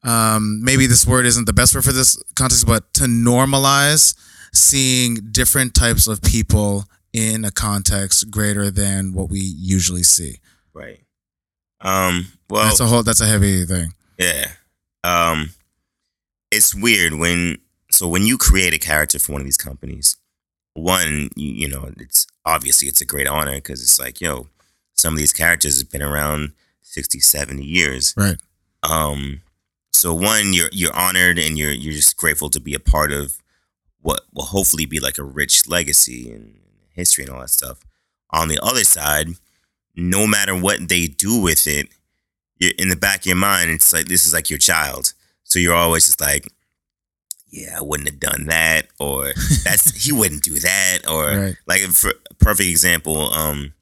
um, 0.03 0.63
maybe 0.63 0.87
this 0.87 1.05
word 1.05 1.25
isn't 1.25 1.45
the 1.45 1.53
best 1.53 1.75
word 1.75 1.83
for 1.83 1.93
this 1.93 2.21
context, 2.35 2.67
but 2.67 2.93
to 2.95 3.03
normalize 3.03 4.15
seeing 4.53 5.15
different 5.31 5.73
types 5.73 6.07
of 6.07 6.21
people 6.21 6.85
in 7.13 7.45
a 7.45 7.51
context 7.51 8.29
greater 8.29 8.69
than 8.69 9.13
what 9.13 9.29
we 9.29 9.39
usually 9.39 10.03
see. 10.03 10.39
Right. 10.73 11.04
Um. 11.85 12.27
Well, 12.49 12.65
that's 12.65 12.79
a 12.79 12.85
whole. 12.85 13.03
That's 13.03 13.21
a 13.21 13.25
heavy 13.25 13.65
thing. 13.65 13.93
Yeah. 14.17 14.51
Um. 15.03 15.51
It's 16.51 16.75
weird 16.75 17.13
when 17.13 17.57
so 17.95 18.07
when 18.07 18.25
you 18.25 18.37
create 18.37 18.73
a 18.73 18.77
character 18.79 19.19
for 19.19 19.31
one 19.31 19.41
of 19.41 19.47
these 19.47 19.57
companies, 19.57 20.17
one, 20.73 21.29
you, 21.35 21.51
you 21.51 21.69
know, 21.69 21.89
it's 21.97 22.27
obviously 22.45 22.87
it's 22.87 23.01
a 23.01 23.05
great 23.05 23.27
honor 23.27 23.55
because 23.55 23.81
it's 23.81 23.99
like, 23.99 24.19
yo, 24.19 24.47
some 24.93 25.13
of 25.13 25.17
these 25.17 25.33
characters 25.33 25.79
have 25.79 25.89
been 25.89 26.01
around 26.01 26.51
60, 26.81 27.19
70 27.19 27.63
years. 27.63 28.13
Right. 28.17 28.37
Um, 28.83 29.41
so 29.93 30.13
one, 30.13 30.53
you're 30.53 30.69
you're 30.71 30.95
honored 30.95 31.39
and 31.39 31.57
you're 31.57 31.71
you're 31.71 31.93
just 31.93 32.17
grateful 32.17 32.49
to 32.49 32.59
be 32.59 32.73
a 32.73 32.79
part 32.79 33.11
of 33.11 33.41
what 34.01 34.21
will 34.33 34.43
hopefully 34.43 34.85
be 34.85 34.99
like 34.99 35.17
a 35.17 35.23
rich 35.23 35.67
legacy 35.67 36.31
and 36.31 36.59
history 36.89 37.23
and 37.23 37.33
all 37.33 37.39
that 37.39 37.49
stuff. 37.49 37.79
On 38.31 38.49
the 38.49 38.59
other 38.61 38.83
side, 38.83 39.29
no 39.95 40.27
matter 40.27 40.55
what 40.55 40.87
they 40.89 41.07
do 41.07 41.41
with 41.41 41.67
it, 41.67 41.87
you're 42.57 42.71
in 42.77 42.89
the 42.89 42.95
back 42.95 43.21
of 43.21 43.25
your 43.25 43.35
mind, 43.35 43.69
it's 43.69 43.93
like 43.93 44.05
this 44.05 44.25
is 44.25 44.33
like 44.33 44.49
your 44.49 44.59
child. 44.59 45.13
So 45.43 45.59
you're 45.59 45.75
always 45.75 46.05
just 46.05 46.21
like, 46.21 46.51
yeah, 47.51 47.77
I 47.77 47.81
wouldn't 47.81 48.09
have 48.09 48.19
done 48.19 48.47
that, 48.47 48.87
or 48.99 49.33
that's 49.63 50.05
he 50.05 50.11
wouldn't 50.11 50.43
do 50.43 50.59
that, 50.59 50.99
or 51.09 51.25
right. 51.25 51.55
like 51.67 51.81
for 51.81 52.13
perfect 52.39 52.69
example, 52.69 53.33
um, 53.33 53.73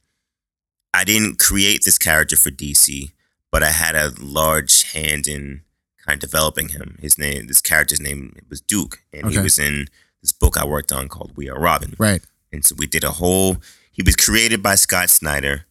I 0.94 1.04
didn't 1.04 1.40
create 1.40 1.84
this 1.84 1.98
character 1.98 2.36
for 2.36 2.52
DC, 2.52 3.12
but 3.52 3.64
I 3.64 3.72
had 3.72 3.96
a 3.96 4.14
large 4.20 4.92
hand 4.92 5.28
in 5.28 5.62
kind 6.06 6.16
of 6.16 6.20
developing 6.20 6.70
him. 6.70 6.98
His 7.02 7.18
name, 7.18 7.48
this 7.48 7.62
character's 7.62 8.02
name 8.02 8.36
was 8.50 8.62
Duke, 8.62 9.04
and 9.12 9.26
okay. 9.26 9.36
he 9.36 9.40
was 9.40 9.58
in 9.58 9.88
this 10.22 10.32
book 10.32 10.58
I 10.58 10.66
worked 10.66 10.92
on 10.92 11.10
called 11.10 11.36
We 11.36 11.50
Are 11.50 11.60
Robin. 11.60 11.96
Right. 11.98 12.22
And 12.52 12.64
so 12.64 12.76
we 12.78 12.86
did 12.86 13.04
a 13.04 13.12
whole. 13.12 13.58
He 13.92 14.04
was 14.04 14.16
created 14.16 14.62
by 14.62 14.76
Scott 14.76 15.10
Snyder 15.10 15.66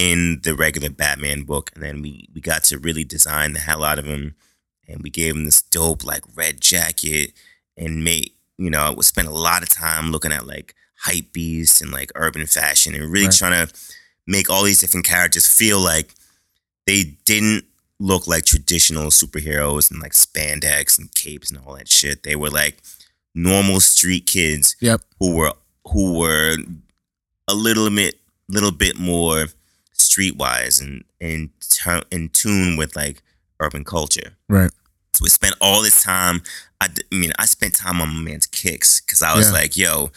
in 0.00 0.40
the 0.44 0.54
regular 0.54 0.88
Batman 0.90 1.42
book, 1.42 1.70
and 1.74 1.82
then 1.82 2.00
we 2.02 2.28
we 2.34 2.40
got 2.40 2.64
to 2.64 2.78
really 2.78 3.04
design 3.04 3.52
the 3.52 3.60
hell 3.60 3.84
out 3.84 3.98
of 3.98 4.06
him 4.06 4.34
and 4.88 5.02
we 5.02 5.10
gave 5.10 5.34
him 5.36 5.44
this 5.44 5.62
dope 5.62 6.04
like 6.04 6.24
red 6.34 6.60
jacket 6.60 7.32
and 7.76 8.02
made 8.02 8.30
you 8.58 8.70
know 8.70 8.92
we 8.96 9.02
spent 9.02 9.28
a 9.28 9.32
lot 9.48 9.62
of 9.62 9.68
time 9.68 10.10
looking 10.10 10.32
at 10.32 10.46
like 10.46 10.74
hype 11.06 11.32
beasts 11.32 11.80
and 11.80 11.90
like 11.92 12.10
urban 12.14 12.46
fashion 12.46 12.94
and 12.94 13.04
really 13.12 13.26
Right. 13.26 13.34
trying 13.34 13.66
to 13.66 13.74
make 14.26 14.50
all 14.50 14.64
these 14.64 14.80
different 14.80 15.06
characters 15.06 15.46
feel 15.46 15.78
like 15.80 16.08
they 16.86 17.16
didn't 17.24 17.64
look 17.98 18.26
like 18.26 18.44
traditional 18.44 19.10
superheroes 19.10 19.90
and 19.90 20.00
like 20.00 20.12
spandex 20.12 20.98
and 20.98 21.14
capes 21.14 21.50
and 21.50 21.60
all 21.64 21.74
that 21.76 21.88
shit. 21.88 22.22
They 22.22 22.34
were 22.36 22.50
like 22.50 22.78
normal 23.34 23.80
street 23.80 24.26
kids 24.26 24.76
Yep. 24.80 25.00
who 25.18 25.36
were 25.36 25.52
who 25.92 26.18
were 26.18 26.56
a 27.48 27.54
little 27.54 27.90
bit 27.90 28.14
little 28.48 28.72
bit 28.72 28.98
more 28.98 29.46
streetwise 30.10 30.80
and 31.20 31.50
tu- 31.60 32.02
in 32.10 32.28
tune 32.30 32.76
with 32.76 32.96
like 32.96 33.22
urban 33.60 33.84
culture. 33.84 34.36
Right. 34.48 34.70
So 35.14 35.22
we 35.24 35.28
spent 35.28 35.54
all 35.60 35.82
this 35.82 36.02
time. 36.02 36.42
I, 36.80 36.88
d- 36.88 37.02
I 37.12 37.14
mean, 37.16 37.32
I 37.38 37.44
spent 37.46 37.74
time 37.74 38.00
on 38.00 38.08
my 38.14 38.20
man's 38.20 38.46
kicks 38.46 39.00
because 39.00 39.22
I 39.22 39.34
was 39.36 39.48
Yeah. 39.48 39.52
like, 39.60 39.76
"Yo, 39.76 40.10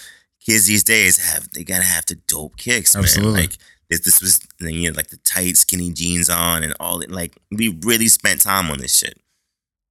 kids 0.45 0.65
these 0.65 0.83
days 0.83 1.17
have 1.31 1.49
they 1.51 1.63
gotta 1.63 1.83
have 1.83 2.05
the 2.05 2.15
dope 2.27 2.57
kicks, 2.57 2.95
man." 2.95 3.03
Absolutely. 3.03 3.41
Like 3.41 3.57
this, 3.89 3.99
this 4.01 4.21
was 4.21 4.39
you 4.59 4.89
know 4.89 4.95
like 4.95 5.09
the 5.09 5.17
tight 5.17 5.57
skinny 5.57 5.91
jeans 5.91 6.29
on 6.29 6.63
and 6.63 6.73
all 6.79 6.99
that. 6.99 7.11
Like 7.11 7.37
we 7.51 7.77
really 7.83 8.07
spent 8.07 8.41
time 8.41 8.69
on 8.71 8.77
this 8.79 8.95
shit. 8.97 9.19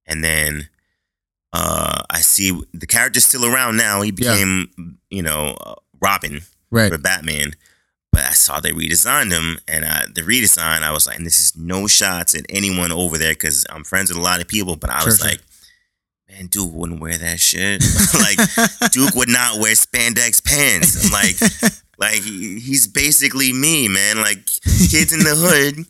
And 0.07 0.23
then 0.23 0.69
uh 1.53 2.01
I 2.09 2.21
see 2.21 2.59
the 2.73 2.87
character's 2.87 3.25
still 3.25 3.45
around 3.45 3.77
now. 3.77 4.01
He 4.01 4.09
Yeah. 4.09 4.33
became 4.33 4.97
you 5.09 5.21
know 5.21 5.55
uh, 5.61 5.75
Robin 6.01 6.41
Right. 6.71 6.91
for 6.91 6.97
Batman. 6.97 7.53
But 8.13 8.21
I 8.25 8.31
saw 8.33 8.59
they 8.59 8.71
redesigned 8.71 9.31
him, 9.31 9.57
and 9.67 9.83
uh, 9.83 10.03
the 10.13 10.21
redesign, 10.21 10.83
I 10.83 10.91
was 10.91 11.07
like, 11.07 11.17
and 11.17 11.25
this 11.25 11.39
is 11.39 11.57
no 11.57 11.87
shots 11.87 12.35
at 12.35 12.45
anyone 12.47 12.91
over 12.91 13.17
there 13.17 13.33
because 13.33 13.65
I'm 13.71 13.83
friends 13.83 14.09
with 14.11 14.17
a 14.19 14.21
lot 14.21 14.39
of 14.39 14.47
people. 14.47 14.75
But 14.75 14.91
I 14.91 14.99
Sure, 14.99 15.05
was 15.07 15.17
sure. 15.17 15.29
like, 15.29 15.39
man, 16.29 16.45
Duke 16.45 16.71
wouldn't 16.73 17.01
wear 17.01 17.17
that 17.17 17.39
shit. 17.39 17.83
like 18.13 18.91
Duke 18.91 19.15
would 19.15 19.29
not 19.29 19.59
wear 19.59 19.73
spandex 19.73 20.43
pants. 20.45 21.03
I'm 21.05 21.11
like, 21.11 21.73
like 21.97 22.21
he- 22.23 22.59
he's 22.59 22.85
basically 22.85 23.51
me, 23.51 23.87
man. 23.87 24.17
Like 24.21 24.45
kids 24.91 25.11
in 25.11 25.19
the 25.19 25.33
hood 25.35 25.85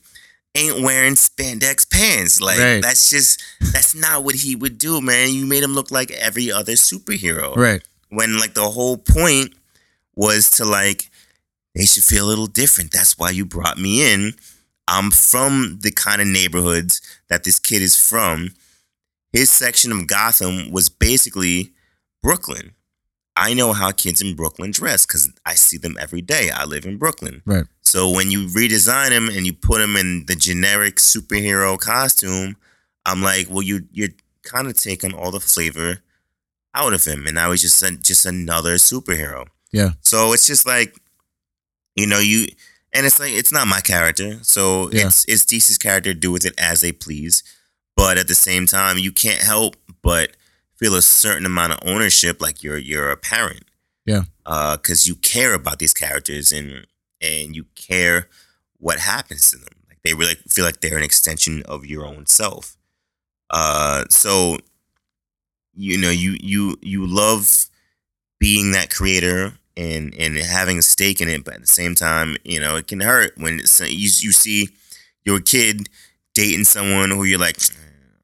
ain't 0.55 0.81
wearing 0.81 1.15
spandex 1.15 1.89
pants. 1.91 2.39
Like 2.39 2.57
Right. 2.59 2.81
that's 2.81 3.09
just 3.09 3.43
that's 3.73 3.93
not 3.95 4.23
what 4.23 4.35
he 4.35 4.55
would 4.55 4.77
do, 4.77 5.01
man. 5.01 5.33
You 5.33 5.45
made 5.45 5.61
him 5.63 5.73
look 5.75 5.91
like 5.91 6.09
every 6.11 6.51
other 6.53 6.73
superhero 6.73 7.53
right. 7.57 7.81
when 8.09 8.37
like 8.39 8.53
the 8.53 8.69
whole 8.69 8.95
point 8.97 9.53
was 10.15 10.49
to 10.51 10.63
like 10.65 11.09
they 11.75 11.85
should 11.85 12.03
feel 12.03 12.25
a 12.25 12.29
little 12.29 12.47
different. 12.47 12.91
That's 12.91 13.17
why 13.17 13.31
you 13.31 13.45
brought 13.45 13.77
me 13.77 14.13
in. 14.13 14.33
I'm 14.87 15.11
from 15.11 15.79
the 15.81 15.91
kind 15.91 16.21
of 16.21 16.27
neighborhoods 16.27 17.01
that 17.29 17.43
this 17.43 17.59
kid 17.59 17.81
is 17.81 17.95
from. 17.95 18.53
His 19.31 19.49
section 19.49 19.91
of 19.91 20.07
Gotham 20.07 20.71
was 20.71 20.89
basically 20.89 21.71
Brooklyn. 22.21 22.73
I 23.35 23.53
know 23.55 23.73
how 23.73 23.91
kids 23.91 24.21
in 24.21 24.35
Brooklyn 24.35 24.71
dress 24.71 25.05
because 25.05 25.31
I 25.45 25.55
see 25.55 25.77
them 25.77 25.97
every 25.99 26.21
day. 26.21 26.51
I 26.53 26.65
live 26.65 26.85
in 26.85 26.97
Brooklyn. 26.97 27.41
Right. 27.45 27.65
So 27.81 28.11
when 28.11 28.29
you 28.29 28.45
redesign 28.47 29.09
him 29.09 29.27
and 29.27 29.45
you 29.45 29.53
put 29.53 29.81
him 29.81 29.95
in 29.95 30.25
the 30.27 30.35
generic 30.35 30.97
superhero 30.97 31.79
costume, 31.79 32.57
I'm 33.05 33.23
like, 33.23 33.49
well, 33.49 33.63
you 33.63 33.87
you're 33.91 34.09
kind 34.43 34.67
of 34.67 34.79
taking 34.79 35.13
all 35.13 35.31
the 35.31 35.39
flavor 35.39 35.99
out 36.75 36.93
of 36.93 37.05
him, 37.05 37.25
and 37.25 37.35
now 37.35 37.51
he's 37.51 37.61
just 37.61 37.81
a, 37.81 37.97
just 37.97 38.25
another 38.25 38.75
superhero. 38.75 39.47
Yeah. 39.71 39.91
So 40.01 40.33
it's 40.33 40.45
just 40.45 40.67
like, 40.67 40.95
you 41.95 42.07
know, 42.07 42.19
you 42.19 42.47
and 42.91 43.05
it's 43.05 43.19
like 43.19 43.31
it's 43.33 43.51
not 43.51 43.67
my 43.67 43.79
character, 43.81 44.39
so 44.43 44.89
Yeah. 44.91 45.07
it's 45.07 45.25
it's 45.27 45.45
DC's 45.45 45.77
character. 45.77 46.13
Do 46.13 46.31
with 46.31 46.45
it 46.45 46.53
as 46.57 46.81
they 46.81 46.91
please, 46.91 47.43
but 47.95 48.17
at 48.17 48.27
the 48.27 48.35
same 48.35 48.65
time, 48.67 48.97
you 48.97 49.11
can't 49.11 49.41
help 49.41 49.75
but 50.01 50.35
feel 50.77 50.95
a 50.95 51.01
certain 51.01 51.45
amount 51.45 51.73
of 51.73 51.79
ownership, 51.83 52.41
like 52.41 52.63
you're 52.63 52.77
you're 52.77 53.09
a 53.11 53.17
parent. 53.17 53.65
Yeah. 54.05 54.23
Because 54.45 55.07
you 55.07 55.15
care 55.15 55.53
about 55.53 55.79
these 55.79 55.93
characters 55.93 56.51
and 56.51 56.85
and 57.21 57.55
you 57.55 57.65
care 57.75 58.27
what 58.77 58.99
happens 58.99 59.49
to 59.51 59.57
them. 59.57 59.69
Like 59.87 59.99
they 60.03 60.13
really 60.13 60.35
feel 60.49 60.65
like 60.65 60.81
they're 60.81 60.97
an 60.97 61.03
extension 61.03 61.63
of 61.63 61.85
your 61.85 62.05
own 62.05 62.25
self. 62.25 62.75
Uh, 63.49 64.03
so 64.09 64.57
you 65.75 65.97
know 65.97 66.09
you 66.09 66.37
you 66.41 66.77
you 66.81 67.05
love 67.07 67.67
being 68.39 68.71
that 68.73 68.89
creator 68.93 69.53
and 69.77 70.13
and 70.15 70.37
having 70.37 70.77
a 70.79 70.81
stake 70.83 71.21
in 71.21 71.27
it, 71.29 71.43
but 71.43 71.55
at 71.55 71.61
the 71.61 71.67
same 71.67 71.95
time, 71.95 72.37
you 72.43 72.59
know 72.59 72.75
it 72.75 72.87
can 72.87 72.99
hurt 73.01 73.33
when 73.37 73.59
it's, 73.59 73.79
you 73.79 73.87
you 73.87 74.31
see 74.31 74.69
your 75.25 75.39
kid 75.39 75.89
dating 76.33 76.65
someone 76.65 77.09
who 77.11 77.23
you're 77.23 77.39
like. 77.39 77.57
"Eh, 77.57 77.73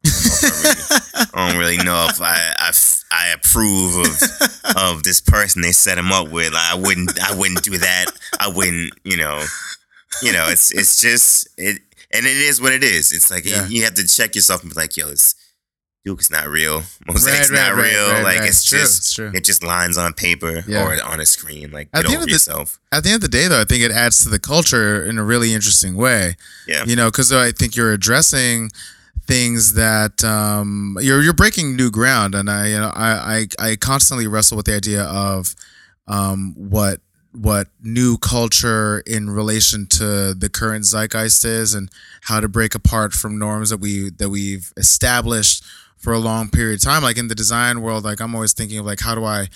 I 0.05 0.07
don't 0.07 0.23
know 0.23 0.69
if 0.71 0.91
I 0.91 0.97
really- 1.03 1.25
I 1.33 1.49
don't 1.49 1.59
really 1.59 1.77
know 1.77 2.07
if 2.09 2.21
I 2.21 2.53
I, 2.57 2.71
I 3.11 3.27
approve 3.33 3.95
of 4.07 4.75
of 4.77 5.03
this 5.03 5.19
person 5.21 5.61
they 5.61 5.71
set 5.71 5.97
him 5.97 6.11
up 6.11 6.29
with. 6.29 6.53
I 6.55 6.75
wouldn't 6.75 7.19
I 7.21 7.35
wouldn't 7.35 7.63
do 7.63 7.77
that. 7.77 8.05
I 8.39 8.47
wouldn't, 8.47 8.93
you 9.03 9.17
know. 9.17 9.43
You 10.23 10.31
know, 10.33 10.47
it's 10.49 10.71
it's 10.71 10.99
just 11.01 11.47
it 11.57 11.81
and 12.11 12.25
it 12.25 12.37
is 12.37 12.61
what 12.61 12.73
it 12.73 12.83
is. 12.83 13.11
It's 13.11 13.29
like 13.29 13.45
Yeah. 13.45 13.67
you, 13.67 13.77
you 13.77 13.83
have 13.83 13.93
to 13.95 14.07
check 14.07 14.35
yourself 14.35 14.63
and 14.63 14.73
be 14.73 14.79
like, 14.79 14.95
yo, 14.97 15.07
this 15.09 15.35
Duke's 16.05 16.31
not 16.31 16.47
real. 16.47 16.81
Mosaic's 17.07 17.51
Right, 17.51 17.59
not 17.59 17.75
right, 17.75 17.91
real. 17.91 18.09
right, 18.11 18.23
like 18.23 18.41
it's 18.49 18.63
True, 18.63 18.79
just 18.79 18.97
it's 18.99 19.13
true. 19.13 19.31
it 19.33 19.43
just 19.43 19.63
lines 19.63 19.97
on 19.97 20.13
paper 20.13 20.63
Yeah. 20.65 20.85
or 20.85 21.03
on 21.03 21.19
a 21.19 21.25
screen. 21.25 21.71
Like 21.71 21.89
At 21.93 22.03
the 22.05 22.11
end 22.13 22.21
of 22.21 22.25
the- 22.27 22.31
yourself. 22.31 22.79
At 22.91 23.03
the 23.03 23.09
end 23.09 23.15
of 23.17 23.21
the 23.29 23.37
day, 23.37 23.47
though, 23.47 23.59
I 23.61 23.65
think 23.65 23.83
it 23.83 23.91
adds 23.91 24.23
to 24.23 24.29
the 24.29 24.39
culture 24.39 25.03
in 25.03 25.17
a 25.17 25.23
really 25.23 25.53
interesting 25.53 25.95
way. 25.95 26.37
Yeah. 26.67 26.85
You 26.85 26.95
know, 26.95 27.11
because 27.11 27.31
I 27.33 27.51
think 27.51 27.75
you're 27.75 27.91
addressing 27.91 28.71
things 29.27 29.73
that 29.73 30.23
um, 30.23 30.97
you're 31.01 31.21
you're 31.21 31.33
breaking 31.33 31.75
new 31.75 31.91
ground, 31.91 32.33
and 32.33 32.49
I 32.49 32.67
you 32.67 32.77
know 32.79 32.91
I 32.95 33.47
I, 33.59 33.71
I 33.71 33.75
constantly 33.75 34.25
wrestle 34.25 34.55
with 34.57 34.65
the 34.67 34.75
idea 34.75 35.03
of 35.03 35.53
um, 36.07 36.55
what 36.57 37.01
what 37.31 37.67
new 37.83 38.17
culture 38.17 39.01
in 39.05 39.29
relation 39.29 39.85
to 39.85 40.33
the 40.33 40.49
current 40.51 40.85
zeitgeist 40.85 41.45
is, 41.45 41.73
and 41.75 41.91
how 42.21 42.39
to 42.39 42.47
break 42.47 42.73
apart 42.73 43.13
from 43.13 43.37
norms 43.37 43.69
that 43.69 43.77
we 43.81 44.09
that 44.17 44.29
we've 44.29 44.71
established 44.77 45.63
for 45.99 46.13
a 46.13 46.19
long 46.19 46.49
period 46.49 46.79
of 46.79 46.81
time. 46.83 47.03
Like 47.03 47.17
in 47.17 47.27
the 47.27 47.35
design 47.35 47.81
world, 47.81 48.03
like 48.03 48.19
I'm 48.21 48.33
always 48.33 48.53
thinking 48.53 48.79
of 48.79 48.85
like 48.85 49.01
how 49.01 49.15
do 49.15 49.23
I 49.25 49.49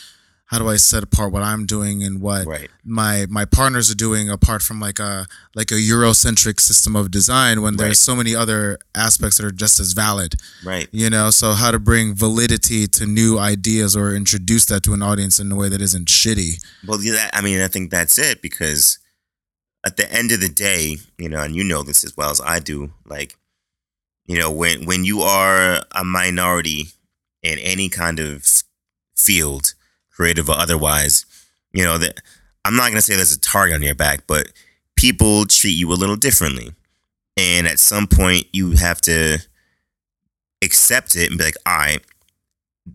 how 0.47 0.59
do 0.59 0.69
I 0.69 0.75
set 0.75 1.01
apart 1.01 1.31
what 1.31 1.41
I'm 1.41 1.65
doing 1.65 2.03
and 2.03 2.21
what 2.21 2.45
Right. 2.45 2.69
my 2.83 3.25
my 3.29 3.45
partners 3.45 3.89
are 3.89 3.95
doing 3.95 4.29
apart 4.29 4.61
from 4.61 4.79
like 4.79 4.99
a 4.99 5.25
like 5.55 5.71
a 5.71 5.75
Eurocentric 5.75 6.59
system 6.59 6.95
of 6.95 7.09
design 7.09 7.61
when 7.63 7.73
Right. 7.73 7.85
there's 7.85 7.99
so 7.99 8.15
many 8.15 8.35
other 8.35 8.77
aspects 8.93 9.37
that 9.37 9.45
are 9.45 9.51
just 9.51 9.79
as 9.79 9.93
valid. 9.93 10.35
Right. 10.63 10.87
You 10.91 11.09
know, 11.09 11.31
so 11.31 11.53
how 11.53 11.71
to 11.71 11.79
bring 11.79 12.13
validity 12.13 12.85
to 12.87 13.05
new 13.07 13.39
ideas 13.39 13.95
or 13.95 14.13
introduce 14.13 14.65
that 14.65 14.83
to 14.83 14.93
an 14.93 15.01
audience 15.01 15.39
in 15.39 15.51
a 15.51 15.55
way 15.55 15.69
that 15.69 15.81
isn't 15.81 16.07
shitty. 16.07 16.63
Well, 16.85 17.01
yeah, 17.01 17.13
that, 17.13 17.31
I 17.35 17.41
mean, 17.41 17.59
I 17.61 17.67
think 17.67 17.89
that's 17.89 18.19
it 18.19 18.41
because 18.41 18.99
at 19.83 19.97
the 19.97 20.11
end 20.13 20.31
of 20.31 20.39
the 20.39 20.49
day, 20.49 20.97
you 21.17 21.29
know, 21.29 21.41
and 21.41 21.55
you 21.55 21.63
know 21.63 21.81
this 21.83 22.03
as 22.03 22.15
well 22.15 22.29
as 22.29 22.39
I 22.41 22.59
do, 22.59 22.91
like, 23.05 23.37
you 24.25 24.37
know, 24.37 24.51
when 24.51 24.85
when 24.85 25.03
you 25.05 25.21
are 25.21 25.83
a 25.91 26.03
minority 26.03 26.87
in 27.41 27.59
any 27.59 27.89
kind 27.89 28.19
of 28.19 28.63
field, 29.15 29.73
creative 30.11 30.49
or 30.49 30.57
otherwise, 30.57 31.25
you 31.71 31.83
know, 31.83 31.97
that 31.97 32.19
I'm 32.65 32.75
not 32.75 32.89
gonna 32.89 33.01
say 33.01 33.15
there's 33.15 33.35
a 33.35 33.39
target 33.39 33.75
on 33.75 33.81
your 33.81 33.95
back, 33.95 34.25
but 34.27 34.47
people 34.95 35.45
treat 35.45 35.71
you 35.77 35.91
a 35.91 35.95
little 35.95 36.15
differently, 36.15 36.71
and 37.37 37.67
at 37.67 37.79
some 37.79 38.07
point 38.07 38.47
you 38.53 38.71
have 38.71 39.01
to 39.01 39.39
accept 40.61 41.15
it 41.15 41.29
and 41.29 41.37
be 41.37 41.45
like, 41.45 41.57
all 41.65 41.77
right, 41.77 42.01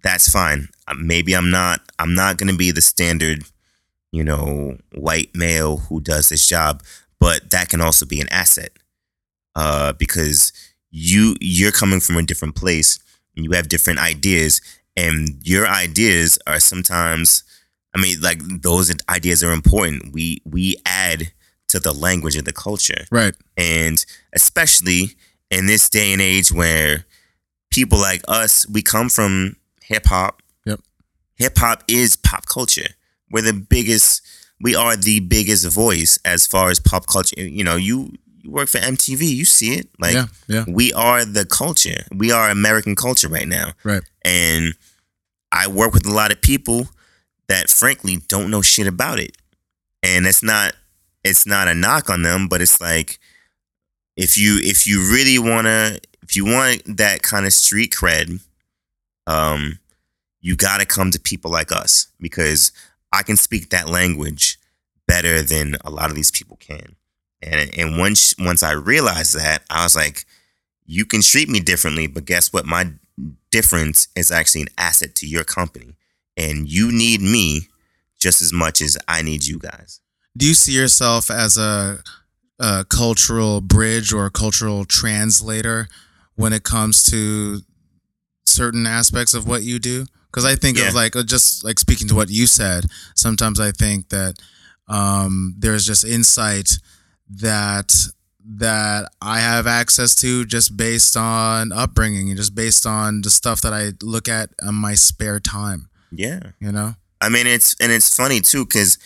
that's 0.03 0.31
fine. 0.31 0.69
Uh, 0.87 0.95
Maybe 0.97 1.35
I'm 1.35 1.51
not. 1.51 1.81
I'm 1.99 2.15
not 2.15 2.39
gonna 2.39 2.57
be 2.57 2.71
the 2.71 2.83
standard 2.83 3.45
you 4.13 4.25
know, 4.25 4.77
white 4.95 5.35
male 5.35 5.77
who 5.77 6.01
does 6.01 6.29
this 6.29 6.47
job, 6.49 6.83
but 7.21 7.51
that 7.51 7.69
can 7.69 7.81
also 7.81 8.07
be 8.07 8.21
an 8.21 8.29
asset 8.31 8.71
uh, 9.55 9.93
because 9.93 10.53
you 10.91 11.37
you're 11.41 11.73
coming 11.73 12.01
from 12.01 12.17
a 12.17 12.23
different 12.23 12.55
place 12.55 12.99
and 13.37 13.45
you 13.45 13.53
have 13.53 13.69
different 13.69 13.99
ideas, 13.99 14.61
and 14.97 15.39
your 15.45 15.67
ideas 15.69 16.39
are 16.47 16.59
sometimes, 16.61 17.43
I 17.95 18.01
mean, 18.01 18.21
like 18.21 18.41
those 18.63 18.93
ideas 19.09 19.43
are 19.45 19.53
important. 19.53 20.13
We 20.13 20.41
we 20.45 20.77
add 20.87 21.33
to 21.69 21.79
the 21.79 21.93
language 21.93 22.37
of 22.37 22.45
the 22.47 22.53
culture, 22.53 23.05
Right. 23.11 23.35
and 23.57 24.03
especially 24.33 25.11
in 25.51 25.67
this 25.67 25.89
day 25.91 26.13
and 26.13 26.23
age 26.23 26.51
where 26.51 27.05
people 27.71 27.99
like 27.99 28.23
us, 28.27 28.67
we 28.69 28.81
come 28.83 29.09
from 29.11 29.57
hip 29.83 30.07
hop. 30.07 30.43
Yep. 30.65 30.81
Hip 31.37 31.59
hop 31.59 31.85
is 31.87 32.17
pop 32.17 32.47
culture. 32.47 32.89
We're 33.31 33.43
the 33.43 33.53
biggest. 33.53 34.23
We 34.61 34.75
are 34.75 34.97
the 34.97 35.21
biggest 35.21 35.67
voice 35.71 36.19
as 36.25 36.47
far 36.47 36.71
as 36.71 36.81
pop 36.81 37.07
culture. 37.07 37.41
You 37.41 37.63
know, 37.63 37.77
you 37.77 38.15
you 38.49 38.55
work 38.55 38.69
for 38.69 38.79
MTV, 38.79 39.29
you 39.29 39.45
see 39.45 39.75
it. 39.75 39.89
Like 39.99 40.15
yeah. 40.15 40.27
Yeah. 40.47 40.65
we 40.67 40.93
are 40.93 41.25
the 41.25 41.45
culture. 41.45 42.05
We 42.15 42.33
are 42.33 42.51
American 42.51 42.97
culture 42.97 43.29
right 43.29 43.47
now. 43.47 43.73
Right. 43.85 44.03
And 44.23 44.75
I 45.53 45.69
work 45.69 45.93
with 45.93 46.07
a 46.07 46.13
lot 46.13 46.33
of 46.33 46.41
people 46.41 46.89
that 47.49 47.69
frankly 47.69 48.19
don't 48.29 48.51
know 48.51 48.63
shit 48.63 48.87
about 48.87 49.19
it. 49.19 49.37
And 50.03 50.27
it's 50.27 50.43
not 50.43 50.75
it's 51.25 51.47
not 51.47 51.69
a 51.69 51.75
knock 51.75 52.09
on 52.09 52.23
them, 52.23 52.49
but 52.49 52.63
it's 52.63 52.81
like 52.81 53.19
if 54.17 54.39
you 54.39 54.59
if 54.63 54.87
you 54.87 55.01
really 55.13 55.39
wanna 55.39 55.99
if 56.23 56.37
you 56.37 56.45
want 56.45 56.83
that 56.97 57.23
kind 57.23 57.47
of 57.47 57.53
street 57.53 57.93
cred, 57.93 58.41
um, 59.27 59.79
you 60.41 60.57
got 60.57 60.79
to 60.79 60.87
come 60.87 61.11
to 61.11 61.21
people 61.21 61.51
like 61.51 61.73
us 61.73 62.09
because 62.21 62.73
I 63.13 63.23
can 63.23 63.37
speak 63.37 63.71
that 63.71 63.89
language 63.89 64.59
better 65.07 65.43
than 65.43 65.77
a 65.85 65.91
lot 65.91 66.11
of 66.11 66.17
these 66.17 66.31
people 66.31 66.57
can. 66.57 66.97
And 67.43 67.71
and 67.79 67.99
once 67.99 68.35
once 68.39 68.63
I 68.63 68.73
realized 68.73 69.37
that, 69.37 69.63
I 69.71 69.85
was 69.85 69.95
like, 69.97 70.25
you 70.87 71.05
can 71.05 71.23
treat 71.23 71.49
me 71.49 71.61
differently, 71.61 72.07
but 72.07 72.25
guess 72.25 72.53
what? 72.53 72.67
My 72.67 72.93
difference 73.51 74.09
is 74.17 74.31
actually 74.31 74.63
an 74.63 74.69
asset 74.79 75.15
to 75.17 75.27
your 75.27 75.45
company, 75.45 75.95
and 76.37 76.69
you 76.69 76.91
need 76.91 77.21
me 77.21 77.69
just 78.19 78.43
as 78.43 78.53
much 78.53 78.81
as 78.81 78.99
I 79.07 79.23
need 79.23 79.45
you 79.47 79.59
guys. 79.59 80.01
Do 80.37 80.47
you 80.47 80.55
see 80.55 80.73
yourself 80.73 81.31
as 81.31 81.57
a, 81.57 81.99
a 82.59 82.85
cultural 82.85 83.61
bridge 83.61 84.13
or 84.13 84.27
a 84.27 84.31
cultural 84.31 84.85
translator 84.85 85.89
when 86.35 86.53
it 86.53 86.63
comes 86.65 87.05
to 87.05 87.61
certain 88.45 88.87
aspects 88.87 89.35
of 89.35 89.47
what 89.47 89.63
you 89.63 89.79
do? 89.79 90.07
Because 90.31 90.45
I 90.45 90.57
think 90.57 90.79
Yeah. 90.79 90.89
of 90.89 90.95
like 90.95 91.15
uh, 91.17 91.23
just 91.23 91.65
like 91.65 91.79
speaking 91.79 92.09
to 92.09 92.15
what 92.15 92.29
you 92.31 92.47
said. 92.47 92.85
Sometimes 93.15 93.61
I 93.61 93.71
think 93.73 94.09
that 94.11 94.35
um, 94.89 95.55
there's 95.59 95.87
just 95.87 96.05
insight 96.05 96.79
that 97.29 97.93
that 98.51 99.11
I 99.21 99.41
have 99.41 99.67
access 99.67 100.15
to 100.17 100.47
just 100.47 100.77
based 100.77 101.17
on 101.17 101.71
upbringing 101.71 102.29
and 102.29 102.37
just 102.37 102.55
based 102.55 102.87
on 102.87 103.21
the 103.21 103.31
stuff 103.31 103.61
that 103.61 103.75
I 103.75 103.93
look 104.03 104.29
at 104.29 104.51
in 104.67 104.75
my 104.75 104.95
spare 104.95 105.39
time. 105.39 105.91
Yeah. 106.11 106.41
You 106.59 106.73
know, 106.73 106.95
I 107.21 107.29
mean, 107.29 107.47
it's 107.47 107.77
and 107.81 107.93
it's 107.93 108.15
funny 108.15 108.41
too 108.41 108.65
because 108.65 108.99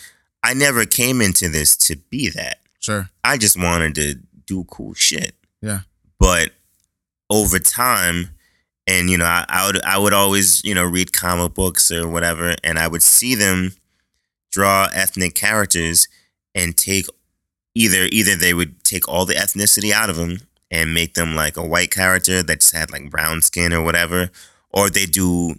I 0.43 0.53
never 0.53 0.85
came 0.85 1.21
into 1.21 1.49
this 1.49 1.75
to 1.87 1.97
be 1.97 2.29
that. 2.29 2.59
sure, 2.79 3.09
I 3.23 3.37
just 3.37 3.61
wanted 3.61 3.95
to 3.95 4.15
do 4.45 4.63
cool 4.65 4.93
shit. 4.93 5.35
Yeah. 5.61 5.81
But 6.19 6.51
over 7.29 7.59
time, 7.59 8.29
and 8.87 9.09
you 9.09 9.17
know, 9.17 9.25
I, 9.25 9.45
I 9.49 9.65
would 9.65 9.83
I 9.83 9.97
would 9.97 10.13
always 10.13 10.63
you 10.63 10.75
know 10.75 10.83
read 10.83 11.11
comic 11.13 11.53
books 11.53 11.91
or 11.91 12.07
whatever, 12.07 12.55
and 12.63 12.79
I 12.79 12.87
would 12.87 13.03
see 13.03 13.35
them 13.35 13.73
draw 14.51 14.87
ethnic 14.93 15.33
characters 15.33 16.07
and 16.53 16.77
take 16.77 17.07
either 17.75 18.07
either 18.11 18.35
they 18.35 18.53
would 18.53 18.83
take 18.83 19.07
all 19.07 19.25
the 19.25 19.35
ethnicity 19.35 19.91
out 19.91 20.09
of 20.09 20.15
them 20.15 20.39
and 20.69 20.93
make 20.93 21.13
them 21.13 21.35
like 21.35 21.57
a 21.57 21.65
white 21.65 21.91
character 21.91 22.41
that 22.43 22.59
just 22.61 22.75
had 22.75 22.91
like 22.91 23.09
brown 23.09 23.41
skin 23.41 23.73
or 23.73 23.83
whatever, 23.83 24.29
or 24.71 24.89
they 24.89 25.05
do 25.05 25.55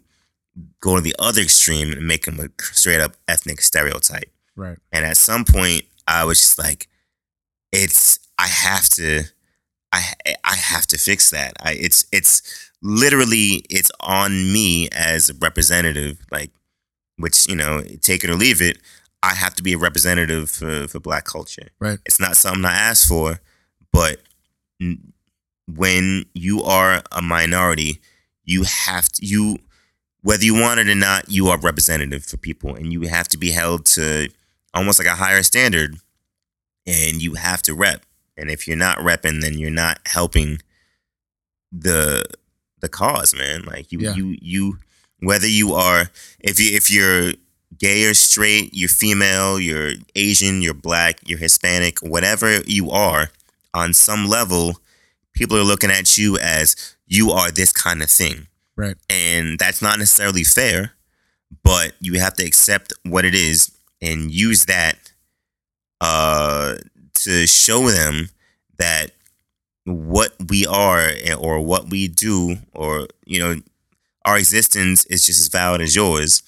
go 0.80 0.96
to 0.96 1.00
the 1.00 1.14
other 1.18 1.42
extreme 1.42 1.92
and 1.92 2.06
make 2.06 2.24
them 2.24 2.38
a 2.40 2.48
straight 2.62 3.00
up 3.00 3.16
ethnic 3.26 3.60
stereotype. 3.60 4.30
right, 4.56 4.78
And 4.92 5.04
at 5.04 5.16
some 5.16 5.44
point, 5.44 5.82
I 6.06 6.24
was 6.24 6.40
just 6.40 6.58
like, 6.58 6.88
"It's 7.72 8.18
I 8.38 8.48
have 8.48 8.88
to, 8.90 9.24
I 9.92 10.14
I 10.44 10.54
have 10.54 10.86
to 10.88 10.98
fix 10.98 11.30
that. 11.30 11.54
I 11.60 11.72
it's 11.74 12.06
it's 12.12 12.70
literally 12.82 13.64
it's 13.70 13.90
on 14.00 14.52
me 14.52 14.88
as 14.90 15.30
a 15.30 15.34
representative, 15.34 16.18
like 16.30 16.50
which 17.16 17.48
you 17.48 17.56
know, 17.56 17.82
take 18.00 18.24
it 18.24 18.30
or 18.30 18.34
leave 18.34 18.60
it. 18.60 18.78
I 19.30 19.34
have 19.34 19.54
to 19.56 19.62
be 19.62 19.72
a 19.72 19.78
representative 19.78 20.50
for 20.50 20.88
for 20.88 21.00
Black 21.00 21.24
culture. 21.24 21.68
Right. 21.78 21.98
It's 22.06 22.20
not 22.20 22.36
something 22.36 22.64
I 22.64 22.72
asked 22.74 23.06
for, 23.08 23.40
but 23.92 24.20
n- 24.80 25.12
when 25.66 26.26
you 26.34 26.62
are 26.62 27.02
a 27.12 27.22
minority, 27.22 28.00
you 28.44 28.64
have 28.64 29.08
to 29.12 29.26
you 29.26 29.58
whether 30.22 30.44
you 30.44 30.54
want 30.54 30.80
it 30.80 30.88
or 30.88 30.94
not, 30.94 31.30
you 31.30 31.48
are 31.48 31.58
representative 31.58 32.24
for 32.24 32.38
people, 32.38 32.74
and 32.74 32.92
you 32.92 33.02
have 33.02 33.28
to 33.28 33.36
be 33.38 33.50
held 33.50 33.84
to 33.86 34.28
almost 34.72 34.98
like 34.98 35.06
a 35.08 35.14
higher 35.16 35.42
standard, 35.42 35.96
and 36.86 37.20
you 37.22 37.34
have 37.34 37.60
to 37.62 37.74
rep. 37.74 38.04
And 38.36 38.50
if 38.50 38.66
you're 38.66 38.76
not 38.76 38.98
repping, 38.98 39.42
then 39.42 39.58
you're 39.58 39.70
not 39.70 40.00
helping 40.06 40.58
the 41.72 42.24
the 42.80 42.88
cause, 42.88 43.34
man. 43.34 43.62
Like 43.62 43.92
you, 43.92 44.00
Yeah. 44.00 44.14
you, 44.14 44.36
you. 44.40 44.78
Whether 45.20 45.46
you 45.46 45.72
are, 45.74 46.10
if 46.40 46.58
you 46.60 46.74
if 46.76 46.90
you're 46.90 47.32
gay 47.78 48.04
or 48.04 48.14
straight, 48.14 48.70
you're 48.72 48.88
female, 48.88 49.60
you're 49.60 49.92
Asian, 50.14 50.62
you're 50.62 50.74
black, 50.74 51.18
you're 51.26 51.38
Hispanic, 51.38 51.98
whatever 52.00 52.60
you 52.66 52.90
are, 52.90 53.30
on 53.72 53.92
some 53.92 54.26
level, 54.26 54.78
people 55.32 55.56
are 55.56 55.64
looking 55.64 55.90
at 55.90 56.16
you 56.16 56.38
as 56.38 56.96
you 57.06 57.30
are 57.30 57.50
this 57.50 57.72
kind 57.72 58.02
of 58.02 58.10
thing. 58.10 58.46
Right, 58.76 58.96
and 59.08 59.58
that's 59.58 59.80
not 59.80 59.98
necessarily 59.98 60.42
fair 60.42 60.94
but 61.62 61.92
you 62.00 62.18
have 62.18 62.34
to 62.34 62.44
accept 62.44 62.92
what 63.04 63.24
it 63.24 63.34
is 63.34 63.70
and 64.00 64.30
use 64.32 64.64
that 64.66 65.12
uh 66.00 66.74
to 67.14 67.46
show 67.46 67.90
them 67.90 68.28
that 68.78 69.12
what 69.84 70.32
we 70.48 70.66
are 70.66 71.10
or 71.38 71.60
what 71.60 71.90
we 71.90 72.08
do 72.08 72.56
or 72.72 73.06
you 73.24 73.38
know 73.38 73.56
our 74.24 74.38
existence 74.38 75.04
is 75.06 75.26
just 75.26 75.40
as 75.40 75.48
valid 75.48 75.80
as 75.80 75.94
yours 75.94 76.42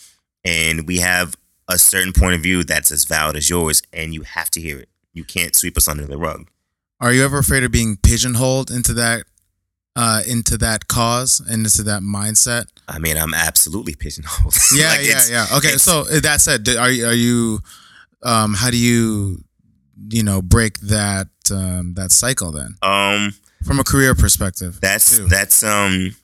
and 0.46 0.86
we 0.86 0.98
have 0.98 1.34
a 1.68 1.76
certain 1.78 2.12
point 2.12 2.34
of 2.34 2.40
view 2.40 2.62
that's 2.64 2.90
as 2.92 3.04
valid 3.04 3.36
as 3.36 3.50
yours 3.50 3.82
and 3.92 4.14
you 4.14 4.22
have 4.22 4.48
to 4.50 4.60
hear 4.60 4.78
it 4.78 4.88
you 5.12 5.24
can't 5.24 5.54
sweep 5.56 5.76
us 5.76 5.88
under 5.88 6.06
the 6.06 6.16
rug 6.16 6.48
Are 7.00 7.12
you 7.12 7.24
ever 7.24 7.38
afraid 7.38 7.64
of 7.64 7.72
being 7.72 7.96
pigeonholed 7.96 8.70
into 8.70 8.94
that 8.94 9.24
uh 9.96 10.22
into 10.28 10.56
that 10.58 10.88
cause 10.88 11.40
and 11.40 11.64
into 11.66 11.82
that 11.82 12.02
mindset? 12.02 12.66
i 12.88 12.98
mean 12.98 13.16
i'm 13.16 13.34
absolutely 13.34 13.94
pigeonholed 13.94 14.54
Yeah, 14.74 14.88
Like, 14.90 15.06
yeah, 15.06 15.22
yeah. 15.30 15.46
Okay, 15.56 15.76
so 15.78 16.00
uh, 16.02 16.20
that 16.20 16.40
said, 16.40 16.68
are 16.68 16.90
you 16.90 17.06
are 17.06 17.14
you 17.14 17.58
um 18.22 18.54
how 18.54 18.70
do 18.70 18.76
you 18.78 19.42
you 20.10 20.22
know 20.22 20.42
break 20.42 20.78
that 20.80 21.28
um 21.50 21.94
that 21.94 22.12
cycle 22.12 22.52
then 22.52 22.76
um 22.82 23.32
from 23.64 23.80
a 23.80 23.84
career 23.84 24.14
perspective? 24.14 24.78
That's 24.80 25.16
too. 25.16 25.26
that's 25.26 25.62
um 25.62 26.14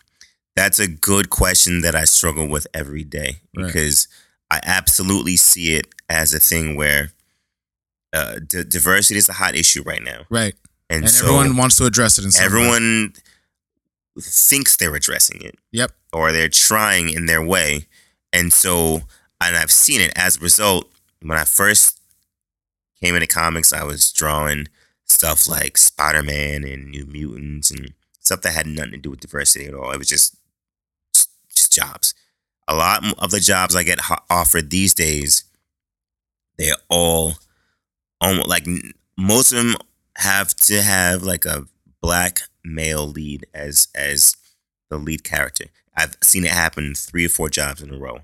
that's 0.56 0.78
a 0.78 0.86
good 0.88 1.30
question 1.30 1.80
that 1.82 1.94
I 1.94 2.04
struggle 2.04 2.46
with 2.48 2.66
every 2.74 3.04
day 3.04 3.40
Right. 3.56 3.66
because 3.66 4.08
I 4.50 4.60
absolutely 4.64 5.36
see 5.36 5.74
it 5.76 5.86
as 6.08 6.34
a 6.34 6.38
thing 6.40 6.76
where 6.76 7.12
uh, 8.12 8.38
d- 8.46 8.64
diversity 8.64 9.16
is 9.18 9.28
a 9.28 9.34
hot 9.34 9.54
issue 9.54 9.82
right 9.82 10.02
now, 10.02 10.26
Right. 10.28 10.54
and, 10.90 11.04
And 11.04 11.10
so 11.10 11.24
everyone 11.36 11.56
wants 11.56 11.76
to 11.78 11.86
address 11.86 12.18
it 12.18 12.24
in 12.24 12.30
some 12.32 12.42
way. 12.42 12.46
everyone 12.46 13.14
thinks 14.20 14.76
they're 14.76 14.94
addressing 14.94 15.40
it. 15.42 15.58
Yep. 15.72 15.92
Or 16.12 16.32
they're 16.32 16.48
trying 16.50 17.08
in 17.10 17.26
their 17.26 17.42
way, 17.42 17.86
and 18.32 18.52
so 18.52 19.02
and 19.40 19.56
I've 19.56 19.70
seen 19.72 20.00
it 20.00 20.12
as 20.14 20.36
a 20.36 20.40
result. 20.40 20.90
When 21.22 21.38
I 21.38 21.44
first 21.44 21.98
came 23.00 23.14
into 23.14 23.26
comics, 23.26 23.72
I 23.72 23.82
was 23.84 24.12
drawing 24.12 24.68
stuff 25.06 25.48
like 25.48 25.78
Spider 25.78 26.22
Man 26.22 26.64
and 26.64 26.90
New 26.90 27.06
Mutants 27.06 27.70
and 27.70 27.94
stuff 28.20 28.42
that 28.42 28.52
had 28.52 28.66
nothing 28.66 28.92
to 28.92 28.96
do 28.98 29.10
with 29.10 29.20
diversity 29.20 29.64
at 29.66 29.74
all. 29.74 29.90
It 29.92 29.98
was 29.98 30.08
just 30.08 30.36
jobs. 31.74 32.14
A 32.68 32.74
lot 32.74 33.04
of 33.18 33.30
the 33.30 33.40
jobs 33.40 33.74
I 33.74 33.82
get 33.82 33.98
offered 34.30 34.70
these 34.70 34.94
days, 34.94 35.44
they're 36.58 36.76
all 36.88 37.34
almost 38.20 38.48
like 38.48 38.66
most 39.16 39.52
of 39.52 39.58
them 39.58 39.74
have 40.16 40.54
to 40.54 40.80
have 40.82 41.22
like 41.22 41.44
a 41.44 41.66
black 42.00 42.40
male 42.64 43.06
lead 43.06 43.46
as 43.52 43.88
as 43.94 44.36
the 44.90 44.98
lead 44.98 45.24
character. 45.24 45.66
I've 45.96 46.16
seen 46.22 46.44
it 46.44 46.52
happen 46.52 46.94
three 46.94 47.26
or 47.26 47.30
four 47.30 47.48
jobs 47.48 47.82
in 47.82 47.92
a 47.92 47.98
row. 47.98 48.20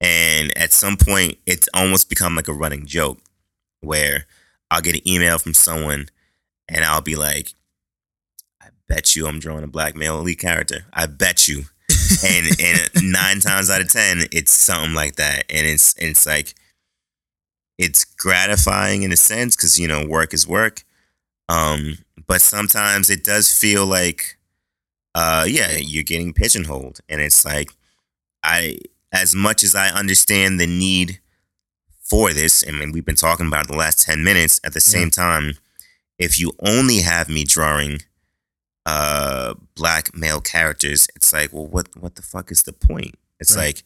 And 0.00 0.56
at 0.56 0.72
some 0.72 0.96
point 0.96 1.38
it's 1.46 1.68
almost 1.74 2.08
become 2.08 2.34
like 2.34 2.48
a 2.48 2.52
running 2.52 2.86
joke 2.86 3.18
where 3.80 4.26
I'll 4.70 4.80
get 4.80 4.96
an 4.96 5.08
email 5.08 5.38
from 5.38 5.54
someone 5.54 6.08
and 6.68 6.84
I'll 6.84 7.02
be 7.02 7.16
like, 7.16 7.54
I 8.60 8.68
bet 8.88 9.14
you 9.14 9.26
I'm 9.26 9.38
drawing 9.38 9.64
a 9.64 9.68
black 9.68 9.94
male 9.94 10.20
lead 10.20 10.38
character. 10.38 10.86
I 10.92 11.06
bet 11.06 11.46
you. 11.46 11.64
And 12.24 12.46
and 12.60 13.12
nine 13.12 13.40
times 13.40 13.70
out 13.70 13.80
of 13.80 13.90
ten, 13.90 14.22
it's 14.32 14.52
something 14.52 14.94
like 14.94 15.16
that. 15.16 15.44
And 15.50 15.66
it's 15.66 15.94
it's 15.98 16.26
like 16.26 16.54
it's 17.78 18.04
gratifying 18.04 19.02
in 19.02 19.12
a 19.12 19.16
sense 19.16 19.56
because 19.56 19.78
you 19.78 19.88
know 19.88 20.06
work 20.06 20.32
is 20.32 20.46
work. 20.46 20.84
Um, 21.48 21.98
but 22.26 22.40
sometimes 22.40 23.10
it 23.10 23.22
does 23.22 23.52
feel 23.52 23.84
like, 23.86 24.38
uh, 25.14 25.44
yeah, 25.46 25.76
you're 25.76 26.02
getting 26.02 26.32
pigeonholed, 26.32 27.00
and 27.08 27.20
it's 27.20 27.44
like, 27.44 27.70
I 28.42 28.78
as 29.12 29.34
much 29.34 29.62
as 29.62 29.74
I 29.74 29.88
understand 29.88 30.58
the 30.58 30.66
need 30.66 31.20
for 32.02 32.32
this, 32.32 32.64
I 32.66 32.72
mean, 32.72 32.92
we've 32.92 33.04
been 33.04 33.14
talking 33.14 33.46
about 33.46 33.68
the 33.68 33.76
last 33.76 34.02
ten 34.02 34.24
minutes. 34.24 34.60
At 34.64 34.72
the 34.72 34.80
same 34.80 35.10
time, 35.10 35.54
if 36.18 36.40
you 36.40 36.52
only 36.60 37.00
have 37.00 37.28
me 37.28 37.44
drawing 37.44 38.02
uh 38.86 39.54
black 39.74 40.14
male 40.14 40.40
characters, 40.40 41.08
it's 41.16 41.32
like, 41.32 41.52
well, 41.52 41.66
what 41.66 41.88
what 41.98 42.14
the 42.16 42.22
fuck 42.22 42.50
is 42.50 42.62
the 42.62 42.72
point? 42.72 43.14
It's 43.40 43.56
Right. 43.56 43.66
like 43.66 43.82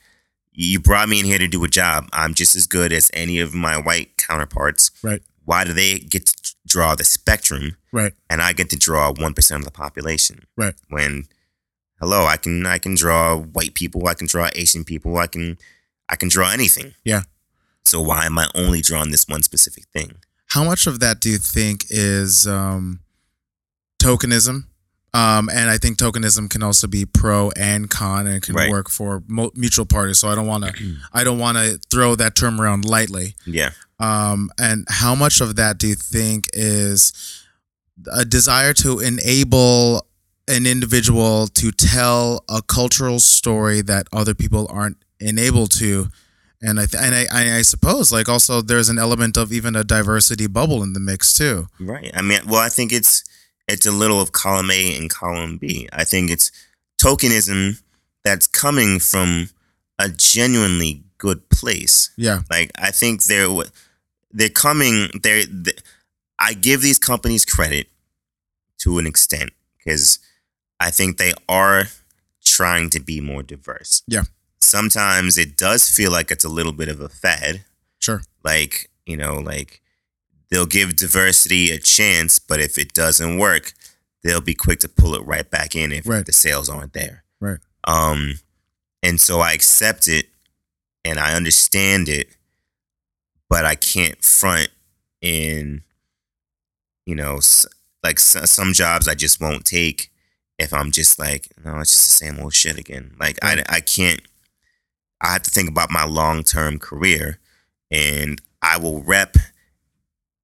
you 0.52 0.80
brought 0.80 1.08
me 1.08 1.20
in 1.20 1.24
here 1.26 1.38
to 1.38 1.46
do 1.46 1.62
a 1.64 1.68
job. 1.68 2.08
I'm 2.12 2.34
just 2.34 2.56
as 2.56 2.66
good 2.66 2.92
as 2.92 3.10
any 3.14 3.38
of 3.38 3.54
my 3.54 3.76
white 3.78 4.16
counterparts. 4.16 4.90
Right. 5.02 5.22
Why 5.44 5.64
do 5.64 5.72
they 5.72 5.98
get 6.00 6.26
to 6.26 6.54
draw 6.66 6.94
the 6.94 7.04
spectrum 7.04 7.76
Right. 7.92 8.12
and 8.28 8.42
I 8.42 8.52
get 8.52 8.68
to 8.70 8.76
draw 8.76 9.12
one 9.12 9.34
percent 9.34 9.60
of 9.60 9.64
the 9.64 9.70
population? 9.70 10.46
Right. 10.56 10.74
When 10.88 11.28
hello, 12.00 12.26
I 12.26 12.36
can 12.36 12.66
I 12.66 12.78
can 12.78 12.94
draw 12.96 13.36
white 13.36 13.74
people, 13.74 14.08
I 14.08 14.14
can 14.14 14.26
draw 14.26 14.50
Asian 14.54 14.84
people, 14.84 15.16
I 15.16 15.26
can 15.28 15.58
I 16.08 16.16
can 16.16 16.28
draw 16.28 16.50
anything. 16.50 16.94
Yeah. 17.04 17.22
So 17.84 18.00
why 18.00 18.26
am 18.26 18.38
I 18.38 18.48
only 18.54 18.80
drawing 18.82 19.10
this 19.12 19.26
one 19.28 19.42
specific 19.42 19.84
thing? 19.94 20.16
How 20.48 20.64
much 20.64 20.86
of 20.86 20.98
that 21.00 21.20
do 21.20 21.30
you 21.30 21.38
think 21.38 21.84
is 21.88 22.46
um, 22.46 23.00
tokenism 24.02 24.64
Um, 25.14 25.48
and 25.48 25.70
I 25.70 25.78
think 25.78 25.96
tokenism 25.98 26.50
can 26.50 26.62
also 26.62 26.86
be 26.86 27.06
pro 27.06 27.50
and 27.56 27.88
con, 27.88 28.26
and 28.26 28.42
can 28.42 28.54
Right. 28.54 28.70
work 28.70 28.90
for 28.90 29.22
mo- 29.26 29.50
mutual 29.54 29.86
parties. 29.86 30.18
So 30.18 30.28
I 30.28 30.34
don't 30.34 30.46
want 30.46 30.64
to, 30.76 30.96
I 31.12 31.24
don't 31.24 31.38
want 31.38 31.56
to 31.58 31.80
throw 31.90 32.14
that 32.16 32.34
term 32.34 32.60
around 32.60 32.84
lightly. 32.84 33.34
Yeah. 33.46 33.70
Um, 33.98 34.50
and 34.58 34.86
how 34.88 35.14
much 35.14 35.40
of 35.40 35.56
that 35.56 35.78
do 35.78 35.88
you 35.88 35.94
think 35.94 36.48
is 36.52 37.12
a 38.12 38.24
desire 38.24 38.72
to 38.74 39.00
enable 39.00 40.06
an 40.46 40.66
individual 40.66 41.46
to 41.48 41.70
tell 41.72 42.44
a 42.48 42.62
cultural 42.62 43.18
story 43.18 43.80
that 43.82 44.06
other 44.12 44.34
people 44.34 44.66
aren't 44.70 44.98
enabled 45.20 45.70
to? 45.72 46.08
And 46.60 46.78
I 46.80 46.86
th- 46.86 47.02
and 47.02 47.14
I 47.14 47.58
I 47.58 47.62
suppose 47.62 48.10
like 48.12 48.28
also 48.28 48.60
there's 48.62 48.88
an 48.88 48.98
element 48.98 49.36
of 49.36 49.52
even 49.52 49.74
a 49.76 49.84
diversity 49.84 50.46
bubble 50.48 50.82
in 50.82 50.92
the 50.92 51.00
mix 51.00 51.32
too. 51.32 51.66
Right. 51.80 52.10
I 52.14 52.20
mean, 52.22 52.40
well, 52.46 52.60
I 52.60 52.68
think 52.68 52.92
it's 52.92 53.22
it's 53.68 53.86
a 53.86 53.92
little 53.92 54.20
of 54.20 54.32
column 54.32 54.70
A 54.70 54.96
and 54.96 55.10
column 55.10 55.58
B. 55.58 55.88
I 55.92 56.04
think 56.04 56.30
it's 56.30 56.50
tokenism 57.00 57.82
that's 58.24 58.46
coming 58.46 58.98
from 58.98 59.50
a 59.98 60.08
genuinely 60.08 61.04
good 61.18 61.48
place. 61.50 62.10
Yeah, 62.16 62.40
Like 62.50 62.70
I 62.78 62.90
think 62.90 63.24
they're 63.24 63.48
they're 64.30 64.48
coming. 64.48 65.08
They're, 65.22 65.44
they 65.44 65.72
I 66.38 66.54
give 66.54 66.80
these 66.82 66.98
companies 66.98 67.44
credit 67.44 67.88
to 68.78 68.98
an 68.98 69.06
extent 69.06 69.50
because 69.76 70.20
I 70.78 70.90
think 70.90 71.18
they 71.18 71.32
are 71.48 71.84
trying 72.44 72.90
to 72.90 73.00
be 73.00 73.20
more 73.20 73.42
diverse. 73.42 74.02
Yeah. 74.06 74.22
Sometimes 74.60 75.36
it 75.38 75.56
does 75.56 75.88
feel 75.88 76.12
like 76.12 76.30
it's 76.30 76.44
a 76.44 76.48
little 76.48 76.72
bit 76.72 76.88
of 76.88 77.00
a 77.00 77.08
fad. 77.08 77.64
sure. 77.98 78.22
Like 78.44 78.90
you 79.06 79.16
know, 79.16 79.34
like 79.34 79.80
they'll 80.50 80.66
give 80.66 80.96
diversity 80.96 81.70
a 81.70 81.78
chance, 81.78 82.38
but 82.38 82.60
if 82.60 82.78
it 82.78 82.92
doesn't 82.94 83.38
work, 83.38 83.72
they'll 84.24 84.40
be 84.40 84.54
quick 84.54 84.80
to 84.80 84.88
pull 84.88 85.14
it 85.14 85.24
right 85.24 85.48
back 85.50 85.74
in 85.76 85.92
if 85.92 86.06
Right. 86.06 86.24
the 86.26 86.32
sales 86.32 86.68
aren't 86.68 86.92
there. 86.92 87.24
Right. 87.40 87.58
Um, 87.84 88.40
and 89.02 89.20
so 89.20 89.40
I 89.40 89.52
accept 89.52 90.08
it 90.08 90.28
and 91.04 91.18
I 91.20 91.34
understand 91.34 92.08
it, 92.08 92.28
but 93.48 93.64
I 93.64 93.74
can't 93.76 94.22
front 94.24 94.68
in, 95.20 95.82
you 97.06 97.14
know, 97.14 97.40
like 98.02 98.16
s- 98.18 98.50
some 98.50 98.72
jobs 98.72 99.06
I 99.08 99.14
just 99.14 99.40
won't 99.40 99.64
take 99.64 100.10
if 100.58 100.72
I'm 100.74 100.90
just 100.90 101.18
like, 101.18 101.48
no, 101.64 101.78
it's 101.78 101.92
just 101.94 102.04
the 102.06 102.26
same 102.26 102.40
old 102.40 102.54
shit 102.54 102.78
again. 102.78 103.14
Like 103.20 103.38
I, 103.42 103.62
I 103.68 103.80
can't. 103.80 104.20
I 105.20 105.32
have 105.32 105.42
to 105.42 105.50
think 105.50 105.68
about 105.68 105.90
my 105.90 106.04
long 106.04 106.42
term 106.44 106.78
career, 106.78 107.38
and 107.90 108.40
I 108.62 108.76
will 108.76 109.02
rep 109.02 109.36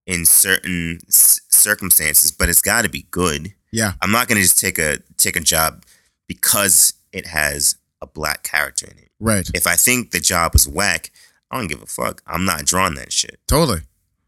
in 0.06 0.24
certain 0.26 0.98
s- 1.08 1.40
circumstances, 1.48 2.30
but 2.30 2.48
it's 2.48 2.62
got 2.62 2.82
to 2.82 2.88
be 2.90 3.06
good. 3.10 3.54
Yeah. 3.72 3.92
I'm 4.00 4.10
not 4.10 4.28
gonna 4.28 4.40
just 4.42 4.58
take 4.58 4.78
a 4.78 4.98
take 5.16 5.36
a 5.36 5.40
job 5.40 5.84
because 6.28 6.94
it 7.12 7.26
has 7.26 7.76
a 8.00 8.06
black 8.06 8.42
character 8.42 8.86
in 8.90 8.98
it. 8.98 9.10
Right. 9.18 9.48
If 9.54 9.66
I 9.66 9.74
think 9.76 10.10
the 10.10 10.20
job 10.20 10.54
is 10.54 10.68
whack, 10.68 11.10
I 11.50 11.58
don't 11.58 11.68
give 11.68 11.82
a 11.82 11.86
fuck. 11.86 12.22
I'm 12.26 12.44
not 12.44 12.64
drawing 12.66 12.94
that 12.94 13.12
shit. 13.12 13.38
Totally. 13.46 13.80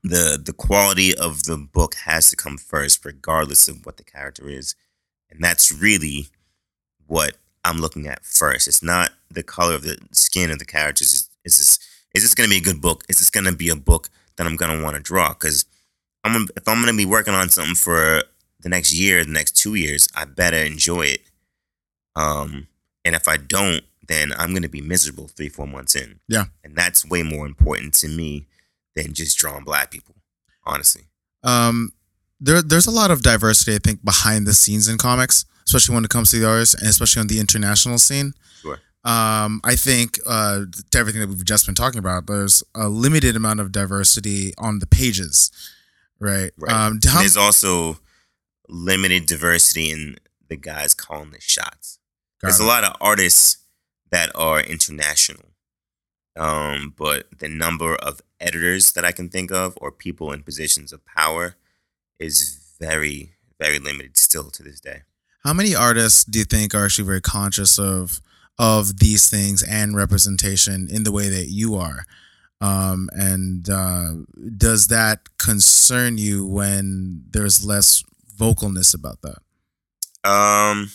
The 0.02 0.40
the 0.42 0.52
quality 0.52 1.14
of 1.14 1.44
the 1.44 1.56
book 1.56 1.94
has 2.04 2.30
to 2.30 2.36
come 2.36 2.56
first, 2.58 3.04
regardless 3.04 3.68
of 3.68 3.84
what 3.84 3.96
the 3.96 4.04
character 4.04 4.48
is. 4.48 4.74
And 5.30 5.42
that's 5.42 5.72
really 5.72 6.28
what 7.06 7.36
I'm 7.64 7.78
looking 7.78 8.06
at 8.06 8.24
first. 8.24 8.68
It's 8.68 8.82
not 8.82 9.10
the 9.30 9.42
color 9.42 9.74
of 9.74 9.82
the 9.82 9.98
skin 10.12 10.50
of 10.50 10.58
the 10.58 10.64
characters. 10.64 11.12
Is, 11.12 11.30
is 11.44 11.58
this 11.58 11.78
is 12.14 12.22
this 12.22 12.34
gonna 12.34 12.48
be 12.48 12.58
a 12.58 12.60
good 12.60 12.80
book? 12.80 13.04
Is 13.08 13.18
this 13.18 13.30
gonna 13.30 13.52
be 13.52 13.68
a 13.68 13.76
book 13.76 14.08
that 14.36 14.46
I'm 14.46 14.56
gonna 14.56 14.82
want 14.82 14.96
to 14.96 15.02
draw? 15.02 15.30
Because 15.30 15.64
I'm 16.24 16.32
gonna, 16.32 16.46
if 16.56 16.66
I'm 16.68 16.80
gonna 16.80 16.96
be 16.96 17.06
working 17.06 17.34
on 17.34 17.48
something 17.50 17.74
for 17.74 18.22
the 18.60 18.68
next 18.68 18.92
year, 18.92 19.24
the 19.24 19.30
next 19.30 19.52
two 19.56 19.74
years, 19.74 20.08
I 20.14 20.24
better 20.24 20.56
enjoy 20.58 21.02
it. 21.02 21.20
Um, 22.14 22.66
and 23.04 23.14
if 23.14 23.28
I 23.28 23.36
don't, 23.36 23.82
then 24.08 24.32
I'm 24.36 24.52
gonna 24.54 24.68
be 24.68 24.80
miserable 24.80 25.28
three, 25.28 25.48
four 25.48 25.66
months 25.66 25.94
in. 25.94 26.20
Yeah. 26.28 26.46
and 26.64 26.74
that's 26.76 27.04
way 27.04 27.22
more 27.22 27.46
important 27.46 27.94
to 27.94 28.08
me 28.08 28.46
than 28.94 29.12
just 29.12 29.36
drawing 29.38 29.64
black 29.64 29.90
people. 29.90 30.14
Honestly, 30.64 31.02
um, 31.44 31.92
there 32.40 32.60
there's 32.60 32.86
a 32.86 32.90
lot 32.90 33.10
of 33.10 33.22
diversity 33.22 33.74
I 33.76 33.78
think 33.78 34.04
behind 34.04 34.46
the 34.46 34.54
scenes 34.54 34.88
in 34.88 34.98
comics, 34.98 35.44
especially 35.66 35.94
when 35.94 36.04
it 36.04 36.10
comes 36.10 36.30
to 36.32 36.38
the 36.40 36.46
artists 36.48 36.74
and 36.74 36.88
especially 36.88 37.20
on 37.20 37.28
the 37.28 37.38
international 37.38 37.98
scene. 37.98 38.32
Sure. 38.62 38.80
Um, 39.06 39.60
I 39.62 39.76
think 39.76 40.18
uh, 40.26 40.62
to 40.90 40.98
everything 40.98 41.20
that 41.20 41.28
we've 41.28 41.44
just 41.44 41.64
been 41.64 41.76
talking 41.76 42.00
about, 42.00 42.26
there's 42.26 42.64
a 42.74 42.88
limited 42.88 43.36
amount 43.36 43.60
of 43.60 43.70
diversity 43.70 44.52
on 44.58 44.80
the 44.80 44.86
pages, 44.86 45.50
right? 46.18 46.50
Right. 46.58 46.72
Um, 46.72 46.98
how- 47.06 47.20
there's 47.20 47.36
also 47.36 47.98
limited 48.68 49.26
diversity 49.26 49.90
in 49.90 50.16
the 50.48 50.56
guys 50.56 50.92
calling 50.92 51.30
the 51.30 51.40
shots. 51.40 51.98
got 52.40 52.48
There's 52.48 52.60
it. 52.60 52.64
a 52.64 52.66
lot 52.66 52.82
of 52.84 52.94
artists 53.00 53.58
that 54.10 54.30
are 54.34 54.60
international, 54.60 55.52
um, 56.36 56.92
but 56.96 57.26
the 57.38 57.48
number 57.48 57.94
of 57.94 58.20
editors 58.40 58.90
that 58.92 59.04
I 59.04 59.12
can 59.12 59.28
think 59.28 59.52
of 59.52 59.78
or 59.80 59.92
people 59.92 60.32
in 60.32 60.42
positions 60.42 60.92
of 60.92 61.04
power 61.06 61.54
is 62.18 62.58
very, 62.80 63.34
very 63.60 63.78
limited 63.78 64.16
still 64.16 64.50
to 64.50 64.62
this 64.64 64.80
day. 64.80 65.02
How 65.44 65.52
many 65.52 65.74
artists 65.76 66.24
do 66.24 66.40
you 66.40 66.44
think 66.44 66.74
are 66.74 66.84
actually 66.84 67.06
very 67.06 67.20
conscious 67.20 67.78
of 67.78 68.20
of 68.58 68.98
these 68.98 69.28
things 69.28 69.62
and 69.62 69.96
representation 69.96 70.88
in 70.90 71.04
the 71.04 71.12
way 71.12 71.28
that 71.28 71.48
you 71.48 71.74
are? 71.76 72.04
Um, 72.60 73.08
and 73.12 73.68
uh, 73.68 74.12
does 74.56 74.86
that 74.88 75.36
concern 75.38 76.16
you 76.18 76.46
when 76.46 77.24
there's 77.30 77.64
less 77.66 78.02
vocalness 78.38 78.94
about 78.94 79.20
that? 79.22 79.38
Um, 80.28 80.90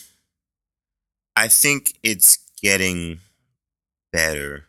I 1.35 1.47
think 1.47 1.93
it's 2.03 2.39
getting 2.61 3.19
better 4.11 4.65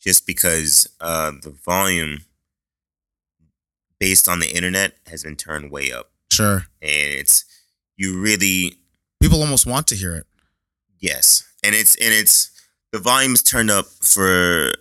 just 0.00 0.26
because 0.26 0.86
uh, 1.00 1.32
the 1.42 1.50
volume 1.50 2.24
based 3.98 4.28
on 4.28 4.38
the 4.38 4.54
internet 4.54 4.94
has 5.06 5.24
been 5.24 5.36
turned 5.36 5.70
way 5.70 5.90
up. 5.90 6.10
Sure, 6.30 6.66
And 6.82 6.90
it's, 7.14 7.44
you 7.96 8.20
really, 8.20 8.74
people 9.20 9.40
almost 9.40 9.66
want 9.66 9.86
to 9.88 9.94
hear 9.96 10.14
it. 10.14 10.26
yes. 10.98 11.44
And 11.64 11.74
it's, 11.74 11.96
and 11.96 12.12
it's, 12.12 12.50
the 12.92 12.98
volume's 12.98 13.42
turned 13.42 13.70
up 13.70 13.86
for, 13.86 14.72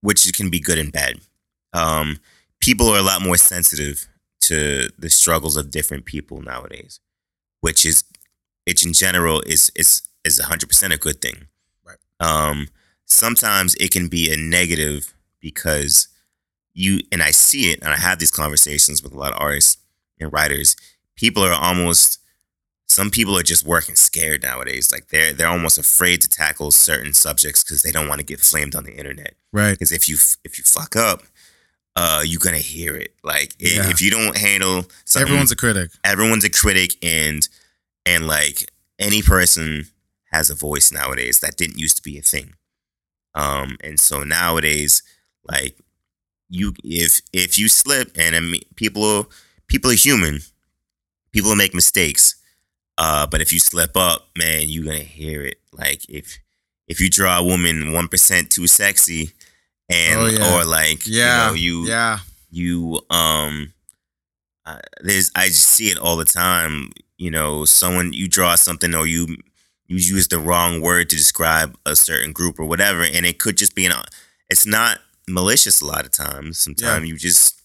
which 0.00 0.30
can 0.34 0.50
be 0.50 0.60
good 0.60 0.78
and 0.78 0.92
bad. 0.92 1.20
Um, 1.72 2.18
people 2.60 2.88
are 2.88 2.98
a 2.98 3.02
lot 3.02 3.22
more 3.22 3.36
sensitive 3.36 4.06
to 4.40 4.88
the 4.98 5.10
struggles 5.10 5.56
of 5.56 5.70
different 5.70 6.04
people 6.04 6.42
nowadays, 6.42 7.00
which 7.60 7.86
is, 7.86 8.04
which 8.66 8.84
in 8.84 8.92
general 8.92 9.40
is, 9.42 9.70
is, 9.76 10.02
is 10.24 10.40
100% 10.40 10.92
a 10.92 10.98
good 10.98 11.20
thing. 11.20 11.46
Right. 11.86 11.96
Um, 12.20 12.68
sometimes 13.06 13.74
it 13.76 13.90
can 13.90 14.08
be 14.08 14.32
a 14.32 14.36
negative 14.36 15.14
because 15.40 16.08
you 16.78 17.00
and 17.10 17.22
I 17.22 17.32
see 17.32 17.72
it, 17.72 17.80
and 17.82 17.92
I 17.92 17.96
have 17.96 18.18
these 18.18 18.30
conversations 18.30 19.02
with 19.02 19.12
a 19.12 19.18
lot 19.18 19.32
of 19.32 19.40
artists 19.40 19.78
and 20.20 20.32
writers. 20.32 20.76
People 21.16 21.42
are 21.42 21.52
almost 21.52 22.18
some 22.88 23.10
people 23.10 23.36
are 23.38 23.42
just 23.42 23.64
working 23.66 23.94
scared 23.96 24.42
nowadays. 24.42 24.90
Like 24.90 25.08
they're 25.08 25.32
they're 25.32 25.46
almost 25.48 25.78
afraid 25.78 26.20
to 26.22 26.28
tackle 26.28 26.70
certain 26.70 27.12
subjects 27.14 27.62
because 27.62 27.82
they 27.82 27.92
don't 27.92 28.08
want 28.08 28.20
to 28.20 28.24
get 28.26 28.40
flamed 28.40 28.74
on 28.74 28.84
the 28.84 28.94
internet. 28.94 29.34
Right. 29.52 29.72
Because 29.72 29.92
if 29.92 30.08
you 30.08 30.16
if 30.44 30.58
you 30.58 30.64
fuck 30.64 30.96
up, 30.96 31.22
uh, 31.96 32.22
you're 32.24 32.40
gonna 32.40 32.58
hear 32.58 32.96
it. 32.96 33.14
Like 33.22 33.54
Yeah. 33.58 33.90
if 33.90 34.00
you 34.00 34.10
don't 34.10 34.36
handle 34.38 34.86
something, 35.04 35.28
Everyone's 35.28 35.52
a 35.52 35.56
critic. 35.56 35.90
everyone's 36.04 36.44
a 36.44 36.50
critic 36.50 36.96
and 37.02 37.46
and 38.06 38.26
like 38.26 38.70
any 38.98 39.22
person 39.22 39.86
has 40.32 40.50
a 40.50 40.54
voice 40.54 40.90
nowadays 40.92 41.40
that 41.40 41.56
didn't 41.56 41.78
used 41.78 41.96
to 41.96 42.02
be 42.02 42.18
a 42.18 42.22
thing 42.22 42.54
um 43.34 43.76
and 43.82 43.98
so 44.00 44.22
nowadays 44.22 45.02
like 45.44 45.76
you 46.50 46.72
if 46.84 47.20
if 47.32 47.58
you 47.58 47.68
slip 47.68 48.10
and 48.16 48.34
I 48.36 48.40
mean, 48.40 48.62
people 48.76 49.30
people 49.68 49.90
are 49.90 49.94
human 49.94 50.40
people 51.32 51.54
make 51.54 51.74
mistakes 51.74 52.34
uh 52.98 53.26
but 53.26 53.40
if 53.40 53.52
you 53.52 53.58
slip 53.58 53.96
up 53.96 54.28
man 54.36 54.68
you're 54.68 54.84
gonna 54.84 54.98
hear 54.98 55.42
it 55.42 55.58
like 55.72 56.02
if 56.10 56.38
if 56.86 57.00
you 57.00 57.08
draw 57.08 57.38
a 57.38 57.42
woman 57.42 57.92
1% 57.92 58.50
too 58.50 58.66
sexy 58.66 59.30
and 59.90 60.18
Oh, 60.20 60.26
yeah. 60.26 60.54
or 60.56 60.64
like 60.64 61.06
Yeah. 61.06 61.46
you 61.46 61.48
know 61.48 61.54
you 61.54 61.86
yeah. 61.88 62.18
you 62.50 63.00
um 63.10 63.72
uh, 64.66 64.78
there's 65.00 65.30
I 65.34 65.46
just 65.46 65.64
see 65.64 65.88
it 65.90 65.96
all 65.98 66.16
the 66.18 66.26
time. 66.26 66.90
You 67.16 67.30
know, 67.30 67.64
someone 67.64 68.12
you 68.12 68.28
draw 68.28 68.54
something 68.54 68.94
or 68.94 69.06
you 69.06 69.26
you 69.86 69.96
use 69.96 70.28
the 70.28 70.38
wrong 70.38 70.82
word 70.82 71.08
to 71.08 71.16
describe 71.16 71.74
a 71.86 71.96
certain 71.96 72.32
group 72.32 72.60
or 72.60 72.66
whatever, 72.66 73.00
and 73.02 73.24
it 73.24 73.38
could 73.38 73.56
just 73.56 73.74
be 73.74 73.86
an. 73.86 73.92
It's 74.50 74.66
not 74.66 74.98
malicious 75.26 75.80
a 75.80 75.86
lot 75.86 76.04
of 76.04 76.10
times. 76.10 76.58
Sometimes 76.60 77.08
you 77.08 77.16
just 77.16 77.62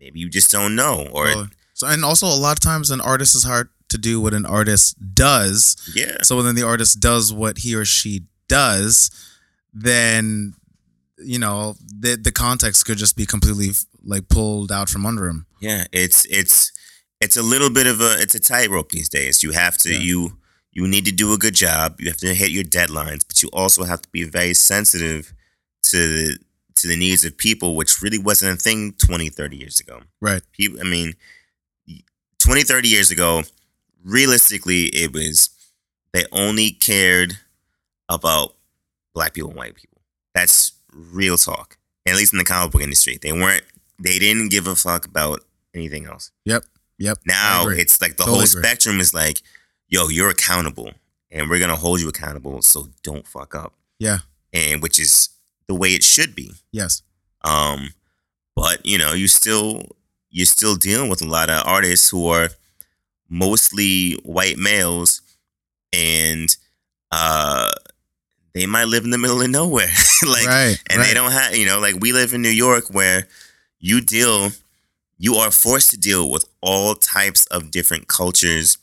maybe 0.00 0.18
you 0.18 0.30
just 0.30 0.50
don't 0.50 0.74
know, 0.74 1.06
or. 1.12 1.50
So, 1.74 1.86
and 1.86 2.04
also 2.06 2.26
a 2.26 2.40
lot 2.40 2.52
of 2.52 2.60
times 2.60 2.90
an 2.90 3.02
artist 3.02 3.34
is 3.34 3.44
hard 3.44 3.68
to 3.90 3.98
do 3.98 4.20
what 4.20 4.34
an 4.34 4.46
artist 4.46 4.96
does. 5.14 5.76
yeah, 5.94 6.16
So 6.22 6.36
when 6.36 6.54
the 6.54 6.62
artist 6.66 7.00
does 7.00 7.32
what 7.32 7.58
he 7.58 7.74
or 7.74 7.84
she 7.84 8.22
does, 8.48 9.10
then 9.72 10.54
you 11.18 11.38
know 11.38 11.76
the 11.98 12.16
the 12.16 12.32
context 12.32 12.86
could 12.86 12.98
just 12.98 13.16
be 13.16 13.26
completely 13.26 13.70
like 14.04 14.28
pulled 14.28 14.72
out 14.72 14.88
from 14.88 15.04
under 15.06 15.28
him. 15.28 15.46
yeah. 15.60 15.84
It's 15.92 16.24
it's 16.26 16.72
it's 17.20 17.36
a 17.36 17.42
little 17.42 17.70
bit 17.70 17.86
of 17.86 18.00
a 18.00 18.16
it's 18.20 18.34
a 18.34 18.40
tightrope 18.40 18.90
these 18.90 19.08
days. 19.08 19.42
You 19.42 19.52
have 19.52 19.76
to 19.78 19.90
Yeah. 19.92 19.98
you 19.98 20.38
you 20.72 20.86
need 20.88 21.04
to 21.04 21.12
do 21.12 21.32
a 21.32 21.36
good 21.38 21.54
job. 21.54 22.00
You 22.00 22.08
have 22.08 22.16
to 22.18 22.34
hit 22.34 22.50
your 22.50 22.64
deadlines, 22.64 23.22
but 23.26 23.42
you 23.42 23.48
also 23.52 23.84
have 23.84 24.00
to 24.02 24.08
be 24.10 24.24
very 24.24 24.54
sensitive 24.54 25.34
to 25.90 25.96
the 25.96 26.38
to 26.76 26.88
the 26.88 26.96
needs 26.96 27.24
of 27.24 27.36
people, 27.36 27.76
which 27.76 28.00
really 28.00 28.18
wasn't 28.18 28.52
a 28.52 28.56
thing 28.56 28.92
20, 28.92 29.28
30 29.28 29.56
years 29.56 29.80
ago. 29.80 30.00
Right. 30.20 30.40
People, 30.52 30.80
I 30.80 30.84
mean, 30.84 31.12
20, 32.38 32.62
30 32.62 32.88
years 32.88 33.10
ago, 33.10 33.42
realistically, 34.04 34.86
it 34.86 35.12
was 35.12 35.50
they 36.12 36.24
only 36.32 36.70
cared 36.72 37.38
about 38.08 38.54
black 39.14 39.34
people 39.34 39.50
and 39.50 39.58
white 39.58 39.74
people. 39.74 40.00
That's 40.34 40.72
real 40.92 41.36
talk. 41.36 41.76
At 42.06 42.16
least 42.16 42.32
in 42.32 42.38
the 42.38 42.44
comic 42.44 42.72
book 42.72 42.82
industry, 42.82 43.18
they 43.20 43.32
weren't. 43.32 43.62
They 44.02 44.18
didn't 44.18 44.48
give 44.50 44.66
a 44.66 44.74
fuck 44.74 45.04
about 45.06 45.44
anything 45.74 46.06
else. 46.06 46.30
Yep. 46.44 46.64
Yep. 46.98 47.18
Now 47.26 47.68
it's 47.68 48.00
like 48.00 48.12
the 48.16 48.24
Totally 48.24 48.38
whole 48.38 48.44
agree. 48.46 48.62
spectrum 48.62 49.00
is 49.00 49.12
like, 49.14 49.42
yo, 49.88 50.08
you're 50.08 50.30
accountable, 50.30 50.92
and 51.30 51.48
we're 51.48 51.60
gonna 51.60 51.76
hold 51.76 52.00
you 52.00 52.08
accountable. 52.08 52.62
So 52.62 52.88
don't 53.02 53.26
fuck 53.26 53.54
up. 53.54 53.74
Yeah. 53.98 54.18
and 54.52 54.82
which 54.82 54.98
is 54.98 55.28
the 55.68 55.74
way 55.74 55.90
it 55.94 56.02
should 56.02 56.34
be. 56.34 56.52
Yes. 56.72 57.02
Um, 57.44 57.90
but 58.56 58.84
you 58.84 58.96
know, 58.98 59.12
you 59.12 59.28
still 59.28 59.82
you're 60.30 60.46
still 60.46 60.74
dealing 60.76 61.10
with 61.10 61.20
a 61.22 61.26
lot 61.28 61.50
of 61.50 61.62
artists 61.66 62.08
who 62.08 62.28
are 62.28 62.48
mostly 63.30 64.14
white 64.24 64.58
males, 64.58 65.22
and 65.92 66.54
uh, 67.10 67.70
they 68.52 68.66
might 68.66 68.88
live 68.88 69.04
in 69.04 69.10
the 69.10 69.18
middle 69.18 69.40
of 69.40 69.48
nowhere, 69.48 69.86
like, 70.28 70.46
right. 70.46 70.76
and 70.90 70.98
right. 70.98 71.06
they 71.06 71.14
don't 71.14 71.32
have 71.32 71.56
you 71.56 71.64
know, 71.64 71.78
like 71.78 71.94
we 72.00 72.12
live 72.12 72.34
in 72.34 72.42
New 72.42 72.48
York 72.50 72.90
where 72.90 73.26
you 73.78 74.00
deal, 74.00 74.50
you 75.16 75.36
are 75.36 75.50
forced 75.50 75.90
to 75.90 75.96
deal 75.96 76.30
with 76.30 76.44
all 76.60 76.94
types 76.94 77.46
of 77.46 77.70
different 77.70 78.08
cultures 78.08 78.76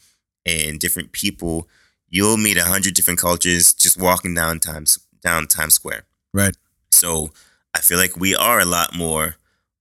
and 0.45 0.79
different 0.79 1.11
people. 1.11 1.67
You'll 2.09 2.37
meet 2.37 2.57
a 2.57 2.63
hundred 2.63 2.93
different 2.93 3.19
cultures 3.19 3.73
just 3.73 3.99
walking 3.99 4.33
down 4.33 4.59
Times 4.59 4.97
down 5.21 5.47
Times 5.47 5.75
Square. 5.75 6.03
Right. 6.33 6.55
So 6.91 7.31
I 7.75 7.79
feel 7.79 7.97
like 7.97 8.15
we 8.15 8.35
are 8.35 8.59
a 8.59 8.65
lot 8.65 8.95
more 8.95 9.35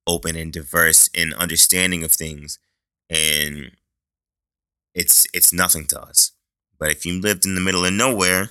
open 0.06 0.36
and 0.36 0.52
diverse 0.52 1.08
in 1.08 1.32
understanding 1.34 2.04
of 2.04 2.12
things, 2.12 2.58
and 3.08 3.70
it's 4.96 5.26
it's 5.32 5.52
nothing 5.52 5.86
to 5.92 6.00
us. 6.02 6.32
But 6.78 6.90
if 6.90 7.06
you 7.06 7.20
lived 7.20 7.44
in 7.46 7.54
the 7.54 7.60
middle 7.60 7.84
of 7.84 7.92
nowhere, 7.92 8.50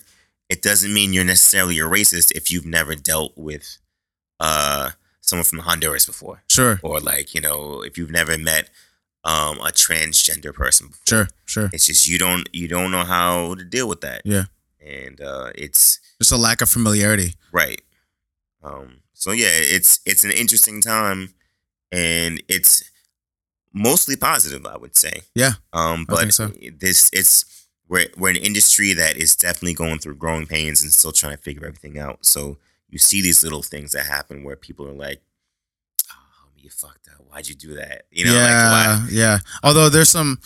it 0.50 0.62
doesn't 0.62 0.94
mean 0.94 1.12
you're 1.14 1.26
necessarily 1.26 1.78
a 1.80 1.84
racist 1.84 2.32
if 2.36 2.50
you've 2.52 2.66
never 2.66 2.96
dealt 2.96 3.34
with 3.36 3.78
uh, 4.40 4.92
someone 5.22 5.44
from 5.46 5.60
Honduras 5.60 6.06
before, 6.06 6.44
Sure. 6.48 6.80
or 6.84 7.00
like 7.00 7.34
you 7.36 7.42
know 7.42 7.82
if 7.82 7.98
you've 7.98 8.12
never 8.22 8.38
met 8.38 8.70
um, 9.24 9.60
a 9.60 9.72
transgender 9.72 10.54
person 10.54 10.88
before. 10.90 11.04
Sure. 11.08 11.28
Sure. 11.46 11.70
It's 11.74 11.88
just 11.88 12.08
you 12.08 12.18
don't 12.18 12.48
you 12.54 12.68
don't 12.68 12.92
know 12.92 13.04
how 13.06 13.56
to 13.56 13.64
deal 13.66 13.88
with 13.88 14.02
that. 14.02 14.22
Yeah. 14.26 14.46
and 14.86 15.20
uh, 15.22 15.52
it's 15.56 16.00
Just 16.20 16.32
a 16.32 16.38
lack 16.38 16.62
of 16.62 16.70
familiarity. 16.70 17.34
Right. 17.52 17.82
Um, 18.64 19.02
so 19.14 19.32
yeah, 19.32 19.50
it's 19.52 20.00
it's 20.06 20.24
an 20.24 20.32
interesting 20.32 20.82
time, 20.82 21.34
and 21.92 22.42
it's 22.48 22.84
mostly 23.76 24.16
positive, 24.16 24.66
I 24.66 24.78
would 24.78 24.96
say. 24.96 25.22
Yeah, 25.36 25.52
Um, 25.74 26.06
but 26.08 26.34
so. 26.34 26.48
this 26.80 27.10
it's 27.14 27.46
we're 27.88 28.08
we're 28.18 28.30
an 28.32 28.36
industry 28.38 28.94
that 28.94 29.18
is 29.18 29.36
definitely 29.36 29.76
going 29.76 30.00
through 30.00 30.16
growing 30.16 30.48
pains 30.48 30.82
and 30.82 30.92
still 30.92 31.12
trying 31.12 31.36
to 31.38 31.44
figure 31.44 31.68
everything 31.68 32.00
out. 32.00 32.26
So 32.26 32.58
you 32.90 32.98
see 32.98 33.22
these 33.22 33.44
little 33.44 33.62
things 33.62 33.92
that 33.92 34.06
happen 34.08 34.44
where 34.44 34.56
people 34.56 34.88
are 34.88 34.94
like, 34.94 35.22
"Oh, 36.12 36.50
you 36.58 36.70
fucked 36.70 37.10
up. 37.10 37.24
Why'd 37.30 37.48
you 37.48 37.56
do 37.56 37.76
that?" 37.76 38.06
You 38.12 38.26
know, 38.26 38.34
yeah. 38.34 38.72
like 38.72 39.00
why? 39.02 39.08
Yeah. 39.12 39.40
Although 39.64 39.90
there's 39.90 40.10
some, 40.10 40.40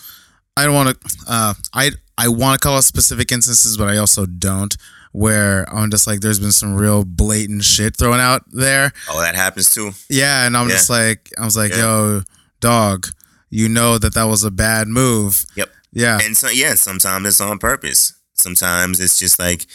I 0.56 0.64
don't 0.64 0.74
want 0.74 1.00
to. 1.00 1.08
Uh, 1.26 1.54
I 1.72 1.92
I 2.18 2.28
want 2.28 2.60
to 2.60 2.66
call 2.66 2.76
out 2.76 2.84
specific 2.84 3.32
instances, 3.32 3.76
but 3.78 3.88
I 3.88 3.96
also 3.96 4.26
don't. 4.26 4.76
Where 5.12 5.68
I'm 5.74 5.90
just 5.90 6.06
like, 6.06 6.20
there's 6.20 6.38
been 6.38 6.52
some 6.52 6.76
real 6.76 7.04
blatant 7.04 7.64
shit 7.64 7.96
thrown 7.96 8.20
out 8.20 8.44
there. 8.52 8.92
Oh, 9.08 9.20
that 9.20 9.34
happens 9.34 9.72
too. 9.74 9.90
Yeah, 10.08 10.46
and 10.46 10.56
I'm 10.56 10.68
Yeah. 10.68 10.74
just 10.74 10.88
like, 10.90 11.30
I 11.36 11.44
was 11.44 11.56
like, 11.56 11.72
Yeah. 11.72 11.78
yo, 11.78 12.22
dog, 12.60 13.08
you 13.50 13.68
know 13.68 13.98
that 13.98 14.14
that 14.14 14.24
was 14.24 14.44
a 14.44 14.50
bad 14.50 14.88
move. 14.88 15.44
Yep. 15.56 15.70
Yeah. 15.92 16.18
And 16.22 16.36
so 16.36 16.48
yeah, 16.48 16.74
sometimes 16.74 17.26
it's 17.26 17.40
on 17.40 17.58
purpose. 17.58 18.14
Sometimes 18.34 19.00
it's 19.00 19.18
just 19.18 19.38
like 19.38 19.66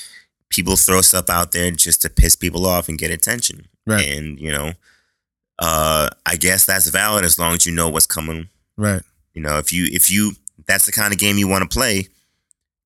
people 0.50 0.76
throw 0.76 1.02
stuff 1.02 1.30
out 1.30 1.52
there 1.52 1.70
just 1.72 2.02
to 2.02 2.10
piss 2.10 2.36
people 2.36 2.66
off 2.66 2.90
and 2.90 2.98
get 2.98 3.12
attention. 3.12 3.68
Right. 3.86 4.08
And 4.08 4.40
you 4.40 4.52
know, 4.52 4.74
uh, 5.60 6.10
I 6.26 6.36
guess 6.38 6.66
that's 6.66 6.90
valid 6.90 7.26
as 7.26 7.38
long 7.38 7.54
as 7.54 7.66
you 7.66 7.74
know 7.74 7.90
what's 7.90 8.08
coming. 8.08 8.50
Right. 8.78 9.04
You 9.34 9.42
know, 9.42 9.58
if 9.58 9.72
you 9.72 9.86
if 9.92 10.10
you 10.10 10.34
that's 10.66 10.86
the 10.86 10.92
kind 10.92 11.14
of 11.14 11.20
game 11.20 11.38
you 11.38 11.48
want 11.48 11.70
to 11.70 11.78
play, 11.78 12.08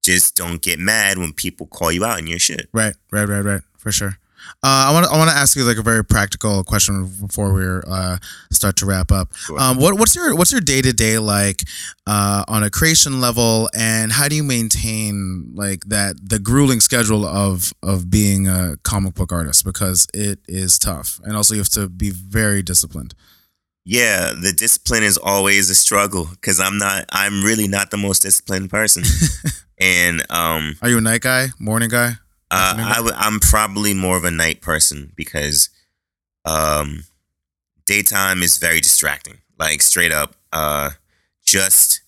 just 0.02 0.36
don't 0.36 0.62
get 0.62 0.80
mad 0.80 1.18
when 1.18 1.34
people 1.34 1.68
call 1.68 1.92
you 1.92 2.04
out 2.04 2.20
in 2.20 2.28
your 2.28 2.40
shit. 2.40 2.68
Right, 2.74 2.96
right, 3.12 3.28
right, 3.28 3.42
right, 3.42 3.62
for 3.78 3.92
sure. 3.92 4.18
Uh, 4.64 4.90
I 4.90 4.94
want 4.94 5.06
to 5.06 5.12
I 5.12 5.18
want 5.18 5.30
to 5.30 5.36
ask 5.36 5.56
you 5.56 5.64
like 5.64 5.78
a 5.78 5.82
very 5.82 6.04
practical 6.04 6.64
question 6.64 7.10
before 7.22 7.54
we 7.54 7.66
uh, 7.88 8.18
start 8.52 8.76
to 8.78 8.86
wrap 8.86 9.12
up. 9.12 9.30
Um, 9.58 9.78
what 9.78 9.98
what's 9.98 10.16
your 10.16 10.36
what's 10.36 10.52
your 10.52 10.62
day 10.62 10.82
to 10.82 10.92
day 10.92 11.18
like 11.18 11.64
uh, 12.08 12.44
on 12.48 12.64
a 12.64 12.70
creation 12.70 13.22
level, 13.22 13.70
and 13.78 14.12
how 14.12 14.28
do 14.28 14.36
you 14.36 14.44
maintain 14.44 15.52
like 15.56 15.86
that 15.86 16.16
the 16.22 16.40
grueling 16.40 16.80
schedule 16.82 17.26
of 17.26 17.74
of 17.84 18.10
being 18.10 18.48
a 18.48 18.76
comic 18.84 19.16
book 19.16 19.32
artist 19.32 19.64
because 19.64 20.08
it 20.14 20.40
is 20.48 20.78
tough, 20.78 21.20
and 21.24 21.36
also 21.36 21.54
you 21.54 21.60
have 21.60 21.70
to 21.70 21.88
be 21.88 22.10
very 22.10 22.62
disciplined. 22.62 23.14
Yeah, 23.86 24.34
the 24.40 24.52
discipline 24.52 25.04
is 25.04 25.18
always 25.18 25.70
a 25.70 25.76
struggle 25.76 26.28
because 26.32 26.60
I'm 26.60 26.78
not. 26.78 27.06
I'm 27.12 27.44
really 27.44 27.68
not 27.68 27.92
the 27.92 27.98
most 27.98 28.22
disciplined 28.22 28.70
person, 28.70 29.04
and 29.80 30.22
um, 30.30 30.76
Are 30.82 30.90
you 30.90 30.98
a 30.98 31.02
night 31.02 31.22
guy, 31.22 31.48
morning 31.60 31.90
guy? 31.90 32.14
Uh, 32.52 32.76
I 32.78 32.96
w- 32.96 33.16
I'm 33.16 33.40
probably 33.40 33.94
more 33.94 34.18
of 34.18 34.24
a 34.24 34.32
night 34.32 34.62
person 34.62 35.12
because 35.16 35.70
um, 36.46 37.04
daytime 37.86 38.42
is 38.42 38.58
very 38.58 38.82
distracting. 38.82 39.38
Like 39.60 39.82
straight 39.82 40.12
up, 40.12 40.36
uh, 40.54 40.92
just 41.46 42.02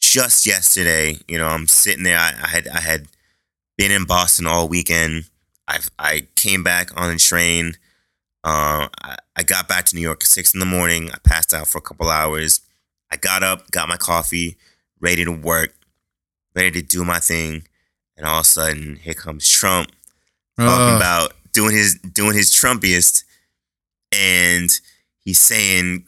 just 0.00 0.46
yesterday, 0.46 1.16
you 1.26 1.38
know, 1.38 1.46
I'm 1.46 1.66
sitting 1.66 2.02
there. 2.02 2.18
I, 2.18 2.32
I 2.42 2.48
had 2.48 2.68
I 2.68 2.80
had 2.80 3.06
been 3.76 3.90
in 3.92 4.04
Boston 4.04 4.46
all 4.46 4.68
weekend. 4.68 5.24
I 5.66 5.78
I 5.98 6.26
came 6.34 6.62
back 6.62 6.90
on 7.00 7.12
the 7.12 7.18
train. 7.18 7.74
Uh, 8.44 8.88
I, 9.02 9.16
I 9.36 9.42
got 9.42 9.68
back 9.68 9.84
to 9.86 9.96
New 9.96 10.02
York 10.02 10.22
at 10.22 10.26
six 10.28 10.52
in 10.54 10.60
the 10.60 10.66
morning. 10.66 11.10
I 11.12 11.18
passed 11.22 11.54
out 11.54 11.68
for 11.68 11.78
a 11.78 11.82
couple 11.82 12.08
hours. 12.08 12.60
I 13.10 13.16
got 13.16 13.42
up, 13.42 13.70
got 13.70 13.88
my 13.88 13.96
coffee, 13.96 14.56
ready 15.00 15.24
to 15.24 15.32
work, 15.32 15.74
ready 16.54 16.70
to 16.80 16.82
do 16.82 17.04
my 17.04 17.18
thing, 17.20 17.66
and 18.18 18.26
all 18.26 18.40
of 18.40 18.42
a 18.42 18.44
sudden, 18.44 18.96
here 18.96 19.14
comes 19.14 19.48
Trump 19.48 19.90
talking 20.58 20.94
Uh, 20.94 20.96
about 20.96 21.32
doing 21.52 21.74
his 21.74 21.94
doing 22.12 22.34
his 22.36 22.52
Trumpiest, 22.52 23.22
and 24.12 24.80
he's 25.24 25.38
saying 25.38 26.04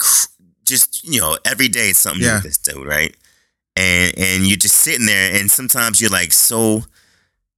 just 0.64 1.04
you 1.04 1.20
know 1.20 1.38
every 1.44 1.68
day 1.68 1.90
it's 1.90 1.98
something 2.00 2.20
new 2.20 2.26
Yeah. 2.26 2.34
with 2.34 2.44
this 2.44 2.58
dude, 2.58 2.86
right? 2.86 3.14
And 3.76 4.16
and 4.18 4.46
you're 4.46 4.56
just 4.56 4.76
sitting 4.76 5.06
there, 5.06 5.34
and 5.38 5.50
sometimes 5.50 6.00
you're 6.00 6.10
like 6.10 6.32
so, 6.32 6.84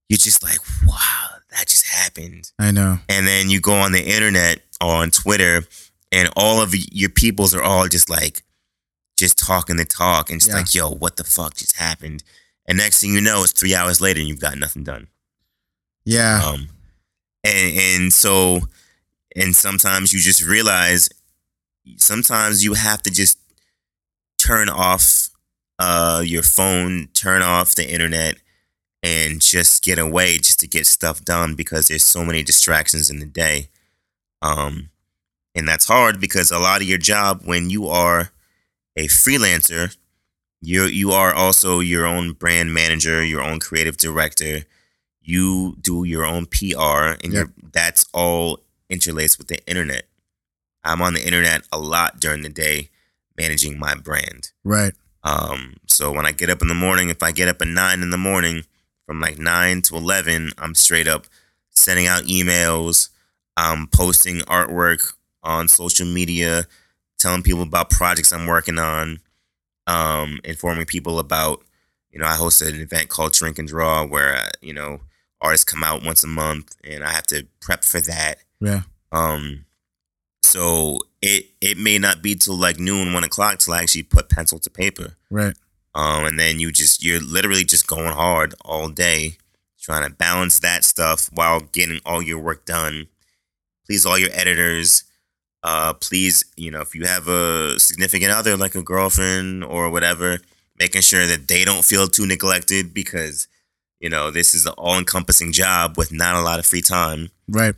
you're 0.08 0.18
just 0.18 0.42
like, 0.42 0.58
wow, 0.86 1.28
that 1.50 1.66
just 1.68 1.86
happened, 1.86 2.52
I 2.58 2.70
know. 2.70 3.00
and 3.08 3.26
then 3.26 3.48
you 3.50 3.60
go 3.60 3.74
on 3.74 3.92
the 3.92 4.02
internet 4.04 4.60
or 4.80 4.96
on 4.96 5.10
Twitter, 5.10 5.64
and 6.12 6.28
all 6.36 6.60
of 6.60 6.74
your 6.74 7.08
peoples 7.10 7.54
are 7.54 7.62
all 7.62 7.88
just 7.88 8.10
like, 8.10 8.42
just 9.16 9.38
talking 9.38 9.76
the 9.76 9.84
talk, 9.86 10.28
and 10.30 10.40
just 10.40 10.50
Yeah. 10.50 10.56
like, 10.56 10.74
yo, 10.74 10.90
what 10.90 11.16
the 11.16 11.24
fuck 11.24 11.56
just 11.56 11.76
happened? 11.76 12.22
And 12.66 12.78
next 12.78 13.00
thing 13.00 13.12
you 13.12 13.20
know, 13.20 13.42
it's 13.42 13.52
three 13.52 13.74
hours 13.74 14.00
later, 14.00 14.20
and 14.20 14.28
you've 14.28 14.40
got 14.40 14.58
nothing 14.58 14.84
done. 14.84 15.08
Yeah. 16.04 16.42
Um, 16.44 16.68
and 17.44 17.76
and 17.76 18.12
so, 18.12 18.60
and 19.34 19.54
sometimes 19.54 20.12
you 20.12 20.20
just 20.20 20.44
realize, 20.44 21.08
sometimes 21.96 22.64
you 22.64 22.74
have 22.74 23.02
to 23.02 23.10
just 23.10 23.38
turn 24.38 24.68
off 24.68 25.30
uh 25.78 26.22
your 26.24 26.42
phone, 26.42 27.08
turn 27.14 27.42
off 27.42 27.74
the 27.74 27.90
internet, 27.90 28.36
and 29.02 29.40
just 29.40 29.82
get 29.82 29.98
away 29.98 30.38
just 30.38 30.60
to 30.60 30.68
get 30.68 30.86
stuff 30.86 31.24
done 31.24 31.54
because 31.54 31.88
there's 31.88 32.04
so 32.04 32.24
many 32.24 32.42
distractions 32.42 33.10
in 33.10 33.18
the 33.18 33.26
day. 33.26 33.68
Um, 34.40 34.90
and 35.54 35.68
that's 35.68 35.86
hard 35.86 36.20
because 36.20 36.50
a 36.50 36.58
lot 36.58 36.80
of 36.80 36.88
your 36.88 36.98
job 36.98 37.42
when 37.44 37.70
you 37.70 37.88
are 37.88 38.30
a 38.96 39.06
freelancer, 39.08 39.96
you 40.62 40.84
you 40.84 41.10
are 41.10 41.34
also 41.34 41.80
your 41.80 42.06
own 42.06 42.32
brand 42.32 42.72
manager, 42.72 43.22
your 43.24 43.42
own 43.42 43.58
creative 43.60 43.96
director. 43.98 44.64
You 45.20 45.76
do 45.80 46.04
your 46.04 46.24
own 46.24 46.46
PR, 46.46 47.16
and 47.22 47.32
Yep. 47.32 47.48
that's 47.72 48.06
all 48.12 48.60
interlaced 48.88 49.38
with 49.38 49.48
the 49.48 49.64
internet. 49.66 50.04
I'm 50.84 51.02
on 51.02 51.14
the 51.14 51.24
internet 51.24 51.62
a 51.70 51.78
lot 51.78 52.18
during 52.20 52.42
the 52.42 52.48
day, 52.48 52.90
managing 53.38 53.78
my 53.78 53.94
brand. 53.94 54.50
Right. 54.64 54.94
Um, 55.22 55.76
so 55.86 56.10
when 56.12 56.26
I 56.26 56.32
get 56.32 56.50
up 56.50 56.60
in 56.62 56.68
the 56.68 56.74
morning, 56.74 57.08
if 57.08 57.22
I 57.22 57.30
get 57.32 57.48
up 57.48 57.60
at 57.62 57.68
nine 57.68 58.02
in 58.02 58.10
the 58.10 58.16
morning, 58.16 58.64
from 59.06 59.20
like 59.20 59.38
nine 59.38 59.82
to 59.82 59.96
eleven, 59.96 60.50
I'm 60.58 60.74
straight 60.74 61.06
up 61.08 61.26
sending 61.70 62.06
out 62.06 62.24
emails, 62.24 63.08
I'm 63.56 63.86
posting 63.88 64.38
artwork 64.40 65.12
on 65.42 65.68
social 65.68 66.06
media, 66.06 66.64
telling 67.18 67.42
people 67.42 67.62
about 67.62 67.90
projects 67.90 68.32
I'm 68.32 68.46
working 68.46 68.78
on, 68.78 69.20
um, 69.86 70.40
informing 70.44 70.86
people 70.86 71.18
about. 71.18 71.62
You 72.10 72.18
know, 72.18 72.26
I 72.26 72.36
hosted 72.36 72.74
an 72.74 72.80
event 72.80 73.08
called 73.08 73.32
Drink 73.32 73.58
and 73.58 73.66
Draw 73.66 74.06
where 74.06 74.34
uh, 74.34 74.50
you 74.60 74.74
know 74.74 75.00
artists 75.40 75.64
come 75.64 75.82
out 75.82 76.04
once 76.04 76.22
a 76.22 76.28
month, 76.28 76.76
and 76.84 77.02
I 77.02 77.10
have 77.10 77.26
to 77.28 77.46
prep 77.60 77.84
for 77.84 78.00
that. 78.00 78.36
Yeah. 78.60 78.82
Um, 79.10 79.64
so 80.42 81.00
it 81.20 81.46
it 81.60 81.78
may 81.78 81.98
not 81.98 82.22
be 82.22 82.34
till 82.34 82.56
like 82.56 82.78
noon, 82.78 83.12
one 83.12 83.24
o'clock 83.24 83.58
till 83.58 83.74
I 83.74 83.80
actually 83.80 84.02
put 84.02 84.28
pencil 84.28 84.58
to 84.58 84.70
paper. 84.70 85.16
Right. 85.30 85.56
Um, 85.94 86.24
and 86.24 86.38
then 86.38 86.58
you 86.58 86.72
just 86.72 87.02
you're 87.02 87.20
literally 87.20 87.64
just 87.64 87.86
going 87.86 88.12
hard 88.12 88.54
all 88.64 88.88
day, 88.88 89.36
trying 89.80 90.08
to 90.08 90.14
balance 90.14 90.58
that 90.60 90.84
stuff 90.84 91.28
while 91.32 91.60
getting 91.60 92.00
all 92.04 92.22
your 92.22 92.38
work 92.38 92.64
done. 92.64 93.08
Please 93.86 94.06
all 94.06 94.18
your 94.18 94.30
editors. 94.32 95.04
Uh, 95.62 95.92
please, 95.94 96.44
you 96.56 96.70
know, 96.70 96.80
if 96.80 96.94
you 96.94 97.06
have 97.06 97.28
a 97.28 97.78
significant 97.78 98.32
other 98.32 98.56
like 98.56 98.74
a 98.74 98.82
girlfriend 98.82 99.62
or 99.62 99.90
whatever, 99.90 100.38
making 100.78 101.02
sure 101.02 101.26
that 101.26 101.46
they 101.48 101.64
don't 101.64 101.84
feel 101.84 102.08
too 102.08 102.26
neglected 102.26 102.92
because, 102.92 103.46
you 104.00 104.08
know, 104.08 104.30
this 104.30 104.54
is 104.54 104.66
an 104.66 104.74
all-encompassing 104.76 105.52
job 105.52 105.96
with 105.96 106.12
not 106.12 106.34
a 106.34 106.40
lot 106.40 106.58
of 106.58 106.66
free 106.66 106.82
time. 106.82 107.30
Right. 107.48 107.76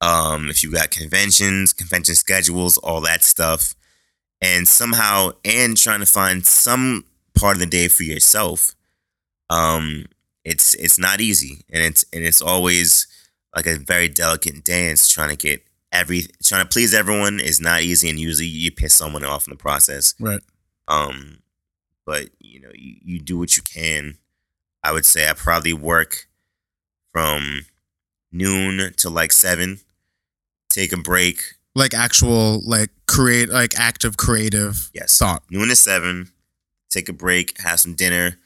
Um, 0.00 0.48
if 0.50 0.62
you 0.62 0.72
got 0.72 0.90
conventions, 0.90 1.72
convention 1.72 2.14
schedules, 2.14 2.78
all 2.78 3.00
that 3.02 3.22
stuff, 3.22 3.74
and 4.40 4.66
somehow 4.66 5.32
and 5.44 5.76
trying 5.76 6.00
to 6.00 6.06
find 6.06 6.46
some 6.46 7.04
part 7.38 7.56
of 7.56 7.60
the 7.60 7.66
day 7.66 7.86
for 7.88 8.02
yourself, 8.02 8.74
um, 9.50 10.06
it's 10.42 10.74
it's 10.74 10.98
not 10.98 11.20
easy, 11.20 11.64
and 11.70 11.82
it's 11.82 12.04
and 12.12 12.24
it's 12.24 12.40
always 12.40 13.06
like 13.54 13.66
a 13.66 13.76
very 13.76 14.08
delicate 14.08 14.64
dance 14.64 15.06
trying 15.08 15.28
to 15.28 15.36
get 15.36 15.62
every 15.92 16.26
trying 16.42 16.64
to 16.64 16.68
please 16.68 16.94
everyone 16.94 17.40
is 17.40 17.60
not 17.60 17.82
easy, 17.82 18.08
and 18.10 18.18
usually 18.18 18.46
you 18.46 18.70
piss 18.70 18.94
someone 18.94 19.24
off 19.24 19.46
in 19.46 19.50
the 19.50 19.56
process. 19.56 20.14
Right. 20.20 20.40
Um, 20.88 21.38
but 22.06 22.30
you 22.38 22.60
know 22.60 22.70
you, 22.74 22.96
you 23.02 23.18
do 23.20 23.38
what 23.38 23.56
you 23.56 23.62
can. 23.62 24.18
I 24.82 24.92
would 24.92 25.06
say 25.06 25.28
I 25.28 25.32
probably 25.34 25.72
work 25.72 26.28
from 27.12 27.66
noon 28.32 28.92
to 28.98 29.10
like 29.10 29.32
seven 29.32 29.80
take 30.70 30.92
a 30.92 30.96
break. 30.96 31.42
Like 31.74 31.94
actual, 31.94 32.60
like 32.64 32.90
create, 33.06 33.48
like 33.48 33.78
active 33.78 34.16
creative 34.16 34.90
Yes. 34.94 35.18
thought. 35.18 35.42
Noon 35.50 35.68
to 35.68 35.76
seven. 35.76 36.30
Take 36.88 37.08
a 37.08 37.12
break. 37.12 37.60
Have 37.60 37.78
some 37.80 37.94
dinner. 37.94 38.38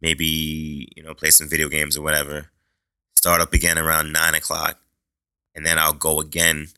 Maybe 0.00 0.88
you 0.96 1.02
know 1.02 1.14
play 1.14 1.30
some 1.30 1.48
video 1.48 1.68
games 1.68 1.96
or 1.96 2.02
whatever. 2.02 2.50
Start 3.16 3.40
up 3.40 3.52
again 3.52 3.78
around 3.78 4.12
nine 4.12 4.34
o'clock, 4.34 4.78
and 5.54 5.66
then 5.66 5.78
I'll 5.78 5.92
go 5.92 6.20
again 6.20 6.68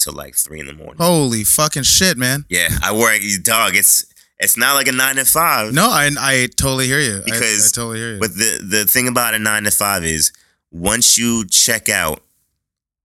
till 0.00 0.12
like 0.14 0.34
three 0.34 0.58
in 0.60 0.66
the 0.66 0.72
morning. 0.72 0.96
Holy 0.98 1.44
fucking 1.44 1.84
shit, 1.84 2.16
man. 2.18 2.44
Yeah, 2.48 2.68
I 2.82 2.92
work. 2.92 3.20
Dog, 3.42 3.76
it's 3.76 4.06
it's 4.38 4.56
not 4.56 4.74
like 4.74 4.88
a 4.88 4.92
nine 4.92 5.16
to 5.16 5.24
five. 5.24 5.72
No, 5.72 5.88
I 5.88 6.10
I 6.18 6.48
totally 6.56 6.86
hear 6.86 6.98
you. 7.00 7.22
I- 7.30 7.36
I, 7.36 7.58
totally 7.72 7.98
hear 7.98 8.14
you. 8.14 8.20
But 8.20 8.34
the 8.34 8.58
the 8.68 8.84
thing 8.86 9.06
about 9.06 9.34
a 9.34 9.38
nine 9.38 9.64
to 9.64 9.70
five 9.70 10.04
is 10.04 10.32
once 10.72 11.18
you 11.18 11.44
check 11.46 11.88
out, 11.88 12.22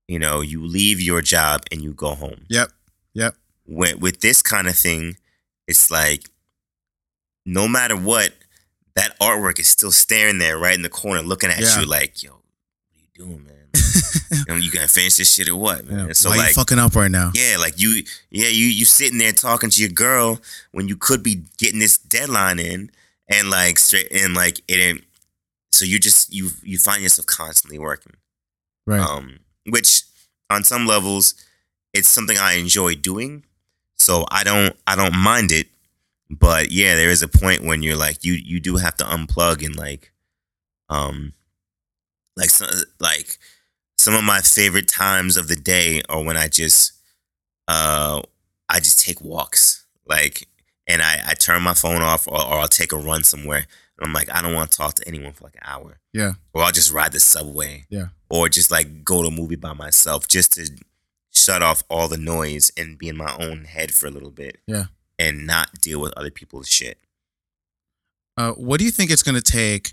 you 0.08 0.18
know, 0.18 0.40
you 0.40 0.64
leave 0.66 1.00
your 1.00 1.20
job 1.20 1.62
and 1.70 1.82
you 1.82 1.92
go 1.92 2.14
home. 2.14 2.46
Yep. 2.48 2.68
Yep. 3.14 3.34
With 3.66 3.96
with 4.00 4.20
this 4.20 4.42
kind 4.42 4.66
of 4.68 4.76
thing, 4.76 5.16
it's 5.66 5.90
like 5.90 6.28
no 7.44 7.68
matter 7.68 7.96
what, 7.96 8.32
that 8.94 9.18
artwork 9.20 9.58
is 9.60 9.68
still 9.68 9.92
staring 9.92 10.38
there 10.38 10.58
right 10.58 10.74
in 10.74 10.82
the 10.82 10.88
corner, 10.88 11.20
looking 11.22 11.50
at 11.50 11.60
Yeah. 11.60 11.80
you 11.80 11.86
like, 11.86 12.22
yo, 12.22 12.30
what 12.30 12.40
are 12.94 12.98
you 12.98 13.08
doing, 13.26 13.44
man? 13.44 13.55
you, 14.48 14.54
you 14.56 14.70
gonna 14.70 14.88
finish 14.88 15.16
this 15.16 15.32
shit 15.34 15.48
or 15.48 15.56
what, 15.56 15.86
man? 15.86 16.06
Yeah. 16.08 16.12
So 16.12 16.30
Why 16.30 16.36
like 16.38 16.48
you 16.48 16.54
fucking 16.54 16.78
up 16.78 16.94
right 16.94 17.10
now? 17.10 17.30
yeah, 17.34 17.56
like 17.58 17.80
you, 17.80 18.02
yeah, 18.30 18.48
you 18.48 18.66
you 18.66 18.84
sitting 18.84 19.18
there 19.18 19.32
talking 19.32 19.70
to 19.70 19.80
your 19.80 19.90
girl 19.90 20.38
when 20.72 20.88
you 20.88 20.96
could 20.96 21.22
be 21.22 21.42
getting 21.58 21.78
this 21.80 21.98
deadline 21.98 22.58
in, 22.58 22.90
and 23.28 23.50
like 23.50 23.78
straight 23.78 24.10
and 24.12 24.34
like 24.34 24.60
it. 24.68 24.78
ain't- 24.78 25.04
So 25.72 25.84
you 25.84 25.98
just 25.98 26.32
you 26.32 26.50
you 26.62 26.78
find 26.78 27.02
yourself 27.02 27.26
constantly 27.26 27.78
working, 27.78 28.14
Right. 28.86 29.00
um, 29.00 29.40
which 29.68 30.02
on 30.48 30.64
some 30.64 30.86
levels, 30.86 31.34
it's 31.92 32.08
something 32.08 32.38
I 32.38 32.54
enjoy 32.54 32.94
doing. 32.94 33.44
So 33.96 34.24
I 34.30 34.44
don't 34.44 34.76
I 34.86 34.94
don't 34.96 35.16
mind 35.16 35.50
it, 35.52 35.66
but 36.30 36.70
yeah, 36.70 36.94
there 36.94 37.10
is 37.10 37.22
a 37.22 37.28
point 37.28 37.62
when 37.64 37.82
you're 37.82 37.96
like 37.96 38.24
you 38.24 38.32
you 38.34 38.60
do 38.60 38.76
have 38.76 38.96
to 38.98 39.04
unplug 39.04 39.64
and 39.64 39.74
like, 39.76 40.12
um, 40.88 41.32
like 42.36 42.50
some 42.50 42.68
like 43.00 43.38
some 43.98 44.14
of 44.14 44.24
my 44.24 44.40
favorite 44.40 44.88
times 44.88 45.36
of 45.36 45.48
the 45.48 45.56
day 45.56 46.02
are 46.08 46.22
when 46.22 46.36
I 46.36 46.48
just 46.48 46.92
uh 47.68 48.22
I 48.68 48.78
just 48.80 49.00
take 49.04 49.20
walks 49.20 49.86
like 50.06 50.46
and 50.86 51.02
I, 51.02 51.20
I 51.28 51.34
turn 51.34 51.62
my 51.62 51.74
phone 51.74 52.02
off 52.02 52.28
or, 52.28 52.34
or 52.34 52.54
I'll 52.60 52.68
take 52.68 52.92
a 52.92 52.96
run 52.96 53.24
somewhere 53.24 53.66
and 53.98 54.06
I'm 54.06 54.12
like 54.12 54.28
I 54.32 54.42
don't 54.42 54.54
want 54.54 54.70
to 54.70 54.76
talk 54.76 54.94
to 54.94 55.08
anyone 55.08 55.32
for 55.32 55.44
like 55.44 55.56
an 55.56 55.62
hour 55.64 55.98
yeah. 56.12 56.34
or 56.54 56.62
I'll 56.62 56.72
just 56.72 56.92
ride 56.92 57.12
the 57.12 57.20
subway 57.20 57.84
Yeah. 57.90 58.08
or 58.30 58.48
just 58.48 58.70
like 58.70 59.04
go 59.04 59.22
to 59.22 59.28
a 59.28 59.30
movie 59.30 59.56
by 59.56 59.72
myself 59.72 60.28
just 60.28 60.52
to 60.54 60.70
shut 61.32 61.62
off 61.62 61.82
all 61.90 62.08
the 62.08 62.16
noise 62.16 62.70
and 62.76 62.98
be 62.98 63.08
in 63.08 63.16
my 63.16 63.36
own 63.40 63.64
head 63.64 63.92
for 63.92 64.06
a 64.06 64.10
little 64.10 64.30
bit 64.30 64.58
Yeah. 64.66 64.84
and 65.18 65.46
not 65.46 65.80
deal 65.80 66.00
with 66.00 66.12
other 66.16 66.30
people's 66.30 66.68
shit 66.68 66.98
Uh, 68.36 68.52
what 68.52 68.78
do 68.78 68.84
you 68.84 68.90
think 68.90 69.10
it's 69.10 69.22
going 69.22 69.34
to 69.34 69.40
take 69.42 69.92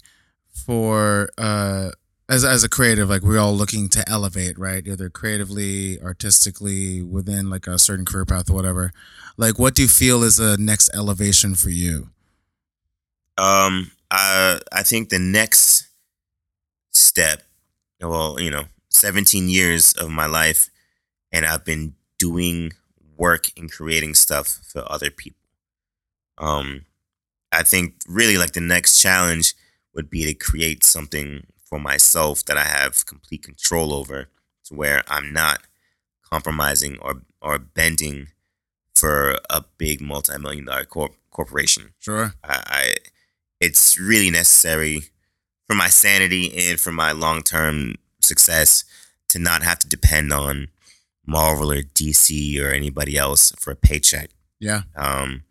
for 0.66 1.30
uh, 1.38 1.90
as 2.30 2.44
as 2.46 2.64
a 2.64 2.70
creative? 2.70 3.10
Like 3.10 3.22
we're 3.22 3.40
all 3.40 3.54
looking 3.54 3.90
to 3.90 4.08
elevate, 4.10 4.58
right? 4.58 4.86
Either 4.88 5.10
creatively, 5.10 6.02
artistically, 6.02 7.02
within 7.02 7.50
like 7.50 7.68
a 7.68 7.80
certain 7.80 8.06
career 8.06 8.26
path 8.26 8.50
or 8.50 8.54
whatever. 8.54 8.92
Like, 9.38 9.58
what 9.58 9.76
do 9.76 9.82
you 9.82 9.88
feel 9.88 10.24
is 10.24 10.38
the 10.38 10.58
next 10.60 10.94
elevation 10.96 11.56
for 11.56 11.70
you? 11.70 12.10
Um, 13.38 13.92
I 14.12 14.60
I 14.72 14.84
think 14.84 15.10
the 15.10 15.20
next 15.20 15.88
step, 16.92 17.42
well, 18.02 18.40
you 18.40 18.50
know, 18.50 18.66
17 18.90 19.50
years 19.50 19.94
of 19.94 20.10
my 20.10 20.26
life, 20.26 20.70
and 21.32 21.46
I've 21.46 21.66
been 21.66 21.96
doing 22.20 22.74
work 23.18 23.48
and 23.58 23.72
creating 23.72 24.16
stuff 24.16 24.60
for 24.72 24.84
other 24.92 25.10
people. 25.10 25.40
Um, 26.38 26.86
I 27.52 27.64
think 27.64 27.96
really 28.08 28.38
like 28.38 28.54
the 28.54 28.62
next 28.62 29.00
challenge 29.02 29.54
would 29.94 30.10
be 30.10 30.26
to 30.26 30.34
create 30.34 30.84
something 30.84 31.46
for 31.74 31.80
myself 31.80 32.46
that 32.46 32.56
I 32.56 32.66
have 32.66 33.08
complete 33.08 33.42
control 33.42 33.94
over, 33.94 34.28
to 34.66 34.76
where 34.76 35.02
I'm 35.08 35.34
not 35.34 35.62
compromising 36.22 37.00
or 37.02 37.24
or 37.42 37.58
bending 37.58 38.28
for 38.94 39.40
a 39.50 39.64
big 39.80 40.00
multi-million 40.00 40.66
dollar 40.66 40.86
corp- 40.86 41.18
corporation. 41.32 41.96
Sure. 41.98 42.36
I, 42.44 42.64
I 42.68 42.96
it's 43.60 44.00
really 44.00 44.30
necessary 44.30 45.00
for 45.66 45.74
my 45.76 45.88
sanity 45.88 46.70
and 46.70 46.80
for 46.80 46.92
my 46.92 47.12
long 47.12 47.42
term 47.42 47.96
success 48.22 48.84
to 49.30 49.40
not 49.40 49.64
have 49.64 49.80
to 49.80 49.90
depend 49.90 50.32
on 50.32 50.68
Marvel 51.26 51.72
or 51.72 51.82
DC 51.82 52.62
or 52.62 52.70
anybody 52.70 53.18
else 53.18 53.52
for 53.58 53.72
a 53.72 53.76
paycheck. 53.76 54.30
Yeah. 54.60 54.84
Um, 54.96 55.42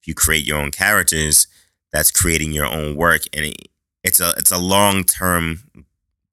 if 0.00 0.08
you 0.08 0.14
create 0.16 0.44
your 0.44 0.58
own 0.58 0.72
characters, 0.72 1.46
that's 1.92 2.10
creating 2.10 2.50
your 2.50 2.66
own 2.66 2.96
work, 2.96 3.22
and 3.32 3.44
it, 3.44 3.68
it's 4.08 4.20
a 4.20 4.30
it's 4.36 4.50
a 4.50 4.58
long 4.58 5.04
term 5.04 5.60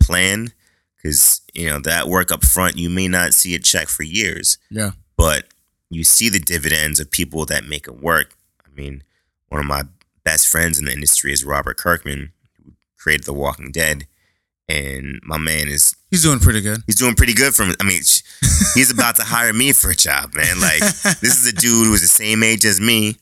plan 0.02 0.52
because 0.98 1.42
you 1.54 1.70
know 1.70 1.80
that 1.80 2.08
work 2.08 2.32
up 2.32 2.44
front 2.44 2.78
you 2.78 2.90
may 2.90 3.08
not 3.08 3.34
see 3.34 3.54
a 3.56 3.60
check 3.60 3.88
for 3.88 4.04
years 4.04 4.58
Yeah. 4.70 4.92
but 5.18 5.46
you 5.90 6.04
see 6.04 6.30
the 6.30 6.40
dividends 6.40 7.00
of 7.00 7.12
people 7.12 7.46
that 7.46 7.64
make 7.66 7.88
it 7.88 8.02
work. 8.02 8.36
I 8.66 8.70
mean, 8.76 9.04
one 9.50 9.62
of 9.62 9.68
my 9.68 9.84
best 10.24 10.48
friends 10.48 10.80
in 10.80 10.86
the 10.86 10.92
industry 10.92 11.32
is 11.32 11.46
Robert 11.46 11.78
Kirkman, 11.78 12.32
who 12.64 12.72
created 12.98 13.26
The 13.26 13.34
Walking 13.34 13.72
Dead, 13.72 14.08
and 14.68 15.20
my 15.24 15.38
man 15.38 15.68
is 15.68 15.96
He's 16.10 16.24
doing 16.24 16.40
pretty 16.40 16.62
good. 16.62 16.80
he's 16.88 16.96
doing 16.96 17.14
pretty 17.16 17.34
good 17.36 17.54
from. 17.54 17.74
I 17.80 17.84
mean, 17.84 18.02
he's 18.74 18.92
about 18.92 19.16
to 19.18 19.24
hire 19.24 19.54
me 19.54 19.74
for 19.74 19.92
a 19.92 19.96
job, 19.96 20.34
man. 20.34 20.60
Like 20.60 20.80
this 21.22 21.40
is 21.40 21.48
a 21.48 21.54
dude 21.54 21.86
who's 21.88 22.02
the 22.02 22.08
same 22.08 22.42
age 22.42 22.66
as 22.66 22.82
me, 22.82 23.18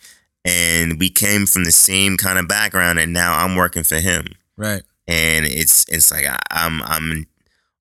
and 0.45 0.99
we 0.99 1.09
came 1.09 1.45
from 1.45 1.65
the 1.65 1.71
same 1.71 2.15
kind 2.17 2.39
of 2.39 2.47
background, 2.47 2.97
and 2.97 3.11
now 3.11 3.34
I'm 3.38 3.55
working 3.57 3.84
for 3.84 3.99
him 3.99 4.27
right. 4.57 4.84
and 5.07 5.45
it's 5.45 5.85
it's 5.89 6.11
like 6.11 6.25
I, 6.25 6.39
I'm 6.51 6.81
I'm 6.84 7.27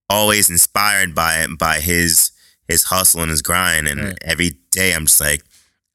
always 0.08 0.50
inspired 0.50 1.14
by 1.14 1.46
by 1.58 1.80
his 1.80 2.30
his 2.68 2.84
hustle 2.84 3.20
and 3.22 3.30
his 3.30 3.42
grind, 3.42 3.86
and 3.88 4.00
Right. 4.02 4.18
every 4.22 4.50
day 4.70 4.94
I'm 4.94 5.06
just 5.06 5.20
like 5.20 5.42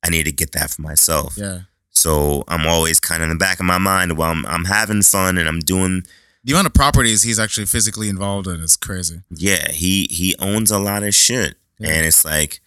I 0.03 0.09
need 0.09 0.23
to 0.23 0.31
get 0.31 0.51
that 0.53 0.69
for 0.71 0.81
myself. 0.81 1.35
Yeah. 1.37 1.61
So 1.91 2.43
I'm 2.47 2.67
always 2.67 2.99
kind 2.99 3.23
of 3.23 3.29
in 3.29 3.37
the 3.37 3.39
back 3.39 3.59
of 3.59 3.65
my 3.65 3.77
mind 3.79 4.17
while 4.17 4.31
I'm 4.31 4.45
I'm 4.45 4.65
having 4.65 5.01
fun 5.01 5.37
and 5.37 5.47
I'm 5.47 5.59
doing. 5.59 6.03
The 6.43 6.53
amount 6.53 6.67
of 6.67 6.73
properties 6.73 7.23
he's 7.23 7.39
actually 7.39 7.65
physically 7.65 8.07
involved 8.07 8.47
in 8.47 8.61
is 8.61 8.77
crazy. 8.77 9.21
Yeah, 9.31 9.69
he 9.71 10.07
he 10.09 10.33
owns 10.39 10.71
a 10.71 10.79
lot 10.79 11.03
of 11.03 11.13
shit, 11.13 11.55
Yeah. 11.79 11.89
and 11.89 12.05
it's 12.05 12.23
like, 12.23 12.61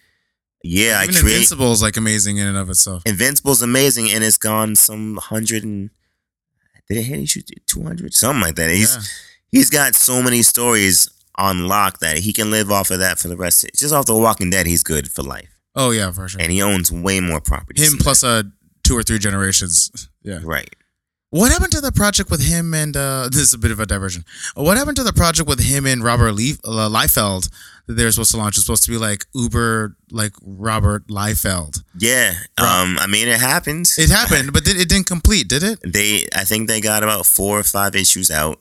yeah, 0.63 1.01
Even 1.03 1.15
I 1.15 1.19
create. 1.19 1.33
Invincible 1.33 1.71
is 1.71 1.81
like 1.81 1.97
amazing 1.97 2.37
in 2.37 2.45
and 2.47 2.57
of 2.57 2.69
itself. 2.69 3.01
Invincible's 3.07 3.63
amazing, 3.63 4.11
and 4.11 4.23
it's 4.23 4.37
gone 4.37 4.75
some 4.75 5.17
hundred 5.17 5.63
and 5.63 5.89
did 6.89 6.97
it 6.99 7.03
hit? 7.03 7.19
He 7.19 7.25
shoot 7.25 7.49
two 7.65 7.83
hundred, 7.83 8.13
something 8.13 8.41
like 8.41 8.55
that. 8.55 8.69
He's 8.69 8.95
yeah. 8.95 9.01
he's 9.51 9.69
got 9.69 9.95
so 9.95 10.21
many 10.21 10.41
stories 10.41 11.09
on 11.35 11.67
lock 11.67 11.99
that 11.99 12.17
he 12.19 12.33
can 12.33 12.51
live 12.51 12.69
off 12.71 12.91
of 12.91 12.99
that 12.99 13.17
for 13.19 13.27
the 13.27 13.37
rest. 13.37 13.63
Of, 13.63 13.69
it. 13.69 13.77
just 13.77 13.93
off 13.93 14.05
the 14.05 14.15
Walking 14.15 14.49
Dead, 14.49 14.67
he's 14.67 14.83
good 14.83 15.09
for 15.09 15.23
life, 15.23 15.49
Oh 15.75 15.91
yeah, 15.91 16.11
for 16.11 16.27
sure. 16.27 16.41
and 16.41 16.51
he 16.51 16.61
owns 16.61 16.91
way 16.91 17.19
more 17.19 17.39
property. 17.41 17.81
Him 17.83 17.93
plus 17.99 18.23
uh 18.23 18.43
two 18.83 18.97
or 18.97 19.03
three 19.03 19.19
generations 19.19 20.09
Yeah. 20.23 20.39
Right. 20.43 20.69
What 21.31 21.51
happened 21.51 21.71
to 21.71 21.81
the 21.81 21.93
project 21.93 22.29
with 22.29 22.41
him 22.43 22.73
and 22.73 22.95
uh, 22.95 23.29
this 23.31 23.41
is 23.41 23.53
a 23.53 23.57
bit 23.57 23.71
of 23.71 23.79
a 23.79 23.85
diversion. 23.85 24.25
What 24.55 24.77
happened 24.77 24.97
to 24.97 25.03
the 25.03 25.13
project 25.13 25.47
with 25.47 25.59
him 25.61 25.85
and 25.85 26.03
Robert 26.03 26.33
Leif, 26.33 26.59
uh, 26.65 26.89
Liefeld 26.89 27.49
that 27.87 27.93
they 27.93 28.03
were 28.03 28.11
supposed 28.11 28.31
to 28.31 28.37
launch? 28.37 28.57
It's 28.57 28.65
supposed 28.65 28.83
to 28.85 28.91
be 28.91 28.97
like 28.97 29.25
Uber, 29.33 29.95
like 30.11 30.33
Robert 30.41 31.07
Liefeld. 31.07 31.83
Yeah. 31.97 32.33
Right. 32.59 32.81
Um. 32.81 32.97
I 32.99 33.07
mean, 33.07 33.27
it 33.27 33.39
happens. 33.39 33.97
It 33.97 34.09
happened, 34.09 34.53
but 34.53 34.67
it 34.67 34.87
didn't 34.89 35.07
complete, 35.07 35.47
did 35.47 35.63
it? 35.63 35.79
they 35.85 36.27
I 36.35 36.43
think 36.43 36.67
they 36.67 36.81
got 36.81 37.03
about 37.03 37.25
four 37.25 37.59
or 37.59 37.63
five 37.63 37.95
issues 37.95 38.29
out, 38.31 38.59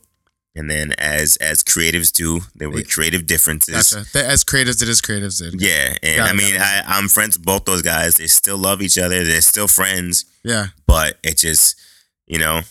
and 0.54 0.70
then 0.70 0.92
as 0.98 1.36
as 1.36 1.62
creatives 1.62 2.12
do, 2.12 2.40
there 2.54 2.70
were 2.70 2.82
creative 2.82 3.26
differences. 3.26 3.92
Gotcha. 3.92 4.26
As 4.26 4.44
creatives 4.44 4.78
did, 4.78 4.88
as 4.88 5.00
creatives 5.00 5.40
did. 5.40 5.60
Yeah, 5.60 5.96
and 6.02 6.16
Got 6.16 6.28
I 6.28 6.30
it, 6.30 6.36
mean, 6.36 6.56
I, 6.60 6.82
I'm 6.86 7.08
friends 7.08 7.36
with 7.38 7.46
both 7.46 7.64
those 7.64 7.82
guys. 7.82 8.16
They 8.16 8.26
still 8.26 8.58
love 8.58 8.82
each 8.82 8.98
other. 8.98 9.24
They're 9.24 9.40
still 9.40 9.68
friends, 9.68 10.24
Yeah. 10.42 10.68
but 10.86 11.18
it 11.22 11.36
just, 11.38 11.76
you 12.26 12.38
know, 12.38 12.62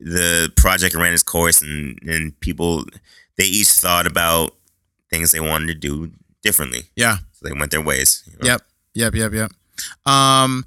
the 0.00 0.52
project 0.56 0.94
ran 0.94 1.12
its 1.12 1.22
course, 1.22 1.60
and 1.62 1.98
and 2.02 2.38
people 2.40 2.84
they 3.36 3.44
each 3.44 3.68
thought 3.68 4.06
about 4.06 4.54
things 5.10 5.30
they 5.32 5.40
wanted 5.40 5.68
to 5.68 5.74
do 5.74 6.10
differently. 6.42 6.90
Yeah. 6.96 7.18
So 7.32 7.48
they 7.48 7.58
went 7.58 7.70
their 7.70 7.80
ways. 7.82 8.22
you 8.26 8.32
know? 8.40 8.46
Yep. 8.52 8.62
Yep. 8.94 9.14
Yep. 9.14 9.32
Yep. 9.32 9.52
Um. 10.06 10.64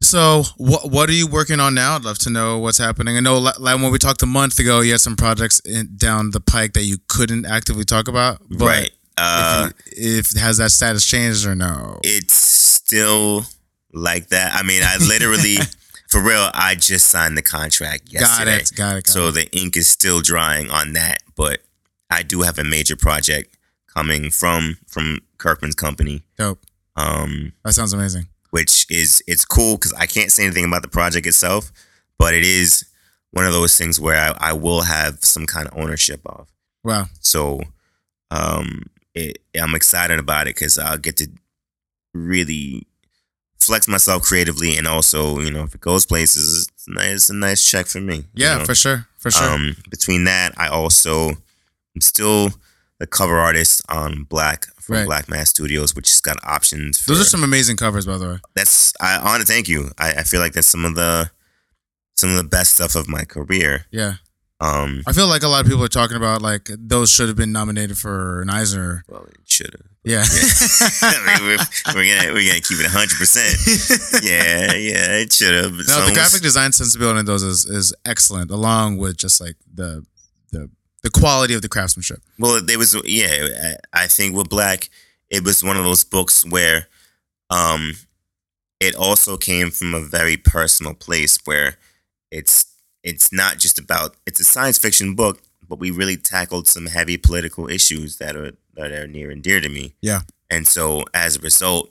So 0.00 0.44
what 0.58 0.90
what 0.92 1.08
are 1.08 1.12
you 1.12 1.26
working 1.26 1.58
on 1.58 1.74
now? 1.74 1.96
I'd 1.96 2.04
love 2.04 2.18
to 2.20 2.30
know 2.30 2.58
what's 2.58 2.78
happening. 2.78 3.16
I 3.16 3.20
know, 3.20 3.38
like 3.38 3.58
when 3.80 3.90
we 3.90 3.98
talked 3.98 4.22
a 4.22 4.26
month 4.26 4.58
ago, 4.60 4.80
you 4.80 4.92
had 4.92 5.00
some 5.00 5.16
projects 5.16 5.58
in, 5.60 5.96
down 5.96 6.30
the 6.30 6.40
pike 6.40 6.74
that 6.74 6.84
you 6.84 6.98
couldn't 7.08 7.46
actively 7.46 7.84
talk 7.84 8.06
about. 8.06 8.38
But 8.48 8.64
right. 8.66 8.90
Uh, 9.16 9.70
If, 9.86 10.32
if 10.32 10.40
has 10.40 10.58
that 10.58 10.70
status 10.70 11.04
changed 11.04 11.44
or 11.44 11.56
no? 11.56 11.98
it's 12.04 12.34
still 12.34 13.44
like 13.92 14.28
that. 14.28 14.54
I 14.54 14.62
mean, 14.62 14.82
I 14.84 14.96
literally, 14.98 15.56
for 16.08 16.22
real, 16.22 16.48
I 16.54 16.76
just 16.76 17.08
signed 17.08 17.36
the 17.36 17.42
contract 17.42 18.04
got 18.12 18.20
yesterday. 18.20 18.56
it. 18.58 18.70
Got 18.76 18.96
it. 18.98 19.04
Got 19.06 19.08
So 19.08 19.28
it. 19.28 19.32
the 19.32 19.50
ink 19.58 19.76
is 19.76 19.88
still 19.88 20.20
drying 20.20 20.70
on 20.70 20.92
that, 20.92 21.18
but 21.34 21.58
I 22.08 22.22
do 22.22 22.42
have 22.42 22.60
a 22.60 22.64
major 22.64 22.94
project 22.94 23.56
coming 23.98 24.30
from 24.30 24.78
from 24.86 25.18
Kirkman's 25.38 25.74
company, 25.74 26.22
Dope. 26.36 26.60
um, 26.96 27.52
That 27.64 27.72
sounds 27.74 27.92
amazing. 27.92 28.26
which 28.50 28.86
is 28.90 29.22
it's 29.26 29.44
cool 29.44 29.76
because 29.76 29.92
I 29.94 30.06
can't 30.06 30.30
say 30.32 30.44
anything 30.44 30.64
about 30.64 30.82
the 30.82 30.88
project 30.88 31.26
itself, 31.26 31.72
but 32.18 32.32
it 32.34 32.44
is 32.44 32.84
one 33.32 33.46
of 33.46 33.52
those 33.52 33.76
things 33.76 33.98
where 34.00 34.16
I, 34.16 34.50
I 34.50 34.52
will 34.52 34.82
have 34.82 35.18
some 35.24 35.46
kind 35.46 35.66
of 35.68 35.76
ownership 35.76 36.20
of. 36.26 36.48
Wow. 36.84 37.06
So 37.20 37.60
um, 38.30 38.84
it, 39.14 39.38
I'm 39.60 39.74
excited 39.74 40.18
about 40.18 40.46
it 40.46 40.54
because 40.54 40.78
I'll 40.78 40.98
get 40.98 41.16
to 41.18 41.28
really 42.14 42.86
flex 43.60 43.86
myself 43.88 44.22
creatively, 44.22 44.76
and 44.78 44.86
also 44.86 45.40
you 45.40 45.50
know 45.50 45.64
if 45.64 45.74
it 45.74 45.80
goes 45.80 46.06
places, 46.06 46.68
it's 46.72 46.88
nice, 46.88 47.14
it's 47.14 47.30
a 47.30 47.34
nice 47.34 47.62
check 47.68 47.86
for 47.86 48.00
me. 48.00 48.16
you 48.16 48.24
Yeah, 48.46 48.58
know? 48.58 48.64
for 48.64 48.74
sure. 48.74 49.06
For 49.18 49.30
sure. 49.30 49.48
Um, 49.48 49.76
between 49.90 50.24
that, 50.24 50.54
I 50.56 50.68
also 50.68 51.30
am 51.94 52.00
still 52.00 52.50
the 52.98 53.06
cover 53.06 53.36
artist 53.38 53.82
on 53.88 54.24
Black 54.24 54.66
from 54.80 54.96
Right. 54.96 55.06
Black 55.06 55.28
Mask 55.28 55.48
Studios, 55.54 55.94
which 55.94 56.08
has 56.10 56.20
got 56.20 56.36
options. 56.44 56.98
For, 56.98 57.08
Those 57.10 57.20
are 57.20 57.24
some 57.24 57.44
amazing 57.44 57.76
covers, 57.76 58.06
by 58.06 58.18
the 58.18 58.26
way. 58.28 58.38
That's 58.54 58.92
I 59.00 59.22
want 59.24 59.40
to 59.40 59.46
thank 59.46 59.68
you. 59.68 59.90
I, 59.98 60.12
I 60.14 60.22
feel 60.22 60.40
like 60.40 60.52
that's 60.52 60.66
some 60.66 60.84
of 60.84 60.94
the 60.94 61.30
some 62.16 62.30
of 62.30 62.36
the 62.36 62.44
best 62.44 62.74
stuff 62.74 62.94
of 62.96 63.08
my 63.08 63.24
career. 63.24 63.86
Yeah. 63.90 64.14
Um, 64.60 65.02
I 65.06 65.12
feel 65.12 65.28
like 65.28 65.44
a 65.44 65.48
lot 65.48 65.60
of 65.60 65.70
people 65.70 65.84
are 65.84 65.88
talking 65.88 66.16
about 66.16 66.42
like 66.42 66.68
those 66.76 67.10
should 67.10 67.28
have 67.28 67.36
been 67.36 67.52
nominated 67.52 67.96
for 67.96 68.42
an 68.42 68.50
Eisner. 68.50 69.04
well, 69.08 69.24
it 69.24 69.36
should 69.44 69.72
have. 69.72 69.86
Yeah. 70.02 70.24
I 71.02 71.38
mean, 71.38 71.46
we're, 71.48 71.94
we're 71.94 72.16
gonna 72.16 72.32
we're 72.32 72.48
gonna 72.48 72.60
keep 72.60 72.80
it 72.80 72.86
hundred 72.86 73.18
percent. 73.18 73.54
Yeah, 74.24 74.74
yeah, 74.74 75.18
it 75.18 75.32
should 75.32 75.54
have. 75.54 75.72
No, 75.72 76.06
the 76.06 76.12
graphic 76.12 76.42
design 76.42 76.72
sensibility 76.72 77.20
in 77.20 77.26
those 77.26 77.42
is, 77.42 77.66
is 77.66 77.94
excellent, 78.04 78.50
along 78.50 78.96
with 78.96 79.16
just 79.16 79.40
like 79.40 79.54
the 79.72 80.04
the 81.02 81.10
quality 81.10 81.54
of 81.54 81.62
the 81.62 81.68
craftsmanship. 81.68 82.20
Well, 82.38 82.60
there 82.62 82.78
was 82.78 82.96
yeah. 83.04 83.76
I 83.92 84.04
I 84.04 84.06
think 84.06 84.36
with 84.36 84.48
Black, 84.48 84.88
it 85.30 85.44
was 85.44 85.62
one 85.62 85.76
of 85.76 85.84
those 85.84 86.04
books 86.04 86.44
where, 86.44 86.88
um, 87.50 87.94
it 88.80 88.94
also 88.94 89.36
came 89.36 89.70
from 89.70 89.94
a 89.94 90.00
very 90.00 90.36
personal 90.36 90.94
place 90.94 91.38
where 91.44 91.76
it's 92.30 92.66
it's 93.02 93.32
not 93.32 93.58
just 93.58 93.78
about 93.78 94.16
it's 94.26 94.40
a 94.40 94.44
science 94.44 94.78
fiction 94.78 95.14
book, 95.14 95.40
but 95.68 95.78
we 95.78 95.90
really 95.90 96.16
tackled 96.16 96.66
some 96.68 96.86
heavy 96.86 97.16
political 97.16 97.68
issues 97.68 98.16
that 98.18 98.36
are 98.36 98.52
that 98.74 98.92
are 98.92 99.06
near 99.06 99.30
and 99.30 99.42
dear 99.42 99.60
to 99.60 99.68
me. 99.68 99.94
Yeah. 100.00 100.20
and 100.50 100.66
so 100.66 101.04
as 101.14 101.36
a 101.36 101.40
result, 101.40 101.90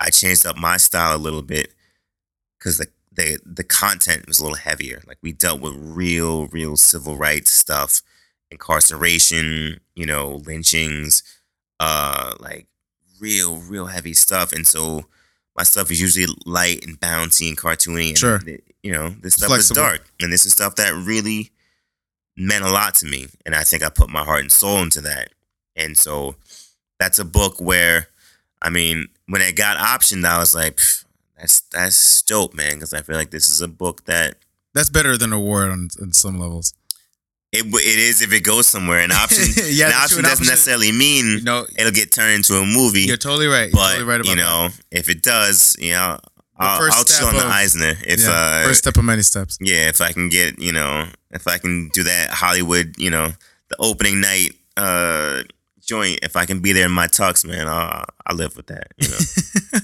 I 0.00 0.10
changed 0.10 0.46
up 0.46 0.56
my 0.56 0.76
style 0.76 1.16
a 1.16 1.18
little 1.18 1.42
bit 1.42 1.74
because 2.58 2.78
the 2.78 2.88
the 3.12 3.38
the 3.44 3.64
content 3.64 4.26
was 4.26 4.38
a 4.38 4.42
little 4.42 4.56
heavier. 4.58 5.02
Like 5.06 5.18
we 5.22 5.32
dealt 5.32 5.60
with 5.60 5.74
real, 5.76 6.46
real 6.48 6.76
civil 6.76 7.16
rights 7.16 7.52
stuff, 7.52 8.02
incarceration, 8.50 9.80
you 9.94 10.06
know, 10.06 10.36
lynchings, 10.46 11.22
uh, 11.80 12.34
like 12.40 12.66
real, 13.20 13.56
real 13.56 13.86
heavy 13.86 14.14
stuff. 14.14 14.52
And 14.52 14.66
so 14.66 15.06
my 15.56 15.62
stuff 15.64 15.90
is 15.90 16.00
usually 16.00 16.26
light 16.46 16.84
and 16.86 16.98
bouncy 17.00 17.48
and 17.48 17.58
cartoony. 17.58 18.10
And 18.10 18.18
Sure. 18.18 18.40
you 18.82 18.92
know, 18.92 19.10
this 19.10 19.34
stuff 19.34 19.48
Flexible. 19.48 19.80
is 19.80 19.88
dark, 19.90 20.10
and 20.20 20.32
this 20.32 20.46
is 20.46 20.52
stuff 20.52 20.76
that 20.76 20.94
really 20.94 21.50
meant 22.36 22.64
a 22.64 22.70
lot 22.70 22.94
to 22.96 23.06
me. 23.06 23.26
And 23.44 23.54
I 23.54 23.64
think 23.64 23.82
I 23.82 23.88
put 23.88 24.08
my 24.08 24.24
heart 24.24 24.40
and 24.42 24.52
soul 24.52 24.78
into 24.82 25.00
that. 25.02 25.30
And 25.74 25.98
so 25.98 26.36
that's 26.98 27.18
a 27.18 27.24
book 27.24 27.60
where, 27.60 28.08
I 28.62 28.70
mean, 28.70 29.08
when 29.26 29.42
it 29.42 29.56
got 29.56 29.76
optioned, 29.78 30.24
I 30.24 30.38
was 30.38 30.54
like, 30.54 30.78
that's 31.36 31.60
that's 31.60 32.22
dope, 32.22 32.54
man, 32.54 32.74
because 32.74 32.92
I 32.94 33.02
feel 33.02 33.16
like 33.16 33.30
this 33.30 33.48
is 33.48 33.60
a 33.60 33.68
book 33.68 34.04
that 34.06 34.36
That's 34.74 34.90
better 34.90 35.16
than 35.16 35.32
award 35.32 35.70
on, 35.70 35.88
on 36.00 36.12
some 36.12 36.38
levels. 36.38 36.72
It 37.52 37.64
it 37.64 37.98
is 37.98 38.22
if 38.22 38.32
it 38.32 38.40
goes 38.44 38.66
somewhere. 38.66 39.00
An 39.00 39.12
option, 39.12 39.44
Yeah, 39.70 39.86
an 39.88 39.92
option 39.92 40.22
doesn't 40.22 40.26
option- 40.26 40.46
necessarily 40.46 40.92
mean 40.92 41.38
You 41.38 41.44
know, 41.44 41.66
it'll 41.78 41.92
get 41.92 42.12
turned 42.12 42.34
into 42.34 42.54
a 42.54 42.64
movie. 42.66 43.02
you're 43.02 43.16
totally 43.16 43.46
right. 43.46 43.70
You're 43.70 43.72
but 43.72 43.88
totally 43.92 44.04
right 44.04 44.20
about 44.20 44.30
you 44.30 44.36
know, 44.36 44.68
if 44.90 45.08
it 45.08 45.22
does, 45.22 45.76
you 45.78 45.92
know, 45.92 46.18
I'll, 46.60 46.90
I'll 46.92 47.04
chill 47.04 47.28
on 47.28 47.34
the 47.34 47.46
Eisner 47.46 47.90
if 48.04 48.18
that. 48.18 48.18
Yeah, 48.20 48.62
uh, 48.64 48.66
First 48.66 48.80
step 48.80 48.96
of 48.96 49.04
many 49.04 49.22
steps. 49.22 49.58
yeah, 49.60 49.88
if 49.88 50.00
I 50.00 50.12
can 50.12 50.28
get, 50.28 50.58
you 50.58 50.72
know, 50.72 51.06
if 51.30 51.46
I 51.46 51.58
can 51.58 51.88
do 51.94 52.02
that 52.02 52.30
Hollywood, 52.30 52.94
you 52.98 53.10
know, 53.10 53.28
the 53.68 53.76
opening 53.78 54.20
night 54.20 54.50
uh 54.76 55.42
joint, 55.80 56.18
if 56.22 56.36
I 56.36 56.44
can 56.46 56.60
be 56.60 56.72
there 56.72 56.86
in 56.86 56.92
my 56.92 57.06
tux, 57.06 57.46
man, 57.46 57.68
I 57.68 58.04
I 58.26 58.32
live 58.34 58.56
with 58.56 58.66
that, 58.66 58.88
you 58.98 59.08
know. 59.08 59.78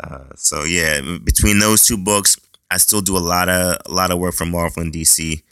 uh, 0.00 0.24
so 0.36 0.64
yeah, 0.64 1.00
between 1.24 1.58
those 1.58 1.84
two 1.86 1.98
books, 1.98 2.36
I 2.70 2.78
still 2.78 3.00
do 3.00 3.16
a 3.16 3.18
lot 3.18 3.48
of 3.48 3.78
a 3.84 3.92
lot 3.92 4.10
of 4.12 4.18
work 4.18 4.34
for 4.34 4.46
Marvel 4.46 4.82
and 4.82 4.92
DC. 4.92 5.42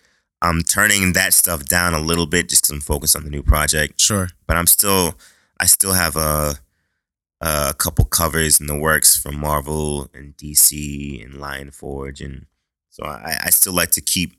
I'm 0.43 0.63
turning 0.63 1.13
that 1.13 1.35
stuff 1.35 1.65
down 1.65 1.93
a 1.95 2.01
little 2.01 2.27
bit 2.27 2.49
just 2.49 2.63
because 2.63 2.71
I'm 2.71 2.81
focused 2.81 3.15
on 3.17 3.25
the 3.25 3.31
new 3.31 3.43
project, 3.43 4.01
Sure. 4.01 4.29
but 4.47 4.57
I'm 4.57 4.67
still 4.67 5.15
I 5.59 5.67
still 5.67 5.93
have 5.93 6.17
a 6.17 6.55
a 7.43 7.75
couple 7.77 8.05
covers 8.05 8.61
in 8.61 8.67
the 8.67 8.79
works 8.79 9.17
from 9.17 9.39
Marvel 9.39 10.11
and 10.15 10.37
DC 10.37 11.25
and 11.25 11.41
Lion 11.41 11.71
Forge, 11.71 12.21
and 12.21 12.47
so 12.91 13.05
I, 13.05 13.39
I 13.47 13.51
still 13.51 13.73
like 13.73 13.91
to 13.93 14.01
keep 14.01 14.33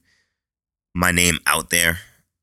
my 0.94 1.11
name 1.11 1.40
out 1.48 1.69
there. 1.72 1.99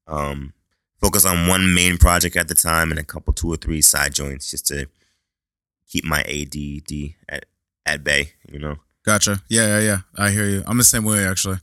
Um, 0.07 0.53
focus 1.01 1.25
on 1.27 1.47
one 1.49 1.75
main 1.75 1.97
project 1.99 2.35
at 2.37 2.49
the 2.49 2.55
time 2.55 2.91
and 2.91 2.99
a 2.99 3.05
couple, 3.05 3.33
two 3.33 3.53
or 3.53 3.57
three 3.57 3.83
side 3.83 4.15
joints, 4.15 4.51
just 4.51 4.67
to 4.69 4.89
keep 5.89 6.05
my 6.05 6.23
ADD 6.23 7.15
at 7.29 7.47
at 7.87 8.03
bay. 8.05 8.33
You 8.51 8.59
know, 8.59 8.77
Gotcha. 9.05 9.41
Yeah, 9.49 9.79
yeah, 9.79 9.81
yeah. 9.81 9.99
I 10.17 10.31
hear 10.31 10.47
you. 10.49 10.63
I'm 10.67 10.79
the 10.79 10.85
same 10.85 11.05
way 11.05 11.25
actually. 11.25 11.59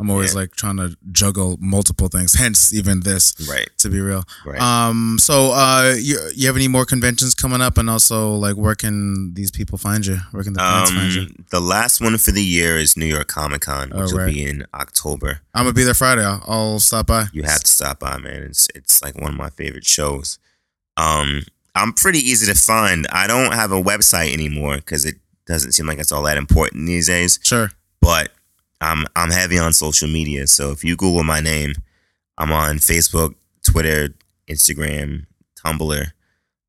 I'm 0.00 0.08
always 0.10 0.32
Yeah. 0.32 0.40
like 0.40 0.56
trying 0.56 0.78
to 0.78 0.96
juggle 1.12 1.58
multiple 1.60 2.08
things. 2.08 2.32
Hence, 2.34 2.72
even 2.72 3.00
this. 3.00 3.34
right, 3.48 3.68
To 3.78 3.90
be 3.90 4.00
real. 4.00 4.24
right. 4.46 4.58
Um. 4.60 5.18
So, 5.20 5.52
uh, 5.52 5.94
you 6.00 6.18
you 6.34 6.46
have 6.46 6.56
any 6.56 6.68
more 6.68 6.86
conventions 6.86 7.34
coming 7.34 7.60
up, 7.60 7.76
and 7.78 7.90
also 7.90 8.30
like 8.34 8.56
where 8.56 8.74
can 8.74 9.34
these 9.34 9.50
people 9.50 9.76
find 9.78 10.06
you? 10.06 10.18
Where 10.32 10.42
can 10.42 10.54
the 10.54 10.60
fans 10.60 10.90
find 10.90 11.12
you? 11.12 11.22
Um, 11.22 11.44
the 11.50 11.60
last 11.60 12.00
one 12.00 12.16
for 12.18 12.32
the 12.32 12.42
year 12.42 12.78
is 12.78 12.96
New 12.96 13.06
York 13.06 13.28
Comic 13.28 13.60
Con, 13.62 13.90
which 13.90 14.10
Oh, 14.12 14.16
will 14.16 14.26
be 14.26 14.42
in 14.42 14.64
October. 14.72 15.40
I'm 15.54 15.64
gonna 15.64 15.74
be 15.74 15.84
there 15.84 15.94
Friday. 15.94 16.24
I'll, 16.24 16.42
I'll 16.48 16.80
stop 16.80 17.06
by. 17.08 17.26
You 17.32 17.42
have 17.42 17.62
to 17.62 17.70
stop 17.70 17.98
by, 18.00 18.16
man. 18.16 18.42
It's 18.44 18.68
it's 18.74 19.02
like 19.02 19.20
one 19.20 19.32
of 19.32 19.36
my 19.38 19.50
favorite 19.50 19.84
shows. 19.86 20.38
Um, 20.96 21.42
I'm 21.74 21.92
pretty 21.92 22.18
easy 22.18 22.46
to 22.52 22.58
find. 22.58 23.06
I 23.12 23.26
don't 23.26 23.52
have 23.52 23.70
a 23.70 23.82
website 23.82 24.32
anymore 24.32 24.76
because 24.76 25.04
it 25.04 25.16
doesn't 25.46 25.72
seem 25.72 25.86
like 25.86 25.98
it's 25.98 26.12
all 26.12 26.22
that 26.24 26.36
important 26.36 26.86
these 26.86 27.06
days. 27.06 27.38
Sure. 27.42 27.70
But 28.00 28.32
I'm 28.80 29.06
I'm 29.14 29.30
heavy 29.30 29.58
on 29.58 29.72
social 29.72 30.08
media, 30.08 30.46
so 30.46 30.70
if 30.70 30.84
you 30.84 30.96
Google 30.96 31.24
my 31.24 31.40
name, 31.40 31.74
I'm 32.38 32.52
on 32.52 32.76
Facebook, 32.76 33.34
Twitter, 33.62 34.14
Instagram, 34.48 35.26
Tumblr, 35.62 36.06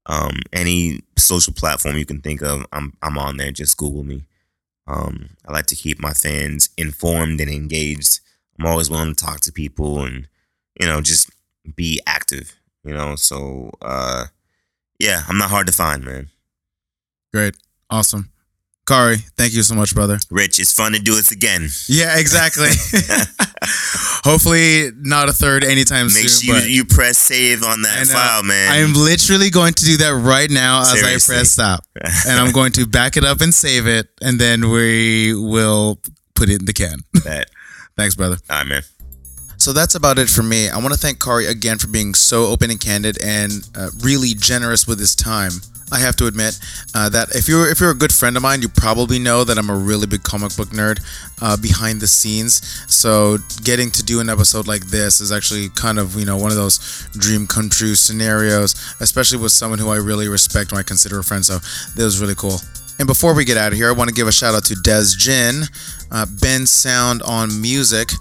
um, 0.08 0.40
any 0.52 1.02
social 1.18 1.54
platform 1.54 1.98
you 1.98 2.06
can 2.06 2.22
think 2.22 2.42
of. 2.42 2.66
I'm 2.74 2.94
I'm 3.02 3.18
on 3.18 3.38
there. 3.38 3.52
Just 3.52 3.78
Google 3.78 4.04
me. 4.04 4.26
Um, 4.88 5.30
I 5.48 5.54
like 5.54 5.68
to 5.68 5.76
keep 5.76 6.02
my 6.02 6.12
fans 6.12 6.70
informed 6.78 7.40
and 7.40 7.50
engaged. 7.50 8.20
I'm 8.60 8.66
always 8.66 8.90
willing 8.90 9.16
to 9.16 9.26
talk 9.26 9.40
to 9.42 9.52
people 9.52 10.04
and 10.04 10.28
you 10.80 10.88
know 10.88 11.02
just 11.02 11.30
be 11.76 12.02
active. 12.06 12.56
You 12.84 12.94
know, 12.94 13.16
so 13.16 13.72
uh, 13.82 14.26
yeah, 15.00 15.24
I'm 15.28 15.38
not 15.38 15.50
hard 15.50 15.68
to 15.68 15.74
find, 15.74 16.04
man. 16.04 16.30
Great. 17.32 17.56
Awesome. 17.90 18.31
Khary, 18.91 19.23
thank 19.38 19.53
you 19.53 19.63
so 19.63 19.73
much, 19.73 19.95
brother. 19.95 20.19
Rich, 20.30 20.59
it's 20.59 20.73
fun 20.73 20.91
to 20.91 20.99
do 20.99 21.15
this 21.15 21.31
again. 21.31 21.69
Yeah, 21.88 22.18
exactly. 22.19 22.68
Hopefully, 24.23 24.89
not 24.99 25.30
a 25.30 25.34
third 25.34 25.63
anytime 25.63 26.07
Make 26.07 26.27
soon. 26.27 26.47
sure 26.47 26.55
but- 26.55 26.63
you, 26.69 26.76
you 26.76 26.85
press 26.85 27.18
save 27.18 27.63
on 27.63 27.84
that 27.84 27.99
And, 28.01 28.09
uh, 28.09 28.13
file, 28.13 28.43
man. 28.43 28.69
I 28.69 28.77
am 28.80 28.93
literally 28.93 29.49
going 29.49 29.73
to 29.76 29.85
do 29.85 29.95
that 29.97 30.09
right 30.13 30.51
now 30.51 30.81
as 30.81 30.91
Seriously. 30.91 31.35
I 31.35 31.38
press 31.38 31.51
stop. 31.51 31.85
and 32.27 32.38
I'm 32.38 32.51
going 32.51 32.73
to 32.73 32.85
back 32.85 33.15
it 33.15 33.23
up 33.23 33.39
and 33.39 33.53
save 33.53 33.88
it, 33.88 34.09
and 34.22 34.39
then 34.39 34.69
we 34.69 35.34
will 35.34 35.99
put 36.35 36.49
it 36.49 36.59
in 36.59 36.65
the 36.65 36.73
can. 36.73 36.99
that. 37.23 37.47
Thanks, 37.95 38.15
brother. 38.15 38.38
All 38.49 38.57
right, 38.57 38.68
man. 38.68 38.81
So 39.55 39.72
that's 39.73 39.95
about 39.95 40.19
it 40.19 40.27
for 40.27 40.43
me. 40.43 40.68
I 40.69 40.77
want 40.80 40.93
to 40.93 40.99
thank 40.99 41.19
Khary 41.19 41.47
again 41.47 41.77
for 41.77 41.88
being 41.88 42.13
so 42.13 42.47
open 42.47 42.72
and 42.72 42.80
candid 42.80 43.18
and 43.23 43.51
uh, 43.73 43.89
really 44.01 44.34
generous 44.34 44.85
with 44.85 44.99
his 44.99 45.15
time. 45.15 45.51
I 45.91 45.99
have 45.99 46.15
to 46.18 46.27
admit 46.27 46.57
uh, 46.95 47.09
that 47.09 47.35
if 47.35 47.47
you're 47.47 47.69
if 47.69 47.80
you're 47.80 47.91
a 47.91 47.95
good 47.95 48.13
friend 48.13 48.38
of 48.38 48.43
mine, 48.43 48.61
you 48.61 48.69
probably 48.69 49.19
know 49.19 49.43
that 49.43 49.57
I'm 49.57 49.69
a 49.69 49.76
really 49.76 50.07
big 50.07 50.23
comic 50.23 50.55
book 50.55 50.69
nerd 50.69 51.01
uh, 51.41 51.57
behind 51.57 51.99
the 52.01 52.07
scenes. 52.07 52.61
So 52.88 53.38
getting 53.63 53.91
to 53.91 54.03
do 54.03 54.19
an 54.19 54.30
episode 54.30 54.68
like 54.68 54.88
this 54.88 55.19
is 55.19 55.31
actually 55.31 55.69
kind 55.69 55.99
of 55.99 56.15
you 56.15 56.26
know 56.26 56.38
one 56.38 56.51
of 56.51 56.57
those 56.57 57.07
dream 57.11 57.45
come 57.47 57.69
true 57.69 57.95
scenarios, 57.95 58.73
especially 58.99 59.39
with 59.39 59.51
someone 59.51 59.80
who 59.80 59.89
I 59.89 59.97
really 59.97 60.27
respect 60.27 60.72
and 60.72 60.80
I 60.80 60.84
consider 60.84 61.19
a 61.19 61.23
friend. 61.23 61.45
So 61.45 61.59
that 61.95 62.03
was 62.03 62.22
really 62.22 62.35
cool. 62.35 62.59
And 62.99 63.07
before 63.07 63.34
we 63.34 63.45
get 63.45 63.57
out 63.57 63.72
of 63.72 63.77
here, 63.77 63.89
I 63.89 63.93
want 63.93 64.09
to 64.09 64.13
give 64.13 64.27
a 64.27 64.31
shout 64.31 64.53
out 64.53 64.63
to 64.65 64.76
Des 64.76 65.15
Jin, 65.18 65.63
uh, 66.11 66.26
Bensound 66.26 67.27
on 67.27 67.59
Music. 67.59 68.11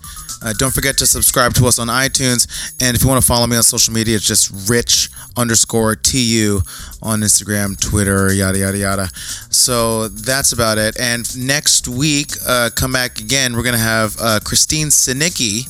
Uh, 0.43 0.53
don't 0.55 0.73
forget 0.73 0.97
to 0.99 1.07
subscribe 1.07 1.55
to 1.55 1.67
us 1.67 1.79
on 1.79 1.89
iTunes. 1.89 2.73
And 2.81 2.97
if 2.97 3.03
you 3.03 3.09
want 3.09 3.21
to 3.21 3.27
follow 3.27 3.47
me 3.47 3.57
on 3.57 3.63
social 3.63 3.93
media, 3.93 4.17
it's 4.17 4.27
just 4.27 4.71
rich 4.71 5.09
underscore 5.37 5.97
TU 5.97 6.61
on 7.03 7.21
Instagram, 7.21 7.79
Twitter, 7.81 8.33
yada, 8.33 8.59
yada, 8.59 8.79
yada. 8.79 9.09
So 9.51 10.09
that's 10.09 10.53
about 10.53 10.79
it. 10.79 10.99
And 10.99 11.25
next 11.37 11.89
week, 11.89 12.33
uh, 12.47 12.71
come 12.75 12.93
back 12.93 13.19
again. 13.21 13.57
We're 13.57 13.63
going 13.63 13.75
to 13.75 13.79
have 13.79 14.17
uh, 14.21 14.41
Christine 14.45 14.89
Sinicki. 14.89 15.69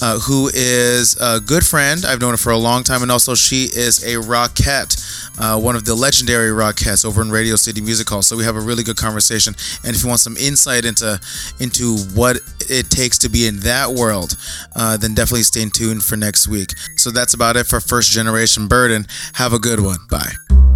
Uh, 0.00 0.18
who 0.20 0.48
is 0.54 1.16
a 1.20 1.40
good 1.40 1.66
friend. 1.66 2.04
I've 2.04 2.20
known 2.20 2.30
her 2.32 2.36
for 2.36 2.52
a 2.52 2.56
long 2.56 2.84
time, 2.84 3.02
and 3.02 3.10
also 3.10 3.34
she 3.34 3.64
is 3.64 4.04
a 4.04 4.16
rockette, 4.16 4.94
uh, 5.40 5.58
one 5.58 5.74
of 5.74 5.84
the 5.84 5.94
legendary 5.94 6.50
rockettes 6.50 7.04
over 7.04 7.20
in 7.20 7.30
Radio 7.30 7.56
City 7.56 7.80
Music 7.80 8.08
Hall. 8.08 8.22
So 8.22 8.36
we 8.36 8.44
have 8.44 8.56
a 8.56 8.60
really 8.60 8.84
good 8.84 8.96
conversation. 8.96 9.54
And 9.84 9.96
if 9.96 10.02
you 10.02 10.08
want 10.08 10.20
some 10.20 10.36
insight 10.36 10.84
into 10.84 11.20
into 11.58 11.96
what 12.14 12.38
it 12.60 12.90
takes 12.90 13.18
to 13.18 13.28
be 13.28 13.46
in 13.46 13.60
that 13.60 13.90
world, 13.90 14.36
uh, 14.76 14.96
then 14.96 15.14
definitely 15.14 15.42
stay 15.42 15.68
tuned 15.68 16.02
for 16.02 16.16
next 16.16 16.46
week. 16.46 16.70
So 16.96 17.10
that's 17.10 17.34
about 17.34 17.56
it 17.56 17.66
for 17.66 17.80
First 17.80 18.10
Generation 18.10 18.68
Burden. 18.68 19.06
Have 19.34 19.52
a 19.52 19.58
good 19.58 19.80
one. 19.80 19.98
Bye. 20.08 20.67